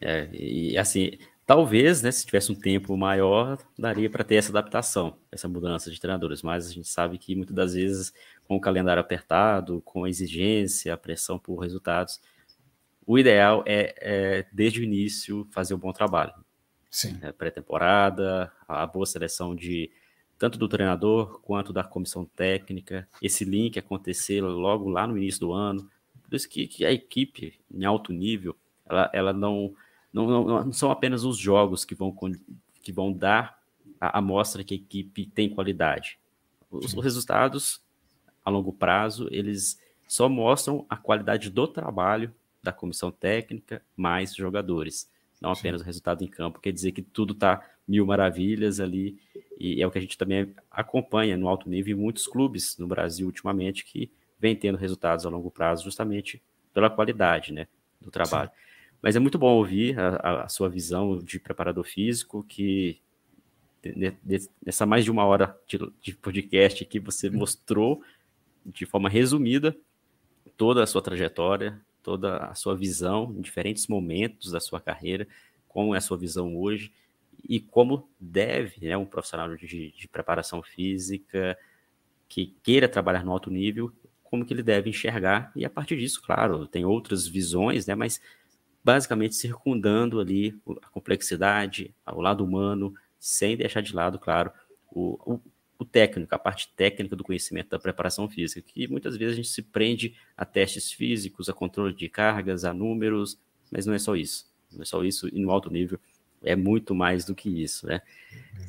É, 0.01 0.29
e 0.33 0.79
assim, 0.79 1.19
talvez, 1.51 2.01
né, 2.01 2.13
se 2.13 2.25
tivesse 2.25 2.53
um 2.53 2.55
tempo 2.55 2.97
maior, 2.97 3.59
daria 3.77 4.09
para 4.09 4.23
ter 4.23 4.37
essa 4.37 4.51
adaptação, 4.51 5.17
essa 5.33 5.49
mudança 5.49 5.91
de 5.91 6.01
treinadores, 6.01 6.43
mas 6.43 6.69
a 6.69 6.73
gente 6.73 6.87
sabe 6.87 7.19
que 7.19 7.35
muitas 7.35 7.57
das 7.57 7.75
vezes, 7.75 8.15
com 8.47 8.55
o 8.55 8.61
calendário 8.61 9.01
apertado, 9.01 9.83
com 9.85 10.05
a 10.05 10.09
exigência, 10.09 10.95
a 10.95 10.97
pressão 10.97 11.41
por 11.41 11.59
resultados, 11.59 12.21
o 13.05 13.19
ideal 13.19 13.65
é, 13.67 13.93
é 14.01 14.47
desde 14.53 14.79
o 14.79 14.85
início, 14.85 15.45
fazer 15.51 15.75
um 15.75 15.79
bom 15.79 15.93
trabalho. 15.93 16.33
Sim. 16.89 17.19
É, 17.21 17.33
Pré-temporada, 17.33 18.53
a 18.69 18.87
boa 18.87 19.05
seleção 19.05 19.57
de 19.57 19.91
tanto 20.39 20.57
do 20.57 20.69
treinador 20.69 21.41
quanto 21.41 21.73
da 21.73 21.83
comissão 21.83 22.25
técnica, 22.25 23.09
esse 23.21 23.45
link 23.45 23.77
acontecer 23.77 24.41
logo 24.41 24.89
lá 24.89 25.05
no 25.05 25.19
início 25.19 25.41
do 25.41 25.53
ano. 25.53 25.91
Por 26.23 26.37
isso 26.37 26.49
que, 26.49 26.69
que 26.69 26.85
a 26.85 26.93
equipe 26.93 27.59
em 27.69 27.85
alto 27.85 28.13
nível, 28.13 28.55
ela, 28.89 29.11
ela 29.13 29.33
não, 29.33 29.75
não, 30.13 30.27
não, 30.27 30.45
não, 30.65 30.73
são 30.73 30.91
apenas 30.91 31.25
os 31.25 31.37
jogos 31.39 31.85
que 31.85 31.95
vão, 31.95 32.15
que 32.83 32.93
vão 32.93 33.13
dar 33.13 33.61
a 34.01 34.19
amostra 34.19 34.65
que 34.65 34.75
a 34.75 34.77
equipe 34.77 35.27
tem 35.27 35.49
qualidade. 35.49 36.19
Os, 36.71 36.95
os 36.95 37.05
resultados 37.05 37.81
a 38.45 38.51
longo 38.51 38.73
prazo, 38.73 39.29
eles 39.31 39.79
só 40.09 40.29
mostram 40.29 40.85
a 40.89 40.97
qualidade 40.97 41.51
do 41.51 41.67
trabalho 41.69 42.33
da 42.63 42.73
comissão 42.73 43.11
técnica 43.11 43.83
mais 43.97 44.35
jogadores, 44.35 45.09
não 45.41 45.53
apenas 45.53 45.81
Sim. 45.81 45.85
o 45.85 45.87
resultado 45.87 46.25
em 46.25 46.27
campo. 46.27 46.61
Quer 46.61 46.73
dizer 46.73 46.93
que 46.93 47.03
tudo 47.03 47.33
está 47.33 47.65
mil 47.87 48.05
maravilhas 48.07 48.81
ali, 48.81 49.19
e 49.59 49.83
é 49.83 49.87
o 49.87 49.91
que 49.91 49.99
a 49.99 50.01
gente 50.01 50.17
também 50.17 50.55
acompanha 50.71 51.37
no 51.37 51.49
alto 51.49 51.69
nível 51.69 51.97
em 51.97 52.01
muitos 52.01 52.27
clubes 52.27 52.77
no 52.79 52.87
Brasil 52.87 53.27
ultimamente 53.27 53.85
que 53.85 54.11
vem 54.39 54.57
tendo 54.57 54.79
resultados 54.79 55.27
a 55.27 55.29
longo 55.29 55.51
prazo 55.51 55.85
justamente 55.85 56.43
pela 56.73 56.89
qualidade 56.89 57.53
né, 57.53 57.67
do 58.01 58.11
trabalho. 58.11 58.49
Sim. 58.49 58.70
Mas 59.03 59.17
é 59.17 59.19
muito 59.19 59.39
bom 59.39 59.55
ouvir 59.55 59.99
a, 59.99 60.45
a, 60.45 60.49
sua 60.49 60.69
visão 60.69 61.19
de 61.19 61.39
preparador 61.39 61.85
físico, 61.85 62.45
que 62.47 63.01
nessa 64.65 64.85
mais 64.85 65.05
de 65.05 65.11
uma 65.11 65.25
hora 65.25 65.59
de, 65.67 65.79
de 66.03 66.15
podcast 66.15 66.85
aqui 66.85 67.01
você 67.01 67.31
mostrou 67.31 68.03
de 68.65 68.85
forma 68.85 69.09
resumida 69.09 69.75
toda 70.57 70.83
a 70.83 70.87
sua 70.87 71.01
trajetória, 71.01 71.81
toda 72.03 72.39
a 72.39 72.55
sua 72.55 72.77
visão 72.77 73.35
em 73.37 73.41
diferentes 73.41 73.87
momentos 73.87 74.53
da 74.53 74.61
sua 74.61 74.81
carreira, 74.81 75.27
como 75.67 75.95
é 75.95 75.99
a 75.99 76.03
sua 76.03 76.19
visão 76.19 76.57
hoje 76.59 76.93
e 77.49 77.59
como 77.59 78.09
deve 78.19 78.87
né, 78.87 78.97
um 78.97 79.07
profissional 79.07 79.57
de, 79.57 79.93
de, 79.93 80.09
preparação 80.09 80.63
física 80.63 81.57
que 82.29 82.55
queira 82.63 82.89
trabalhar 82.89 83.25
no 83.25 83.33
alto 83.33 83.51
nível, 83.51 83.93
como 84.23 84.45
que 84.45 84.53
ele 84.53 84.63
deve 84.63 84.91
enxergar, 84.91 85.51
e 85.57 85.65
a 85.65 85.71
partir 85.71 85.97
disso, 85.97 86.23
claro, 86.23 86.67
tem 86.67 86.85
outras 86.85 87.27
visões, 87.27 87.87
né, 87.87 87.95
mas 87.95 88.21
basicamente 88.93 89.37
circundando 89.37 90.19
ali 90.19 90.59
a 90.83 90.89
complexidade, 90.89 91.95
o 92.05 92.21
lado 92.21 92.45
humano, 92.45 92.93
sem 93.21 93.57
deixar 93.57 93.81
de 93.81 93.95
lado, 93.95 94.19
claro, 94.19 94.51
o, 94.91 95.35
o, 95.35 95.41
o 95.79 95.85
técnico, 95.85 96.35
a 96.35 96.39
parte 96.39 96.73
técnica 96.75 97.15
do 97.15 97.23
conhecimento 97.23 97.71
da 97.71 97.79
preparação 97.79 98.29
física, 98.29 98.61
que 98.61 98.89
muitas 98.89 99.17
vezes 99.17 99.35
a 99.35 99.37
gente 99.37 99.49
se 99.49 99.63
prende 99.63 100.17
a 100.37 100.45
testes 100.45 100.91
físicos, 100.91 101.49
a 101.49 101.53
controle 101.53 101.95
de 101.95 102.09
cargas, 102.09 102.65
a 102.65 102.75
números, 102.75 103.39
mas 103.71 103.87
não 103.87 103.95
é 103.95 103.99
só 103.99 104.17
isso. 104.17 104.51
Não 104.73 104.83
é 104.83 104.85
só 104.85 105.05
isso, 105.05 105.29
e 105.29 105.39
no 105.39 105.53
alto 105.53 105.71
nível 105.71 106.01
é 106.43 106.57
muito 106.57 106.93
mais 106.93 107.25
do 107.25 107.33
que 107.33 107.49
isso, 107.49 107.87
né? 107.87 108.01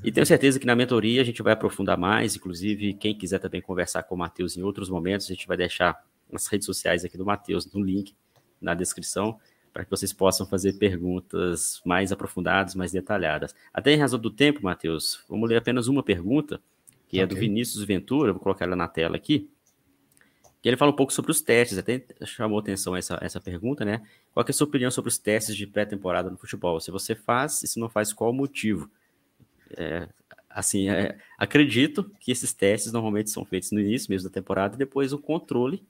E 0.03 0.11
tenho 0.11 0.25
certeza 0.25 0.59
que 0.59 0.67
na 0.67 0.75
mentoria 0.75 1.21
a 1.21 1.25
gente 1.25 1.41
vai 1.41 1.53
aprofundar 1.53 1.97
mais, 1.97 2.35
inclusive 2.35 2.93
quem 2.93 3.17
quiser 3.17 3.39
também 3.39 3.61
conversar 3.61 4.03
com 4.03 4.13
o 4.13 4.17
Matheus 4.19 4.55
em 4.55 4.61
outros 4.61 4.87
momentos, 4.87 5.25
a 5.25 5.33
gente 5.33 5.47
vai 5.47 5.57
deixar 5.57 6.05
nas 6.31 6.45
redes 6.45 6.67
sociais 6.67 7.03
aqui 7.03 7.17
do 7.17 7.25
Matheus, 7.25 7.65
no 7.73 7.81
link 7.81 8.13
na 8.61 8.75
descrição, 8.75 9.39
para 9.73 9.85
que 9.85 9.91
vocês 9.91 10.11
possam 10.11 10.45
fazer 10.45 10.73
perguntas 10.73 11.81
mais 11.85 12.11
aprofundadas, 12.11 12.75
mais 12.75 12.91
detalhadas. 12.91 13.55
Até 13.73 13.93
em 13.93 13.97
razão 13.97 14.19
do 14.19 14.29
tempo, 14.29 14.63
Matheus, 14.63 15.23
vamos 15.29 15.49
ler 15.49 15.57
apenas 15.57 15.87
uma 15.87 16.03
pergunta, 16.03 16.61
que 17.07 17.17
okay. 17.17 17.21
é 17.21 17.25
do 17.25 17.35
Vinícius 17.35 17.83
Ventura, 17.83 18.33
vou 18.33 18.41
colocar 18.41 18.65
ela 18.65 18.75
na 18.75 18.87
tela 18.87 19.15
aqui 19.15 19.49
que 20.61 20.69
ele 20.69 20.77
fala 20.77 20.91
um 20.91 20.95
pouco 20.95 21.11
sobre 21.11 21.31
os 21.31 21.41
testes, 21.41 21.77
até 21.77 22.05
chamou 22.23 22.59
atenção 22.59 22.95
essa, 22.95 23.17
essa 23.21 23.41
pergunta, 23.41 23.83
né? 23.83 24.05
Qual 24.31 24.45
é 24.47 24.51
a 24.51 24.53
sua 24.53 24.67
opinião 24.67 24.91
sobre 24.91 25.09
os 25.09 25.17
testes 25.17 25.55
de 25.55 25.65
pré-temporada 25.65 26.29
no 26.29 26.37
futebol? 26.37 26.79
Se 26.79 26.91
você 26.91 27.15
faz 27.15 27.63
e 27.63 27.67
se 27.67 27.79
não 27.79 27.89
faz, 27.89 28.13
qual 28.13 28.29
o 28.29 28.33
motivo? 28.33 28.89
É, 29.75 30.07
assim, 30.47 30.89
é, 30.89 31.17
acredito 31.35 32.11
que 32.19 32.31
esses 32.31 32.53
testes 32.53 32.91
normalmente 32.91 33.31
são 33.31 33.43
feitos 33.43 33.71
no 33.71 33.79
início 33.79 34.11
mesmo 34.11 34.29
da 34.29 34.33
temporada 34.33 34.75
e 34.75 34.77
depois 34.77 35.11
o 35.13 35.17
controle 35.17 35.83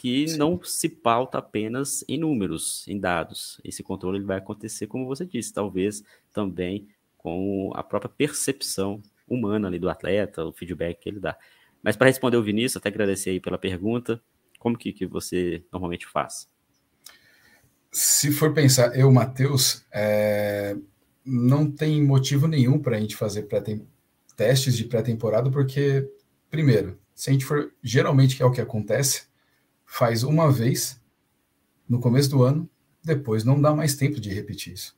que 0.00 0.28
Sim. 0.28 0.38
não 0.38 0.58
se 0.64 0.88
pauta 0.88 1.36
apenas 1.36 2.02
em 2.08 2.16
números, 2.16 2.88
em 2.88 2.98
dados. 2.98 3.60
Esse 3.62 3.82
controle 3.82 4.16
ele 4.16 4.24
vai 4.24 4.38
acontecer, 4.38 4.86
como 4.86 5.04
você 5.04 5.26
disse, 5.26 5.52
talvez 5.52 6.02
também 6.32 6.88
com 7.18 7.70
a 7.74 7.82
própria 7.82 8.08
percepção 8.08 9.02
humana 9.28 9.68
ali 9.68 9.78
do 9.78 9.90
atleta, 9.90 10.42
o 10.42 10.54
feedback 10.54 11.00
que 11.00 11.10
ele 11.10 11.20
dá. 11.20 11.36
Mas 11.82 11.96
para 11.96 12.06
responder 12.06 12.38
o 12.38 12.42
Vinícius, 12.42 12.78
até 12.78 12.88
agradecer 12.88 13.28
aí 13.28 13.40
pela 13.40 13.58
pergunta, 13.58 14.18
como 14.58 14.78
que, 14.78 14.90
que 14.90 15.06
você 15.06 15.62
normalmente 15.70 16.06
faz? 16.06 16.48
Se 17.92 18.32
for 18.32 18.54
pensar, 18.54 18.98
eu, 18.98 19.12
Matheus, 19.12 19.84
é, 19.92 20.78
não 21.22 21.70
tem 21.70 22.02
motivo 22.02 22.48
nenhum 22.48 22.78
para 22.78 22.96
a 22.96 23.00
gente 23.00 23.16
fazer 23.16 23.46
testes 24.34 24.78
de 24.78 24.84
pré-temporada, 24.84 25.50
porque, 25.50 26.10
primeiro, 26.48 26.98
se 27.14 27.28
a 27.28 27.34
gente 27.34 27.44
for, 27.44 27.70
geralmente 27.82 28.34
que 28.34 28.42
é 28.42 28.46
o 28.46 28.50
que 28.50 28.62
acontece, 28.62 29.28
faz 29.90 30.22
uma 30.22 30.52
vez 30.52 31.00
no 31.88 31.98
começo 31.98 32.30
do 32.30 32.44
ano, 32.44 32.70
depois 33.02 33.42
não 33.42 33.60
dá 33.60 33.74
mais 33.74 33.96
tempo 33.96 34.20
de 34.20 34.32
repetir 34.32 34.72
isso. 34.72 34.96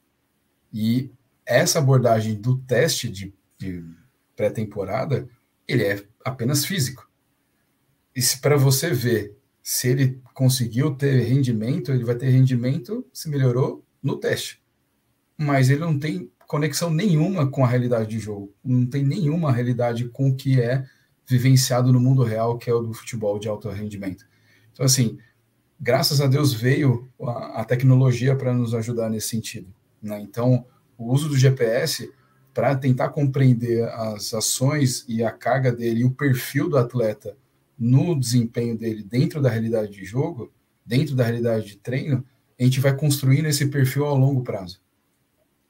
E 0.71 1.11
essa 1.47 1.79
abordagem 1.79 2.35
do 2.35 2.59
teste 2.59 3.09
de, 3.09 3.33
de 3.57 3.83
pré-temporada, 4.37 5.27
ele 5.67 5.83
é 5.83 6.05
apenas 6.23 6.67
físico. 6.67 7.11
E 8.15 8.21
se 8.21 8.39
para 8.39 8.59
você 8.59 8.91
ver 8.91 9.35
se 9.63 9.89
ele 9.89 10.21
conseguiu 10.35 10.95
ter 10.95 11.23
rendimento, 11.23 11.91
ele 11.91 12.05
vai 12.05 12.15
ter 12.15 12.29
rendimento 12.29 13.05
se 13.15 13.31
melhorou 13.31 13.83
no 14.03 14.19
teste. 14.19 14.63
Mas 15.39 15.71
ele 15.71 15.81
não 15.81 15.99
tem 15.99 16.31
conexão 16.47 16.91
nenhuma 16.91 17.51
com 17.51 17.65
a 17.65 17.69
realidade 17.69 18.11
de 18.11 18.19
jogo, 18.19 18.55
não 18.63 18.85
tem 18.85 19.03
nenhuma 19.03 19.51
realidade 19.51 20.11
com 20.11 20.29
o 20.29 20.37
que 20.37 20.61
é 20.61 20.85
vivenciado 21.27 21.91
no 21.91 22.01
mundo 22.01 22.23
real, 22.23 22.59
que 22.59 22.69
é 22.69 22.75
o 22.75 22.83
do 22.83 22.93
futebol 22.93 23.39
de 23.39 23.49
alto 23.49 23.71
rendimento. 23.71 24.31
Então, 24.83 24.87
assim, 24.87 25.17
graças 25.81 26.21
a 26.21 26.27
Deus 26.27 26.53
veio 26.53 27.09
a, 27.23 27.61
a 27.61 27.65
tecnologia 27.65 28.35
para 28.35 28.53
nos 28.53 28.75
ajudar 28.75 29.09
nesse 29.09 29.29
sentido. 29.29 29.73
Né? 30.03 30.21
Então, 30.21 30.67
o 30.99 31.13
uso 31.13 31.29
do 31.29 31.39
GPS 31.39 32.13
para 32.53 32.75
tentar 32.75 33.11
compreender 33.11 33.89
as 33.91 34.35
ações 34.35 35.05
e 35.07 35.23
a 35.23 35.31
carga 35.31 35.71
dele 35.71 36.01
e 36.01 36.05
o 36.05 36.11
perfil 36.11 36.69
do 36.69 36.77
atleta 36.77 37.37
no 37.79 38.19
desempenho 38.19 38.77
dele 38.77 39.05
dentro 39.05 39.41
da 39.41 39.49
realidade 39.49 39.93
de 39.93 40.05
jogo, 40.05 40.53
dentro 40.85 41.15
da 41.15 41.23
realidade 41.23 41.65
de 41.65 41.77
treino, 41.77 42.27
a 42.59 42.65
gente 42.65 42.81
vai 42.81 42.95
construindo 42.97 43.47
esse 43.47 43.69
perfil 43.69 44.05
ao 44.05 44.19
longo 44.19 44.43
prazo. 44.43 44.81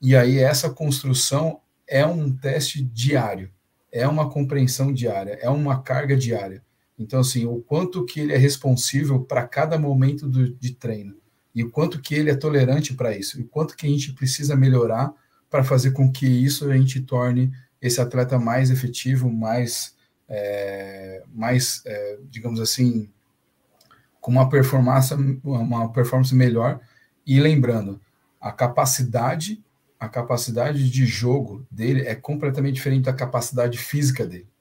E 0.01 0.16
aí 0.16 0.39
essa 0.39 0.70
construção 0.70 1.60
é 1.86 2.05
um 2.06 2.34
teste 2.34 2.82
diário, 2.82 3.52
é 3.93 4.09
uma 4.09 4.30
compreensão 4.30 4.90
diária, 4.90 5.39
é 5.43 5.51
uma 5.51 5.82
carga 5.82 6.16
diária. 6.16 6.64
Então, 7.03 7.20
assim, 7.20 7.47
o 7.47 7.61
quanto 7.61 8.05
que 8.05 8.20
ele 8.20 8.33
é 8.33 8.39
responsível 8.39 9.20
para 9.20 9.47
cada 9.47 9.79
momento 9.79 10.29
do, 10.29 10.55
de 10.55 10.74
treino, 10.74 11.16
e 11.55 11.62
o 11.62 11.70
quanto 11.70 12.01
que 12.01 12.15
ele 12.15 12.31
é 12.31 12.35
tolerante 12.35 12.95
para 12.95 13.16
isso, 13.16 13.39
e 13.39 13.43
o 13.43 13.49
quanto 13.49 13.77
que 13.77 13.87
a 13.87 13.89
gente 13.89 14.12
precisa 14.12 14.57
melhorar 14.57 15.12
para 15.51 15.62
fazer 15.62 15.91
com 15.91 16.11
que 16.11 16.27
isso 16.27 16.70
a 16.70 16.77
gente 16.77 17.01
torne 17.01 17.53
esse 17.81 18.01
atleta 18.01 18.39
mais 18.39 18.70
efetivo, 18.70 19.31
mais, 19.31 19.95
é, 20.29 21.23
mais 21.35 21.83
é, 21.85 22.19
digamos 22.31 22.61
assim, 22.61 23.11
com 24.20 24.31
uma 24.31 24.49
performance, 24.49 25.12
uma 25.43 25.93
performance 25.93 26.35
melhor. 26.35 26.81
E 27.27 27.41
lembrando, 27.41 28.01
a 28.41 28.53
capacidade, 28.53 29.62
a 29.99 30.09
capacidade 30.09 30.89
de 30.89 31.05
jogo 31.05 31.66
dele 31.70 32.03
é 32.03 32.15
completamente 32.15 32.74
diferente 32.74 33.05
da 33.05 33.12
capacidade 33.12 33.77
física 33.77 34.24
dele. 34.24 34.52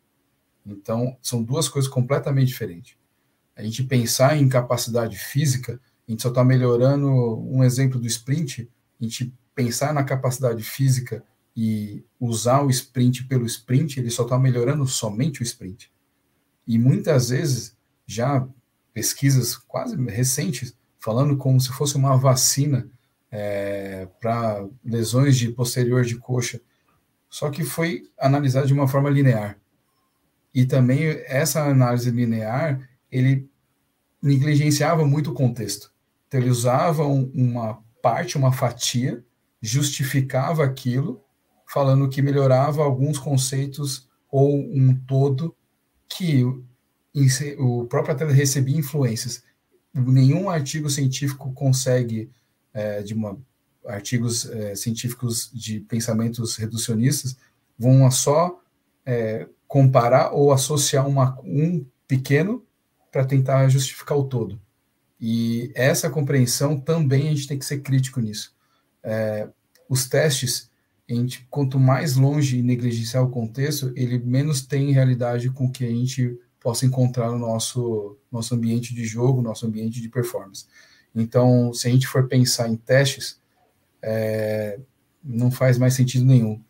Então, 0.65 1.17
são 1.21 1.41
duas 1.43 1.67
coisas 1.67 1.89
completamente 1.89 2.47
diferentes. 2.47 2.95
A 3.55 3.63
gente 3.63 3.83
pensar 3.83 4.38
em 4.38 4.47
capacidade 4.47 5.17
física, 5.17 5.79
a 6.07 6.11
gente 6.11 6.21
só 6.21 6.29
está 6.29 6.43
melhorando 6.43 7.09
um 7.09 7.63
exemplo 7.63 7.99
do 7.99 8.07
sprint, 8.07 8.69
a 8.99 9.03
gente 9.03 9.33
pensar 9.53 9.93
na 9.93 10.03
capacidade 10.03 10.63
física 10.63 11.23
e 11.55 12.03
usar 12.19 12.61
o 12.61 12.69
sprint 12.69 13.25
pelo 13.25 13.45
sprint, 13.45 13.99
ele 13.99 14.09
só 14.09 14.23
está 14.23 14.39
melhorando 14.39 14.85
somente 14.88 15.41
o 15.41 15.43
sprint. 15.43 15.91
E 16.65 16.77
muitas 16.77 17.29
vezes, 17.29 17.75
já 18.05 18.47
pesquisas 18.93 19.55
quase 19.55 19.95
recentes, 20.05 20.75
falando 20.99 21.35
como 21.38 21.59
se 21.59 21.69
fosse 21.69 21.95
uma 21.95 22.15
vacina 22.15 22.89
é, 23.29 24.07
para 24.19 24.67
lesões 24.83 25.38
de 25.38 25.49
posterior 25.49 26.03
de 26.03 26.17
coxa, 26.17 26.61
só 27.29 27.49
que 27.49 27.63
foi 27.63 28.09
analisado 28.19 28.67
de 28.67 28.73
uma 28.73 28.88
forma 28.88 29.09
linear. 29.09 29.57
E 30.53 30.65
também 30.65 31.05
essa 31.25 31.63
análise 31.63 32.11
linear, 32.11 32.89
ele 33.11 33.49
negligenciava 34.21 35.05
muito 35.05 35.31
o 35.31 35.33
contexto. 35.33 35.91
Então, 36.27 36.39
ele 36.39 36.49
usava 36.49 37.03
uma 37.03 37.81
parte, 38.01 38.37
uma 38.37 38.51
fatia, 38.51 39.23
justificava 39.61 40.63
aquilo, 40.63 41.23
falando 41.67 42.09
que 42.09 42.21
melhorava 42.21 42.83
alguns 42.83 43.17
conceitos 43.17 44.09
ou 44.29 44.55
um 44.55 44.95
todo 45.07 45.55
que 46.07 46.43
o 47.57 47.85
próprio 47.85 48.13
atleta 48.13 48.33
recebia 48.33 48.77
influências. 48.77 49.43
Nenhum 49.93 50.49
artigo 50.49 50.89
científico 50.89 51.51
consegue, 51.53 52.29
é, 52.73 53.01
de 53.01 53.13
uma, 53.13 53.37
artigos 53.85 54.49
é, 54.49 54.75
científicos 54.75 55.49
de 55.53 55.81
pensamentos 55.81 56.55
reducionistas, 56.55 57.37
vão 57.77 58.09
só 58.11 58.61
é, 59.05 59.47
comparar 59.72 60.34
ou 60.34 60.52
associar 60.52 61.07
uma, 61.07 61.39
um 61.45 61.85
pequeno 62.06 62.61
para 63.10 63.23
tentar 63.23 63.69
justificar 63.69 64.18
o 64.18 64.26
todo. 64.26 64.60
E 65.18 65.72
essa 65.73 66.10
compreensão 66.10 66.77
também 66.77 67.30
a 67.30 67.30
gente 67.30 67.48
tem 67.48 67.57
que 67.57 67.64
ser 67.64 67.80
crítico 67.80 68.19
nisso. 68.19 68.53
É, 69.02 69.48
os 69.88 70.10
testes, 70.10 70.69
a 71.10 71.14
gente, 71.14 71.48
quanto 71.49 71.80
mais 71.80 72.18
longe 72.18 72.61
negligenciar 72.61 73.23
o 73.23 73.30
contexto, 73.30 73.93
ele 73.95 74.19
menos 74.19 74.61
tem 74.61 74.91
realidade 74.91 75.49
com 75.49 75.72
que 75.72 75.85
a 75.85 75.89
gente 75.89 76.38
possa 76.60 76.85
encontrar 76.85 77.31
no 77.31 77.39
nosso, 77.39 78.18
nosso 78.30 78.53
ambiente 78.53 78.93
de 78.93 79.06
jogo, 79.06 79.41
nosso 79.41 79.65
ambiente 79.65 80.02
de 80.02 80.10
performance. 80.10 80.65
Então, 81.15 81.73
se 81.73 81.88
a 81.88 81.91
gente 81.91 82.07
for 82.07 82.27
pensar 82.27 82.68
em 82.68 82.76
testes, 82.76 83.39
é, 84.02 84.77
não 85.23 85.49
faz 85.49 85.77
mais 85.77 85.93
sentido 85.93 86.26
nenhum. 86.26 86.61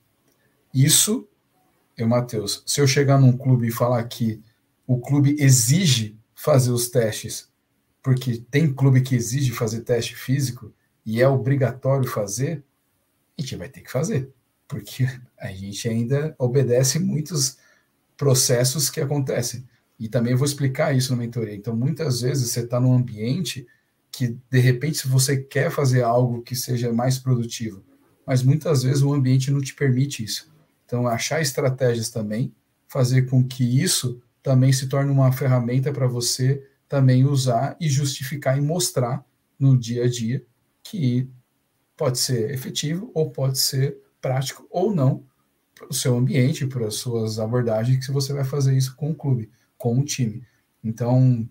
Isso, 0.71 1.27
eu, 1.97 2.07
Matheus, 2.07 2.63
se 2.65 2.81
eu 2.81 2.87
chegar 2.87 3.19
num 3.19 3.35
clube 3.35 3.67
e 3.67 3.71
falar 3.71 4.03
que 4.05 4.41
o 4.87 4.99
clube 4.99 5.35
exige 5.39 6.17
fazer 6.35 6.71
os 6.71 6.89
testes, 6.89 7.49
porque 8.01 8.43
tem 8.49 8.73
clube 8.73 9.01
que 9.01 9.15
exige 9.15 9.51
fazer 9.51 9.81
teste 9.81 10.15
físico 10.15 10.73
e 11.05 11.21
é 11.21 11.27
obrigatório 11.27 12.09
fazer, 12.09 12.63
a 13.37 13.41
gente 13.41 13.55
vai 13.55 13.69
ter 13.69 13.81
que 13.81 13.91
fazer, 13.91 14.29
porque 14.67 15.07
a 15.39 15.47
gente 15.51 15.87
ainda 15.87 16.35
obedece 16.37 16.99
muitos 16.99 17.57
processos 18.17 18.89
que 18.89 18.99
acontecem. 18.99 19.67
E 19.99 20.09
também 20.09 20.35
vou 20.35 20.45
explicar 20.45 20.95
isso 20.95 21.11
na 21.11 21.17
mentoria. 21.17 21.55
Então, 21.55 21.75
muitas 21.75 22.21
vezes 22.21 22.49
você 22.49 22.61
está 22.61 22.79
num 22.79 22.93
ambiente 22.93 23.67
que, 24.11 24.37
de 24.49 24.59
repente, 24.59 24.97
se 24.97 25.07
você 25.07 25.37
quer 25.37 25.69
fazer 25.71 26.01
algo 26.01 26.41
que 26.41 26.55
seja 26.55 26.91
mais 26.91 27.19
produtivo, 27.19 27.83
mas 28.25 28.43
muitas 28.43 28.83
vezes 28.83 29.03
o 29.03 29.13
ambiente 29.13 29.51
não 29.51 29.61
te 29.61 29.73
permite 29.73 30.23
isso. 30.23 30.50
Então, 30.91 31.07
achar 31.07 31.41
estratégias 31.41 32.09
também, 32.09 32.53
fazer 32.85 33.21
com 33.21 33.41
que 33.41 33.63
isso 33.81 34.21
também 34.43 34.73
se 34.73 34.89
torne 34.89 35.09
uma 35.09 35.31
ferramenta 35.31 35.89
para 35.93 36.05
você 36.05 36.67
também 36.85 37.23
usar 37.23 37.77
e 37.79 37.87
justificar 37.87 38.57
e 38.57 38.61
mostrar 38.61 39.25
no 39.57 39.77
dia 39.77 40.03
a 40.03 40.09
dia 40.09 40.45
que 40.83 41.29
pode 41.95 42.19
ser 42.19 42.51
efetivo 42.51 43.09
ou 43.13 43.31
pode 43.31 43.57
ser 43.57 43.99
prático 44.19 44.67
ou 44.69 44.93
não 44.93 45.23
para 45.73 45.87
o 45.87 45.93
seu 45.93 46.17
ambiente, 46.17 46.67
para 46.67 46.87
as 46.87 46.95
suas 46.95 47.39
abordagens, 47.39 48.05
que 48.05 48.11
você 48.11 48.33
vai 48.33 48.43
fazer 48.43 48.75
isso 48.75 48.93
com 48.97 49.11
o 49.11 49.15
clube 49.15 49.49
com 49.77 49.97
o 49.97 50.03
time. 50.03 50.43
Então, 50.83 51.47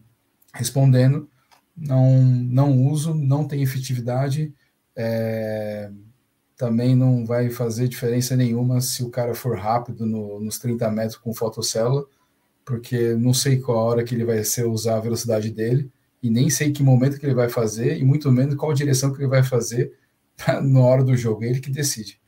respondendo, 0.53 1.31
não, 1.75 2.23
não 2.23 2.87
uso, 2.87 3.15
não 3.15 3.49
tem 3.49 3.63
efetividade, 3.63 4.53
é, 4.95 5.91
também 6.61 6.95
não 6.95 7.25
vai 7.25 7.49
fazer 7.49 7.89
diferença 7.89 8.37
nenhuma 8.37 8.83
se 8.83 9.03
o 9.03 9.09
cara 9.09 9.35
for 9.35 9.57
rápido 9.57 10.05
no, 10.05 10.39
nos 10.39 10.59
30 10.59 10.91
metros 10.91 11.17
com 11.17 11.33
fotocélula, 11.33 12.05
porque 12.67 13.15
não 13.15 13.33
sei 13.33 13.59
qual 13.59 13.79
a 13.79 13.85
hora 13.85 14.05
que 14.05 14.15
ele 14.15 14.27
vai 14.27 14.45
ser 14.45 14.67
usar 14.67 14.99
a 14.99 15.01
velocidade 15.01 15.51
dele, 15.51 15.91
e 16.23 16.29
nem 16.29 16.51
sei 16.51 16.71
que 16.71 16.83
momento 16.83 17.19
que 17.19 17.25
ele 17.25 17.35
vai 17.35 17.49
fazer, 17.49 17.97
e 17.97 18.05
muito 18.05 18.31
menos 18.31 18.57
qual 18.57 18.75
direção 18.75 19.11
que 19.11 19.21
ele 19.21 19.29
vai 19.29 19.43
fazer 19.43 19.95
na 20.63 20.81
hora 20.81 21.03
do 21.03 21.17
jogo, 21.17 21.45
é 21.45 21.49
ele 21.49 21.61
que 21.61 21.71
decide. 21.71 22.21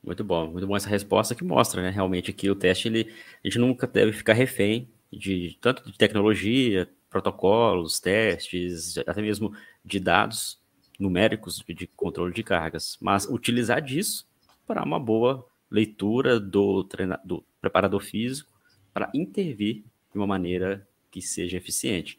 Muito 0.00 0.22
bom, 0.22 0.52
muito 0.52 0.68
bom 0.68 0.76
essa 0.76 0.88
resposta 0.88 1.34
que 1.34 1.42
mostra, 1.42 1.82
né? 1.82 1.90
Realmente 1.90 2.32
que 2.32 2.48
o 2.48 2.54
teste, 2.54 2.86
ele, 2.86 3.12
a 3.44 3.48
gente 3.48 3.58
nunca 3.58 3.84
deve 3.84 4.12
ficar 4.12 4.34
refém 4.34 4.88
de 5.12 5.58
tanto 5.60 5.90
de 5.90 5.98
tecnologia, 5.98 6.88
protocolos, 7.10 7.98
testes, 7.98 8.96
até 8.98 9.20
mesmo 9.20 9.52
de 9.84 9.98
dados 9.98 10.59
numéricos 11.00 11.64
de 11.66 11.86
controle 11.88 12.32
de 12.32 12.42
cargas, 12.42 12.96
mas 13.00 13.26
utilizar 13.26 13.80
disso 13.80 14.28
para 14.66 14.84
uma 14.84 15.00
boa 15.00 15.46
leitura 15.70 16.38
do, 16.38 16.84
treina, 16.84 17.18
do 17.24 17.44
preparador 17.60 18.00
físico 18.00 18.50
para 18.92 19.10
intervir 19.14 19.84
de 20.12 20.18
uma 20.18 20.26
maneira 20.26 20.86
que 21.10 21.22
seja 21.22 21.56
eficiente. 21.56 22.18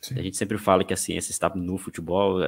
Sim. 0.00 0.18
A 0.18 0.22
gente 0.22 0.36
sempre 0.36 0.58
fala 0.58 0.84
que 0.84 0.92
a 0.92 0.96
ciência 0.96 1.30
está 1.30 1.48
no 1.54 1.78
futebol, 1.78 2.38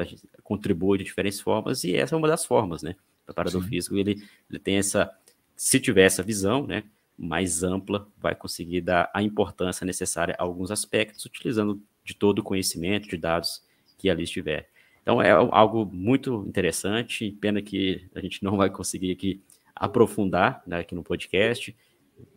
contribui 0.43 0.99
de 0.99 1.05
diferentes 1.05 1.41
formas, 1.41 1.85
e 1.85 1.95
essa 1.95 2.15
é 2.15 2.19
uma 2.19 2.27
das 2.27 2.45
formas, 2.45 2.83
né? 2.83 2.97
preparador 3.25 3.63
Sim. 3.63 3.69
físico, 3.69 3.97
ele, 3.97 4.23
ele 4.51 4.59
tem 4.59 4.77
essa, 4.77 5.11
se 5.57 5.81
tiver 5.81 6.05
essa 6.05 6.23
visão, 6.23 6.67
né, 6.67 6.85
mais 7.17 7.63
ampla, 7.63 8.07
vai 8.19 8.35
conseguir 8.35 8.81
dar 8.81 9.11
a 9.15 9.23
importância 9.23 9.85
necessária 9.85 10.35
a 10.39 10.43
alguns 10.43 10.71
aspectos, 10.71 11.25
utilizando 11.25 11.81
de 12.05 12.15
todo 12.15 12.41
o 12.41 12.43
conhecimento, 12.43 13.09
de 13.09 13.17
dados 13.17 13.63
que 13.97 14.11
ali 14.11 14.25
estiver. 14.25 14.69
Então 15.05 15.21
é 15.21 15.31
algo 15.31 15.85
muito 15.85 16.43
interessante, 16.49 17.31
pena 17.39 17.61
que 17.61 18.09
a 18.15 18.21
gente 18.21 18.43
não 18.43 18.57
vai 18.57 18.71
conseguir 18.71 19.13
aqui 19.13 19.43
aprofundar 19.77 20.63
né, 20.67 20.79
aqui 20.79 20.95
no 20.95 21.05
podcast. 21.05 21.77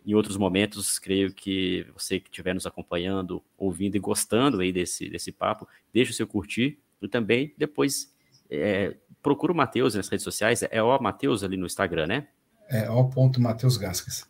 Em 0.04 0.14
outros 0.14 0.36
momentos, 0.36 0.98
creio 0.98 1.32
que 1.32 1.86
você 1.94 2.20
que 2.20 2.28
estiver 2.28 2.52
nos 2.52 2.66
acompanhando, 2.66 3.42
ouvindo 3.56 3.96
e 3.96 3.98
gostando 3.98 4.60
aí 4.60 4.70
desse, 4.70 5.08
desse 5.08 5.32
papo, 5.32 5.66
deixe 5.94 6.10
o 6.10 6.14
seu 6.14 6.26
curtir 6.26 6.78
e 7.00 7.08
também 7.08 7.54
depois 7.56 8.12
é, 8.50 8.94
procura 9.22 9.50
o 9.50 9.56
Matheus 9.56 9.94
nas 9.94 10.08
redes 10.08 10.24
sociais, 10.24 10.62
é 10.70 10.82
o 10.82 10.98
Matheus 11.00 11.42
ali 11.42 11.56
no 11.56 11.64
Instagram, 11.64 12.06
né? 12.06 12.28
É 12.68 12.90
o 12.90 13.08
ponto 13.08 13.40
Matheus 13.40 13.78
Gascas. 13.78 14.28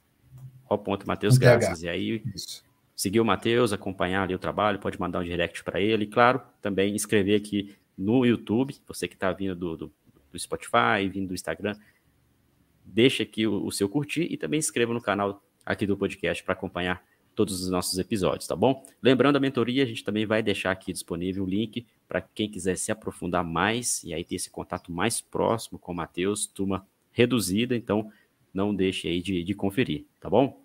O 0.70 0.78
ponto 0.78 1.08
Matheus 1.08 1.38
Gascas. 1.38 1.82
E 1.82 1.88
aí, 1.88 2.22
Isso. 2.32 2.64
seguir 2.94 3.18
o 3.18 3.24
Matheus, 3.24 3.72
acompanhar 3.72 4.22
ali 4.22 4.34
o 4.34 4.38
trabalho, 4.38 4.78
pode 4.78 5.00
mandar 5.00 5.18
um 5.18 5.24
direct 5.24 5.64
para 5.64 5.80
ele. 5.80 6.04
E, 6.04 6.06
claro, 6.06 6.40
também 6.62 6.94
inscrever 6.94 7.40
aqui 7.40 7.74
no 7.98 8.24
YouTube, 8.24 8.76
você 8.86 9.08
que 9.08 9.14
está 9.14 9.32
vindo 9.32 9.56
do, 9.56 9.76
do, 9.76 9.92
do, 10.32 10.38
Spotify, 10.38 11.08
vindo 11.12 11.28
do 11.28 11.34
Instagram, 11.34 11.74
deixa 12.84 13.24
aqui 13.24 13.46
o, 13.46 13.66
o 13.66 13.72
seu 13.72 13.88
curtir 13.88 14.28
e 14.30 14.36
também 14.36 14.58
inscreva 14.58 14.94
no 14.94 15.02
canal 15.02 15.42
aqui 15.66 15.84
do 15.84 15.96
podcast 15.96 16.44
para 16.44 16.52
acompanhar 16.52 17.04
todos 17.34 17.62
os 17.62 17.70
nossos 17.70 17.98
episódios, 17.98 18.46
tá 18.46 18.56
bom? 18.56 18.84
Lembrando 19.02 19.36
a 19.36 19.40
mentoria, 19.40 19.82
a 19.82 19.86
gente 19.86 20.02
também 20.02 20.26
vai 20.26 20.42
deixar 20.42 20.70
aqui 20.70 20.92
disponível 20.92 21.44
o 21.44 21.46
link 21.46 21.86
para 22.08 22.20
quem 22.20 22.48
quiser 22.48 22.76
se 22.76 22.90
aprofundar 22.90 23.44
mais 23.44 24.02
e 24.02 24.14
aí 24.14 24.24
ter 24.24 24.36
esse 24.36 24.50
contato 24.50 24.90
mais 24.90 25.20
próximo 25.20 25.78
com 25.78 25.92
o 25.92 25.94
Matheus, 25.94 26.46
turma 26.46 26.86
reduzida, 27.12 27.76
então 27.76 28.10
não 28.52 28.74
deixe 28.74 29.08
aí 29.08 29.20
de, 29.20 29.44
de 29.44 29.54
conferir, 29.54 30.04
tá 30.20 30.28
bom? 30.28 30.64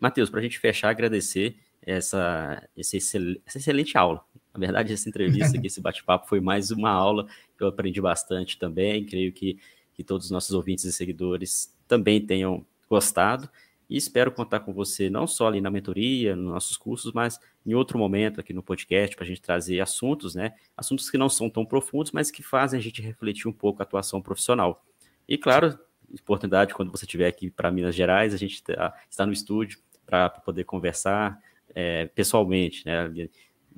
Matheus, 0.00 0.30
para 0.30 0.40
a 0.40 0.42
gente 0.42 0.58
fechar, 0.58 0.90
agradecer 0.90 1.56
essa, 1.82 2.68
essa, 2.76 2.96
essa 2.96 3.58
excelente 3.58 3.96
aula. 3.96 4.24
Na 4.58 4.66
verdade, 4.66 4.92
essa 4.92 5.08
entrevista 5.08 5.56
aqui, 5.56 5.68
esse 5.68 5.80
bate-papo 5.80 6.28
foi 6.28 6.40
mais 6.40 6.70
uma 6.70 6.90
aula, 6.90 7.26
eu 7.60 7.68
aprendi 7.68 8.00
bastante 8.00 8.58
também, 8.58 9.04
creio 9.04 9.32
que, 9.32 9.58
que 9.94 10.02
todos 10.02 10.26
os 10.26 10.30
nossos 10.30 10.54
ouvintes 10.54 10.84
e 10.84 10.92
seguidores 10.92 11.72
também 11.86 12.20
tenham 12.20 12.66
gostado. 12.90 13.48
E 13.88 13.96
espero 13.96 14.30
contar 14.30 14.60
com 14.60 14.72
você 14.72 15.08
não 15.08 15.26
só 15.26 15.46
ali 15.46 15.60
na 15.60 15.70
mentoria, 15.70 16.36
nos 16.36 16.52
nossos 16.52 16.76
cursos, 16.76 17.12
mas 17.12 17.40
em 17.64 17.72
outro 17.72 17.98
momento 17.98 18.40
aqui 18.40 18.52
no 18.52 18.62
podcast 18.62 19.16
para 19.16 19.24
a 19.24 19.28
gente 19.28 19.40
trazer 19.40 19.80
assuntos, 19.80 20.34
né? 20.34 20.54
Assuntos 20.76 21.08
que 21.08 21.16
não 21.16 21.28
são 21.28 21.48
tão 21.48 21.64
profundos, 21.64 22.12
mas 22.12 22.30
que 22.30 22.42
fazem 22.42 22.78
a 22.78 22.82
gente 22.82 23.00
refletir 23.00 23.48
um 23.48 23.52
pouco 23.52 23.80
a 23.80 23.84
atuação 23.84 24.20
profissional. 24.20 24.84
E 25.26 25.38
claro, 25.38 25.78
oportunidade 26.20 26.74
quando 26.74 26.90
você 26.90 27.04
estiver 27.04 27.28
aqui 27.28 27.48
para 27.48 27.70
Minas 27.70 27.94
Gerais, 27.94 28.34
a 28.34 28.36
gente 28.36 28.62
tá, 28.62 28.94
está 29.08 29.24
no 29.24 29.32
estúdio 29.32 29.78
para 30.04 30.28
poder 30.28 30.64
conversar 30.64 31.38
é, 31.74 32.06
pessoalmente, 32.06 32.84
né? 32.84 33.28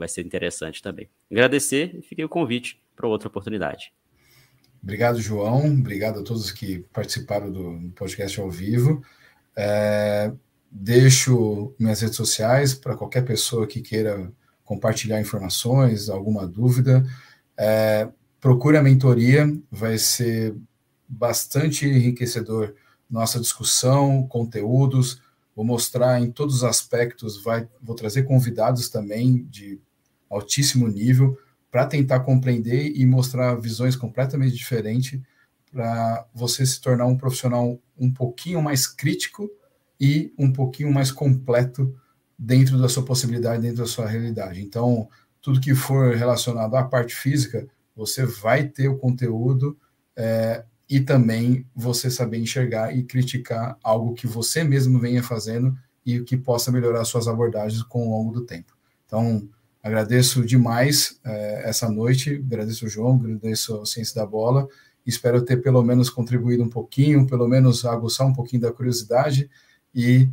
Vai 0.00 0.08
ser 0.08 0.24
interessante 0.24 0.82
também. 0.82 1.10
Agradecer 1.30 1.94
e 1.94 2.00
fiquei 2.00 2.24
o 2.24 2.28
convite 2.28 2.82
para 2.96 3.06
outra 3.06 3.28
oportunidade. 3.28 3.92
Obrigado, 4.82 5.20
João. 5.20 5.66
Obrigado 5.66 6.20
a 6.20 6.22
todos 6.22 6.50
que 6.50 6.78
participaram 6.90 7.52
do 7.52 7.92
podcast 7.94 8.40
ao 8.40 8.50
vivo. 8.50 9.04
É, 9.54 10.32
deixo 10.70 11.74
minhas 11.78 12.00
redes 12.00 12.16
sociais 12.16 12.72
para 12.72 12.96
qualquer 12.96 13.26
pessoa 13.26 13.66
que 13.66 13.82
queira 13.82 14.32
compartilhar 14.64 15.20
informações, 15.20 16.08
alguma 16.08 16.46
dúvida. 16.46 17.04
É, 17.54 18.08
procure 18.40 18.78
a 18.78 18.82
mentoria, 18.82 19.54
vai 19.70 19.98
ser 19.98 20.56
bastante 21.06 21.86
enriquecedor 21.86 22.74
nossa 23.10 23.38
discussão, 23.38 24.26
conteúdos, 24.26 25.20
vou 25.54 25.62
mostrar 25.62 26.22
em 26.22 26.30
todos 26.30 26.54
os 26.54 26.64
aspectos, 26.64 27.42
vai, 27.42 27.68
vou 27.82 27.94
trazer 27.94 28.22
convidados 28.22 28.88
também 28.88 29.44
de 29.50 29.78
altíssimo 30.30 30.86
nível 30.88 31.36
para 31.70 31.86
tentar 31.86 32.20
compreender 32.20 32.92
e 32.94 33.04
mostrar 33.04 33.54
visões 33.56 33.96
completamente 33.96 34.54
diferentes 34.54 35.20
para 35.70 36.26
você 36.34 36.64
se 36.66 36.80
tornar 36.80 37.06
um 37.06 37.16
profissional 37.16 37.78
um 37.98 38.12
pouquinho 38.12 38.60
mais 38.62 38.86
crítico 38.86 39.48
e 40.00 40.32
um 40.38 40.52
pouquinho 40.52 40.92
mais 40.92 41.12
completo 41.12 41.94
dentro 42.38 42.78
da 42.78 42.88
sua 42.88 43.04
possibilidade, 43.04 43.62
dentro 43.62 43.78
da 43.78 43.86
sua 43.86 44.08
realidade. 44.08 44.62
Então, 44.62 45.08
tudo 45.42 45.60
que 45.60 45.74
for 45.74 46.14
relacionado 46.14 46.74
à 46.74 46.82
parte 46.82 47.14
física, 47.14 47.68
você 47.94 48.24
vai 48.24 48.64
ter 48.64 48.88
o 48.88 48.96
conteúdo 48.96 49.76
é, 50.16 50.64
e 50.88 51.00
também 51.00 51.66
você 51.74 52.10
saber 52.10 52.38
enxergar 52.38 52.96
e 52.96 53.02
criticar 53.04 53.78
algo 53.82 54.14
que 54.14 54.26
você 54.26 54.64
mesmo 54.64 54.98
venha 54.98 55.22
fazendo 55.22 55.76
e 56.04 56.20
que 56.20 56.36
possa 56.36 56.72
melhorar 56.72 57.04
suas 57.04 57.28
abordagens 57.28 57.82
com 57.82 58.08
o 58.08 58.10
longo 58.10 58.32
do 58.32 58.44
tempo. 58.44 58.72
Então, 59.06 59.48
agradeço 59.82 60.44
demais 60.44 61.20
é, 61.24 61.68
essa 61.68 61.90
noite, 61.90 62.34
agradeço 62.34 62.86
o 62.86 62.88
João, 62.88 63.16
agradeço 63.16 63.80
a 63.80 63.86
Ciência 63.86 64.14
da 64.14 64.26
Bola, 64.26 64.68
espero 65.06 65.42
ter 65.42 65.58
pelo 65.58 65.82
menos 65.82 66.10
contribuído 66.10 66.62
um 66.62 66.68
pouquinho, 66.68 67.26
pelo 67.26 67.48
menos 67.48 67.84
aguçar 67.84 68.26
um 68.26 68.32
pouquinho 68.32 68.62
da 68.62 68.72
curiosidade 68.72 69.50
e 69.94 70.28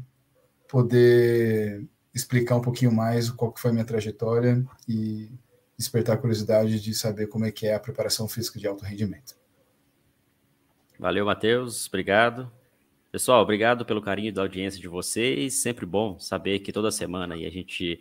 poder 0.68 1.86
explicar 2.14 2.56
um 2.56 2.61
pouquinho 2.61 2.91
mais 2.91 3.30
qual 3.30 3.52
que 3.52 3.61
foi 3.61 3.72
a 3.72 3.74
minha 3.74 3.86
trajetória 3.86 4.64
e 4.88 5.30
despertar 5.78 6.15
a 6.15 6.18
curiosidade 6.18 6.82
de 6.82 6.94
saber 6.94 7.28
como 7.28 7.45
é 7.45 7.52
que 7.52 7.68
é 7.68 7.76
a 7.76 7.80
preparação 7.80 8.28
física 8.28 8.60
de 8.60 8.68
alto 8.68 8.84
rendimento. 8.84 9.36
Valeu, 10.99 11.26
Matheus. 11.26 11.88
Obrigado. 11.88 12.52
Pessoal, 13.11 13.41
obrigado 13.41 13.86
pelo 13.86 14.02
carinho 14.02 14.34
da 14.34 14.41
audiência 14.41 14.82
de 14.82 14.88
vocês. 14.88 15.56
Sempre 15.56 15.86
bom 15.86 16.19
saber 16.19 16.60
que 16.60 16.74
toda 16.74 16.91
semana 16.91 17.36
a 17.36 17.49
gente 17.49 17.99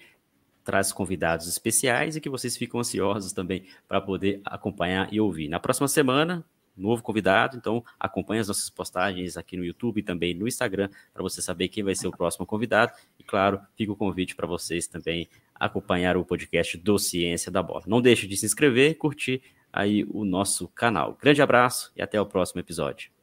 traz 0.66 0.92
convidados 0.92 1.46
especiais 1.46 2.16
e 2.16 2.20
que 2.20 2.28
vocês 2.28 2.56
ficam 2.56 2.80
ansiosos 2.80 3.32
também 3.32 3.64
para 3.86 4.00
poder 4.00 4.40
acompanhar 4.44 5.08
e 5.12 5.20
ouvir. 5.20 5.48
Na 5.48 5.60
próxima 5.60 5.86
semana, 5.86 6.44
novo 6.76 7.04
convidado, 7.04 7.56
então 7.56 7.84
acompanhe 7.98 8.40
as 8.40 8.48
nossas 8.48 8.68
postagens 8.68 9.36
aqui 9.36 9.56
no 9.56 9.64
YouTube 9.64 10.00
e 10.00 10.02
também 10.02 10.34
no 10.34 10.48
Instagram 10.48 10.90
para 11.14 11.22
você 11.22 11.40
saber 11.40 11.68
quem 11.68 11.84
vai 11.84 11.94
ser 11.94 12.08
o 12.08 12.10
próximo 12.10 12.44
convidado. 12.44 12.92
E 13.16 13.22
claro, 13.22 13.60
fica 13.76 13.92
o 13.92 13.96
convite 13.96 14.34
para 14.34 14.46
vocês 14.46 14.88
também 14.88 15.28
acompanhar 15.54 16.16
o 16.16 16.24
podcast 16.24 16.76
do 16.76 16.98
Ciência 16.98 17.50
da 17.50 17.62
Bola. 17.62 17.84
Não 17.86 18.02
deixe 18.02 18.26
de 18.26 18.36
se 18.36 18.44
inscrever, 18.44 18.98
curtir 18.98 19.40
aí 19.72 20.04
o 20.10 20.24
nosso 20.24 20.66
canal. 20.68 21.16
Grande 21.22 21.40
abraço 21.40 21.92
e 21.96 22.02
até 22.02 22.20
o 22.20 22.26
próximo 22.26 22.60
episódio. 22.60 23.15